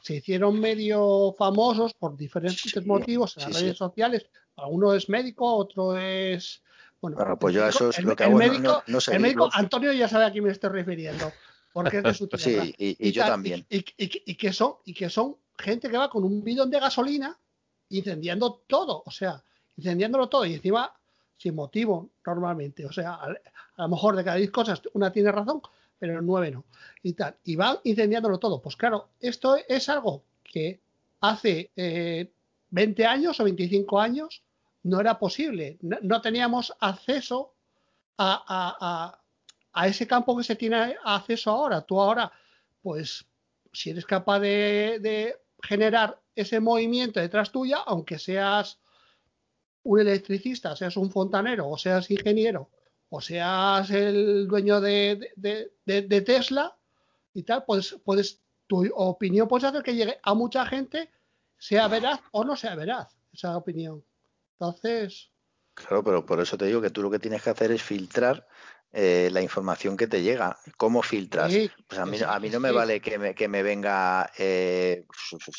se 0.00 0.14
hicieron 0.16 0.58
medio 0.58 1.34
famosos 1.38 1.94
por 1.94 2.16
diferentes 2.16 2.84
motivos 2.86 3.36
en 3.36 3.44
las 3.44 3.60
redes 3.60 3.76
sociales. 3.76 4.26
Uno 4.68 4.94
es 4.94 5.08
médico, 5.08 5.54
otro 5.54 5.96
es. 5.96 6.62
Bueno, 7.00 7.36
pues 7.38 7.54
yo 7.54 7.66
eso 7.66 7.90
es 7.90 7.98
el, 7.98 8.04
lo 8.06 8.16
que 8.16 8.24
hago. 8.24 8.36
Médico, 8.36 8.82
el 8.86 9.20
médico, 9.20 9.48
Antonio 9.52 9.92
ya 9.92 10.08
sabe 10.08 10.26
a 10.26 10.32
quién 10.32 10.44
me 10.44 10.50
estoy 10.50 10.70
refiriendo. 10.70 11.32
Porque 11.72 11.98
es 11.98 12.02
de 12.02 12.14
su 12.14 12.28
tierra. 12.28 12.64
Sí, 12.64 12.74
y, 12.78 13.12
yo 13.12 13.24
también. 13.24 13.66
Y, 13.68 13.82
que 13.82 14.52
son, 14.52 14.74
y 14.84 14.94
que 14.94 15.08
son 15.10 15.36
gente 15.62 15.88
que 15.88 15.96
va 15.96 16.10
con 16.10 16.24
un 16.24 16.42
bidón 16.44 16.70
de 16.70 16.80
gasolina 16.80 17.38
incendiando 17.88 18.62
todo. 18.66 19.02
O 19.06 19.10
sea, 19.10 19.42
incendiándolo 19.76 20.28
todo. 20.28 20.44
Y 20.44 20.54
encima, 20.54 20.92
sin 21.36 21.54
motivo, 21.54 22.10
normalmente. 22.26 22.84
O 22.86 22.92
sea, 22.92 23.14
a, 23.14 23.34
a 23.76 23.82
lo 23.82 23.88
mejor 23.88 24.16
de 24.16 24.24
cada 24.24 24.36
10 24.36 24.50
cosas 24.50 24.82
una 24.94 25.12
tiene 25.12 25.32
razón, 25.32 25.62
pero 25.98 26.20
9 26.20 26.50
no. 26.50 26.64
Y 27.02 27.14
tal. 27.14 27.36
Y 27.44 27.56
van 27.56 27.78
incendiándolo 27.84 28.38
todo. 28.38 28.60
Pues 28.60 28.76
claro, 28.76 29.08
esto 29.20 29.56
es 29.68 29.88
algo 29.88 30.24
que 30.42 30.80
hace 31.20 31.70
20 32.70 33.02
eh, 33.02 33.06
años 33.06 33.38
o 33.40 33.44
25 33.44 34.00
años 34.00 34.42
no 34.82 35.00
era 35.00 35.18
posible. 35.18 35.78
No, 35.80 36.20
teníamos 36.20 36.74
acceso 36.80 37.54
a, 38.18 39.18
ese 39.84 40.06
campo 40.06 40.36
que 40.36 40.44
se 40.44 40.56
tiene 40.56 40.96
acceso 41.04 41.50
ahora. 41.50 41.82
Tú 41.82 42.00
ahora, 42.00 42.30
pues, 42.82 43.24
si 43.72 43.90
eres 43.90 44.04
capaz 44.04 44.40
de 44.40 45.36
generar 45.62 46.20
ese 46.34 46.60
movimiento 46.60 47.20
detrás 47.20 47.52
tuya, 47.52 47.78
aunque 47.78 48.18
seas 48.18 48.80
un 49.84 50.00
electricista, 50.00 50.76
seas 50.76 50.96
un 50.96 51.10
fontanero 51.10 51.68
o 51.68 51.78
seas 51.78 52.10
ingeniero 52.10 52.70
o 53.08 53.20
seas 53.20 53.90
el 53.90 54.48
dueño 54.48 54.80
de, 54.80 55.30
Tesla 56.24 56.76
y 57.34 57.42
tal, 57.42 57.64
pues 57.66 57.96
puedes, 58.04 58.40
tu 58.66 58.88
opinión 58.94 59.48
puede 59.48 59.66
hacer 59.66 59.82
que 59.82 59.94
llegue 59.94 60.18
a 60.22 60.34
mucha 60.34 60.64
gente, 60.66 61.10
sea 61.58 61.88
veraz 61.88 62.20
o 62.30 62.44
no 62.44 62.56
sea 62.56 62.74
veraz 62.74 63.14
esa 63.32 63.56
opinión. 63.56 64.02
Entonces. 64.54 65.30
Claro, 65.74 66.02
pero 66.02 66.24
por 66.24 66.40
eso 66.40 66.56
te 66.56 66.66
digo 66.66 66.80
que 66.80 66.90
tú 66.90 67.02
lo 67.02 67.10
que 67.10 67.18
tienes 67.18 67.42
que 67.42 67.50
hacer 67.50 67.70
es 67.70 67.82
filtrar 67.82 68.46
eh, 68.92 69.30
la 69.32 69.40
información 69.40 69.96
que 69.96 70.06
te 70.06 70.22
llega. 70.22 70.58
¿Cómo 70.76 71.02
filtras? 71.02 71.52
pues 71.86 71.98
a 71.98 72.04
mí, 72.04 72.18
a 72.26 72.38
mí 72.38 72.50
no 72.50 72.60
me 72.60 72.72
vale 72.72 73.00
que 73.00 73.18
me, 73.18 73.34
que 73.34 73.48
me 73.48 73.62
venga, 73.62 74.30
eh, 74.38 75.06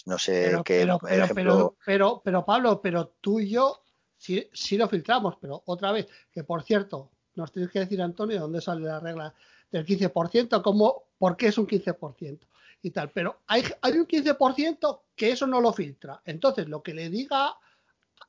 no 0.05 0.19
sé, 0.19 0.45
pero, 0.47 0.64
que, 0.64 0.80
pero, 0.81 0.99
pero, 1.34 1.76
pero, 1.84 2.22
pero, 2.23 2.45
Pablo, 2.45 2.81
pero 2.81 3.15
tú 3.19 3.39
y 3.39 3.49
yo 3.49 3.84
sí, 4.18 4.47
sí, 4.53 4.77
lo 4.77 4.88
filtramos, 4.88 5.38
pero 5.41 5.64
otra 5.65 5.91
vez, 5.91 6.07
que 6.31 6.43
por 6.43 6.64
cierto, 6.64 7.11
nos 7.35 7.51
tienes 7.51 7.72
que 7.72 7.80
decir, 7.80 8.01
Antonio, 8.01 8.41
dónde 8.41 8.61
sale 8.61 8.85
la 8.85 8.99
regla 8.99 9.34
del 9.72 9.85
15%, 9.85 10.61
cómo, 10.61 11.05
por 11.18 11.35
qué 11.35 11.47
es 11.47 11.57
un 11.57 11.68
15% 11.68 12.39
y 12.84 12.91
tal. 12.91 13.10
Pero 13.11 13.39
hay, 13.47 13.64
hay 13.81 13.93
un 13.93 14.07
15% 14.07 15.01
que 15.15 15.31
eso 15.31 15.47
no 15.47 15.60
lo 15.60 15.73
filtra. 15.73 16.22
Entonces, 16.26 16.68
lo 16.68 16.84
que 16.84 16.93
le 16.93 17.10
diga 17.10 17.47
a 17.47 17.57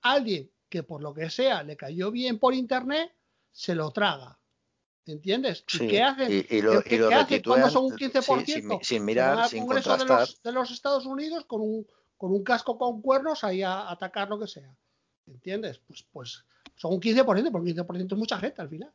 alguien 0.01 0.51
que 0.69 0.83
por 0.83 1.03
lo 1.03 1.13
que 1.13 1.31
sea 1.31 1.63
le 1.63 1.77
cayó 1.77 2.11
bien 2.11 2.39
por 2.39 2.55
internet, 2.55 3.13
se 3.53 3.75
lo 3.75 3.91
traga. 3.91 4.39
¿Entiendes? 5.07 5.65
¿Y 5.75 5.87
qué 5.87 6.03
hacen? 6.03 6.47
Y, 6.49 6.63
lo, 6.63 6.83
cuando 7.45 7.69
son 7.69 7.85
un 7.85 7.93
15%? 7.93 8.81
sin, 8.83 9.05
mirar, 9.05 9.49
sin 9.49 9.67
contrastar. 9.67 9.99
De 9.99 10.07
los, 10.07 10.43
de 10.43 10.53
los, 10.53 10.71
Estados 10.71 11.05
Unidos 11.05 11.45
con 11.45 11.61
un, 11.61 11.87
con 12.17 12.33
un 12.33 12.43
casco 12.43 12.79
con 12.79 13.03
cuernos 13.03 13.45
ahí 13.45 13.63
a, 13.63 13.81
a 13.81 13.93
atacar 13.93 14.29
lo 14.29 14.39
que 14.39 14.47
sea. 14.47 14.75
¿Entiendes? 15.27 15.81
Pues, 15.87 16.07
pues 16.11 16.45
son 16.77 16.95
un 16.95 17.01
15%, 17.01 17.25
porque 17.25 17.43
un 17.43 17.67
15% 17.77 18.13
es 18.13 18.19
mucha 18.19 18.39
gente 18.39 18.63
al 18.63 18.69
final. 18.69 18.93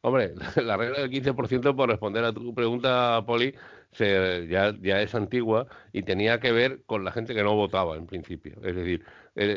Hombre, 0.00 0.34
la 0.56 0.76
regla 0.76 1.00
del 1.00 1.10
15%, 1.10 1.74
por 1.74 1.88
responder 1.88 2.24
a 2.24 2.32
tu 2.32 2.54
pregunta, 2.54 3.22
Poli, 3.26 3.54
ya, 3.98 5.00
es 5.00 5.14
antigua 5.14 5.66
y 5.92 6.02
tenía 6.02 6.38
que 6.40 6.52
ver 6.52 6.82
con 6.86 7.04
la 7.04 7.12
gente 7.12 7.34
que 7.34 7.42
no 7.42 7.54
votaba 7.54 7.96
en 7.96 8.06
principio. 8.06 8.56
Es 8.62 8.76
decir, 8.76 9.04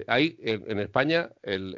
hay 0.07 0.37
en, 0.39 0.79
España 0.79 1.29
el, 1.43 1.75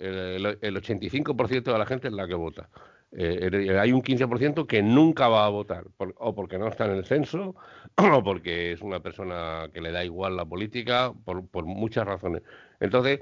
el, 0.61 0.75
85% 0.75 1.63
de 1.63 1.77
la 1.77 1.85
gente 1.85 2.07
es 2.07 2.13
la 2.13 2.27
que 2.27 2.35
vota. 2.35 2.69
Eh, 3.15 3.77
hay 3.79 3.91
un 3.91 4.01
15% 4.01 4.65
que 4.65 4.81
nunca 4.81 5.27
va 5.27 5.45
a 5.45 5.49
votar, 5.49 5.85
o 5.97 6.35
porque 6.35 6.57
no 6.57 6.67
está 6.67 6.85
en 6.85 6.91
el 6.91 7.05
censo, 7.05 7.55
o 7.95 8.23
porque 8.23 8.71
es 8.71 8.81
una 8.81 9.01
persona 9.01 9.69
que 9.73 9.81
le 9.81 9.91
da 9.91 10.03
igual 10.03 10.35
la 10.35 10.45
política, 10.45 11.13
por, 11.25 11.47
por 11.47 11.65
muchas 11.65 12.05
razones. 12.05 12.41
Entonces, 12.79 13.21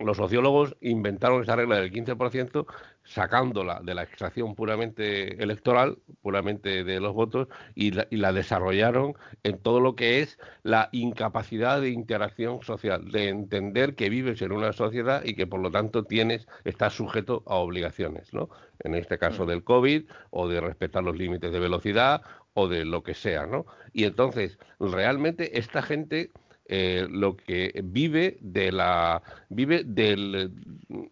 los 0.00 0.16
sociólogos 0.16 0.76
inventaron 0.80 1.42
esa 1.42 1.56
regla 1.56 1.76
del 1.76 1.92
15% 1.92 2.66
sacándola 3.04 3.80
de 3.82 3.94
la 3.94 4.02
extracción 4.02 4.54
puramente 4.54 5.42
electoral, 5.42 5.98
puramente 6.20 6.84
de 6.84 7.00
los 7.00 7.14
votos, 7.14 7.48
y 7.74 7.92
la, 7.92 8.32
desarrollaron 8.32 9.14
en 9.44 9.58
todo 9.58 9.80
lo 9.80 9.96
que 9.96 10.20
es 10.20 10.38
la 10.62 10.90
incapacidad 10.92 11.80
de 11.80 11.88
interacción 11.88 12.62
social, 12.62 13.10
de 13.10 13.28
entender 13.28 13.94
que 13.94 14.10
vives 14.10 14.42
en 14.42 14.52
una 14.52 14.72
sociedad 14.72 15.24
y 15.24 15.34
que 15.34 15.46
por 15.46 15.60
lo 15.60 15.70
tanto 15.70 16.04
tienes, 16.04 16.46
estás 16.64 16.92
sujeto 16.92 17.42
a 17.46 17.54
obligaciones, 17.54 18.34
¿no? 18.34 18.50
En 18.80 18.94
este 18.94 19.18
caso 19.18 19.44
mm. 19.44 19.48
del 19.48 19.64
COVID, 19.64 20.04
o 20.30 20.48
de 20.48 20.60
respetar 20.60 21.02
los 21.02 21.16
límites 21.16 21.50
de 21.50 21.58
velocidad, 21.58 22.22
o 22.52 22.68
de 22.68 22.84
lo 22.84 23.02
que 23.02 23.14
sea, 23.14 23.46
¿no? 23.46 23.66
Y 23.92 24.04
entonces, 24.04 24.58
realmente 24.78 25.58
esta 25.58 25.80
gente 25.80 26.30
eh, 26.70 27.06
lo 27.10 27.34
que 27.34 27.80
vive 27.82 28.36
de 28.42 28.70
la 28.72 29.22
vive 29.48 29.84
del 29.84 30.52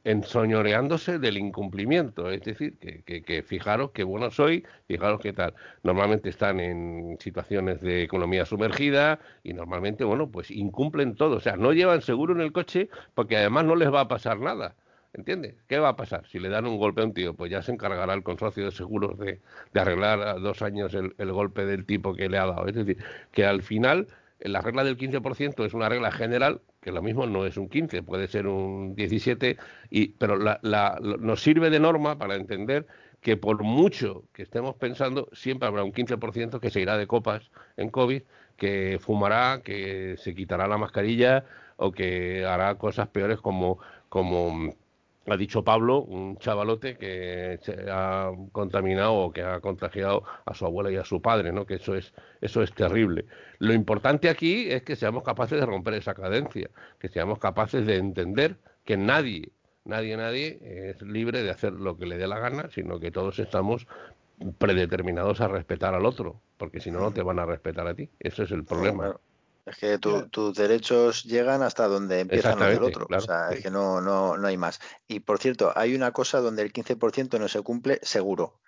ensoñoreándose 0.04 1.18
del 1.18 1.38
incumplimiento 1.38 2.30
es 2.30 2.42
decir 2.42 2.78
que, 2.78 3.02
que, 3.02 3.42
fijaros 3.42 3.92
qué 3.92 4.04
bueno 4.04 4.30
soy 4.30 4.64
fijaros 4.86 5.18
qué 5.20 5.32
tal 5.32 5.54
normalmente 5.82 6.28
están 6.28 6.60
en 6.60 7.16
situaciones 7.20 7.80
de 7.80 8.02
economía 8.02 8.44
sumergida 8.44 9.18
y 9.42 9.54
normalmente 9.54 10.04
bueno 10.04 10.30
pues 10.30 10.50
incumplen 10.50 11.14
todo 11.14 11.36
o 11.36 11.40
sea 11.40 11.56
no 11.56 11.72
llevan 11.72 12.02
seguro 12.02 12.34
en 12.34 12.42
el 12.42 12.52
coche 12.52 12.90
porque 13.14 13.38
además 13.38 13.64
no 13.64 13.76
les 13.76 13.90
va 13.90 14.00
a 14.00 14.08
pasar 14.08 14.38
nada 14.38 14.74
¿Entiendes? 15.14 15.54
¿Qué 15.66 15.78
va 15.78 15.88
a 15.88 15.96
pasar? 15.96 16.26
Si 16.26 16.38
le 16.38 16.50
dan 16.50 16.66
un 16.66 16.76
golpe 16.76 17.00
a 17.00 17.04
un 17.04 17.14
tío, 17.14 17.32
pues 17.32 17.50
ya 17.50 17.62
se 17.62 17.72
encargará 17.72 18.12
el 18.12 18.22
consorcio 18.22 18.66
de 18.66 18.70
seguros 18.70 19.18
de, 19.18 19.40
de 19.72 19.80
arreglar 19.80 20.20
a 20.20 20.34
dos 20.34 20.60
años 20.60 20.92
el, 20.92 21.14
el, 21.16 21.32
golpe 21.32 21.64
del 21.64 21.86
tipo 21.86 22.14
que 22.14 22.28
le 22.28 22.36
ha 22.36 22.44
dado. 22.44 22.66
Es 22.66 22.74
decir, 22.74 22.98
que 23.32 23.46
al 23.46 23.62
final 23.62 24.08
la 24.40 24.60
regla 24.60 24.84
del 24.84 24.96
15% 24.96 25.64
es 25.64 25.74
una 25.74 25.88
regla 25.88 26.10
general, 26.12 26.60
que 26.80 26.92
lo 26.92 27.02
mismo 27.02 27.26
no 27.26 27.46
es 27.46 27.56
un 27.56 27.68
15, 27.68 28.02
puede 28.02 28.28
ser 28.28 28.46
un 28.46 28.94
17, 28.94 29.56
y, 29.90 30.08
pero 30.08 30.38
nos 30.38 31.42
sirve 31.42 31.70
de 31.70 31.80
norma 31.80 32.18
para 32.18 32.36
entender 32.36 32.86
que 33.20 33.36
por 33.36 33.62
mucho 33.62 34.24
que 34.32 34.42
estemos 34.42 34.76
pensando, 34.76 35.28
siempre 35.32 35.66
habrá 35.66 35.82
un 35.82 35.92
15% 35.92 36.60
que 36.60 36.70
se 36.70 36.80
irá 36.80 36.96
de 36.96 37.06
copas 37.06 37.50
en 37.76 37.90
COVID, 37.90 38.22
que 38.56 38.98
fumará, 39.00 39.62
que 39.62 40.16
se 40.18 40.34
quitará 40.34 40.68
la 40.68 40.78
mascarilla 40.78 41.44
o 41.76 41.92
que 41.92 42.44
hará 42.44 42.76
cosas 42.76 43.08
peores 43.08 43.40
como, 43.40 43.78
como 44.08 44.74
ha 45.32 45.36
dicho 45.36 45.64
Pablo, 45.64 46.02
un 46.02 46.38
chavalote 46.38 46.96
que 46.96 47.58
ha 47.90 48.30
contaminado 48.52 49.14
o 49.14 49.32
que 49.32 49.42
ha 49.42 49.60
contagiado 49.60 50.24
a 50.44 50.54
su 50.54 50.64
abuela 50.66 50.90
y 50.90 50.96
a 50.96 51.04
su 51.04 51.20
padre, 51.20 51.52
¿no? 51.52 51.66
Que 51.66 51.74
eso 51.74 51.94
es, 51.94 52.12
eso 52.40 52.62
es 52.62 52.72
terrible. 52.72 53.26
Lo 53.58 53.72
importante 53.72 54.28
aquí 54.28 54.70
es 54.70 54.82
que 54.82 54.96
seamos 54.96 55.22
capaces 55.24 55.58
de 55.58 55.66
romper 55.66 55.94
esa 55.94 56.14
cadencia, 56.14 56.70
que 56.98 57.08
seamos 57.08 57.38
capaces 57.38 57.86
de 57.86 57.96
entender 57.96 58.56
que 58.84 58.96
nadie, 58.96 59.50
nadie, 59.84 60.16
nadie 60.16 60.58
es 60.62 61.02
libre 61.02 61.42
de 61.42 61.50
hacer 61.50 61.72
lo 61.72 61.96
que 61.98 62.06
le 62.06 62.18
dé 62.18 62.28
la 62.28 62.38
gana, 62.38 62.70
sino 62.70 63.00
que 63.00 63.10
todos 63.10 63.38
estamos 63.38 63.86
predeterminados 64.58 65.40
a 65.40 65.48
respetar 65.48 65.94
al 65.94 66.06
otro, 66.06 66.40
porque 66.56 66.80
si 66.80 66.90
no, 66.90 67.00
no 67.00 67.10
te 67.10 67.22
van 67.22 67.38
a 67.38 67.46
respetar 67.46 67.86
a 67.86 67.94
ti. 67.94 68.10
Ese 68.20 68.44
es 68.44 68.50
el 68.52 68.64
problema. 68.64 69.16
Es 69.66 69.76
que 69.78 69.98
tus 69.98 70.54
derechos 70.54 71.24
llegan 71.24 71.62
hasta 71.62 71.88
donde 71.88 72.20
empiezan 72.20 72.56
los 72.56 72.68
del 72.68 72.84
otro. 72.84 73.08
o 73.10 73.20
sea, 73.20 73.50
es 73.50 73.64
que 73.64 73.70
no, 73.70 74.00
no, 74.00 74.36
no 74.36 74.46
hay 74.46 74.56
más. 74.56 74.78
Y 75.08 75.20
por 75.20 75.40
cierto, 75.40 75.72
hay 75.74 75.96
una 75.96 76.12
cosa 76.12 76.40
donde 76.40 76.62
el 76.62 76.72
15% 76.72 77.40
no 77.40 77.48
se 77.48 77.60
cumple 77.62 77.98
seguro, 78.02 78.60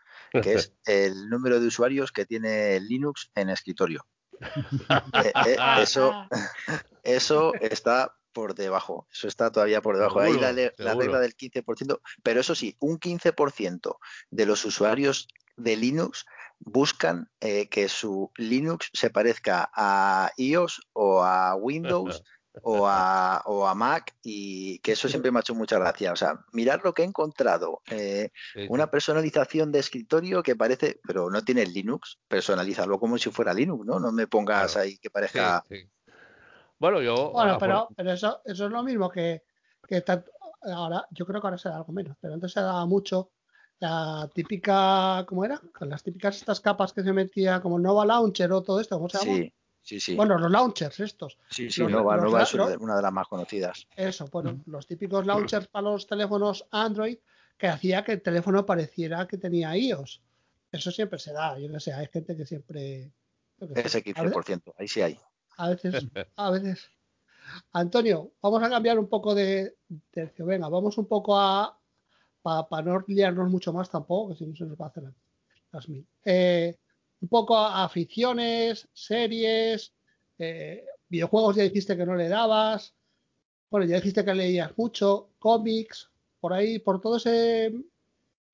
que 0.42 0.54
es 0.54 0.74
el 0.86 1.28
número 1.28 1.60
de 1.60 1.68
usuarios 1.68 2.10
que 2.10 2.26
tiene 2.26 2.80
Linux 2.80 3.30
en 3.34 3.50
escritorio. 3.50 4.04
Eh, 5.24 5.32
eh, 5.46 5.56
eso, 5.80 6.14
eso 7.02 7.52
está 7.54 8.14
por 8.32 8.54
debajo, 8.54 9.08
eso 9.10 9.26
está 9.26 9.50
todavía 9.50 9.82
por 9.82 9.96
debajo. 9.96 10.20
Ahí 10.20 10.34
la, 10.34 10.52
la 10.52 10.94
regla 10.94 11.18
del 11.18 11.36
15%, 11.36 12.00
pero 12.22 12.40
eso 12.40 12.54
sí, 12.54 12.76
un 12.78 13.00
15% 13.00 13.96
de 14.30 14.46
los 14.46 14.64
usuarios 14.64 15.26
de 15.56 15.76
Linux 15.76 16.24
buscan 16.60 17.30
eh, 17.40 17.68
que 17.68 17.89
su 17.89 18.30
Linux 18.36 18.90
se 18.93 19.10
parezca 19.10 19.70
a 19.74 20.30
iOS 20.36 20.80
o 20.93 21.22
a 21.22 21.55
Windows 21.55 22.22
o 22.62 22.86
a, 22.86 23.43
o 23.47 23.66
a 23.66 23.74
Mac 23.74 24.16
y 24.22 24.78
que 24.80 24.93
eso 24.93 25.09
siempre 25.09 25.30
me 25.30 25.39
ha 25.39 25.40
hecho 25.40 25.55
mucha 25.55 25.78
gracia. 25.78 26.12
O 26.12 26.16
sea, 26.16 26.40
mirar 26.52 26.80
lo 26.85 26.93
que 26.93 27.02
he 27.02 27.05
encontrado. 27.05 27.82
Eh, 27.90 28.30
una 28.68 28.90
personalización 28.90 29.72
de 29.72 29.78
escritorio 29.78 30.43
que 30.43 30.56
parece, 30.56 31.01
pero 31.06 31.30
no 31.30 31.43
tiene 31.43 31.66
Linux, 31.66 32.18
personalízalo 32.28 32.98
como 32.98 33.18
si 33.18 33.30
fuera 33.30 33.55
Linux, 33.55 33.86
¿no? 33.86 34.01
No 34.01 34.12
me 34.12 34.26
pongas 34.26 34.76
ahí 34.76 34.98
que 34.98 35.10
parezca... 35.10 35.64
bueno, 36.78 37.01
yo... 37.01 37.30
Bueno, 37.30 37.59
pero, 37.59 37.89
pero 37.97 38.12
eso, 38.12 38.43
eso 38.44 38.66
es 38.66 38.70
lo 38.70 38.82
mismo 38.82 39.10
que, 39.10 39.43
que 39.86 40.02
ahora, 40.62 41.06
yo 41.10 41.26
creo 41.26 41.40
que 41.40 41.47
ahora 41.47 41.59
se 41.59 41.68
da 41.68 41.76
algo 41.76 41.93
menos, 41.93 42.16
pero 42.20 42.35
antes 42.35 42.52
se 42.52 42.60
daba 42.60 42.85
mucho 42.86 43.30
la 43.80 44.28
típica, 44.34 45.24
¿cómo 45.26 45.44
era? 45.44 45.60
Con 45.76 45.88
las 45.88 46.02
típicas 46.02 46.36
estas 46.36 46.60
capas 46.60 46.92
que 46.92 47.02
se 47.02 47.12
metía 47.12 47.60
como 47.60 47.78
Nova 47.78 48.05
Launcher 48.05 48.52
o 48.52 48.62
todo 48.62 48.80
esto, 48.80 48.96
¿cómo 48.96 49.09
se 49.09 49.18
llama? 49.18 49.36
Sí, 49.36 49.52
sí, 49.82 50.00
sí. 50.00 50.16
Bueno, 50.16 50.38
los 50.38 50.50
launchers 50.50 51.00
estos. 51.00 51.38
Sí, 51.50 51.70
sí, 51.70 51.82
Nova, 51.84 52.16
Nova 52.16 52.42
es 52.42 52.55
una 52.55 52.96
de 52.96 53.02
las 53.02 53.12
más 53.12 53.28
conocidas. 53.28 53.86
Eso, 53.96 54.28
bueno, 54.32 54.60
los 54.66 54.86
típicos 54.86 55.26
launchers 55.26 55.68
para 55.68 55.90
los 55.90 56.06
teléfonos 56.06 56.66
Android 56.70 57.18
que 57.56 57.68
hacía 57.68 58.05
que 58.05 58.12
el 58.12 58.22
teléfono 58.22 58.64
pareciera 58.64 59.26
que 59.26 59.36
tenía 59.36 59.76
iOS. 59.76 60.22
Eso 60.70 60.90
siempre 60.90 61.18
se 61.18 61.32
da, 61.32 61.59
yo 61.59 61.68
no 61.68 61.80
sé, 61.80 61.92
hay 61.92 62.06
gente 62.06 62.36
que 62.36 62.46
siempre... 62.46 63.12
Ese 63.74 64.05
15%, 64.05 64.74
ahí 64.78 64.86
sí 64.86 65.02
hay. 65.02 65.18
A 65.56 65.70
veces, 65.70 66.06
a 66.36 66.50
veces. 66.50 66.90
Antonio, 67.72 68.32
vamos 68.40 68.62
a 68.62 68.68
cambiar 68.68 68.98
un 68.98 69.09
poco 69.09 69.34
de 69.34 69.76
tercio. 70.10 70.46
Venga, 70.46 70.68
vamos 70.68 70.98
un 70.98 71.06
poco 71.06 71.36
a, 71.38 71.77
para 72.43 72.82
no 72.82 73.05
liarnos 73.06 73.51
mucho 73.51 73.73
más 73.73 73.90
tampoco, 73.90 74.31
que 74.31 74.36
si 74.36 74.47
no 74.47 74.56
se 74.56 74.65
nos 74.65 74.78
va 74.78 74.86
a 74.86 74.89
hacer 74.89 75.05
las 75.73 75.89
mil. 75.89 76.06
Eh, 76.24 76.77
un 77.20 77.28
poco 77.28 77.59
aficiones, 77.59 78.89
series, 78.93 79.93
eh, 80.39 80.85
videojuegos 81.09 81.56
ya 81.56 81.65
dijiste 81.65 81.97
que 81.97 82.06
no 82.06 82.15
le 82.15 82.28
dabas, 82.28 82.94
bueno, 83.70 83.86
ya 83.86 83.97
dijiste 83.97 84.24
que 84.24 84.35
leías 84.35 84.77
mucho, 84.78 85.31
cómics, 85.39 86.10
por 86.40 86.52
ahí, 86.52 86.78
por 86.78 87.01
todo 87.01 87.16
ese... 87.16 87.73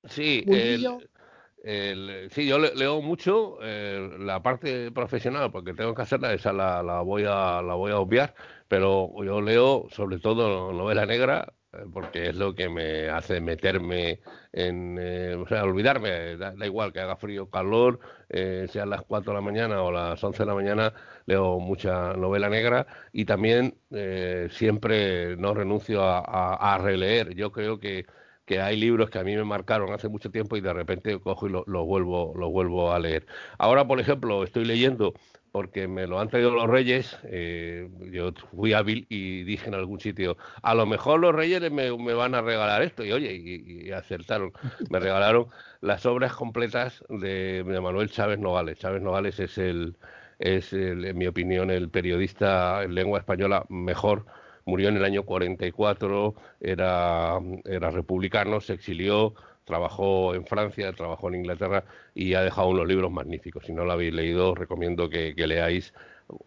Sí, 0.05 0.43
el, 0.47 2.29
sí, 2.29 2.47
yo 2.47 2.59
leo 2.59 3.01
mucho 3.01 3.57
eh, 3.63 4.17
la 4.19 4.43
parte 4.43 4.91
profesional 4.91 5.51
porque 5.51 5.73
tengo 5.73 5.95
que 5.95 6.03
hacerla, 6.03 6.31
esa 6.31 6.53
la, 6.53 6.83
la, 6.83 7.01
voy 7.01 7.23
a 7.27 7.61
la 7.63 7.73
voy 7.73 7.91
a 7.91 7.97
obviar, 7.97 8.35
pero 8.67 9.11
yo 9.23 9.41
leo 9.41 9.87
sobre 9.89 10.19
todo 10.19 10.71
novela 10.73 11.07
negra, 11.07 11.53
porque 11.93 12.29
es 12.29 12.35
lo 12.35 12.55
que 12.55 12.69
me 12.69 13.09
hace 13.09 13.41
meterme 13.41 14.19
en, 14.51 14.97
eh, 14.99 15.35
o 15.35 15.47
sea, 15.47 15.63
olvidarme, 15.63 16.37
da, 16.37 16.53
igual 16.65 16.93
que 16.93 16.99
haga 16.99 17.15
frío 17.17 17.43
o 17.43 17.49
calor, 17.49 17.99
eh, 18.29 18.67
sean 18.71 18.89
las 18.89 19.01
4 19.03 19.31
de 19.31 19.35
la 19.35 19.41
mañana 19.41 19.81
o 19.83 19.91
las 19.91 20.23
11 20.23 20.43
de 20.43 20.45
la 20.45 20.55
mañana, 20.55 20.93
leo 21.25 21.59
mucha 21.59 22.13
novela 22.13 22.49
negra 22.49 22.87
y 23.11 23.25
también 23.25 23.75
eh, 23.91 24.47
siempre 24.51 25.35
no 25.37 25.53
renuncio 25.53 26.01
a, 26.03 26.77
releer. 26.81 27.35
Yo 27.35 27.51
creo 27.51 27.79
que, 27.79 28.05
que 28.45 28.61
hay 28.61 28.77
libros 28.77 29.09
que 29.09 29.19
a 29.19 29.23
mí 29.23 29.35
me 29.35 29.43
marcaron 29.43 29.93
hace 29.93 30.07
mucho 30.09 30.31
tiempo 30.31 30.57
y 30.57 30.61
de 30.61 30.73
repente 30.73 31.19
cojo 31.19 31.47
y 31.47 31.51
los 31.51 31.67
lo 31.67 31.85
vuelvo, 31.85 32.33
lo 32.37 32.49
vuelvo 32.49 32.91
a 32.91 32.99
leer. 32.99 33.25
Ahora, 33.57 33.87
por 33.87 33.99
ejemplo, 33.99 34.43
estoy 34.43 34.65
leyendo 34.65 35.13
porque 35.55 35.87
me 35.87 36.05
lo 36.05 36.19
han 36.19 36.27
traído 36.27 36.51
los 36.51 36.67
reyes, 36.69 37.17
eh, 37.23 37.87
yo 38.11 38.33
fui 38.53 38.73
hábil 38.73 39.05
y 39.07 39.43
dije 39.43 39.69
en 39.69 39.75
algún 39.75 40.01
sitio, 40.01 40.35
a 40.61 40.75
lo 40.75 40.85
mejor 40.85 41.21
los 41.21 41.33
reyes 41.33 41.71
me, 41.71 41.91
van 41.91 42.35
a 42.35 42.41
regalar 42.41 42.81
esto, 42.81 43.05
y 43.05 43.13
oye, 43.13 43.33
y, 43.33 43.89
acertaron, 43.93 44.51
me 44.89 44.99
regalaron 44.99 45.47
las 45.79 46.05
obras 46.05 46.33
completas 46.33 47.05
de, 47.07 47.63
Manuel 47.81 48.11
Chávez 48.11 48.37
Novales. 48.37 48.79
Chávez 48.79 49.01
Novales 49.01 49.39
es 49.39 49.57
el, 49.57 49.95
es 50.39 50.73
en 50.73 51.17
mi 51.17 51.25
opinión, 51.25 51.71
el 51.71 51.89
periodista 51.89 52.83
en 52.83 52.93
lengua 52.93 53.19
española 53.19 53.65
mejor, 53.69 54.25
murió 54.65 54.89
en 54.89 54.97
el 54.97 55.05
año 55.05 55.23
44, 55.23 56.35
era, 56.59 57.39
era 57.63 57.91
republicano, 57.91 58.59
se 58.59 58.73
exilió, 58.73 59.35
trabajó 59.65 60.33
en 60.35 60.45
Francia, 60.45 60.93
trabajó 60.93 61.27
en 61.29 61.35
Inglaterra 61.35 61.83
y 62.13 62.35
ha 62.35 62.41
dejado 62.41 62.69
unos 62.69 62.87
libros 62.87 63.11
magníficos. 63.11 63.65
Si 63.65 63.73
no 63.73 63.83
lo 63.83 63.91
habéis 63.91 64.13
leído, 64.13 64.55
recomiendo 64.55 65.09
que, 65.09 65.33
leáis 65.35 65.93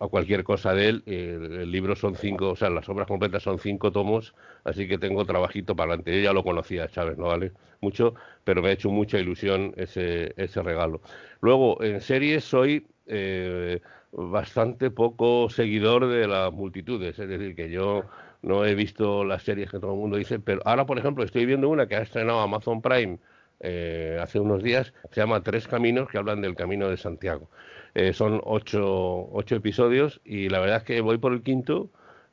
a 0.01 0.09
cualquier 0.09 0.45
cosa 0.45 0.73
de 0.73 0.89
él. 0.89 1.03
El, 1.07 1.71
libro 1.71 1.95
son 1.97 2.15
cinco, 2.15 2.51
o 2.51 2.57
sea, 2.57 2.71
las 2.71 2.89
obras 2.89 3.07
completas 3.07 3.43
son 3.43 3.59
cinco 3.59 3.93
tomos, 3.93 4.35
así 4.65 4.89
que 4.89 4.99
tengo 4.99 5.25
trabajito 5.25 5.77
para 5.77 5.93
adelante. 5.93 6.17
Yo 6.17 6.23
ya 6.23 6.33
lo 6.33 6.45
conocía, 6.45 6.89
Chávez, 6.89 7.19
no 7.19 7.27
vale 7.27 7.53
mucho, 7.81 8.15
pero 8.45 8.63
me 8.63 8.71
ha 8.71 8.73
hecho 8.73 8.91
mucha 8.91 9.19
ilusión 9.19 9.75
ese, 9.77 10.33
ese 10.37 10.63
regalo. 10.63 11.01
Luego, 11.41 11.83
en 11.83 12.01
series 12.01 12.45
soy 12.45 12.87
eh, 13.07 13.81
bastante 14.13 14.91
poco 14.91 15.49
seguidor 15.51 16.09
de 16.09 16.27
las 16.27 16.53
multitudes, 16.53 17.19
es 17.19 17.29
decir, 17.29 17.55
que 17.55 17.71
yo 17.71 18.05
no 18.43 18.65
he 18.65 18.75
visto 18.75 19.25
las 19.25 19.43
series 19.43 19.71
que 19.71 19.79
todo 19.79 19.93
el 19.93 19.99
mundo 19.99 20.17
dice, 20.17 20.39
pero 20.39 20.61
ahora, 20.65 20.87
por 20.87 20.99
ejemplo, 20.99 21.25
estoy 21.25 21.47
viendo 21.47 21.69
una 21.69 21.87
que 21.89 21.97
ha 21.97 22.03
estrenado 22.03 22.41
Amazon 22.41 22.83
Prime 22.83 23.19
eh, 23.61 24.19
hace 24.21 24.39
unos 24.41 24.63
días, 24.63 24.93
se 25.11 25.21
llama 25.21 25.43
Tres 25.43 25.67
Caminos, 25.67 26.09
que 26.09 26.19
hablan 26.19 26.41
del 26.41 26.55
Camino 26.55 26.89
de 26.89 26.97
Santiago. 26.97 27.51
Eh, 27.95 28.13
son 28.13 28.41
ocho, 28.45 29.29
ocho 29.33 29.57
episodios 29.57 30.21
y 30.25 30.49
la 30.49 30.61
verdad 30.61 30.79
es 30.79 30.83
que 30.85 31.01
voy 31.01 31.19
por 31.19 31.33
el 31.33 31.43
quinto 31.43 31.91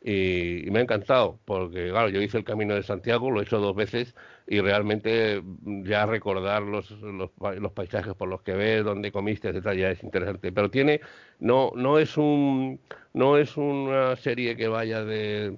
y, 0.07 0.69
me 0.69 0.79
ha 0.79 0.81
encantado, 0.83 1.39
porque 1.45 1.89
claro, 1.89 2.09
yo 2.09 2.21
hice 2.21 2.37
el 2.37 2.43
Camino 2.43 2.75
de 2.75 2.83
Santiago, 2.83 3.31
lo 3.31 3.39
he 3.39 3.43
hecho 3.43 3.59
dos 3.59 3.75
veces 3.75 4.13
y 4.45 4.61
realmente 4.61 5.41
mm, 5.41 5.83
ya 5.83 6.05
recordar 6.05 6.61
los, 6.61 6.91
los, 6.91 7.31
los 7.39 7.71
paisajes 7.71 8.13
por 8.13 8.29
los 8.29 8.43
que 8.43 8.53
ves, 8.53 8.83
dónde 8.83 9.11
comiste, 9.11 9.49
etcétera, 9.49 9.73
ya 9.73 9.89
es 9.89 10.03
interesante. 10.03 10.51
Pero 10.51 10.69
tiene, 10.69 11.01
no, 11.39 11.71
no 11.75 11.97
es 11.97 12.17
un, 12.17 12.79
no 13.13 13.37
es 13.39 13.57
una 13.57 14.15
serie 14.15 14.55
que 14.55 14.67
vaya 14.67 15.03
de 15.03 15.57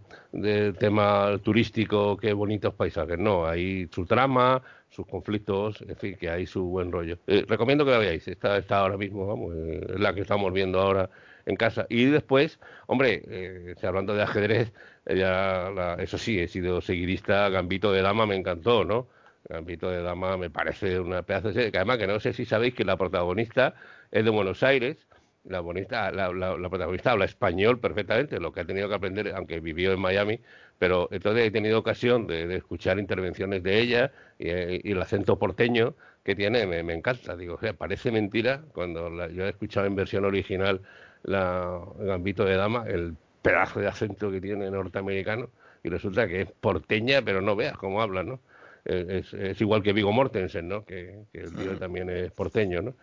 tema 0.79 1.37
turístico, 1.43 2.15
qué 2.15 2.31
bonitos 2.31 2.73
paisajes, 2.73 3.19
no, 3.19 3.45
hay 3.45 3.89
su 3.91 4.05
trama, 4.05 4.61
sus 4.89 5.05
conflictos, 5.05 5.81
en 5.81 5.95
fin, 5.97 6.15
que 6.17 6.29
hay 6.29 6.45
su 6.45 6.63
buen 6.63 6.89
rollo. 6.91 7.17
Eh, 7.27 7.43
recomiendo 7.47 7.83
que 7.83 7.91
la 7.91 7.97
veáis, 7.97 8.25
está, 8.27 8.57
está 8.57 8.79
ahora 8.79 8.97
mismo, 8.97 9.27
vamos, 9.27 9.53
eh, 9.55 9.85
es 9.93 9.99
la 9.99 10.13
que 10.13 10.21
estamos 10.21 10.53
viendo 10.53 10.79
ahora 10.79 11.09
en 11.47 11.55
casa. 11.55 11.87
Y 11.89 12.05
después, 12.05 12.59
hombre, 12.87 13.23
eh, 13.27 13.75
hablando 13.83 14.13
de 14.13 14.23
ajedrez, 14.23 14.73
ya 15.05 15.95
eso 15.99 16.17
sí, 16.17 16.39
he 16.39 16.47
sido 16.47 16.81
seguidista, 16.81 17.49
Gambito 17.49 17.91
de 17.91 18.01
Dama 18.01 18.25
me 18.25 18.35
encantó, 18.35 18.83
¿no? 18.83 19.07
Gambito 19.49 19.89
de 19.89 20.01
Dama 20.01 20.37
me 20.37 20.49
parece 20.49 20.99
una 20.99 21.23
pedazo 21.23 21.47
de 21.49 21.53
serie, 21.53 21.71
que 21.71 21.77
además 21.77 21.97
que 21.97 22.07
no 22.07 22.19
sé 22.19 22.33
si 22.33 22.45
sabéis 22.45 22.73
que 22.75 22.83
la 22.83 22.97
protagonista 22.97 23.75
es 24.11 24.25
de 24.25 24.29
Buenos 24.29 24.61
Aires, 24.61 25.07
la, 25.45 25.61
bonita, 25.61 26.11
la, 26.11 26.33
la, 26.33 26.69
protagonista 26.69 27.11
habla 27.11 27.23
español 27.23 27.79
perfectamente, 27.79 28.39
lo 28.41 28.51
que 28.51 28.59
ha 28.61 28.65
tenido 28.65 28.89
que 28.89 28.95
aprender, 28.95 29.33
aunque 29.33 29.61
vivió 29.61 29.93
en 29.93 30.01
Miami, 30.01 30.41
pero 30.77 31.07
entonces 31.11 31.47
he 31.47 31.51
tenido 31.51 31.79
ocasión 31.79 32.27
de, 32.27 32.53
escuchar 32.57 32.99
intervenciones 32.99 33.63
de 33.63 33.79
ella 33.79 34.11
y, 34.37 34.91
el 34.91 35.01
acento 35.01 35.39
porteño 35.39 35.95
que 36.25 36.35
tiene 36.35 36.65
me, 36.67 36.93
encanta. 36.93 37.37
Digo, 37.37 37.55
o 37.55 37.59
sea, 37.59 37.73
parece 37.73 38.11
mentira 38.11 38.63
cuando 38.73 39.29
yo 39.29 39.45
he 39.45 39.49
escuchado 39.49 39.87
en 39.87 39.95
versión 39.95 40.25
original 40.25 40.81
la, 41.27 41.79
Gambito 41.99 42.43
de 42.43 42.55
Dama, 42.55 42.85
el 42.87 43.15
pedazo 43.41 43.79
de 43.79 43.87
acento 43.87 44.31
que 44.31 44.41
tiene 44.41 44.71
norteamericano, 44.71 45.49
y 45.83 45.89
resulta 45.89 46.27
que 46.27 46.41
es 46.41 46.51
porteña, 46.51 47.21
pero 47.21 47.41
no 47.41 47.55
veas 47.55 47.77
cómo 47.77 48.01
habla, 48.01 48.23
¿no? 48.23 48.39
Es, 48.83 49.33
igual 49.59 49.83
que 49.83 49.91
Vigo 49.91 50.13
Mortensen, 50.13 50.69
¿no? 50.69 50.85
Que, 50.85 51.19
el 51.33 51.53
tío 51.53 51.77
también 51.77 52.09
es 52.09 52.31
porteño, 52.31 52.81
¿no? 52.81 52.95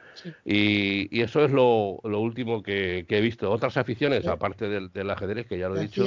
Y, 0.45 1.21
eso 1.21 1.45
es 1.45 1.51
lo, 1.51 2.01
último 2.03 2.63
que, 2.63 3.05
he 3.07 3.21
visto. 3.21 3.51
Otras 3.51 3.77
aficiones, 3.77 4.27
aparte 4.27 4.69
del, 4.69 5.11
ajedrez, 5.11 5.47
que 5.47 5.59
ya 5.59 5.69
lo 5.69 5.77
he 5.77 5.81
dicho. 5.81 6.05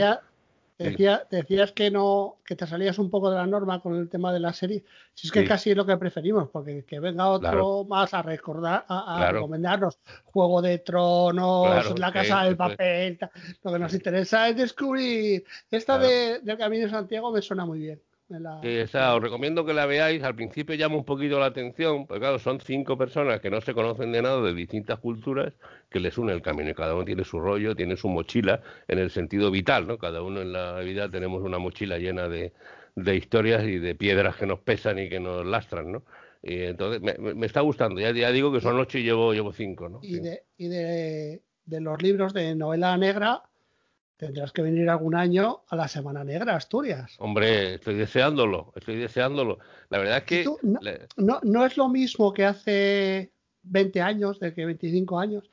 Decía, 0.78 1.26
decías 1.32 1.72
que 1.72 1.90
no, 1.90 2.38
que 2.46 2.56
te 2.56 2.68
salías 2.68 3.00
un 3.00 3.10
poco 3.10 3.32
de 3.32 3.38
la 3.38 3.48
norma 3.48 3.82
con 3.82 3.96
el 3.96 4.10
tema 4.10 4.32
de 4.32 4.40
la 4.40 4.54
serie. 4.54 4.84
Si 5.16 5.28
es 5.28 5.34
que 5.34 5.44
casi 5.44 5.72
es 5.72 5.78
lo 5.78 5.88
que 5.88 5.98
preferimos, 5.98 6.50
porque 6.50 6.86
que 6.86 7.00
venga 7.00 7.30
otro 7.30 7.84
más 7.86 8.14
a 8.14 8.22
recordar, 8.22 8.86
a, 8.88 9.32
recomendarnos 9.32 9.98
Juego 10.26 10.62
de 10.62 10.78
Tronos, 10.78 12.00
La 12.00 12.12
Casa 12.12 12.44
del 12.44 12.56
Papel. 12.56 13.18
Lo 13.64 13.74
que 13.74 13.80
nos 13.80 13.94
interesa 13.96 14.50
es 14.50 14.58
descubrir. 14.58 15.44
Esta 15.72 15.98
de, 15.98 16.40
del 16.42 16.58
Camino 16.60 16.86
de 16.86 16.92
Santiago 16.92 17.32
me 17.32 17.42
suena 17.42 17.66
muy 17.66 17.80
bien. 17.80 18.02
Sí, 18.62 18.98
os 18.98 19.22
recomiendo 19.22 19.66
que 19.66 19.74
la 19.74 19.86
veáis. 19.86 20.22
Al 20.24 20.36
principio 20.36 20.76
llama 20.76 20.98
un 20.98 21.06
poquito 21.06 21.40
la 21.40 21.46
atención, 21.46 22.06
porque 22.06 22.20
claro, 22.20 22.40
son 22.40 22.60
cinco 22.60 22.98
personas 22.98 23.40
que 23.40 23.50
no 23.50 23.62
se 23.62 23.74
conocen 23.74 24.12
de 24.12 24.22
nada, 24.22 24.42
de 24.42 24.54
distintas 24.54 25.00
culturas, 25.00 25.54
que 25.90 26.02
les 26.02 26.18
une 26.18 26.34
el 26.34 26.42
camino. 26.42 26.70
Y 26.70 26.74
cada 26.74 26.94
uno 26.94 27.06
tiene 27.06 27.24
su 27.24 27.40
rollo, 27.40 27.74
tiene 27.76 27.96
su 27.96 28.10
mochila 28.10 28.62
en 28.90 29.00
el 29.00 29.12
sentido 29.12 29.50
vital, 29.50 29.88
¿no? 29.88 29.98
Cada 29.98 30.22
uno 30.22 30.42
en 30.42 30.52
la 30.52 30.80
vida 30.80 31.10
tenemos 31.10 31.42
una 31.42 31.58
mochila 31.58 31.98
llena 32.00 32.28
de, 32.28 32.52
historias 33.16 33.64
y 33.64 33.80
de 33.80 33.96
piedras 33.96 34.36
que 34.36 34.46
nos 34.46 34.60
pesan 34.60 35.00
y 35.00 35.08
que 35.08 35.22
nos 35.22 35.46
lastran, 35.46 35.92
¿no? 35.94 36.04
Y 36.44 36.64
entonces 36.64 37.02
me, 37.02 37.46
está 37.46 37.62
gustando. 37.62 38.02
Ya, 38.02 38.12
ya, 38.12 38.32
digo 38.32 38.52
que 38.52 38.60
son 38.60 38.78
ocho 38.78 38.98
y 38.98 39.04
llevo, 39.04 39.34
llevo 39.34 39.54
cinco, 39.54 39.88
¿no? 39.88 40.00
Y, 40.02 40.20
de, 40.20 40.44
y 40.58 40.68
de, 40.68 41.42
de 41.64 41.82
los 41.82 42.02
libros 42.02 42.34
de 42.34 42.56
novela 42.56 42.98
negra 42.98 43.44
Tendrás 44.18 44.52
que 44.52 44.64
venir 44.64 44.90
algún 44.90 45.14
año 45.14 45.62
a 45.70 45.76
la 45.76 45.88
Semana 45.88 46.24
Negra, 46.24 46.56
Asturias. 46.56 47.16
Hombre, 47.20 47.76
estoy 47.76 47.94
deseándolo, 47.96 48.74
estoy 48.76 48.96
deseándolo. 48.96 49.60
La 49.90 50.00
verdad 50.00 50.18
es 50.18 50.24
que... 50.24 50.46
no, 51.18 51.40
no, 51.44 51.66
es 51.66 51.78
lo 51.78 51.88
mismo 51.88 52.34
que 52.34 52.44
hace 52.44 53.32
20 53.62 54.02
años, 54.02 54.40
de 54.40 54.56
que 54.56 54.66
25 54.66 55.20
años. 55.20 55.52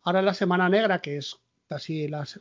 Ahora 0.00 0.22
la 0.22 0.32
Semana 0.32 0.66
Negra, 0.70 1.00
que 1.00 1.18
es 1.18 1.36
casi 1.68 2.08
las... 2.08 2.40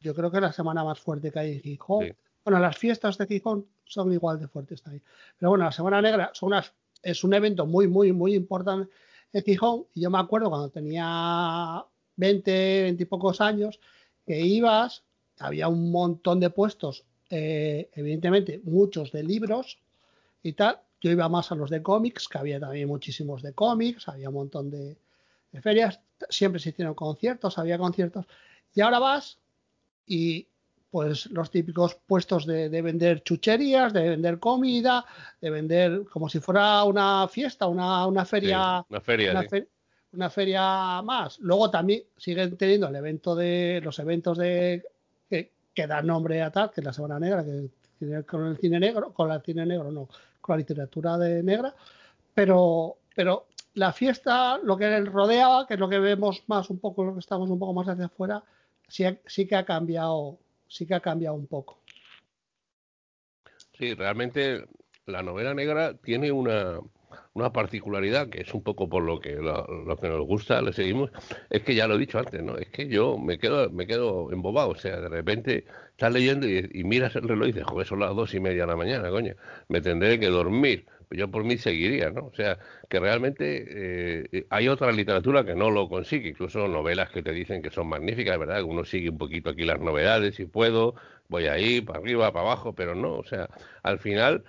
Yo 0.00 0.14
creo 0.14 0.30
que 0.30 0.38
es 0.38 0.42
la 0.42 0.52
semana 0.52 0.84
más 0.84 1.00
fuerte 1.00 1.30
que 1.30 1.38
hay 1.38 1.52
en 1.52 1.60
Gijón. 1.60 2.16
Bueno, 2.42 2.58
las 2.58 2.76
fiestas 2.76 3.18
de 3.18 3.26
Gijón 3.26 3.66
son 3.84 4.10
igual 4.10 4.38
de 4.38 4.48
fuertes 4.48 4.82
ahí. 4.86 5.02
Pero 5.38 5.50
bueno, 5.50 5.66
la 5.66 5.72
Semana 5.72 6.00
Negra 6.00 6.30
son 6.32 6.48
unas, 6.48 6.72
es 7.02 7.24
un 7.24 7.34
evento 7.34 7.66
muy, 7.66 7.88
muy, 7.88 8.12
muy 8.12 8.34
importante 8.34 8.90
en 9.34 9.42
Gijón. 9.42 9.84
Y 9.92 10.00
yo 10.00 10.10
me 10.10 10.18
acuerdo 10.18 10.48
cuando 10.48 10.70
tenía 10.70 11.84
20, 12.16 12.82
20 12.84 13.02
y 13.02 13.06
pocos 13.06 13.42
años 13.42 13.78
que 14.26 14.40
ibas, 14.40 15.04
había 15.38 15.68
un 15.68 15.90
montón 15.90 16.40
de 16.40 16.50
puestos, 16.50 17.04
eh, 17.30 17.90
evidentemente 17.94 18.60
muchos 18.64 19.12
de 19.12 19.22
libros 19.22 19.78
y 20.42 20.52
tal. 20.52 20.80
Yo 21.00 21.10
iba 21.10 21.28
más 21.28 21.52
a 21.52 21.54
los 21.54 21.70
de 21.70 21.82
cómics, 21.82 22.28
que 22.28 22.38
había 22.38 22.58
también 22.58 22.88
muchísimos 22.88 23.42
de 23.42 23.52
cómics, 23.52 24.08
había 24.08 24.30
un 24.30 24.36
montón 24.36 24.70
de, 24.70 24.96
ferias, 25.60 26.00
siempre 26.30 26.60
se 26.60 26.70
hicieron 26.70 26.94
conciertos, 26.94 27.58
había 27.58 27.78
conciertos. 27.78 28.26
Y 28.74 28.80
ahora 28.80 28.98
vas 28.98 29.38
y 30.06 30.48
pues 30.90 31.26
los 31.26 31.50
típicos 31.50 31.96
puestos 32.06 32.46
de, 32.46 32.68
vender 32.80 33.22
chucherías, 33.22 33.92
de 33.92 34.10
vender 34.10 34.38
comida, 34.38 35.04
de 35.40 35.50
vender 35.50 36.04
como 36.10 36.28
si 36.28 36.38
fuera 36.38 36.84
una 36.84 37.26
fiesta, 37.28 37.66
una, 37.66 38.06
una 38.06 38.24
feria. 38.24 38.84
una 38.88 39.00
feria 39.00 39.32
una 39.32 39.42
feria 40.30 41.02
más. 41.02 41.38
Luego 41.40 41.70
también 41.70 42.02
siguen 42.16 42.56
teniendo 42.56 42.88
el 42.88 42.96
evento 42.96 43.34
de 43.34 43.80
los 43.82 43.98
eventos 43.98 44.38
de 44.38 44.84
que, 45.28 45.52
que 45.74 45.86
dan 45.86 46.06
nombre 46.06 46.42
a 46.42 46.50
tal, 46.50 46.70
que 46.70 46.80
es 46.80 46.84
la 46.84 46.92
Semana 46.92 47.18
Negra, 47.18 47.44
que 47.44 47.68
tiene 47.98 48.22
con 48.24 48.46
el 48.46 48.58
cine 48.58 48.80
negro, 48.80 49.12
con 49.12 49.30
el 49.30 49.42
cine 49.42 49.66
negro 49.66 49.90
no, 49.90 50.08
con 50.40 50.54
la 50.54 50.58
literatura 50.58 51.16
de 51.18 51.42
negra, 51.42 51.74
pero 52.34 52.98
pero 53.14 53.46
la 53.74 53.92
fiesta, 53.92 54.58
lo 54.58 54.76
que 54.76 55.00
rodeaba, 55.00 55.66
que 55.66 55.74
es 55.74 55.80
lo 55.80 55.88
que 55.88 55.98
vemos 55.98 56.42
más 56.46 56.70
un 56.70 56.78
poco, 56.78 57.04
lo 57.04 57.14
que 57.14 57.20
estamos 57.20 57.48
un 57.50 57.58
poco 57.58 57.72
más 57.72 57.88
hacia 57.88 58.06
afuera, 58.06 58.42
sí, 58.88 59.04
sí 59.26 59.46
que 59.46 59.56
ha 59.56 59.64
cambiado, 59.64 60.38
sí 60.68 60.86
que 60.86 60.94
ha 60.94 61.00
cambiado 61.00 61.36
un 61.36 61.46
poco. 61.46 61.78
Sí, 63.78 63.94
realmente 63.94 64.66
la 65.06 65.22
novela 65.22 65.54
negra 65.54 65.94
tiene 65.94 66.30
una, 66.30 66.80
una 67.34 67.52
particularidad 67.52 68.28
que 68.28 68.42
es 68.42 68.54
un 68.54 68.62
poco 68.62 68.88
por 68.88 69.02
lo 69.02 69.20
que 69.20 69.34
lo, 69.34 69.96
que 69.96 70.08
nos 70.08 70.26
gusta, 70.26 70.62
le 70.62 70.72
seguimos, 70.72 71.10
es 71.50 71.62
que 71.62 71.74
ya 71.74 71.86
lo 71.86 71.96
he 71.96 71.98
dicho 71.98 72.18
antes, 72.18 72.42
¿no? 72.42 72.56
Es 72.56 72.68
que 72.68 72.88
yo 72.88 73.18
me 73.18 73.38
quedo, 73.38 73.70
me 73.70 73.86
quedo 73.86 74.32
embobado, 74.32 74.70
o 74.70 74.76
sea, 74.76 75.00
de 75.00 75.08
repente 75.08 75.64
estás 75.90 76.12
leyendo 76.12 76.46
y, 76.48 76.84
miras 76.84 77.16
el 77.16 77.28
reloj 77.28 77.48
y 77.48 77.52
dices, 77.52 77.64
joder, 77.64 77.86
son 77.86 78.00
las 78.00 78.14
dos 78.14 78.34
y 78.34 78.40
media 78.40 78.62
de 78.62 78.68
la 78.68 78.76
mañana, 78.76 79.10
coño, 79.10 79.34
me 79.68 79.80
tendré 79.80 80.18
que 80.18 80.28
dormir. 80.28 80.86
Yo 81.10 81.30
por 81.30 81.44
mí 81.44 81.58
seguiría, 81.58 82.10
¿no? 82.10 82.26
O 82.26 82.34
sea, 82.34 82.58
que 82.88 82.98
realmente 82.98 83.64
eh, 83.68 84.46
hay 84.50 84.68
otra 84.68 84.90
literatura 84.90 85.44
que 85.44 85.54
no 85.54 85.70
lo 85.70 85.88
consigue, 85.88 86.30
incluso 86.30 86.66
novelas 86.66 87.10
que 87.10 87.22
te 87.22 87.32
dicen 87.32 87.62
que 87.62 87.70
son 87.70 87.88
magníficas, 87.88 88.38
¿verdad? 88.38 88.62
Uno 88.64 88.84
sigue 88.84 89.10
un 89.10 89.18
poquito 89.18 89.50
aquí 89.50 89.64
las 89.64 89.80
novedades, 89.80 90.34
si 90.34 90.46
puedo, 90.46 90.94
voy 91.28 91.46
ahí, 91.46 91.80
para 91.80 91.98
arriba, 92.00 92.32
para 92.32 92.46
abajo, 92.46 92.74
pero 92.74 92.94
no, 92.94 93.14
o 93.14 93.24
sea, 93.24 93.48
al 93.82 93.98
final 93.98 94.44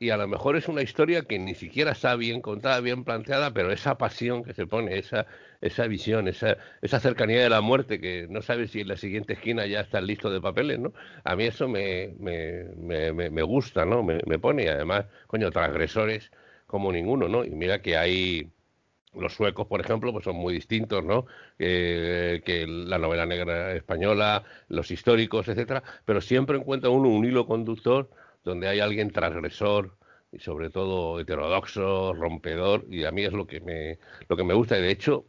y 0.00 0.10
a 0.10 0.16
lo 0.18 0.28
mejor 0.28 0.56
es 0.56 0.68
una 0.68 0.82
historia 0.82 1.22
que 1.22 1.38
ni 1.38 1.54
siquiera 1.54 1.92
está 1.92 2.14
bien 2.16 2.42
contada, 2.42 2.80
bien 2.80 3.04
planteada, 3.04 3.52
pero 3.52 3.72
esa 3.72 3.96
pasión 3.96 4.44
que 4.44 4.52
se 4.52 4.66
pone, 4.66 4.98
esa, 4.98 5.26
esa 5.62 5.86
visión, 5.86 6.28
esa, 6.28 6.58
esa 6.82 7.00
cercanía 7.00 7.42
de 7.42 7.48
la 7.48 7.62
muerte, 7.62 7.98
que 8.00 8.26
no 8.28 8.42
sabes 8.42 8.70
si 8.72 8.80
en 8.80 8.88
la 8.88 8.96
siguiente 8.96 9.32
esquina 9.32 9.66
ya 9.66 9.80
está 9.80 10.00
listo 10.00 10.30
de 10.30 10.40
papeles, 10.42 10.78
¿no? 10.78 10.92
A 11.24 11.36
mí 11.36 11.44
eso 11.44 11.68
me, 11.68 12.14
me, 12.18 12.64
me, 12.74 13.30
me 13.30 13.42
gusta, 13.42 13.86
¿no? 13.86 14.02
Me, 14.02 14.38
pone, 14.38 14.64
y 14.64 14.68
además, 14.68 15.06
coño, 15.26 15.50
transgresores 15.50 16.30
como 16.66 16.92
ninguno, 16.92 17.28
¿no? 17.28 17.44
Y 17.44 17.50
mira 17.50 17.80
que 17.80 17.96
hay 17.96 18.50
los 19.14 19.34
suecos, 19.34 19.66
por 19.66 19.80
ejemplo, 19.80 20.12
pues 20.12 20.24
son 20.24 20.36
muy 20.36 20.54
distintos, 20.54 21.04
¿no? 21.04 21.26
que 21.58 22.64
la 22.66 22.98
novela 22.98 23.26
negra 23.26 23.74
española, 23.74 24.42
los 24.68 24.90
históricos, 24.90 25.48
etcétera, 25.48 25.82
pero 26.06 26.22
siempre 26.22 26.56
encuentra 26.56 26.88
uno 26.88 27.10
un 27.10 27.24
hilo 27.26 27.46
conductor 27.46 28.08
donde 28.44 28.68
hay 28.68 28.80
alguien 28.80 29.10
transgresor 29.10 29.96
y 30.32 30.38
sobre 30.38 30.70
todo 30.70 31.20
heterodoxo, 31.20 32.14
rompedor, 32.14 32.86
y 32.90 33.04
a 33.04 33.12
mí 33.12 33.22
es 33.24 33.32
lo 33.32 33.46
que 33.46 33.60
me, 33.60 33.98
lo 34.28 34.36
que 34.36 34.44
me 34.44 34.54
gusta. 34.54 34.78
Y 34.78 34.82
de 34.82 34.90
hecho, 34.90 35.26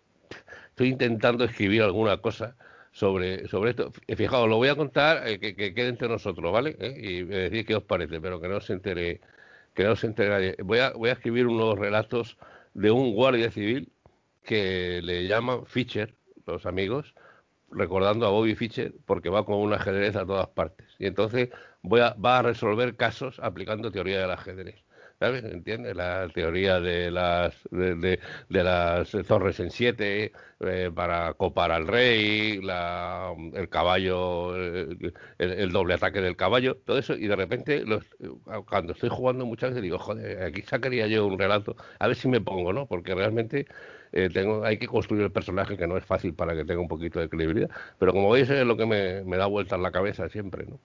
estoy 0.69 0.90
intentando 0.90 1.44
escribir 1.44 1.84
alguna 1.84 2.18
cosa 2.18 2.56
sobre, 2.94 3.48
sobre 3.48 3.72
esto. 3.72 3.91
Fijaos, 4.15 4.49
lo 4.49 4.57
voy 4.57 4.69
a 4.69 4.76
contar, 4.76 5.27
eh, 5.27 5.40
que, 5.40 5.56
quede 5.56 5.88
entre 5.90 6.07
nosotros, 6.07 6.52
¿vale? 6.52 6.77
¿Eh? 6.80 6.95
Y 6.98 7.23
decir 7.23 7.65
qué 7.65 7.76
os 7.76 7.84
parece, 7.84 8.22
pero 8.22 8.40
que 8.40 8.48
no 8.48 8.61
se 8.61 8.73
entere, 8.73 9.19
que 9.73 9.84
no 9.84 9.95
se 9.95 10.07
entere 10.07 10.30
nadie. 10.30 10.56
Voy 10.64 10.80
a, 10.80 10.91
voy 10.91 11.10
a 11.10 11.14
escribir 11.14 11.48
unos 11.48 11.77
relatos 11.77 12.38
de 12.73 12.91
un 12.91 13.14
guardia 13.14 13.52
civil 13.52 13.91
que 14.44 15.02
le 15.03 15.27
llaman 15.27 15.65
Fischer, 15.65 16.15
los 16.45 16.65
amigos, 16.65 17.14
recordando 17.72 18.26
a 18.26 18.30
Bobby 18.30 18.56
Fischer, 18.56 18.94
porque 19.06 19.30
va 19.30 19.45
con 19.45 19.56
un 19.57 19.73
ajedrez 19.73 20.15
a 20.15 20.26
todas 20.26 20.48
partes. 20.49 20.88
Y 20.99 21.07
entonces 21.07 21.49
voy 21.84 22.01
a, 22.01 22.14
va 22.14 22.39
a 22.39 22.41
resolver 22.41 22.95
casos 22.95 23.39
aplicando 23.39 23.91
teoría 23.91 24.22
del 24.22 24.31
ajedrez. 24.31 24.84
¿sabes? 25.19 25.43
¿Entiendes? 25.45 25.95
La 25.95 26.27
teoría 26.34 26.80
de 26.80 27.11
las 27.11 27.55
de, 27.72 28.19
las 28.49 29.11
torres 29.27 29.60
en 29.60 29.72
siete 29.72 30.34
eh, 30.60 30.91
para 30.93 31.34
copar 31.35 31.72
al 31.72 31.88
rey, 31.88 32.61
la, 32.61 33.34
el 33.53 33.69
caballo, 33.69 34.55
el, 34.55 35.72
doble 35.72 35.93
ataque 35.93 36.22
del 36.22 36.35
caballo, 36.35 36.76
todo 36.85 36.97
eso, 36.97 37.14
y 37.15 37.27
de 37.27 37.35
repente 37.35 37.85
los, 37.85 38.03
cuando 38.68 38.93
estoy 38.93 39.10
jugando 39.10 39.45
muchas 39.45 39.72
veces 39.72 39.84
digo, 39.84 39.99
joder, 39.99 40.43
aquí 40.43 40.61
sacaría 40.64 41.07
yo 41.07 41.26
un 41.26 41.39
relato, 41.39 41.76
a 41.99 42.07
ver 42.07 42.15
si 42.15 42.27
me 42.27 42.41
pongo, 42.41 42.73
¿no? 42.73 42.85
Porque 42.88 43.15
realmente 43.15 43.65
eh, 44.11 44.30
tengo, 44.34 44.65
hay 44.65 44.77
que 44.77 44.88
construir 44.88 45.23
el 45.23 45.31
personaje 45.31 45.77
que 45.77 45.88
no 45.88 45.97
es 45.97 46.05
fácil 46.05 46.34
para 46.34 46.55
que 46.55 46.65
tenga 46.65 46.81
un 46.81 46.88
poquito 46.88 47.19
de 47.19 47.30
credibilidad, 47.30 47.69
pero 47.99 48.11
como 48.14 48.30
veis 48.30 48.49
es 48.49 48.65
lo 48.65 48.77
que 48.77 48.85
me, 48.85 49.23
me 49.23 49.38
da 49.38 49.45
vueltas 49.47 49.80
la 49.80 49.91
cabeza 49.91 50.27
siempre, 50.30 50.65
¿no? 50.65 50.80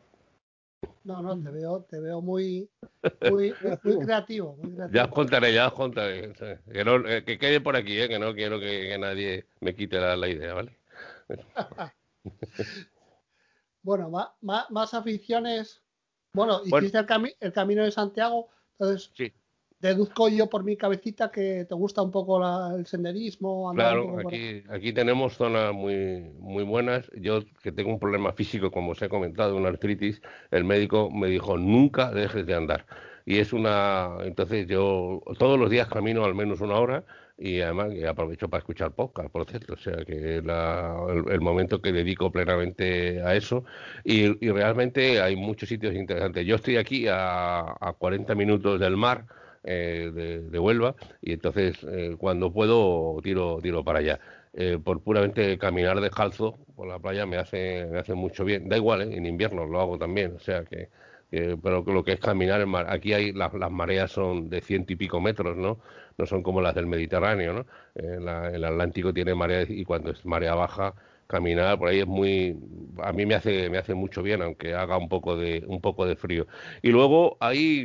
No, 1.08 1.22
no, 1.22 1.42
te 1.42 1.50
veo, 1.50 1.86
te 1.88 2.00
veo 2.00 2.20
muy, 2.20 2.68
muy, 3.30 3.54
muy, 3.82 3.98
creativo, 4.04 4.58
Ya 4.92 5.06
os 5.06 5.10
contaré, 5.10 5.54
ya 5.54 5.68
os 5.68 5.72
contaré. 5.72 6.34
Que, 6.70 6.84
no, 6.84 7.08
eh, 7.08 7.24
que 7.24 7.38
quede 7.38 7.62
por 7.62 7.76
aquí, 7.76 7.98
eh, 7.98 8.08
que 8.08 8.18
no 8.18 8.34
quiero 8.34 8.60
que, 8.60 8.94
nadie 8.98 9.46
me 9.60 9.74
quite 9.74 9.98
la, 9.98 10.18
la 10.18 10.28
idea, 10.28 10.52
¿vale? 10.52 10.76
bueno, 13.82 14.10
más, 14.10 14.70
más, 14.70 14.92
aficiones. 14.92 15.82
Bueno, 16.34 16.60
hiciste 16.62 16.98
El, 16.98 17.36
el, 17.40 17.52
Camino 17.54 17.84
de 17.84 17.90
Santiago, 17.90 18.50
entonces 18.72 19.10
sí 19.14 19.32
deduzco 19.80 20.28
yo 20.28 20.48
por 20.48 20.64
mi 20.64 20.76
cabecita 20.76 21.30
que 21.30 21.64
te 21.64 21.74
gusta 21.74 22.02
un 22.02 22.10
poco 22.10 22.40
el 22.76 22.86
senderismo. 22.86 23.72
claro, 23.74 24.18
aquí, 24.26 24.62
aquí 24.68 24.92
tenemos 24.92 25.34
zonas 25.34 25.72
muy, 25.72 26.20
muy 26.38 26.64
buenas. 26.64 27.10
Yo 27.16 27.40
que 27.62 27.72
tengo 27.72 27.90
un 27.90 28.00
problema 28.00 28.32
físico, 28.32 28.70
como 28.70 28.92
os 28.92 29.02
he 29.02 29.08
comentado, 29.08 29.56
una 29.56 29.68
artritis, 29.68 30.20
el 30.50 30.64
médico 30.64 31.10
me 31.10 31.28
dijo, 31.28 31.56
nunca 31.56 32.10
dejes 32.10 32.46
de 32.46 32.54
andar. 32.54 32.86
Y 33.24 33.38
es 33.38 33.52
una... 33.52 34.16
Entonces 34.24 34.66
yo 34.66 35.22
todos 35.38 35.58
los 35.58 35.70
días 35.70 35.88
camino 35.88 36.24
al 36.24 36.34
menos 36.34 36.60
una 36.60 36.78
hora 36.78 37.04
y 37.38 37.60
además 37.60 37.92
aprovecho 38.08 38.48
para 38.48 38.58
escuchar 38.58 38.90
podcast, 38.92 39.30
por 39.30 39.48
cierto, 39.48 39.74
o 39.74 39.76
sea 39.76 40.04
que 40.04 40.42
la, 40.44 40.96
el, 41.30 41.40
momento 41.40 41.80
que 41.80 41.92
dedico 41.92 42.32
plenamente 42.32 43.22
a 43.22 43.36
eso 43.36 43.64
y, 44.02 44.44
y, 44.44 44.50
realmente 44.50 45.20
hay 45.20 45.36
muchos 45.36 45.68
sitios 45.68 45.94
interesantes. 45.94 46.44
Yo 46.44 46.56
estoy 46.56 46.78
aquí 46.78 47.06
a, 47.06 47.60
a 47.60 47.92
40 47.96 48.34
minutos 48.34 48.80
del 48.80 48.96
mar, 48.96 49.26
eh, 49.64 50.10
de, 50.50 50.58
Huelva 50.58 50.94
y 51.20 51.32
entonces 51.32 51.76
eh, 51.90 52.16
cuando 52.18 52.52
puedo 52.52 53.20
tiro, 53.22 53.58
tiro 53.62 53.84
para 53.84 54.00
allá. 54.00 54.20
Eh, 54.54 54.78
por 54.82 55.02
puramente 55.02 55.58
caminar 55.58 56.00
descalzo 56.00 56.58
por 56.74 56.88
la 56.88 56.98
playa 56.98 57.26
me 57.26 57.36
hace, 57.36 57.86
me 57.86 57.98
hace 57.98 58.14
mucho 58.14 58.44
bien. 58.44 58.68
Da 58.68 58.76
igual, 58.76 59.02
en 59.02 59.26
invierno 59.26 59.66
lo 59.66 59.80
hago 59.80 59.98
también, 59.98 60.34
o 60.36 60.40
sea 60.40 60.64
que, 60.64 60.88
pero 61.30 61.84
lo 61.86 62.02
que 62.04 62.12
es 62.12 62.20
caminar, 62.20 62.66
aquí 62.88 63.12
hay 63.12 63.32
las, 63.32 63.52
mareas 63.70 64.10
son 64.12 64.48
de 64.48 64.60
ciento 64.62 64.92
y 64.94 64.96
pico 64.96 65.20
metros, 65.20 65.56
¿no? 65.56 65.78
No 66.16 66.26
son 66.26 66.42
como 66.42 66.60
las 66.60 66.74
del 66.74 66.86
Mediterráneo, 66.86 67.66
el 67.94 68.64
Atlántico 68.64 69.12
tiene 69.12 69.34
marea 69.34 69.64
y 69.68 69.84
cuando 69.84 70.10
es 70.10 70.24
marea 70.24 70.54
baja 70.54 70.94
caminar 71.28 71.78
por 71.78 71.88
ahí 71.88 72.00
es 72.00 72.06
muy 72.06 72.56
a 73.02 73.12
mí 73.12 73.26
me 73.26 73.34
hace 73.34 73.68
me 73.70 73.78
hace 73.78 73.94
mucho 73.94 74.22
bien 74.22 74.40
aunque 74.42 74.74
haga 74.74 74.96
un 74.96 75.08
poco 75.10 75.36
de 75.36 75.62
un 75.66 75.80
poco 75.80 76.06
de 76.06 76.16
frío 76.16 76.46
y 76.82 76.88
luego 76.88 77.36
hay 77.40 77.84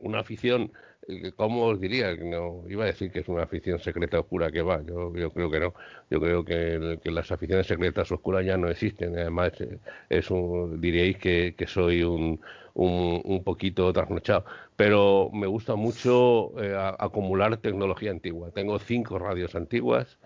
una 0.00 0.20
afición, 0.20 0.72
eh, 1.08 1.32
¿cómo 1.36 1.66
os 1.66 1.80
diría? 1.80 2.14
No, 2.16 2.64
iba 2.68 2.84
a 2.84 2.86
decir 2.86 3.10
que 3.10 3.20
es 3.20 3.28
una 3.28 3.42
afición 3.44 3.78
secreta 3.78 4.20
oscura 4.20 4.50
que 4.50 4.62
va, 4.62 4.82
yo, 4.82 5.14
yo 5.14 5.30
creo 5.32 5.50
que 5.50 5.60
no. 5.60 5.74
Yo 6.10 6.20
creo 6.20 6.44
que, 6.44 6.98
las 7.04 7.30
aficiones 7.32 7.66
secretas 7.66 8.10
oscuras 8.12 8.44
ya 8.44 8.56
no 8.56 8.68
existen. 8.68 9.16
Además, 9.18 9.52
eh, 9.60 9.78
es 10.08 10.30
un, 10.30 10.80
diríais 10.80 11.18
que, 11.18 11.54
soy 11.66 12.02
un, 12.02 12.40
un, 12.74 13.44
poquito 13.44 13.92
trasnochado. 13.92 14.44
Pero 14.76 15.30
me 15.32 15.46
gusta 15.46 15.74
mucho 15.76 16.52
eh, 16.62 16.74
acumular 16.98 17.56
tecnología 17.58 18.10
antigua. 18.10 18.50
Tengo 18.52 18.78
cinco 18.78 19.18
radios 19.18 19.54
antiguas. 19.54 20.18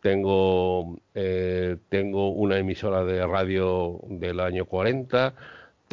Tengo, 0.00 0.98
tengo 1.88 2.28
una 2.32 2.58
emisora 2.58 3.04
de 3.06 3.26
radio 3.26 4.00
del 4.06 4.38
año 4.40 4.66
40, 4.66 5.34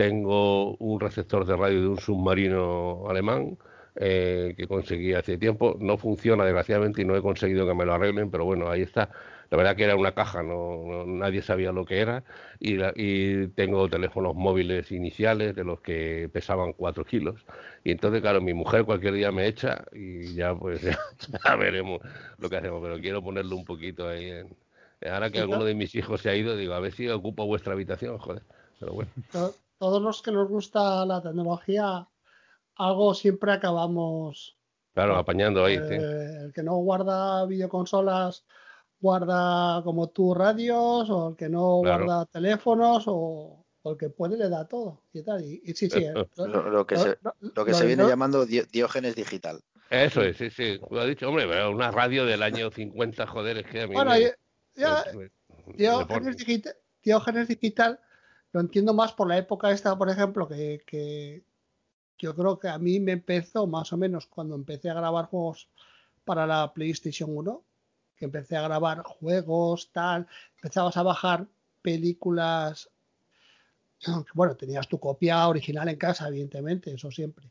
tengo 0.01 0.75
un 0.77 0.99
receptor 0.99 1.45
de 1.45 1.55
radio 1.55 1.79
de 1.79 1.87
un 1.89 1.99
submarino 1.99 3.07
alemán 3.07 3.59
eh, 3.95 4.55
que 4.57 4.67
conseguí 4.67 5.13
hace 5.13 5.37
tiempo. 5.37 5.77
No 5.79 5.95
funciona, 5.95 6.43
desgraciadamente, 6.43 7.03
y 7.03 7.05
no 7.05 7.15
he 7.15 7.21
conseguido 7.21 7.67
que 7.67 7.75
me 7.75 7.85
lo 7.85 7.93
arreglen, 7.93 8.31
pero 8.31 8.43
bueno, 8.43 8.67
ahí 8.71 8.81
está. 8.81 9.11
La 9.51 9.57
verdad 9.57 9.75
que 9.75 9.83
era 9.83 9.95
una 9.95 10.13
caja, 10.13 10.41
no, 10.41 11.05
nadie 11.05 11.43
sabía 11.43 11.71
lo 11.71 11.85
que 11.85 11.99
era. 11.99 12.23
Y, 12.59 12.79
y, 12.95 13.47
tengo 13.49 13.87
teléfonos 13.89 14.33
móviles 14.33 14.91
iniciales 14.91 15.55
de 15.55 15.63
los 15.65 15.81
que 15.81 16.31
pesaban 16.33 16.73
4 16.73 17.05
kilos. 17.05 17.45
Y 17.83 17.91
entonces, 17.91 18.21
claro, 18.21 18.41
mi 18.41 18.55
mujer 18.55 18.85
cualquier 18.85 19.13
día 19.13 19.31
me 19.31 19.45
echa 19.45 19.85
y 19.93 20.33
ya 20.33 20.55
pues 20.55 20.81
ya, 21.45 21.55
veremos 21.57 22.01
lo 22.39 22.49
que 22.49 22.57
hacemos. 22.57 22.81
Pero 22.81 22.99
quiero 22.99 23.21
ponerlo 23.21 23.55
un 23.55 23.65
poquito 23.65 24.07
ahí. 24.07 24.31
En... 24.31 24.57
Ahora 25.11 25.29
que 25.29 25.39
alguno 25.39 25.63
de 25.63 25.75
mis 25.75 25.93
hijos 25.93 26.21
se 26.21 26.31
ha 26.31 26.35
ido, 26.35 26.57
digo, 26.57 26.73
a 26.73 26.79
ver 26.79 26.91
si 26.91 27.07
ocupo 27.07 27.45
vuestra 27.45 27.73
habitación, 27.73 28.17
joder. 28.17 28.41
Pero 28.79 28.93
bueno 28.93 29.11
todos 29.81 29.99
los 29.99 30.21
que 30.21 30.31
nos 30.31 30.47
gusta 30.47 31.03
la 31.07 31.23
tecnología, 31.23 32.07
algo 32.75 33.15
siempre 33.15 33.51
acabamos. 33.51 34.55
Claro, 34.93 35.15
apañando 35.15 35.65
ahí. 35.65 35.73
Eh, 35.73 36.37
el 36.43 36.53
que 36.53 36.61
no 36.61 36.75
guarda 36.75 37.47
videoconsolas 37.47 38.45
guarda 38.99 39.81
como 39.83 40.11
tú 40.11 40.35
radios, 40.35 41.09
o 41.09 41.29
el 41.29 41.35
que 41.35 41.49
no 41.49 41.77
guarda 41.77 42.27
teléfonos, 42.27 43.05
o, 43.07 43.65
el 43.83 43.97
que 43.97 44.11
puede 44.11 44.37
le 44.37 44.49
da 44.49 44.67
todo. 44.67 45.01
Y, 45.13 45.23
tal. 45.23 45.43
y, 45.43 45.59
sí, 45.73 45.89
sí. 45.89 46.03
Eh, 46.03 46.13
lo, 46.37 46.85
que 46.85 46.97
se, 46.97 47.17
lo 47.39 47.65
que 47.65 47.73
se 47.73 47.87
viene 47.87 48.07
llamando 48.07 48.45
diógenes 48.45 49.15
digital. 49.15 49.61
Eso 49.89 50.21
es, 50.21 50.37
sí, 50.37 50.51
sí. 50.51 50.79
Lo 50.91 51.01
ha 51.01 51.05
dicho, 51.05 51.27
hombre, 51.27 51.47
una 51.67 51.89
radio 51.89 52.23
del 52.23 52.43
año 52.43 52.69
50, 52.69 53.25
joder, 53.25 53.57
es 53.57 53.65
que 53.65 53.81
a 53.81 53.87
mí. 53.87 53.95
Bueno, 53.95 54.11
ya, 54.75 55.03
diógenes 57.01 57.47
digital 57.47 57.99
lo 58.53 58.59
entiendo 58.59 58.93
más 58.93 59.13
por 59.13 59.27
la 59.27 59.37
época 59.37 59.71
esta, 59.71 59.97
por 59.97 60.09
ejemplo, 60.09 60.47
que, 60.47 61.43
yo 62.17 62.35
creo 62.35 62.59
que 62.59 62.67
a 62.67 62.77
mí 62.77 62.99
me 62.99 63.13
empezó 63.13 63.65
más 63.65 63.91
o 63.93 63.97
menos 63.97 64.27
cuando 64.27 64.55
empecé 64.55 64.89
a 64.89 64.93
grabar 64.93 65.25
juegos 65.25 65.69
para 66.23 66.45
la 66.45 66.71
PlayStation 66.73 67.35
1, 67.35 67.63
que 68.15 68.25
empecé 68.25 68.57
a 68.57 68.61
grabar 68.61 69.01
juegos, 69.03 69.89
tal, 69.91 70.27
empezabas 70.55 70.97
a 70.97 71.03
bajar 71.03 71.47
películas. 71.81 72.89
Bueno, 74.33 74.55
tenías 74.55 74.87
tu 74.87 74.99
copia 74.99 75.47
original 75.47 75.87
en 75.87 75.95
casa, 75.95 76.27
evidentemente, 76.27 76.91
eso 76.91 77.11
siempre. 77.11 77.45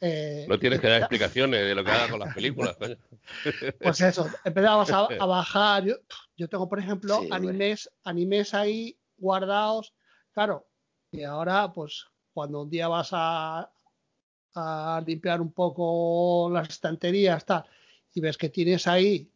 Eh, 0.00 0.46
no 0.48 0.58
tienes 0.58 0.80
que 0.80 0.88
dar 0.88 1.00
explicaciones 1.02 1.66
de 1.66 1.74
lo 1.74 1.84
que 1.84 1.90
hagas 1.90 2.10
con 2.10 2.20
las 2.20 2.34
películas. 2.34 2.76
pues 3.78 4.00
eso, 4.00 4.26
empezabas 4.42 4.90
a, 4.90 5.02
bajar. 5.26 5.84
Yo, 5.84 6.48
tengo, 6.48 6.66
por 6.66 6.78
ejemplo, 6.78 7.20
animes, 7.30 7.90
animes 8.04 8.54
ahí 8.54 8.96
guardados 9.18 9.92
Claro, 10.32 10.66
y 11.10 11.22
ahora, 11.24 11.72
pues, 11.72 12.06
cuando 12.32 12.62
un 12.62 12.70
día 12.70 12.88
vas 12.88 13.10
a, 13.12 13.70
limpiar 15.06 15.40
un 15.40 15.52
poco 15.52 16.50
las 16.52 16.68
estanterías, 16.68 17.44
tal, 17.44 17.64
y 18.14 18.20
ves 18.20 18.36
que 18.36 18.50
tienes 18.50 18.86
ahí 18.86 19.30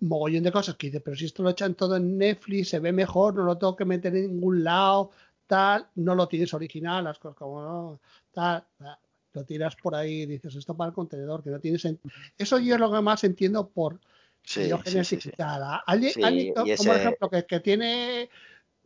un 0.00 0.08
mogollón 0.08 0.42
de 0.42 0.52
cosas 0.52 0.76
que 0.76 0.88
dices, 0.88 1.02
pero 1.02 1.16
si 1.16 1.24
esto 1.24 1.42
lo 1.42 1.50
echan 1.50 1.74
todo 1.74 1.96
en 1.96 2.18
Netflix, 2.18 2.68
se 2.68 2.78
ve 2.78 2.92
mejor, 2.92 3.34
no 3.34 3.44
lo 3.44 3.56
tengo 3.56 3.74
que 3.74 3.84
meter 3.84 4.14
en 4.14 4.32
ningún 4.32 4.62
lado, 4.64 5.10
tal, 5.46 5.88
no 5.94 6.14
lo 6.14 6.28
tienes 6.28 6.52
original, 6.54 7.04
las 7.04 7.18
cosas 7.18 7.36
como 7.36 7.62
no, 7.62 8.00
tal, 8.32 8.64
lo 9.32 9.44
tiras 9.44 9.76
por 9.76 9.94
ahí 9.94 10.22
y 10.22 10.26
dices, 10.26 10.54
esto 10.54 10.76
para 10.76 10.88
el 10.88 10.94
contenedor, 10.94 11.42
que 11.42 11.50
no 11.50 11.58
tiene 11.58 11.78
sentido. 11.78 12.14
Eso 12.36 12.58
yo 12.58 12.74
es 12.74 12.80
lo 12.80 12.92
que 12.92 13.00
más 13.00 13.24
entiendo 13.24 13.68
por 13.68 13.98
sí, 14.42 14.70
sí, 15.04 15.20
sí, 15.20 15.30
Alguien, 16.22 16.54
como 16.54 16.74
por 16.76 16.96
ejemplo, 16.96 17.30
que, 17.30 17.46
que 17.46 17.60
tiene 17.60 18.30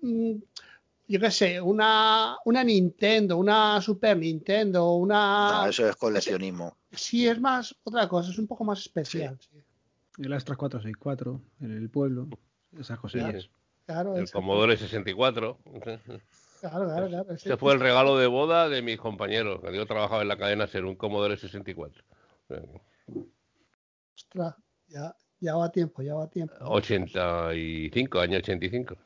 yo 0.02 1.20
qué 1.20 1.30
sé, 1.30 1.60
una, 1.60 2.36
una 2.44 2.64
Nintendo, 2.64 3.36
una 3.36 3.80
Super 3.80 4.16
Nintendo, 4.16 4.92
una... 4.92 5.62
No, 5.62 5.66
eso 5.68 5.88
es 5.88 5.96
coleccionismo. 5.96 6.76
Sí, 6.90 7.28
es 7.28 7.40
más 7.40 7.74
otra 7.84 8.08
cosa, 8.08 8.30
es 8.30 8.38
un 8.38 8.46
poco 8.46 8.64
más 8.64 8.80
especial. 8.80 9.38
El 10.18 10.32
Astra 10.32 10.56
464 10.56 11.40
en 11.60 11.76
el 11.76 11.88
pueblo, 11.90 12.28
esas 12.78 12.98
cosillas. 12.98 13.48
Claro, 13.86 14.16
el 14.16 14.30
Commodore 14.30 14.76
64. 14.76 15.58
Claro, 16.60 16.86
claro, 16.86 17.08
claro. 17.08 17.32
Este 17.32 17.56
fue 17.56 17.72
el 17.72 17.80
regalo 17.80 18.16
de 18.16 18.28
boda 18.28 18.68
de 18.68 18.82
mis 18.82 18.98
compañeros. 18.98 19.60
Yo 19.74 19.84
trabajaba 19.86 20.22
en 20.22 20.28
la 20.28 20.38
cadena 20.38 20.66
ser 20.66 20.84
un 20.84 20.94
Commodore 20.94 21.36
64. 21.36 22.04
Ostras, 24.14 24.54
ya, 24.86 25.16
ya 25.40 25.56
va 25.56 25.72
tiempo, 25.72 26.02
ya 26.02 26.14
va 26.14 26.28
tiempo. 26.28 26.54
85, 26.60 28.20
año 28.20 28.38
85. 28.38 28.96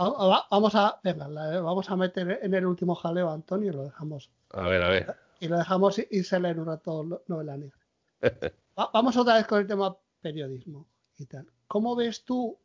Vamos 0.00 0.74
a, 0.74 0.98
vamos 1.02 1.90
a 1.90 1.96
meter 1.96 2.40
en 2.42 2.54
el 2.54 2.64
último 2.64 2.94
jaleo 2.94 3.28
a 3.28 3.34
Antonio 3.34 3.70
y 3.70 3.74
lo 3.74 3.84
dejamos. 3.84 4.30
A 4.50 4.62
ver, 4.62 4.82
a 4.82 4.88
ver. 4.88 5.14
Y 5.40 5.48
lo 5.48 5.58
dejamos 5.58 6.00
irse 6.10 6.36
a 6.36 6.38
leer 6.38 6.58
un 6.58 6.66
rato 6.66 7.22
novela 7.26 7.58
negra. 7.58 7.76
vamos 8.94 9.16
otra 9.18 9.34
vez 9.34 9.46
con 9.46 9.60
el 9.60 9.66
tema 9.66 9.94
periodismo 10.22 10.86
y 11.18 11.26
tal. 11.26 11.46
¿Cómo 11.68 11.94
ves 11.96 12.24
tú 12.24 12.58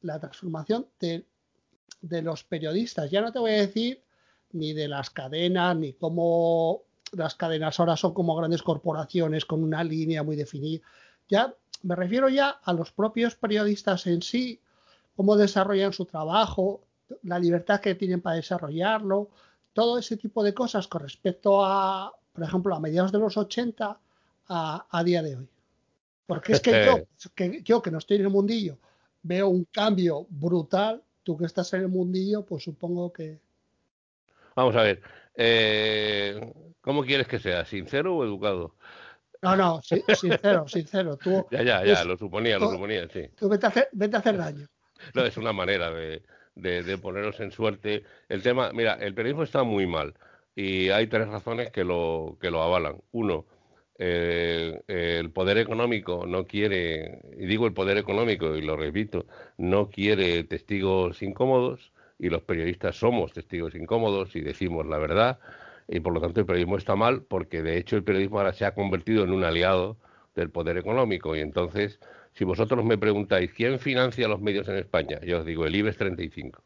la 0.00 0.18
transformación 0.18 0.88
de, 0.98 1.24
los 2.22 2.42
periodistas? 2.42 3.12
Ya 3.12 3.20
no 3.20 3.30
te 3.30 3.38
voy 3.38 3.52
a 3.52 3.66
decir 3.66 4.02
ni 4.50 4.72
de 4.72 4.88
las 4.88 5.10
cadenas, 5.10 5.76
ni 5.76 5.92
cómo 5.92 6.82
las 7.12 7.36
cadenas 7.36 7.78
ahora 7.78 7.96
son 7.96 8.12
como 8.12 8.34
grandes 8.34 8.62
corporaciones 8.62 9.44
con 9.44 9.62
una 9.62 9.84
línea 9.84 10.24
muy 10.24 10.34
definida. 10.34 10.84
Ya 11.28 11.54
me 11.82 11.94
refiero 11.94 12.28
ya 12.28 12.50
a 12.50 12.72
los 12.72 12.90
propios 12.90 13.36
periodistas 13.36 14.08
en 14.08 14.20
sí, 14.20 14.60
cómo 15.16 15.36
desarrollan 15.36 15.92
su 15.92 16.04
trabajo, 16.04 16.82
la 17.22 17.38
libertad 17.38 17.80
que 17.80 17.94
tienen 17.94 18.20
para 18.20 18.36
desarrollarlo, 18.36 19.30
todo 19.72 19.98
ese 19.98 20.16
tipo 20.16 20.42
de 20.42 20.54
cosas 20.54 20.88
con 20.88 21.02
respecto 21.02 21.64
a, 21.64 22.12
por 22.32 22.44
ejemplo, 22.44 22.74
a 22.74 22.80
mediados 22.80 23.12
de 23.12 23.18
los 23.18 23.36
80 23.36 23.98
a, 24.48 25.02
día 25.04 25.22
de 25.22 25.36
hoy. 25.36 25.48
Porque 26.26 26.52
es 26.52 26.60
que 26.60 26.84
yo, 26.84 27.30
que 27.34 27.62
yo, 27.62 27.82
que 27.82 27.90
no 27.90 27.98
estoy 27.98 28.16
en 28.16 28.24
el 28.24 28.30
mundillo, 28.30 28.78
veo 29.22 29.48
un 29.48 29.64
cambio 29.64 30.26
brutal. 30.30 31.02
Tú 31.22 31.36
que 31.36 31.46
estás 31.46 31.72
en 31.74 31.82
el 31.82 31.88
mundillo, 31.88 32.44
pues 32.44 32.64
supongo 32.64 33.12
que... 33.12 33.40
Vamos 34.54 34.76
a 34.76 34.82
ver, 34.82 35.02
eh, 35.34 36.52
¿cómo 36.80 37.02
quieres 37.02 37.26
que 37.26 37.38
sea? 37.38 37.64
¿Sincero 37.64 38.16
o 38.16 38.24
educado? 38.24 38.74
No, 39.42 39.56
no, 39.56 39.82
sincero, 39.82 40.68
sincero. 40.68 41.16
Tú, 41.16 41.46
ya, 41.50 41.62
ya, 41.62 41.84
ya, 41.84 42.04
lo 42.04 42.16
suponía, 42.16 42.58
lo 42.58 42.70
suponía, 42.70 43.08
sí. 43.08 43.28
Tú 43.36 43.48
vete 43.48 43.66
a 43.66 43.68
hacer, 43.68 43.88
vete 43.92 44.16
a 44.16 44.18
hacer 44.20 44.36
daño. 44.36 44.66
No, 45.14 45.24
es 45.24 45.36
una 45.36 45.52
manera 45.52 45.90
de, 45.90 46.22
de, 46.54 46.98
poneros 46.98 47.40
en 47.40 47.50
suerte. 47.50 48.04
El 48.28 48.42
tema, 48.42 48.72
mira, 48.72 48.94
el 48.94 49.14
periodismo 49.14 49.42
está 49.42 49.62
muy 49.64 49.86
mal 49.86 50.14
y 50.56 50.90
hay 50.90 51.06
tres 51.06 51.28
razones 51.28 51.70
que 51.70 51.84
lo, 51.84 52.36
que 52.40 52.50
lo 52.50 52.62
avalan. 52.62 53.02
Uno, 53.12 53.46
eh, 53.98 54.82
el 54.88 55.30
poder 55.30 55.58
económico 55.58 56.26
no 56.26 56.46
quiere, 56.46 57.20
y 57.38 57.46
digo 57.46 57.66
el 57.66 57.74
poder 57.74 57.98
económico 57.98 58.56
y 58.56 58.62
lo 58.62 58.76
repito, 58.76 59.26
no 59.56 59.90
quiere 59.90 60.44
testigos 60.44 61.22
incómodos 61.22 61.92
y 62.18 62.28
los 62.28 62.42
periodistas 62.42 62.96
somos 62.96 63.32
testigos 63.32 63.74
incómodos 63.74 64.34
y 64.36 64.40
decimos 64.40 64.86
la 64.86 64.98
verdad 64.98 65.38
y 65.88 66.00
por 66.00 66.14
lo 66.14 66.20
tanto 66.20 66.40
el 66.40 66.46
periodismo 66.46 66.76
está 66.76 66.96
mal 66.96 67.22
porque 67.22 67.62
de 67.62 67.76
hecho 67.78 67.96
el 67.96 68.04
periodismo 68.04 68.38
ahora 68.38 68.52
se 68.52 68.64
ha 68.64 68.74
convertido 68.74 69.24
en 69.24 69.32
un 69.32 69.44
aliado 69.44 69.96
del 70.34 70.50
poder 70.50 70.78
económico 70.78 71.36
y 71.36 71.40
entonces 71.40 72.00
si 72.34 72.44
vosotros 72.44 72.84
me 72.84 72.98
preguntáis 72.98 73.52
quién 73.52 73.78
financia 73.78 74.28
los 74.28 74.40
medios 74.40 74.68
en 74.68 74.76
España, 74.76 75.20
yo 75.20 75.38
os 75.38 75.46
digo 75.46 75.66
el 75.66 75.74
IBEX 75.74 75.96
35. 75.98 76.62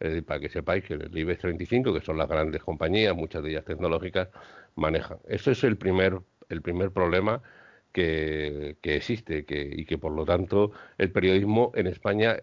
Es 0.00 0.08
decir, 0.08 0.24
para 0.24 0.40
que 0.40 0.48
sepáis 0.48 0.84
que 0.84 0.94
el 0.94 1.16
IBEX 1.16 1.40
35, 1.40 1.94
que 1.94 2.00
son 2.00 2.18
las 2.18 2.28
grandes 2.28 2.62
compañías, 2.62 3.14
muchas 3.14 3.42
de 3.42 3.50
ellas 3.50 3.64
tecnológicas, 3.64 4.28
manejan. 4.74 5.18
Eso 5.28 5.52
es 5.52 5.62
el 5.62 5.76
primer, 5.76 6.18
el 6.48 6.62
primer 6.62 6.90
problema 6.90 7.42
que, 7.92 8.76
existe 8.82 9.44
que, 9.44 9.62
y 9.72 9.84
que 9.84 9.98
por 9.98 10.12
lo 10.12 10.24
tanto 10.24 10.72
el 10.98 11.12
periodismo 11.12 11.70
en 11.76 11.86
España 11.86 12.38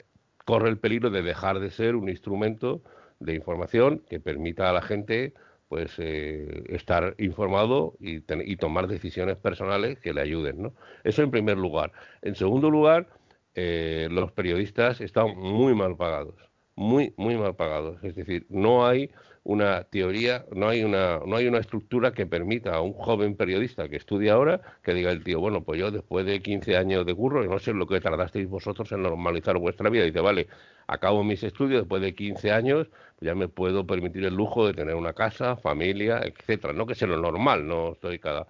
corre 0.46 0.70
el 0.70 0.78
peligro 0.78 1.10
de 1.10 1.22
dejar 1.24 1.60
de 1.60 1.72
ser 1.72 1.96
un 1.96 2.10
instrumento 2.10 2.82
de 3.20 3.36
información 3.36 4.02
que 4.10 4.20
permita 4.22 4.70
a 4.70 4.74
la 4.74 4.82
gente 4.82 5.34
pues 5.72 5.94
eh, 6.00 6.66
estar 6.68 7.16
informado 7.18 7.94
y, 8.02 8.20
tomar 8.58 8.90
decisiones 8.90 9.38
personales 9.38 9.98
que 10.00 10.14
le 10.14 10.20
ayuden. 10.20 10.64
¿no? 10.64 10.74
Eso 11.06 11.24
en 11.24 11.32
primer 11.32 11.58
lugar. 11.58 11.94
En 12.22 12.36
segundo 12.36 12.70
lugar, 12.70 13.08
eh, 13.56 14.10
los 14.12 14.34
periodistas 14.34 15.00
están 15.00 15.38
muy 15.38 15.74
mal 15.74 15.96
pagados, 15.96 16.36
muy, 16.76 17.14
muy 17.16 17.38
mal 17.38 17.56
pagados. 17.56 18.04
Es 18.04 18.16
decir, 18.16 18.46
no 18.50 18.86
hay 18.86 19.12
una 19.44 19.84
teoría, 19.86 20.46
no 20.52 20.68
hay 20.68 20.84
una, 20.84 21.20
no 21.26 21.36
hay 21.36 21.48
una 21.48 21.58
estructura 21.58 22.14
que 22.14 22.28
permita 22.28 22.76
a 22.76 22.82
un 22.82 22.94
joven 22.94 23.36
periodista 23.36 23.90
que 23.90 23.96
estudia 23.98 24.34
ahora 24.34 24.62
que 24.84 24.94
diga 24.94 25.12
el 25.12 25.24
tío, 25.24 25.40
bueno, 25.40 25.64
pues 25.64 25.80
yo 25.80 25.90
después 25.90 26.26
de 26.26 26.42
15 26.42 26.78
años 26.78 27.06
de 27.06 27.16
curro, 27.16 27.44
no 27.44 27.60
sé 27.60 27.74
lo 27.74 27.88
que 27.88 28.00
tardasteis 28.00 28.48
vosotros 28.48 28.92
en 28.92 29.02
normalizar 29.02 29.58
vuestra 29.58 29.90
vida, 29.90 30.04
dice, 30.04 30.22
vale, 30.22 30.48
acabo 30.88 31.24
mis 31.24 31.44
estudios 31.44 31.82
después 31.82 32.02
de 32.02 32.14
15 32.14 32.52
años, 32.52 32.88
ya 33.20 33.34
me 33.34 33.48
puedo 33.48 33.86
permitir 33.86 34.26
el 34.26 34.36
lujo 34.36 34.68
de 34.68 34.74
tener 34.74 34.96
una 34.96 35.14
casa, 35.14 35.56
familia, 35.56 36.22
etcétera. 36.24 36.74
No 36.74 36.86
que 36.86 36.96
sea 36.96 37.08
lo 37.08 37.18
normal, 37.18 37.68
no 37.68 37.94
estoy 37.94 38.20
cada 38.20 38.48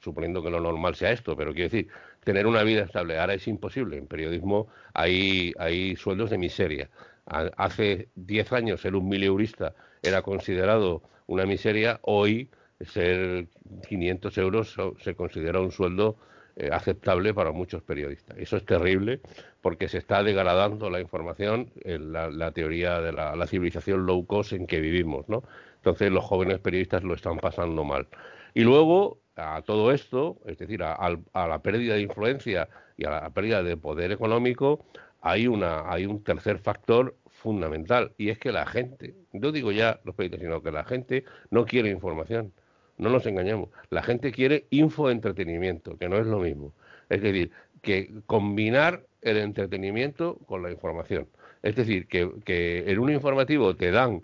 suponiendo 0.00 0.42
que 0.42 0.50
lo 0.50 0.60
normal 0.60 0.94
sea 0.94 1.12
esto, 1.12 1.36
pero 1.36 1.52
quiero 1.52 1.70
decir, 1.70 1.88
tener 2.24 2.46
una 2.46 2.62
vida 2.62 2.82
estable. 2.82 3.18
Ahora 3.18 3.34
es 3.34 3.46
imposible. 3.48 3.96
En 3.96 4.06
periodismo 4.06 4.68
hay, 4.94 5.52
hay 5.58 5.96
sueldos 5.96 6.30
de 6.30 6.38
miseria. 6.38 6.90
Hace 7.26 8.08
10 8.16 8.52
años 8.52 8.80
ser 8.80 8.96
un 8.96 9.08
mileurista 9.08 9.74
era 10.02 10.22
considerado 10.22 11.02
una 11.26 11.46
miseria, 11.46 12.00
hoy 12.02 12.50
ser 12.80 13.46
500 13.88 14.38
euros 14.38 14.76
se 15.00 15.14
considera 15.14 15.60
un 15.60 15.70
sueldo 15.70 16.16
eh, 16.56 16.68
aceptable 16.70 17.32
para 17.32 17.52
muchos 17.52 17.82
periodistas. 17.82 18.36
Eso 18.38 18.56
es 18.56 18.66
terrible 18.66 19.20
porque 19.62 19.88
se 19.88 19.98
está 19.98 20.22
degradando 20.22 20.90
la 20.90 21.00
información, 21.00 21.70
en 21.82 22.12
la, 22.12 22.52
teoría 22.52 23.00
de 23.00 23.12
la, 23.12 23.46
civilización 23.46 24.04
low 24.04 24.26
cost 24.26 24.52
en 24.52 24.66
que 24.66 24.80
vivimos, 24.80 25.28
¿no? 25.28 25.44
Entonces 25.76 26.10
los 26.10 26.24
jóvenes 26.24 26.58
periodistas 26.58 27.04
lo 27.04 27.14
están 27.14 27.38
pasando 27.38 27.84
mal. 27.84 28.06
Y 28.52 28.64
luego 28.64 29.22
a 29.36 29.62
todo 29.62 29.92
esto, 29.92 30.40
es 30.44 30.58
decir, 30.58 30.82
a, 30.82 31.16
la 31.32 31.62
pérdida 31.62 31.94
de 31.94 32.02
influencia 32.02 32.68
y 32.98 33.06
a 33.06 33.10
la 33.10 33.30
pérdida 33.30 33.62
de 33.62 33.78
poder 33.78 34.12
económico, 34.12 34.84
hay, 35.22 35.46
una, 35.46 35.90
hay 35.90 36.04
un 36.04 36.22
tercer 36.22 36.58
factor 36.58 37.16
fundamental 37.42 38.12
y 38.16 38.30
es 38.30 38.38
que 38.38 38.52
la 38.52 38.66
gente, 38.66 39.14
no 39.32 39.52
digo 39.52 39.72
ya 39.72 40.00
los 40.04 40.14
periodistas, 40.14 40.40
sino 40.40 40.62
que 40.62 40.70
la 40.70 40.84
gente 40.84 41.24
no 41.50 41.66
quiere 41.66 41.90
información 41.90 42.52
no 42.98 43.10
nos 43.10 43.26
engañemos. 43.26 43.68
La 43.90 44.02
gente 44.02 44.32
quiere 44.32 44.66
infoentretenimiento, 44.70 45.98
que 45.98 46.08
no 46.08 46.18
es 46.18 46.26
lo 46.26 46.38
mismo. 46.38 46.72
Es 47.08 47.22
decir, 47.22 47.50
que 47.82 48.10
combinar 48.26 49.04
el 49.20 49.38
entretenimiento 49.38 50.38
con 50.46 50.62
la 50.62 50.70
información. 50.70 51.28
Es 51.62 51.76
decir, 51.76 52.06
que, 52.06 52.84
en 52.86 52.98
un 52.98 53.10
informativo 53.10 53.76
te 53.76 53.90
dan 53.90 54.22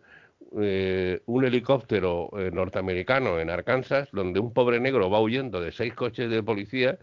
eh, 0.60 1.20
un 1.26 1.44
helicóptero 1.44 2.30
eh, 2.38 2.50
norteamericano 2.52 3.38
en 3.38 3.50
Arkansas, 3.50 4.08
donde 4.12 4.40
un 4.40 4.52
pobre 4.52 4.80
negro 4.80 5.10
va 5.10 5.20
huyendo 5.20 5.60
de 5.60 5.72
seis 5.72 5.94
coches 5.94 6.30
de 6.30 6.42
policía, 6.42 6.98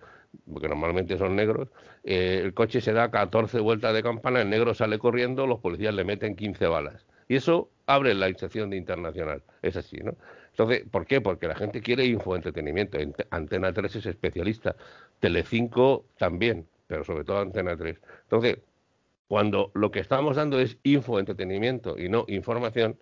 porque 0.51 0.67
normalmente 0.67 1.17
son 1.17 1.35
negros, 1.35 1.69
eh, 2.03 2.41
el 2.43 2.53
coche 2.53 2.81
se 2.81 2.93
da 2.93 3.11
14 3.11 3.59
vueltas 3.59 3.93
de 3.93 4.03
campana, 4.03 4.41
el 4.41 4.49
negro 4.49 4.73
sale 4.73 4.99
corriendo, 4.99 5.47
los 5.47 5.59
policías 5.59 5.93
le 5.93 6.03
meten 6.03 6.35
15 6.35 6.67
balas. 6.67 7.05
Y 7.27 7.35
eso 7.35 7.69
abre 7.87 8.13
la 8.13 8.29
inserción 8.29 8.69
de 8.69 8.77
internacional. 8.77 9.41
Es 9.61 9.75
así, 9.77 9.97
¿no? 9.97 10.15
Entonces, 10.51 10.83
¿por 10.89 11.05
qué? 11.05 11.21
Porque 11.21 11.47
la 11.47 11.55
gente 11.55 11.81
quiere 11.81 12.05
infoentretenimiento. 12.05 12.97
Antena 13.29 13.73
3 13.73 13.95
es 13.97 14.05
especialista. 14.05 14.75
Telecinco 15.19 16.05
también, 16.17 16.67
pero 16.87 17.03
sobre 17.03 17.23
todo 17.25 17.39
Antena 17.39 17.75
3. 17.75 17.99
Entonces, 18.23 18.59
cuando 19.27 19.71
lo 19.73 19.91
que 19.91 19.99
estamos 19.99 20.35
dando 20.35 20.59
es 20.59 20.77
infoentretenimiento 20.83 21.97
y 21.97 22.09
no 22.09 22.25
información, 22.27 22.97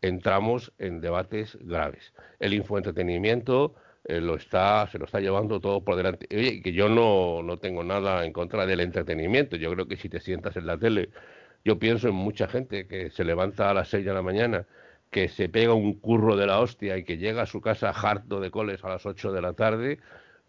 entramos 0.00 0.72
en 0.78 1.00
debates 1.00 1.58
graves. 1.60 2.14
El 2.40 2.54
infoentretenimiento 2.54 3.74
eh, 4.08 4.20
lo 4.20 4.36
está, 4.36 4.88
se 4.90 4.98
lo 4.98 5.04
está 5.04 5.20
llevando 5.20 5.60
todo 5.60 5.84
por 5.84 5.96
delante. 5.96 6.26
Oye, 6.34 6.62
que 6.62 6.72
yo 6.72 6.88
no, 6.88 7.42
no 7.42 7.58
tengo 7.58 7.84
nada 7.84 8.24
en 8.24 8.32
contra 8.32 8.66
del 8.66 8.80
entretenimiento. 8.80 9.56
Yo 9.56 9.72
creo 9.72 9.86
que 9.86 9.96
si 9.96 10.08
te 10.08 10.20
sientas 10.20 10.56
en 10.56 10.66
la 10.66 10.78
tele, 10.78 11.10
yo 11.64 11.78
pienso 11.78 12.08
en 12.08 12.14
mucha 12.14 12.48
gente 12.48 12.86
que 12.88 13.10
se 13.10 13.24
levanta 13.24 13.70
a 13.70 13.74
las 13.74 13.88
6 13.88 14.04
de 14.04 14.14
la 14.14 14.22
mañana 14.22 14.66
que 15.10 15.28
se 15.28 15.48
pega 15.48 15.74
un 15.74 15.94
curro 16.00 16.36
de 16.36 16.46
la 16.46 16.60
hostia 16.60 16.96
y 16.98 17.04
que 17.04 17.18
llega 17.18 17.42
a 17.42 17.46
su 17.46 17.60
casa 17.60 17.90
harto 17.90 18.40
de 18.40 18.50
coles 18.50 18.84
a 18.84 18.88
las 18.90 19.06
8 19.06 19.32
de 19.32 19.42
la 19.42 19.54
tarde 19.54 19.98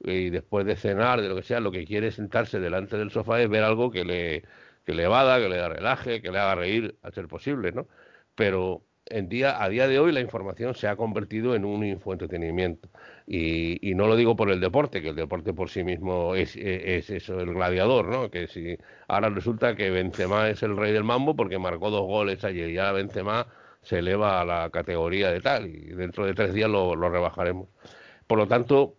y 0.02 0.30
después 0.30 0.66
de 0.66 0.76
cenar, 0.76 1.22
de 1.22 1.30
lo 1.30 1.36
que 1.36 1.44
sea, 1.44 1.60
lo 1.60 1.72
que 1.72 1.86
quiere 1.86 2.08
es 2.08 2.16
sentarse 2.16 2.60
delante 2.60 2.98
del 2.98 3.12
sofá 3.12 3.42
y 3.42 3.48
ver 3.48 3.64
algo 3.64 3.92
que 3.92 4.06
le, 4.06 4.44
que 4.86 4.94
le 4.94 5.04
evada, 5.04 5.40
que 5.40 5.50
le 5.50 5.68
relaje, 5.70 6.22
que 6.22 6.32
le 6.32 6.40
haga 6.40 6.56
reír, 6.56 6.98
a 7.04 7.12
ser 7.12 7.28
posible, 7.28 7.72
¿no? 7.72 7.88
Pero 8.36 8.86
en 9.10 9.30
día, 9.30 9.62
a 9.62 9.70
día 9.70 9.88
de 9.88 10.00
hoy 10.00 10.12
la 10.12 10.22
información 10.22 10.76
se 10.76 10.88
ha 10.88 10.96
convertido 10.96 11.56
en 11.56 11.66
un 11.66 11.84
infoentretenimiento. 11.86 12.90
Y, 13.28 13.90
y 13.90 13.96
no 13.96 14.08
lo 14.08 14.16
digo 14.16 14.36
por 14.36 14.50
el 14.50 14.60
deporte, 14.60 15.02
que 15.02 15.10
el 15.10 15.16
deporte 15.16 15.54
por 15.54 15.70
sí 15.70 15.84
mismo 15.84 16.36
es, 16.36 16.56
es, 16.56 17.10
eso, 17.10 17.40
el 17.40 17.54
gladiador, 17.54 18.08
¿no? 18.08 18.30
Que 18.30 18.48
si 18.48 18.78
ahora 19.08 19.30
resulta 19.30 19.76
que 19.76 19.90
Benzema 19.90 20.50
es 20.50 20.64
el 20.64 20.78
rey 20.78 20.92
del 20.94 21.04
mambo 21.04 21.36
porque 21.36 21.60
marcó 21.60 21.90
dos 21.90 22.08
goles 22.08 22.44
ayer 22.44 22.70
y 22.70 22.78
ahora 22.78 22.94
Benzema 22.94 23.48
se 23.82 24.00
eleva 24.00 24.42
a 24.42 24.46
la 24.46 24.70
categoría 24.70 25.32
de 25.32 25.42
tal 25.42 25.68
y 25.68 25.80
dentro 25.90 26.26
de 26.26 26.34
tres 26.34 26.54
días 26.54 26.70
lo, 26.70 26.96
rebajaremos. 26.96 27.68
Por 28.28 28.38
lo 28.38 28.48
tanto, 28.48 28.96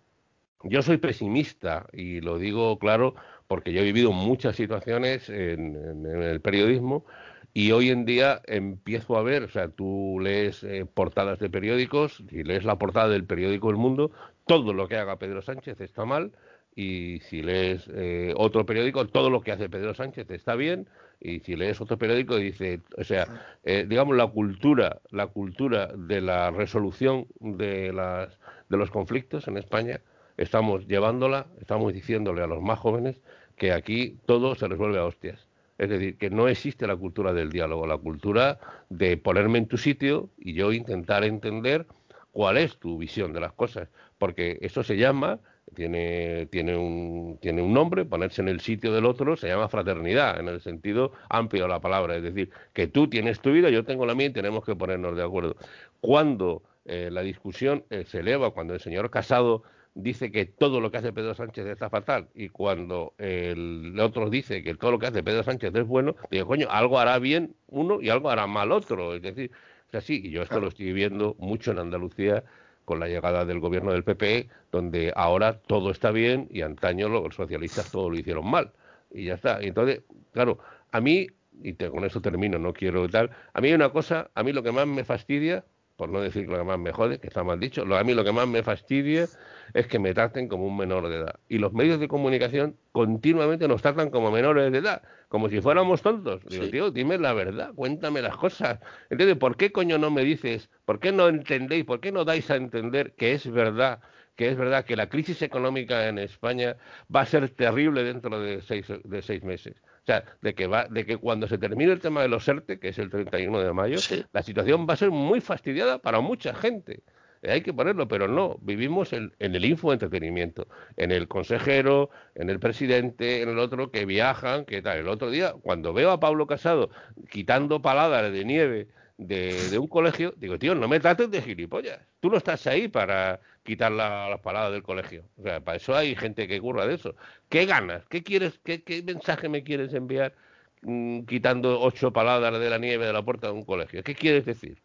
yo 0.65 0.83
soy 0.83 0.99
pesimista 0.99 1.87
y 1.93 2.21
lo 2.21 2.39
digo 2.39 2.79
claro 2.79 3.15
porque 3.47 3.73
yo 3.73 3.81
he 3.81 3.85
vivido 3.85 4.13
muchas 4.13 4.57
situaciones 4.57 5.29
en, 5.29 5.77
el 6.07 6.41
periodismo 6.41 7.05
y 7.53 7.73
hoy 7.73 7.91
en 7.91 8.05
día 8.05 8.41
empiezo 8.47 9.17
a 9.17 9.23
ver, 9.23 9.43
o 9.45 9.49
sea, 9.49 9.69
tú 9.69 10.19
lees 10.23 10.63
eh, 10.63 10.87
portadas 10.87 11.39
de 11.39 11.51
periódicos 11.51 12.23
y 12.31 12.45
lees 12.45 12.65
la 12.65 12.79
portada 12.79 13.09
del 13.09 13.25
periódico 13.25 13.71
El 13.71 13.77
Mundo, 13.77 14.13
todo 14.47 14.73
lo 14.73 14.89
que 14.89 14.97
haga 14.97 15.19
Pedro 15.19 15.43
Sánchez 15.43 15.81
está 15.81 16.05
mal 16.05 16.33
y 16.77 17.21
si 17.21 17.43
lees 17.43 17.91
eh, 17.93 18.33
otro 18.37 18.65
periódico, 18.67 19.07
todo 19.09 19.31
lo 19.31 19.41
que 19.41 19.53
hace 19.53 19.69
Pedro 19.69 19.95
Sánchez 19.95 20.31
está 20.31 20.55
bien 20.55 20.89
y 21.21 21.41
si 21.41 21.57
lees 21.57 21.81
otro 21.81 21.99
periódico 21.99 22.37
dice, 22.37 22.81
o 22.97 23.05
sea, 23.05 23.59
eh, 23.65 23.85
digamos 23.89 24.17
la 24.17 24.29
cultura, 24.29 25.01
la 25.11 25.27
cultura 25.27 25.89
de 25.95 26.21
la 26.21 26.51
resolución 26.51 27.27
de 27.41 27.93
las 27.93 28.39
de 28.69 28.77
los 28.77 28.91
conflictos 28.91 29.49
en 29.49 29.57
España, 29.59 30.01
estamos 30.37 30.87
llevándola, 30.87 31.49
estamos 31.61 31.93
diciéndole 31.93 32.43
a 32.43 32.47
los 32.47 32.63
más 32.63 32.79
jóvenes 32.79 33.21
que 33.57 33.73
aquí 33.73 34.17
todo 34.27 34.55
se 34.55 34.69
resuelve 34.69 34.99
a 34.99 35.05
hostias. 35.05 35.50
Es 35.81 35.89
decir, 35.89 36.19
que 36.19 36.29
no 36.29 36.47
existe 36.47 36.87
la 36.87 36.95
cultura 36.95 37.33
del 37.33 37.49
diálogo, 37.49 37.87
la 37.87 37.97
cultura 37.97 38.59
de 38.91 39.17
ponerme 39.17 39.57
en 39.57 39.67
tu 39.67 39.79
sitio 39.79 40.29
y 40.37 40.53
yo 40.53 40.75
intentar 40.75 41.25
entender 41.25 41.87
cuál 42.33 42.59
es 42.59 42.77
tu 42.77 42.99
visión 42.99 43.33
de 43.33 43.41
las 43.41 43.55
cosas, 43.55 43.89
porque 44.19 44.59
eso 44.61 44.83
se 44.83 44.99
llama 44.99 45.41
tiene, 45.75 46.45
tiene, 46.51 46.77
un, 46.77 47.39
tiene 47.41 47.63
un 47.63 47.73
nombre, 47.73 48.05
ponerse 48.05 48.43
en 48.43 48.49
el 48.49 48.61
sitio 48.61 48.93
del 48.93 49.07
otro 49.07 49.39
se 49.39 49.49
llama 49.49 49.71
fraternidad, 49.71 50.39
en 50.39 50.49
el 50.49 50.61
sentido 50.61 51.13
amplio 51.31 51.63
de 51.63 51.71
la 51.71 51.81
palabra, 51.81 52.15
es 52.15 52.25
decir, 52.25 52.51
que 52.75 52.87
tú 52.87 53.09
tienes 53.09 53.41
tu 53.41 53.51
vida, 53.51 53.71
yo 53.71 53.83
tengo 53.83 54.05
la 54.05 54.15
mía 54.15 54.27
y 54.27 54.33
tenemos 54.35 54.67
que 54.67 54.77
ponernos 54.77 55.17
de 55.17 55.23
acuerdo. 55.23 55.57
Cuando 56.03 56.63
eh, 56.85 57.09
la 57.11 57.23
discusión 57.23 57.85
eh, 57.89 58.05
se 58.07 58.21
eleva, 58.21 58.51
cuando 58.51 58.75
el 58.75 58.81
señor 58.81 59.09
Casado 59.09 59.63
dice 59.95 60.31
que 60.31 60.47
todo 60.47 60.81
lo 60.81 60.91
que 60.91 60.99
hace 60.99 61.13
Pedro 61.13 61.35
Sánchez 61.35 61.67
está 61.67 61.91
fatal 61.91 62.29
y 62.35 62.49
cuando 62.49 63.15
el 63.19 63.99
otro 64.01 64.31
dice 64.31 64.63
que 64.63 64.75
todo 64.75 64.93
lo 64.93 64.99
que 64.99 65.07
hace 65.07 65.23
Pedro 65.23 65.43
Sánchez 65.43 65.75
es 65.75 65.87
bueno, 65.87 66.17
digo, 66.31 66.47
coño, 66.47 66.69
algo 66.71 66.99
hará 66.99 67.19
bien 67.19 67.55
uno 67.67 68.01
y 68.01 68.09
algo 68.09 68.31
hará 68.31 68.47
mal 68.47 68.73
otro, 68.73 69.15
es 69.15 69.23
decir, 69.23 69.51
es 69.89 69.95
así, 69.95 70.21
y 70.25 70.31
yo 70.31 70.43
esto 70.43 70.61
lo 70.61 70.69
estoy 70.69 70.93
viendo 70.93 71.35
mucho 71.39 71.73
en 71.73 71.81
Andalucía 71.81 72.45
con 72.85 73.01
la 73.01 73.09
llegada 73.09 73.45
del 73.45 73.61
gobierno 73.61 73.93
del 73.93 74.05
PP, 74.05 74.49
donde 74.73 75.13
ahora 75.15 75.61
todo 75.61 75.91
está 75.91 76.11
bien 76.11 76.49
y 76.51 76.63
antaño 76.63 77.09
los 77.09 77.35
socialistas 77.35 77.91
todo 77.91 78.11
lo 78.11 78.19
hicieron 78.19 78.51
mal. 78.51 78.73
Y 79.13 79.27
ya 79.27 79.35
está. 79.35 79.61
entonces, 79.61 80.03
claro, 80.33 80.59
a 80.91 81.01
mí, 81.01 81.29
y 81.63 81.75
con 81.75 82.05
eso 82.05 82.21
termino, 82.21 82.59
no 82.59 82.73
quiero 82.73 83.09
tal, 83.09 83.31
a 83.53 83.61
mí 83.61 83.69
hay 83.69 83.75
una 83.75 83.91
cosa, 83.91 84.31
a 84.35 84.43
mí 84.43 84.53
lo 84.53 84.63
que 84.63 84.73
más 84.73 84.87
me 84.87 85.05
fastidia, 85.05 85.65
por 86.01 86.09
no 86.09 86.23
decir 86.23 86.49
lo 86.49 86.57
que 86.57 86.65
más 86.65 86.79
me 86.79 86.93
jode, 86.93 87.19
que 87.19 87.27
está 87.27 87.45
mal 87.45 87.61
dicho, 87.61 87.85
lo, 87.85 87.99
a 87.99 88.03
mí 88.05 88.15
lo 88.15 88.25
que 88.25 88.33
más 88.33 88.49
me 88.49 88.63
fastidia 88.63 89.29
es 89.75 89.87
que 89.87 89.99
me 89.99 90.15
traten 90.15 90.49
como 90.49 90.65
un 90.65 90.75
menor 90.75 91.07
de 91.11 91.17
edad. 91.17 91.41
Y 91.47 91.59
los 91.59 91.75
medios 91.75 92.01
de 92.01 92.09
comunicación 92.09 92.75
continuamente 92.91 93.69
nos 93.69 93.83
tratan 93.83 94.09
como 94.09 94.31
menores 94.31 94.73
de 94.73 94.79
edad, 94.79 95.03
como 95.29 95.51
si 95.51 95.61
fuéramos 95.61 96.01
tontos. 96.01 96.43
Digo, 96.47 96.71
tío, 96.71 96.91
dime 96.91 97.19
la 97.19 97.35
verdad, 97.35 97.75
cuéntame 97.75 98.23
las 98.23 98.35
cosas. 98.39 98.81
Entonces, 99.11 99.37
¿por 99.37 99.59
qué 99.59 99.73
coño 99.73 99.99
no 99.99 100.11
me 100.11 100.25
dices, 100.25 100.71
por 100.87 101.01
qué 101.01 101.13
no 101.13 101.29
entendéis, 101.29 101.85
por 101.85 102.01
qué 102.01 102.13
no 102.13 102.25
dais 102.25 102.51
a 102.51 102.57
entender 102.57 103.13
que 103.13 103.35
es 103.35 103.51
verdad? 103.51 104.01
que 104.37 104.49
es 104.49 104.57
verdad 104.57 104.87
que 104.87 104.97
la 104.97 105.11
crisis 105.11 105.43
económica 105.43 106.09
en 106.09 106.19
España 106.19 106.77
va 107.15 107.21
a 107.21 107.27
ser 107.27 107.51
terrible 107.51 108.05
dentro 108.05 108.41
de 108.41 108.63
seis, 108.63 108.87
de 109.05 109.21
seis 109.21 109.43
meses. 109.45 109.77
O 110.03 110.07
sea, 110.07 110.25
de 110.41 110.55
que, 110.55 110.67
va, 110.67 110.87
de 110.89 111.05
que 111.05 111.17
cuando 111.17 111.47
se 111.47 111.59
termine 111.59 111.93
el 111.93 112.01
tema 112.01 112.23
de 112.23 112.29
los 112.29 112.49
ERTE, 112.49 112.79
que 112.79 112.89
es 112.89 112.99
el 112.99 113.11
31 113.11 113.61
de 113.61 113.73
mayo, 113.73 113.99
la 114.33 114.43
situación 114.43 114.87
va 114.89 114.95
a 114.95 114.97
ser 114.97 115.11
muy 115.11 115.41
fastidiada 115.41 115.99
para 115.99 116.21
mucha 116.21 116.55
gente. 116.55 117.03
Eh, 117.43 117.53
hay 117.53 117.61
que 117.63 117.73
ponerlo, 117.73 118.09
pero 118.09 118.29
no, 118.29 118.59
vivimos 118.61 119.13
en, 119.13 119.33
el 119.39 119.65
infoentretenimiento, 119.65 120.69
en 120.97 121.11
el 121.13 121.29
consejero, 121.29 122.11
en 122.35 122.51
el 122.51 122.61
presidente, 122.61 123.43
en 123.43 123.51
el 123.51 123.59
otro 123.59 123.91
que 123.91 124.05
viajan, 124.05 124.65
que 124.65 124.83
tal. 124.83 124.99
El 124.99 125.09
otro 125.09 125.31
día, 125.31 125.53
cuando 125.63 125.93
veo 125.93 126.11
a 126.11 126.21
Pablo 126.21 126.47
Casado 126.47 126.91
quitando 127.31 127.83
paladas 127.83 128.33
de 128.33 128.45
nieve 128.45 128.89
de, 129.19 129.79
un 129.79 129.87
colegio, 129.87 130.35
digo, 130.37 130.59
tío, 130.59 130.75
no 130.75 130.89
me 130.89 131.01
trates 131.01 131.31
de 131.31 131.43
gilipollas. 131.43 132.01
Tú 132.21 132.31
no 132.31 132.39
estás 132.39 132.67
ahí 132.67 132.89
para 132.89 133.41
quitar 133.71 133.93
las 133.93 134.41
paladas 134.41 134.73
del 134.73 134.83
colegio. 134.83 135.25
O 135.39 135.43
sea, 135.43 135.61
para 135.61 135.77
eso 135.77 135.95
hay 135.95 136.17
gente 136.17 136.49
que 136.49 136.61
curra 136.61 136.87
de 136.87 136.95
eso. 136.95 137.15
¿Qué 137.49 137.67
ganas? 137.67 138.05
¿Qué 138.09 138.25
quieres? 138.25 138.59
¿Qué, 138.65 138.83
mensaje 139.07 139.49
me 139.49 139.63
quieres 139.63 139.95
enviar 139.95 140.35
mm, 140.83 141.23
quitando 141.23 141.81
ocho 141.81 142.13
paladas 142.13 142.59
de 142.59 142.69
la 142.69 142.79
nieve 142.79 143.07
de 143.07 143.13
la 143.13 143.23
puerta 143.23 143.47
de 143.47 143.53
un 143.53 143.65
colegio? 143.65 144.03
¿Qué 144.03 144.15
quieres 144.17 144.45
decir? 144.45 144.83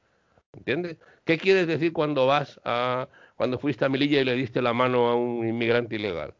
¿Entiendes? 0.53 0.97
¿Qué 1.25 1.39
quieres 1.39 1.65
decir 1.65 1.93
cuando 1.93 2.27
vas 2.27 2.61
a, 2.63 3.09
cuando 3.37 3.57
fuiste 3.57 3.85
a 3.85 3.89
Melilla 3.89 4.21
y 4.21 4.23
le 4.23 4.35
diste 4.35 4.61
la 4.61 4.73
mano 4.73 5.07
a 5.07 5.15
un 5.15 5.47
inmigrante 5.47 5.95
ilegal? 5.95 6.35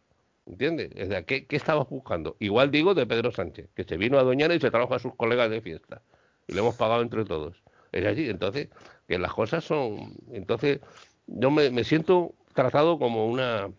¿Entiendes? 0.45 0.91
¿qué, 1.25 1.47
¿qué, 1.47 1.55
estabas 1.55 1.89
buscando? 1.89 2.37
Igual 2.39 2.69
digo 2.69 2.93
de 2.93 3.07
Pedro 3.07 3.31
Sánchez, 3.31 3.69
que 3.75 3.83
se 3.83 3.97
vino 3.97 4.19
a 4.19 4.23
Doñana 4.23 4.53
y 4.53 4.59
se 4.59 4.69
trajo 4.69 4.93
a 4.93 4.99
sus 4.99 5.15
colegas 5.15 5.49
de 5.49 5.61
fiesta. 5.61 6.03
Y 6.47 6.53
le 6.53 6.59
hemos 6.59 6.75
pagado 6.75 7.01
entre 7.01 7.25
todos. 7.25 7.63
Es 7.91 8.05
así, 8.05 8.29
entonces, 8.29 8.69
que 9.07 9.17
las 9.17 9.33
cosas 9.33 9.63
son... 9.63 10.13
Entonces, 10.31 10.81
yo 11.27 11.51
me, 11.51 11.83
siento 11.83 12.33
tratado 12.53 12.99
como 12.99 13.27
una... 13.27 13.69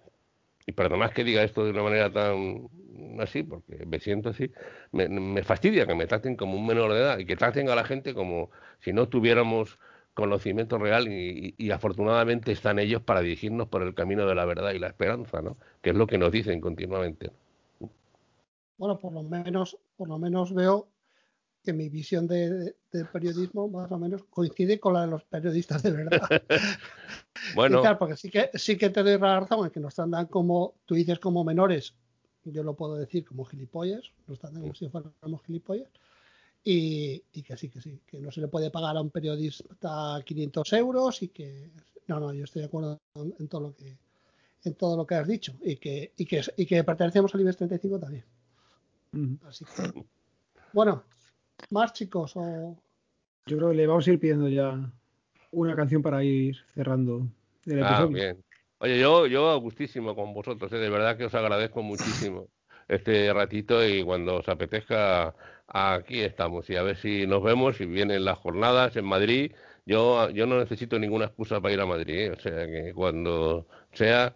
Y 0.67 0.73
perdonad 0.73 1.13
que 1.13 1.23
diga 1.23 1.45
esto 1.45 1.65
de 1.65 1.71
una 1.71 1.85
manera 1.85 2.13
tan 2.13 2.69
así, 3.21 3.45
porque 3.45 3.87
me 3.87 4.01
siento 4.01 4.31
así, 4.31 4.51
me, 4.91 5.09
me 5.09 5.45
fastidia 5.45 5.87
que 5.87 5.95
me 5.95 6.07
traten 6.07 6.35
como 6.35 6.57
un 6.57 6.67
menor 6.67 6.93
de 6.93 6.99
edad 6.99 7.19
y 7.19 7.27
que 7.27 7.37
traten 7.37 7.69
a 7.69 7.77
la 7.77 7.85
gente 7.85 8.15
como 8.15 8.51
si 8.81 8.93
no 8.93 9.09
tuviéramos 9.09 9.79
conocimiento 10.17 10.79
real 10.79 11.09
y, 11.09 11.71
afortunadamente 11.71 12.51
están 12.51 12.79
ellos 12.79 13.03
para 13.03 13.21
dirigirnos 13.21 13.69
por 13.69 13.83
el 13.83 13.95
camino 13.95 14.27
de 14.27 14.35
la 14.35 14.47
verdad 14.47 14.73
y 14.73 14.79
la 14.79 14.87
esperanza, 14.87 15.43
¿no? 15.43 15.59
Que 15.83 15.91
es 15.91 15.97
lo 15.97 16.07
que 16.07 16.17
nos 16.17 16.33
dicen 16.33 16.59
continuamente. 16.59 17.31
Bueno, 18.79 18.99
por 18.99 19.13
lo 19.13 19.23
menos, 19.23 19.77
por 19.95 20.09
lo 20.09 20.19
menos 20.19 20.55
veo 20.55 20.89
que 21.67 21.73
mi 21.73 21.89
visión 21.89 22.29
de, 22.29 22.77
periodismo 23.13 23.67
más 23.69 23.91
o 23.91 23.99
menos 23.99 24.23
coincide 24.31 24.79
con 24.79 24.95
la 24.95 25.01
de 25.01 25.09
los 25.09 25.25
periodistas 25.25 25.83
de 25.83 25.91
verdad. 25.91 26.21
bueno, 27.57 27.81
claro, 27.81 27.99
porque 27.99 28.17
sí 28.17 28.31
que 28.31 28.51
sí 28.55 28.79
que 28.79 28.89
te 28.91 29.03
doy 29.03 29.17
razón 29.17 29.67
en 29.67 29.73
que 29.73 29.81
nos 29.81 29.93
tratan 29.93 30.27
como 30.27 30.75
tú 30.87 30.95
dices 30.95 31.19
como 31.19 31.43
menores, 31.43 31.93
yo 32.45 32.63
lo 32.63 32.75
puedo 32.75 32.95
decir 32.95 33.25
como 33.25 33.45
gilipollas, 33.45 34.13
nos 34.29 34.39
tratan 34.39 34.61
como 34.61 34.75
si 34.77 34.89
fuéramos 34.89 35.43
gilipollas 35.45 35.89
y, 36.63 37.19
que 37.43 37.57
sí, 37.57 37.69
que 37.69 37.81
sí, 37.81 38.01
que 38.07 38.21
no 38.21 38.31
se 38.31 38.41
le 38.41 38.49
puede 38.49 38.71
pagar 38.71 38.97
a 38.97 39.01
un 39.01 39.11
periodista 39.11 40.23
500 40.25 40.73
euros 40.75 41.21
y 41.23 41.29
que 41.29 41.71
no, 42.07 42.21
no, 42.21 42.33
yo 42.33 42.45
estoy 42.45 42.63
de 42.63 42.67
acuerdo 42.67 43.01
en, 43.17 43.49
todo 43.49 43.61
lo 43.61 43.75
que 43.75 43.99
en 44.63 44.75
todo 44.75 44.97
lo 44.97 45.05
que 45.05 45.17
has 45.17 45.27
dicho 45.27 45.53
y 45.63 45.77
que 45.77 46.13
y 46.17 46.27
que, 46.27 46.43
y 46.57 46.65
que 46.65 46.85
pertenecemos 46.85 47.35
al 47.35 47.41
IBEX 47.41 47.57
35 47.57 47.99
también. 47.99 48.25
Así 49.45 49.65
que 49.65 50.05
bueno, 50.73 51.05
más 51.71 51.93
chicos 51.93 52.33
o 52.37 52.77
yo 53.47 53.57
creo 53.57 53.71
que 53.71 53.77
le 53.77 53.87
vamos 53.87 54.07
a 54.07 54.13
ir 54.13 54.19
pidiendo 54.19 54.49
ya 54.49 54.91
una 55.53 55.77
canción 55.77 56.03
para 56.03 56.23
ir 56.25 56.57
cerrando 56.75 57.27
el 57.65 57.83
ah, 57.83 57.87
episodio. 57.87 58.07
Ah, 58.07 58.09
bien. 58.09 58.45
Oye, 58.79 58.99
yo, 58.99 59.27
yo 59.27 59.59
gustísimo 59.61 60.15
con 60.15 60.35
vosotros, 60.35 60.71
¿eh? 60.73 60.77
de 60.77 60.91
verdad 60.91 61.17
que 61.17 61.25
os 61.25 61.35
agradezco 61.35 61.83
muchísimo 61.83 62.49
este 62.89 63.33
ratito 63.33 63.87
y 63.87 64.03
cuando 64.03 64.37
os 64.37 64.49
apetezca 64.49 65.35
aquí 65.67 66.21
estamos 66.21 66.69
y 66.71 66.77
a 66.77 66.83
ver 66.83 66.97
si 66.97 67.27
nos 67.27 67.43
vemos 67.43 67.81
y 67.81 67.87
vienen 67.87 68.25
las 68.25 68.39
jornadas 68.39 68.97
en 68.97 69.05
Madrid. 69.05 69.53
Yo, 69.87 70.29
yo 70.31 70.47
no 70.47 70.59
necesito 70.59 70.99
ninguna 70.99 71.27
excusa 71.27 71.61
para 71.61 71.73
ir 71.73 71.81
a 71.81 71.87
Madrid, 71.87 72.17
¿eh? 72.17 72.31
o 72.33 72.41
sea 72.41 72.67
que 72.67 72.93
cuando 72.93 73.69
sea, 73.93 74.35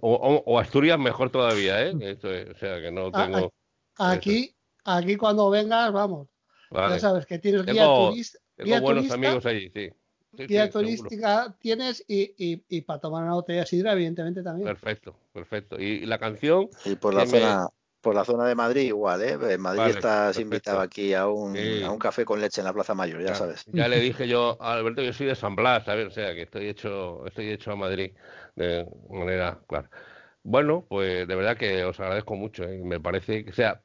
o, 0.00 0.58
Asturias 0.58 0.98
mejor 0.98 1.30
todavía, 1.30 1.86
¿eh? 1.86 1.92
o 2.54 2.54
sea 2.58 2.80
que 2.80 2.90
no 2.90 3.10
ah, 3.12 3.24
tengo. 3.24 3.52
Aquí, 3.98 4.56
aquí 4.84 5.16
cuando 5.16 5.50
vengas, 5.50 5.92
vamos. 5.92 6.28
Ya 6.70 6.98
sabes 6.98 7.26
que 7.26 7.38
tienes 7.38 7.64
guía, 7.64 7.86
turista, 7.86 8.38
tengo 8.56 8.80
buenos 8.80 9.10
amigos 9.10 9.46
allí, 9.46 9.70
sí. 9.70 9.90
guía 10.32 10.70
turística 10.70 11.56
tienes 11.60 12.04
y, 12.08 12.34
y, 12.36 12.62
y, 12.68 12.80
para 12.82 13.00
tomar 13.00 13.24
una 13.24 13.34
botella 13.34 13.60
de 13.60 13.66
sidra, 13.66 13.92
evidentemente 13.92 14.42
también. 14.42 14.66
Perfecto, 14.66 15.16
perfecto. 15.32 15.78
Y, 15.78 16.06
la 16.06 16.18
canción. 16.18 16.68
Y 16.84 16.96
por 16.96 17.14
la 17.14 17.26
zona 17.26 17.68
por 18.06 18.14
la 18.14 18.24
zona 18.24 18.46
de 18.46 18.54
Madrid 18.54 18.82
igual, 18.82 19.20
¿eh? 19.20 19.36
En 19.50 19.60
Madrid 19.60 19.96
estás 19.96 20.38
invitado 20.38 20.78
aquí 20.78 21.12
a 21.12 21.26
un, 21.26 21.56
a 21.82 21.90
un 21.90 21.98
café 21.98 22.24
con 22.24 22.40
leche 22.40 22.60
en 22.60 22.66
la 22.66 22.72
Plaza 22.72 22.94
Mayor, 22.94 23.20
ya, 23.20 23.34
sabes. 23.34 23.64
Ya 23.72 23.88
le 23.88 23.98
dije 23.98 24.28
yo 24.28 24.56
a 24.60 24.74
Alberto, 24.74 25.02
yo 25.02 25.12
soy 25.12 25.26
de 25.26 25.34
San 25.34 25.56
Blas, 25.56 25.86
¿sabes? 25.86 26.06
O 26.06 26.10
sea, 26.12 26.32
que 26.32 26.42
estoy 26.42 26.68
hecho, 26.68 27.26
estoy 27.26 27.50
hecho 27.50 27.72
a 27.72 27.76
Madrid 27.76 28.12
de 28.54 28.86
manera 29.10 29.58
clara. 29.66 29.90
Bueno, 30.44 30.86
pues 30.88 31.26
de 31.26 31.34
verdad 31.34 31.56
que 31.56 31.84
os 31.84 31.98
agradezco 31.98 32.36
mucho. 32.36 32.62
¿eh? 32.62 32.80
Me 32.84 33.00
parece 33.00 33.44
que, 33.44 33.52
sea, 33.52 33.82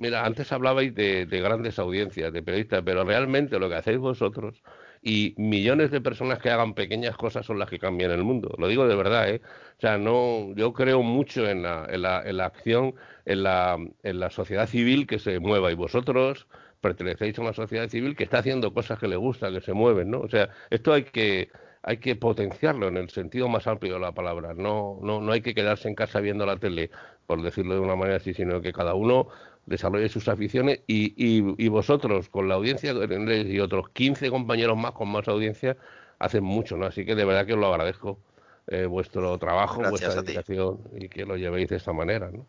mira, 0.00 0.26
antes 0.26 0.52
hablabais 0.52 0.94
de, 0.94 1.26
de 1.26 1.40
grandes 1.40 1.78
audiencias, 1.78 2.32
de 2.32 2.42
periodistas, 2.42 2.82
pero 2.84 3.04
realmente 3.04 3.58
lo 3.60 3.68
que 3.68 3.76
hacéis 3.76 3.98
vosotros 3.98 4.62
y 5.02 5.34
millones 5.38 5.90
de 5.90 6.00
personas 6.00 6.38
que 6.40 6.50
hagan 6.50 6.74
pequeñas 6.74 7.16
cosas 7.16 7.46
son 7.46 7.58
las 7.58 7.70
que 7.70 7.78
cambian 7.78 8.10
el 8.10 8.24
mundo. 8.24 8.54
Lo 8.58 8.68
digo 8.68 8.86
de 8.86 8.96
verdad, 8.96 9.30
¿eh? 9.30 9.40
O 9.78 9.80
sea, 9.80 9.96
no, 9.98 10.54
yo 10.56 10.72
creo 10.74 11.02
mucho 11.02 11.48
en 11.48 11.62
la, 11.62 11.86
en 11.88 12.02
la, 12.02 12.22
en 12.22 12.36
la 12.36 12.46
acción, 12.46 12.94
en 13.24 13.42
la, 13.44 13.78
en 14.02 14.20
la 14.20 14.30
sociedad 14.30 14.66
civil 14.66 15.06
que 15.06 15.18
se 15.18 15.38
mueva 15.40 15.72
y 15.72 15.74
vosotros 15.74 16.48
pertenecéis 16.80 17.38
a 17.38 17.42
una 17.42 17.52
sociedad 17.52 17.88
civil 17.88 18.16
que 18.16 18.24
está 18.24 18.38
haciendo 18.38 18.72
cosas 18.74 18.98
que 18.98 19.08
le 19.08 19.16
gustan, 19.16 19.54
que 19.54 19.60
se 19.60 19.72
mueven, 19.72 20.10
¿no? 20.10 20.20
O 20.20 20.28
sea, 20.28 20.50
esto 20.70 20.92
hay 20.92 21.04
que 21.04 21.50
hay 21.82 21.96
que 21.98 22.14
potenciarlo 22.16 22.88
en 22.88 22.96
el 22.98 23.08
sentido 23.10 23.48
más 23.48 23.66
amplio 23.66 23.94
de 23.94 24.00
la 24.00 24.12
palabra. 24.12 24.54
No, 24.54 24.98
no, 25.02 25.20
no 25.20 25.32
hay 25.32 25.40
que 25.42 25.54
quedarse 25.54 25.88
en 25.88 25.94
casa 25.94 26.20
viendo 26.20 26.44
la 26.46 26.58
tele, 26.58 26.90
por 27.26 27.42
decirlo 27.42 27.74
de 27.74 27.80
una 27.80 27.96
manera 27.96 28.16
así, 28.18 28.34
sino 28.34 28.60
que 28.60 28.72
cada 28.72 28.94
uno 28.94 29.28
desarrolle 29.70 30.08
sus 30.08 30.28
aficiones 30.28 30.80
y, 30.88 31.14
y, 31.16 31.68
vosotros 31.68 32.28
con 32.28 32.48
la 32.48 32.56
audiencia 32.56 32.92
y 32.92 33.60
otros 33.60 33.88
15 33.90 34.28
compañeros 34.28 34.76
más 34.76 34.92
con 34.92 35.08
más 35.08 35.28
audiencia 35.28 35.76
hacen 36.18 36.42
mucho, 36.42 36.76
¿no? 36.76 36.86
Así 36.86 37.06
que 37.06 37.14
de 37.14 37.24
verdad 37.24 37.46
que 37.46 37.54
os 37.54 37.60
lo 37.60 37.68
agradezco 37.68 38.18
eh, 38.66 38.86
vuestro 38.86 39.38
trabajo, 39.38 39.80
vuestra 39.88 40.20
dedicación 40.20 40.80
y 40.98 41.08
que 41.08 41.24
lo 41.24 41.36
llevéis 41.36 41.68
de 41.68 41.76
esta 41.76 41.92
manera, 41.92 42.32
¿no? 42.32 42.46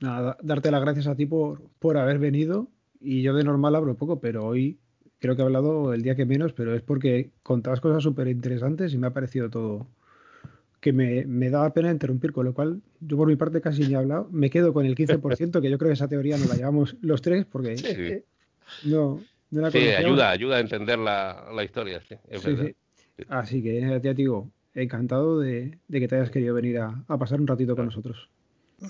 Nada, 0.00 0.36
darte 0.42 0.70
las 0.70 0.82
gracias 0.82 1.06
a 1.06 1.16
ti 1.16 1.24
por, 1.24 1.62
por 1.78 1.96
haber 1.96 2.18
venido 2.18 2.68
y 3.00 3.22
yo 3.22 3.34
de 3.34 3.42
normal 3.42 3.74
hablo 3.74 3.96
poco, 3.96 4.20
pero 4.20 4.44
hoy 4.44 4.78
creo 5.18 5.36
que 5.36 5.42
he 5.42 5.44
hablado 5.46 5.94
el 5.94 6.02
día 6.02 6.16
que 6.16 6.26
menos, 6.26 6.52
pero 6.52 6.74
es 6.74 6.82
porque 6.82 7.30
contabas 7.42 7.80
cosas 7.80 8.02
súper 8.02 8.28
interesantes 8.28 8.92
y 8.92 8.98
me 8.98 9.06
ha 9.06 9.14
parecido 9.14 9.48
todo 9.48 9.86
que 10.80 10.92
me, 10.92 11.24
me, 11.24 11.50
daba 11.50 11.72
pena 11.72 11.90
interrumpir, 11.90 12.32
con 12.32 12.44
lo 12.44 12.54
cual 12.54 12.80
yo 13.00 13.16
por 13.16 13.28
mi 13.28 13.36
parte 13.36 13.60
casi 13.60 13.86
ni 13.86 13.94
he 13.94 13.96
hablado. 13.96 14.28
Me 14.30 14.50
quedo 14.50 14.72
con 14.72 14.86
el 14.86 14.94
15%, 14.94 15.60
que 15.60 15.70
yo 15.70 15.78
creo 15.78 15.88
que 15.88 15.94
esa 15.94 16.08
teoría 16.08 16.38
nos 16.38 16.48
la 16.48 16.54
llevamos 16.54 16.96
los 17.00 17.20
tres, 17.20 17.46
porque 17.46 18.22
no, 18.84 19.22
no 19.50 19.60
la 19.60 19.70
Sí, 19.70 19.78
ayuda, 19.78 20.30
ayuda 20.30 20.56
a 20.56 20.60
entender 20.60 20.98
la, 20.98 21.48
la 21.52 21.64
historia, 21.64 22.00
sí, 22.00 22.16
Así 23.28 23.62
que 23.62 23.80
ya 23.80 24.00
te 24.00 24.14
digo, 24.14 24.48
encantado 24.74 25.40
de, 25.40 25.78
que 25.90 26.08
te 26.08 26.16
hayas 26.16 26.30
querido 26.30 26.54
venir 26.54 26.78
a, 26.78 27.04
pasar 27.18 27.40
un 27.40 27.46
ratito 27.46 27.74
con 27.74 27.86
nosotros. 27.86 28.28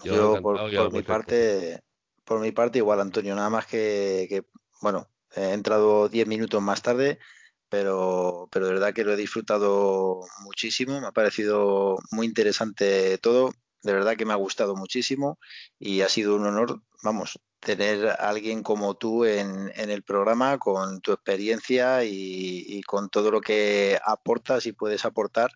Yo, 0.05 0.41
por, 0.43 0.93
mi 0.93 1.03
parte, 1.03 1.81
por 2.25 2.41
mi 2.41 2.53
parte 2.53 2.79
igual, 2.79 3.01
Antonio, 3.01 3.35
nada 3.35 3.49
más 3.49 3.67
que, 3.67 4.45
bueno, 4.83 5.07
he 5.35 5.53
entrado 5.53 6.09
10 6.09 6.27
minutos 6.27 6.61
más 6.63 6.83
tarde, 6.83 7.19
pero, 7.69 8.49
pero 8.51 8.67
de 8.67 8.73
verdad 8.73 8.95
que 8.95 9.05
lo 9.05 9.13
he 9.13 9.17
disfrutado 9.17 10.21
muchísimo, 10.43 11.01
me 11.01 11.07
ha 11.07 11.13
parecido 11.13 11.99
muy 12.11 12.27
interesante 12.27 13.19
todo, 13.19 13.53
de 13.83 13.93
verdad 13.93 14.17
que 14.17 14.25
me 14.27 14.33
ha 14.33 14.37
gustado 14.37 14.75
muchísimo 14.77 15.39
y 15.79 16.01
ha 16.01 16.09
sido 16.09 16.37
un 16.37 16.47
honor, 16.47 16.83
vamos, 17.03 17.39
tener 17.61 18.09
a 18.09 18.15
alguien 18.15 18.63
como 18.63 18.97
tú 18.97 19.25
en, 19.25 19.71
el 19.77 20.03
programa 20.03 20.59
con 20.59 21.01
tu 21.01 21.13
experiencia 21.13 22.05
y, 22.05 22.81
con 22.83 23.09
todo 23.09 23.31
lo 23.31 23.41
que 23.41 23.99
aportas 24.05 24.67
y 24.67 24.73
puedes 24.73 25.05
aportar 25.05 25.51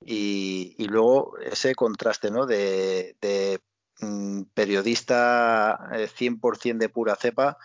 y, 0.00 0.74
luego 0.88 1.38
ese 1.38 1.74
contraste 1.74 2.30
¿no? 2.30 2.46
de, 2.46 3.60
mm, 4.00 4.42
periodista 4.54 5.78
100% 5.90 6.70
eh, 6.70 6.74
de 6.74 6.88
pura 6.88 7.16
cepa 7.16 7.56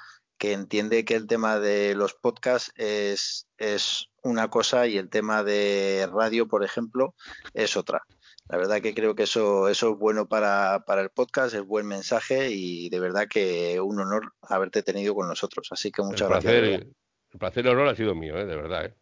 que 0.41 0.53
entiende 0.53 1.05
que 1.05 1.13
el 1.13 1.27
tema 1.27 1.59
de 1.59 1.93
los 1.93 2.15
podcasts 2.15 2.73
es, 2.75 3.47
es 3.59 4.07
una 4.23 4.49
cosa 4.49 4.87
y 4.87 4.97
el 4.97 5.07
tema 5.07 5.43
de 5.43 6.09
radio, 6.11 6.47
por 6.47 6.63
ejemplo, 6.63 7.13
es 7.53 7.77
otra. 7.77 8.01
La 8.49 8.57
verdad 8.57 8.81
que 8.81 8.95
creo 8.95 9.13
que 9.13 9.21
eso, 9.21 9.69
eso 9.69 9.91
es 9.91 9.99
bueno 9.99 10.27
para, 10.27 10.83
el 10.87 11.09
podcast, 11.11 11.53
es 11.53 11.63
buen 11.63 11.85
mensaje 11.85 12.49
y 12.49 12.89
de 12.89 12.99
verdad 12.99 13.27
que 13.29 13.79
un 13.79 13.99
honor 13.99 14.33
haberte 14.41 14.81
tenido 14.81 15.13
con 15.13 15.27
nosotros. 15.27 15.67
Así 15.69 15.91
que 15.91 16.01
muchas 16.01 16.27
gracias. 16.27 16.53
el 16.55 16.95
placer 17.37 17.63
y 17.63 17.67
el 17.67 17.75
honor 17.75 17.89
ha 17.89 17.95
sido 17.95 18.15
mío, 18.15 18.35
¿eh? 18.35 18.47
de 18.47 18.55
verdad. 18.55 18.85
¿eh? 18.85 18.95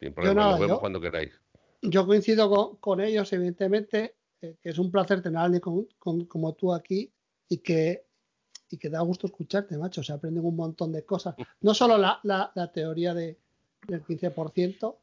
Sin, 0.00 0.14
problema, 0.14 0.52
nos 0.52 0.60
vemos 0.60 0.80
cuando 0.80 0.98
queráis. 0.98 1.38
Yo 1.82 2.06
coincido 2.06 2.78
con, 2.80 3.02
ellos, 3.02 3.30
evidentemente, 3.34 4.16
eh, 4.40 4.56
que 4.62 4.70
es 4.70 4.78
un 4.78 4.90
placer 4.90 5.20
tener 5.20 5.40
a 5.40 5.42
alguien 5.42 5.60
como 5.60 6.54
tú 6.54 6.72
aquí 6.72 7.12
y 7.50 7.58
que, 7.58 8.07
y 8.70 8.76
que 8.76 8.90
da 8.90 9.00
gusto 9.00 9.26
escucharte, 9.26 9.78
macho. 9.78 10.02
Se 10.02 10.12
aprenden 10.12 10.44
un 10.44 10.56
montón 10.56 10.92
de 10.92 11.04
cosas. 11.04 11.34
No 11.60 11.74
solo 11.74 11.96
la, 11.96 12.20
la, 12.22 12.72
teoría 12.72 13.14
de, 13.14 13.38
del 13.86 14.04
15%, 14.04 14.94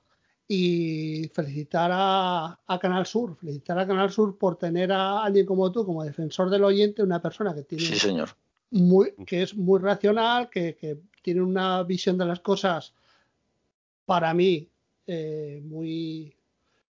y 0.47 1.29
felicitar 1.33 1.89
a, 1.93 2.79
Canal 2.79 3.05
Sur, 3.05 3.35
felicitar 3.35 3.79
a 3.79 3.87
Canal 3.87 4.11
Sur 4.11 4.37
por 4.37 4.57
tener 4.57 4.91
a 4.91 5.23
alguien 5.23 5.45
como 5.45 5.71
tú, 5.71 5.85
como 5.85 6.03
defensor 6.03 6.49
del 6.49 6.63
oyente, 6.63 7.01
una 7.01 7.21
persona 7.21 7.53
que 7.53 7.63
tiene 7.63 7.83
sí, 7.83 7.95
señor. 7.95 8.29
Muy, 8.71 9.13
que 9.25 9.43
es 9.43 9.55
muy 9.55 9.79
racional, 9.79 10.49
que, 10.49 10.99
tiene 11.21 11.41
una 11.41 11.81
visión 11.81 12.19
de 12.19 12.25
las 12.25 12.39
cosas 12.39 12.93
para 14.05 14.31
mí 14.35 14.69
eh, 15.07 15.59
muy, 15.65 16.35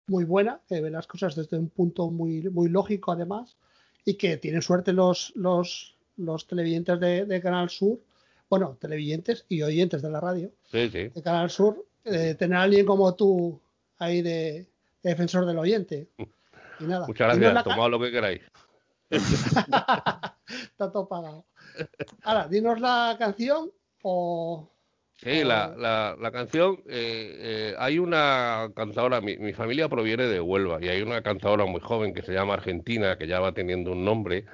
muy 0.07 0.25
buena, 0.25 0.59
que 0.67 0.81
ve 0.81 0.89
las 0.89 1.07
cosas 1.07 1.35
desde 1.35 1.57
un 1.57 1.69
punto 1.69 2.11
muy, 2.11 2.41
muy 2.49 2.67
lógico 2.67 3.13
además, 3.13 3.55
y 4.03 4.15
que 4.15 4.35
tiene 4.35 4.61
suerte 4.61 4.91
los, 4.91 5.31
los, 5.37 5.94
los 6.17 6.47
televidentes 6.47 6.99
de, 6.99 7.41
Canal 7.41 7.69
Sur, 7.69 7.99
bueno, 8.49 8.77
televidentes 8.79 9.45
y 9.49 9.61
oyentes 9.61 10.01
de 10.01 10.09
la 10.09 10.19
radio 10.19 10.51
de 10.71 11.11
Canal 11.23 11.49
Sur, 11.49 11.85
eh, 12.03 12.35
tener 12.37 12.57
a 12.57 12.63
alguien 12.63 12.85
como 12.85 13.13
tú 13.15 13.59
ahí 13.97 14.21
de, 14.21 14.65
defensor 15.03 15.45
del 15.45 15.59
oyente. 15.59 16.07
Y 16.79 16.83
nada. 16.83 17.07
Muchas 17.07 17.37
gracias, 17.37 17.63
tomad 17.63 17.89
lo 17.89 17.99
que 17.99 18.11
queráis. 18.11 18.41
Está 19.09 20.91
todo 20.91 21.07
pagado. 21.07 21.45
Ahora, 22.23 22.47
dinos 22.47 22.79
la 22.79 23.15
canción 23.17 23.71
o... 24.01 24.69
Sí, 25.17 25.45
La, 25.45 25.73
la, 26.19 26.31
canción, 26.31 26.81
eh, 26.89 27.37
eh, 27.39 27.75
hay 27.79 27.99
una 27.99 28.69
cantadora, 28.75 29.21
mi, 29.21 29.37
mi, 29.37 29.53
familia 29.53 29.87
proviene 29.87 30.25
de 30.25 30.41
Huelva 30.41 30.83
y 30.83 30.89
hay 30.89 31.01
una 31.01 31.21
cantadora 31.21 31.65
muy 31.65 31.79
joven 31.79 32.13
que 32.13 32.21
se 32.21 32.33
llama 32.33 32.55
Argentina, 32.55 33.17
que 33.17 33.25
ya 33.25 33.39
va 33.39 33.53
teniendo 33.53 33.93
un 33.93 34.03
nombre, 34.03 34.45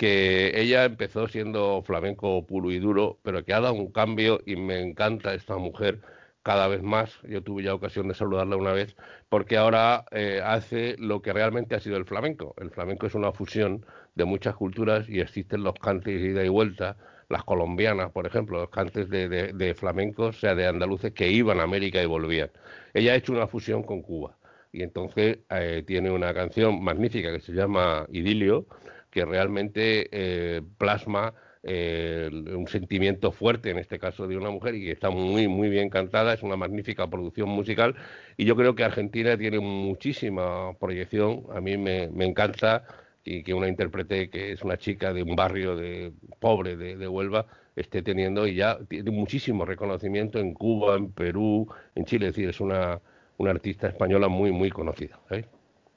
que 0.00 0.58
ella 0.58 0.86
empezó 0.86 1.28
siendo 1.28 1.82
flamenco 1.82 2.46
puro 2.46 2.70
y 2.70 2.78
duro, 2.78 3.18
pero 3.22 3.44
que 3.44 3.52
ha 3.52 3.60
dado 3.60 3.74
un 3.74 3.92
cambio 3.92 4.40
y 4.46 4.56
me 4.56 4.80
encanta 4.80 5.34
esta 5.34 5.58
mujer 5.58 6.00
cada 6.42 6.68
vez 6.68 6.82
más, 6.82 7.20
yo 7.24 7.42
tuve 7.42 7.64
ya 7.64 7.74
ocasión 7.74 8.08
de 8.08 8.14
saludarla 8.14 8.56
una 8.56 8.72
vez, 8.72 8.96
porque 9.28 9.58
ahora 9.58 10.06
eh, 10.10 10.40
hace 10.42 10.96
lo 10.98 11.20
que 11.20 11.34
realmente 11.34 11.74
ha 11.74 11.80
sido 11.80 11.98
el 11.98 12.06
flamenco. 12.06 12.54
El 12.56 12.70
flamenco 12.70 13.06
es 13.06 13.14
una 13.14 13.32
fusión 13.32 13.84
de 14.14 14.24
muchas 14.24 14.56
culturas 14.56 15.06
y 15.06 15.20
existen 15.20 15.62
los 15.62 15.74
cantes 15.74 16.18
de 16.18 16.28
ida 16.28 16.44
y 16.46 16.48
vuelta, 16.48 16.96
las 17.28 17.44
colombianas, 17.44 18.10
por 18.10 18.26
ejemplo, 18.26 18.58
los 18.58 18.70
cantes 18.70 19.10
de, 19.10 19.28
de, 19.28 19.74
flamencos, 19.74 20.38
o 20.38 20.40
sea, 20.40 20.54
de 20.54 20.66
andaluces 20.66 21.12
que 21.12 21.28
iban 21.30 21.60
a 21.60 21.64
América 21.64 22.02
y 22.02 22.06
volvían. 22.06 22.50
Ella 22.94 23.12
ha 23.12 23.16
hecho 23.16 23.32
una 23.34 23.46
fusión 23.46 23.82
con 23.82 24.00
Cuba 24.00 24.38
y 24.72 24.82
entonces 24.82 25.40
eh, 25.50 25.84
tiene 25.86 26.10
una 26.10 26.32
canción 26.32 26.82
magnífica 26.82 27.30
que 27.32 27.40
se 27.40 27.52
llama 27.52 28.06
Idilio, 28.10 28.66
que 29.10 29.24
realmente 29.24 30.08
eh, 30.12 30.62
plasma 30.78 31.34
eh, 31.62 32.30
un 32.32 32.66
sentimiento 32.68 33.32
fuerte, 33.32 33.70
en 33.70 33.78
este 33.78 33.98
caso 33.98 34.26
de 34.26 34.36
una 34.36 34.50
mujer, 34.50 34.74
y 34.74 34.84
que 34.84 34.92
está 34.92 35.10
muy, 35.10 35.46
muy 35.46 35.68
bien 35.68 35.90
cantada, 35.90 36.32
es 36.32 36.42
una 36.42 36.56
magnífica 36.56 37.06
producción 37.08 37.50
musical, 37.50 37.96
y 38.36 38.46
yo 38.46 38.56
creo 38.56 38.74
que 38.74 38.84
Argentina 38.84 39.36
tiene 39.36 39.60
muchísima 39.60 40.72
proyección, 40.78 41.44
a 41.52 41.60
mí 41.60 41.76
me, 41.76 42.04
encanta 42.24 42.86
y 43.24 43.42
que 43.42 43.52
una 43.52 43.68
intérprete 43.68 44.30
que 44.30 44.52
es 44.52 44.62
una 44.62 44.78
chica 44.78 45.12
de 45.12 45.22
un 45.22 45.36
barrio 45.36 45.76
de 45.76 46.12
pobre 46.38 46.76
de, 46.76 47.06
Huelva 47.06 47.46
esté 47.76 48.00
teniendo 48.02 48.46
y 48.46 48.54
ya 48.54 48.78
tiene 48.88 49.10
muchísimo 49.10 49.66
reconocimiento 49.66 50.38
en 50.38 50.54
Cuba, 50.54 50.96
en 50.96 51.12
Perú, 51.12 51.68
en 51.94 52.06
Chile, 52.06 52.28
es 52.28 52.34
decir, 52.34 52.48
es 52.48 52.60
una, 52.60 53.00
una 53.36 53.50
artista 53.50 53.88
española 53.88 54.28
muy, 54.28 54.50
muy 54.52 54.70
conocida. 54.70 55.20
¿eh? 55.30 55.44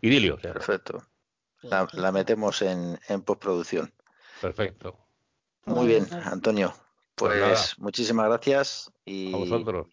Idilio. 0.02 0.38
Perfecto. 0.38 1.02
La, 1.64 2.12
metemos 2.12 2.62
en, 2.62 3.00
en 3.08 3.22
postproducción. 3.22 3.94
Perfecto. 4.42 4.98
Muy 5.66 5.88
bien, 5.88 6.08
Antonio. 6.26 6.74
Pues, 7.16 7.40
pues 7.40 7.80
muchísimas 7.80 8.28
gracias 8.28 8.92
y, 9.06 9.34
a 9.34 9.38
vosotros. 9.38 9.88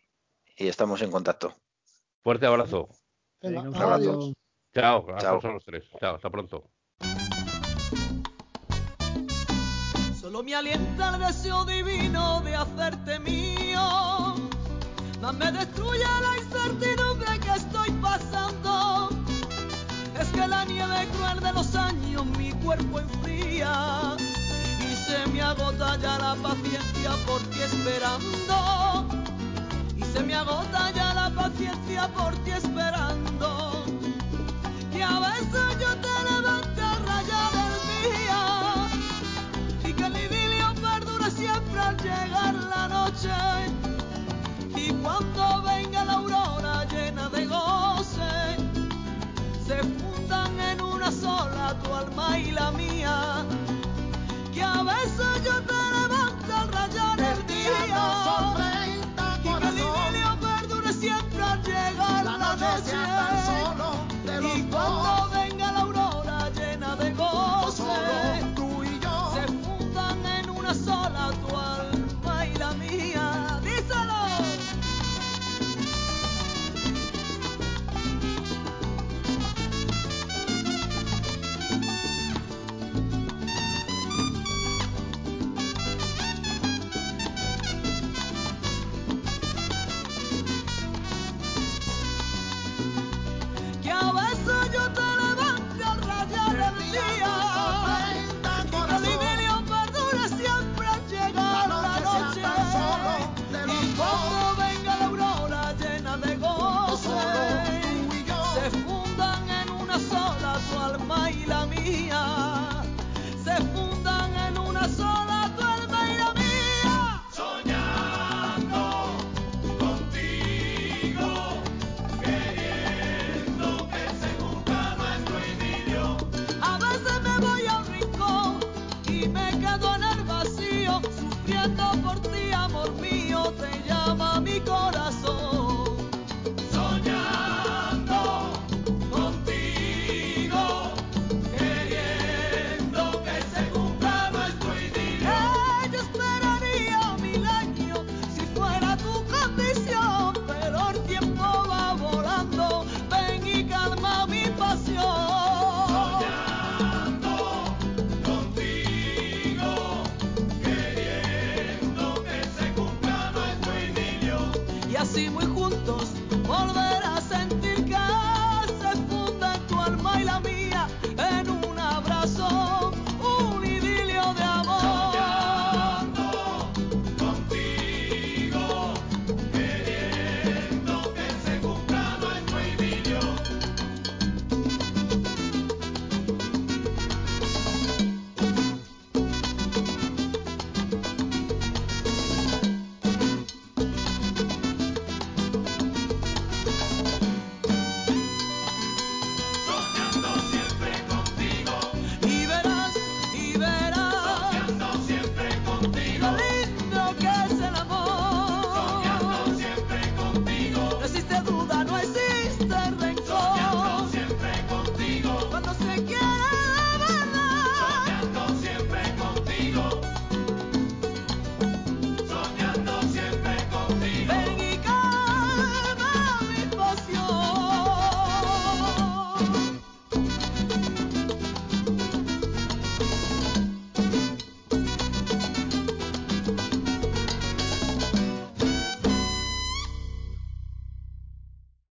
y 0.56 0.68
estamos 0.68 1.00
en 1.02 1.10
contacto. 1.10 1.54
Fuerte 2.22 2.46
abrazo. 2.46 2.88
un 3.42 3.76
abrazo. 3.76 4.32
Chao, 4.74 5.06
Chao. 5.18 5.40
los 5.52 5.64
tres. 5.64 5.84
Chao, 6.00 6.16
hasta 6.16 6.30
pronto. 6.30 6.70
Solo 10.20 10.42
me 10.42 10.54
alienta 10.54 11.14
el 11.14 11.20
deseo 11.20 11.64
divino 11.64 12.40
de 12.42 12.54
hacerte 12.54 13.18
mío. 13.18 14.34
Más 15.20 15.34
me 15.34 15.52
destruye 15.52 16.04
la 16.04 16.38
incertidumbre 16.38 17.40
que 17.40 17.50
estoy 17.50 17.90
pasando. 18.00 18.49
Que 20.32 20.46
la 20.46 20.64
nieve 20.64 21.08
cruel 21.16 21.40
de 21.40 21.52
los 21.52 21.74
años 21.74 22.24
mi 22.38 22.52
cuerpo 22.52 23.00
enfría 23.00 24.16
se 25.10 25.26
me 25.32 25.42
agota 25.42 25.96
ya 25.96 26.18
la 26.18 26.34
paciencia 26.36 27.10
por 27.26 27.40
ti 27.50 27.60
esperando. 27.62 29.06
Y 29.96 30.02
se 30.04 30.22
me 30.22 30.34
agota 30.34 30.92
ya 30.92 31.14
la 31.14 31.30
paciencia 31.30 32.08
por 32.08 32.32
ti 32.44 32.52
esperando. 32.52 33.84
Y 34.96 35.00
a 35.00 35.18
veces 35.18 35.66
yo 35.80 35.90
te 36.04 36.09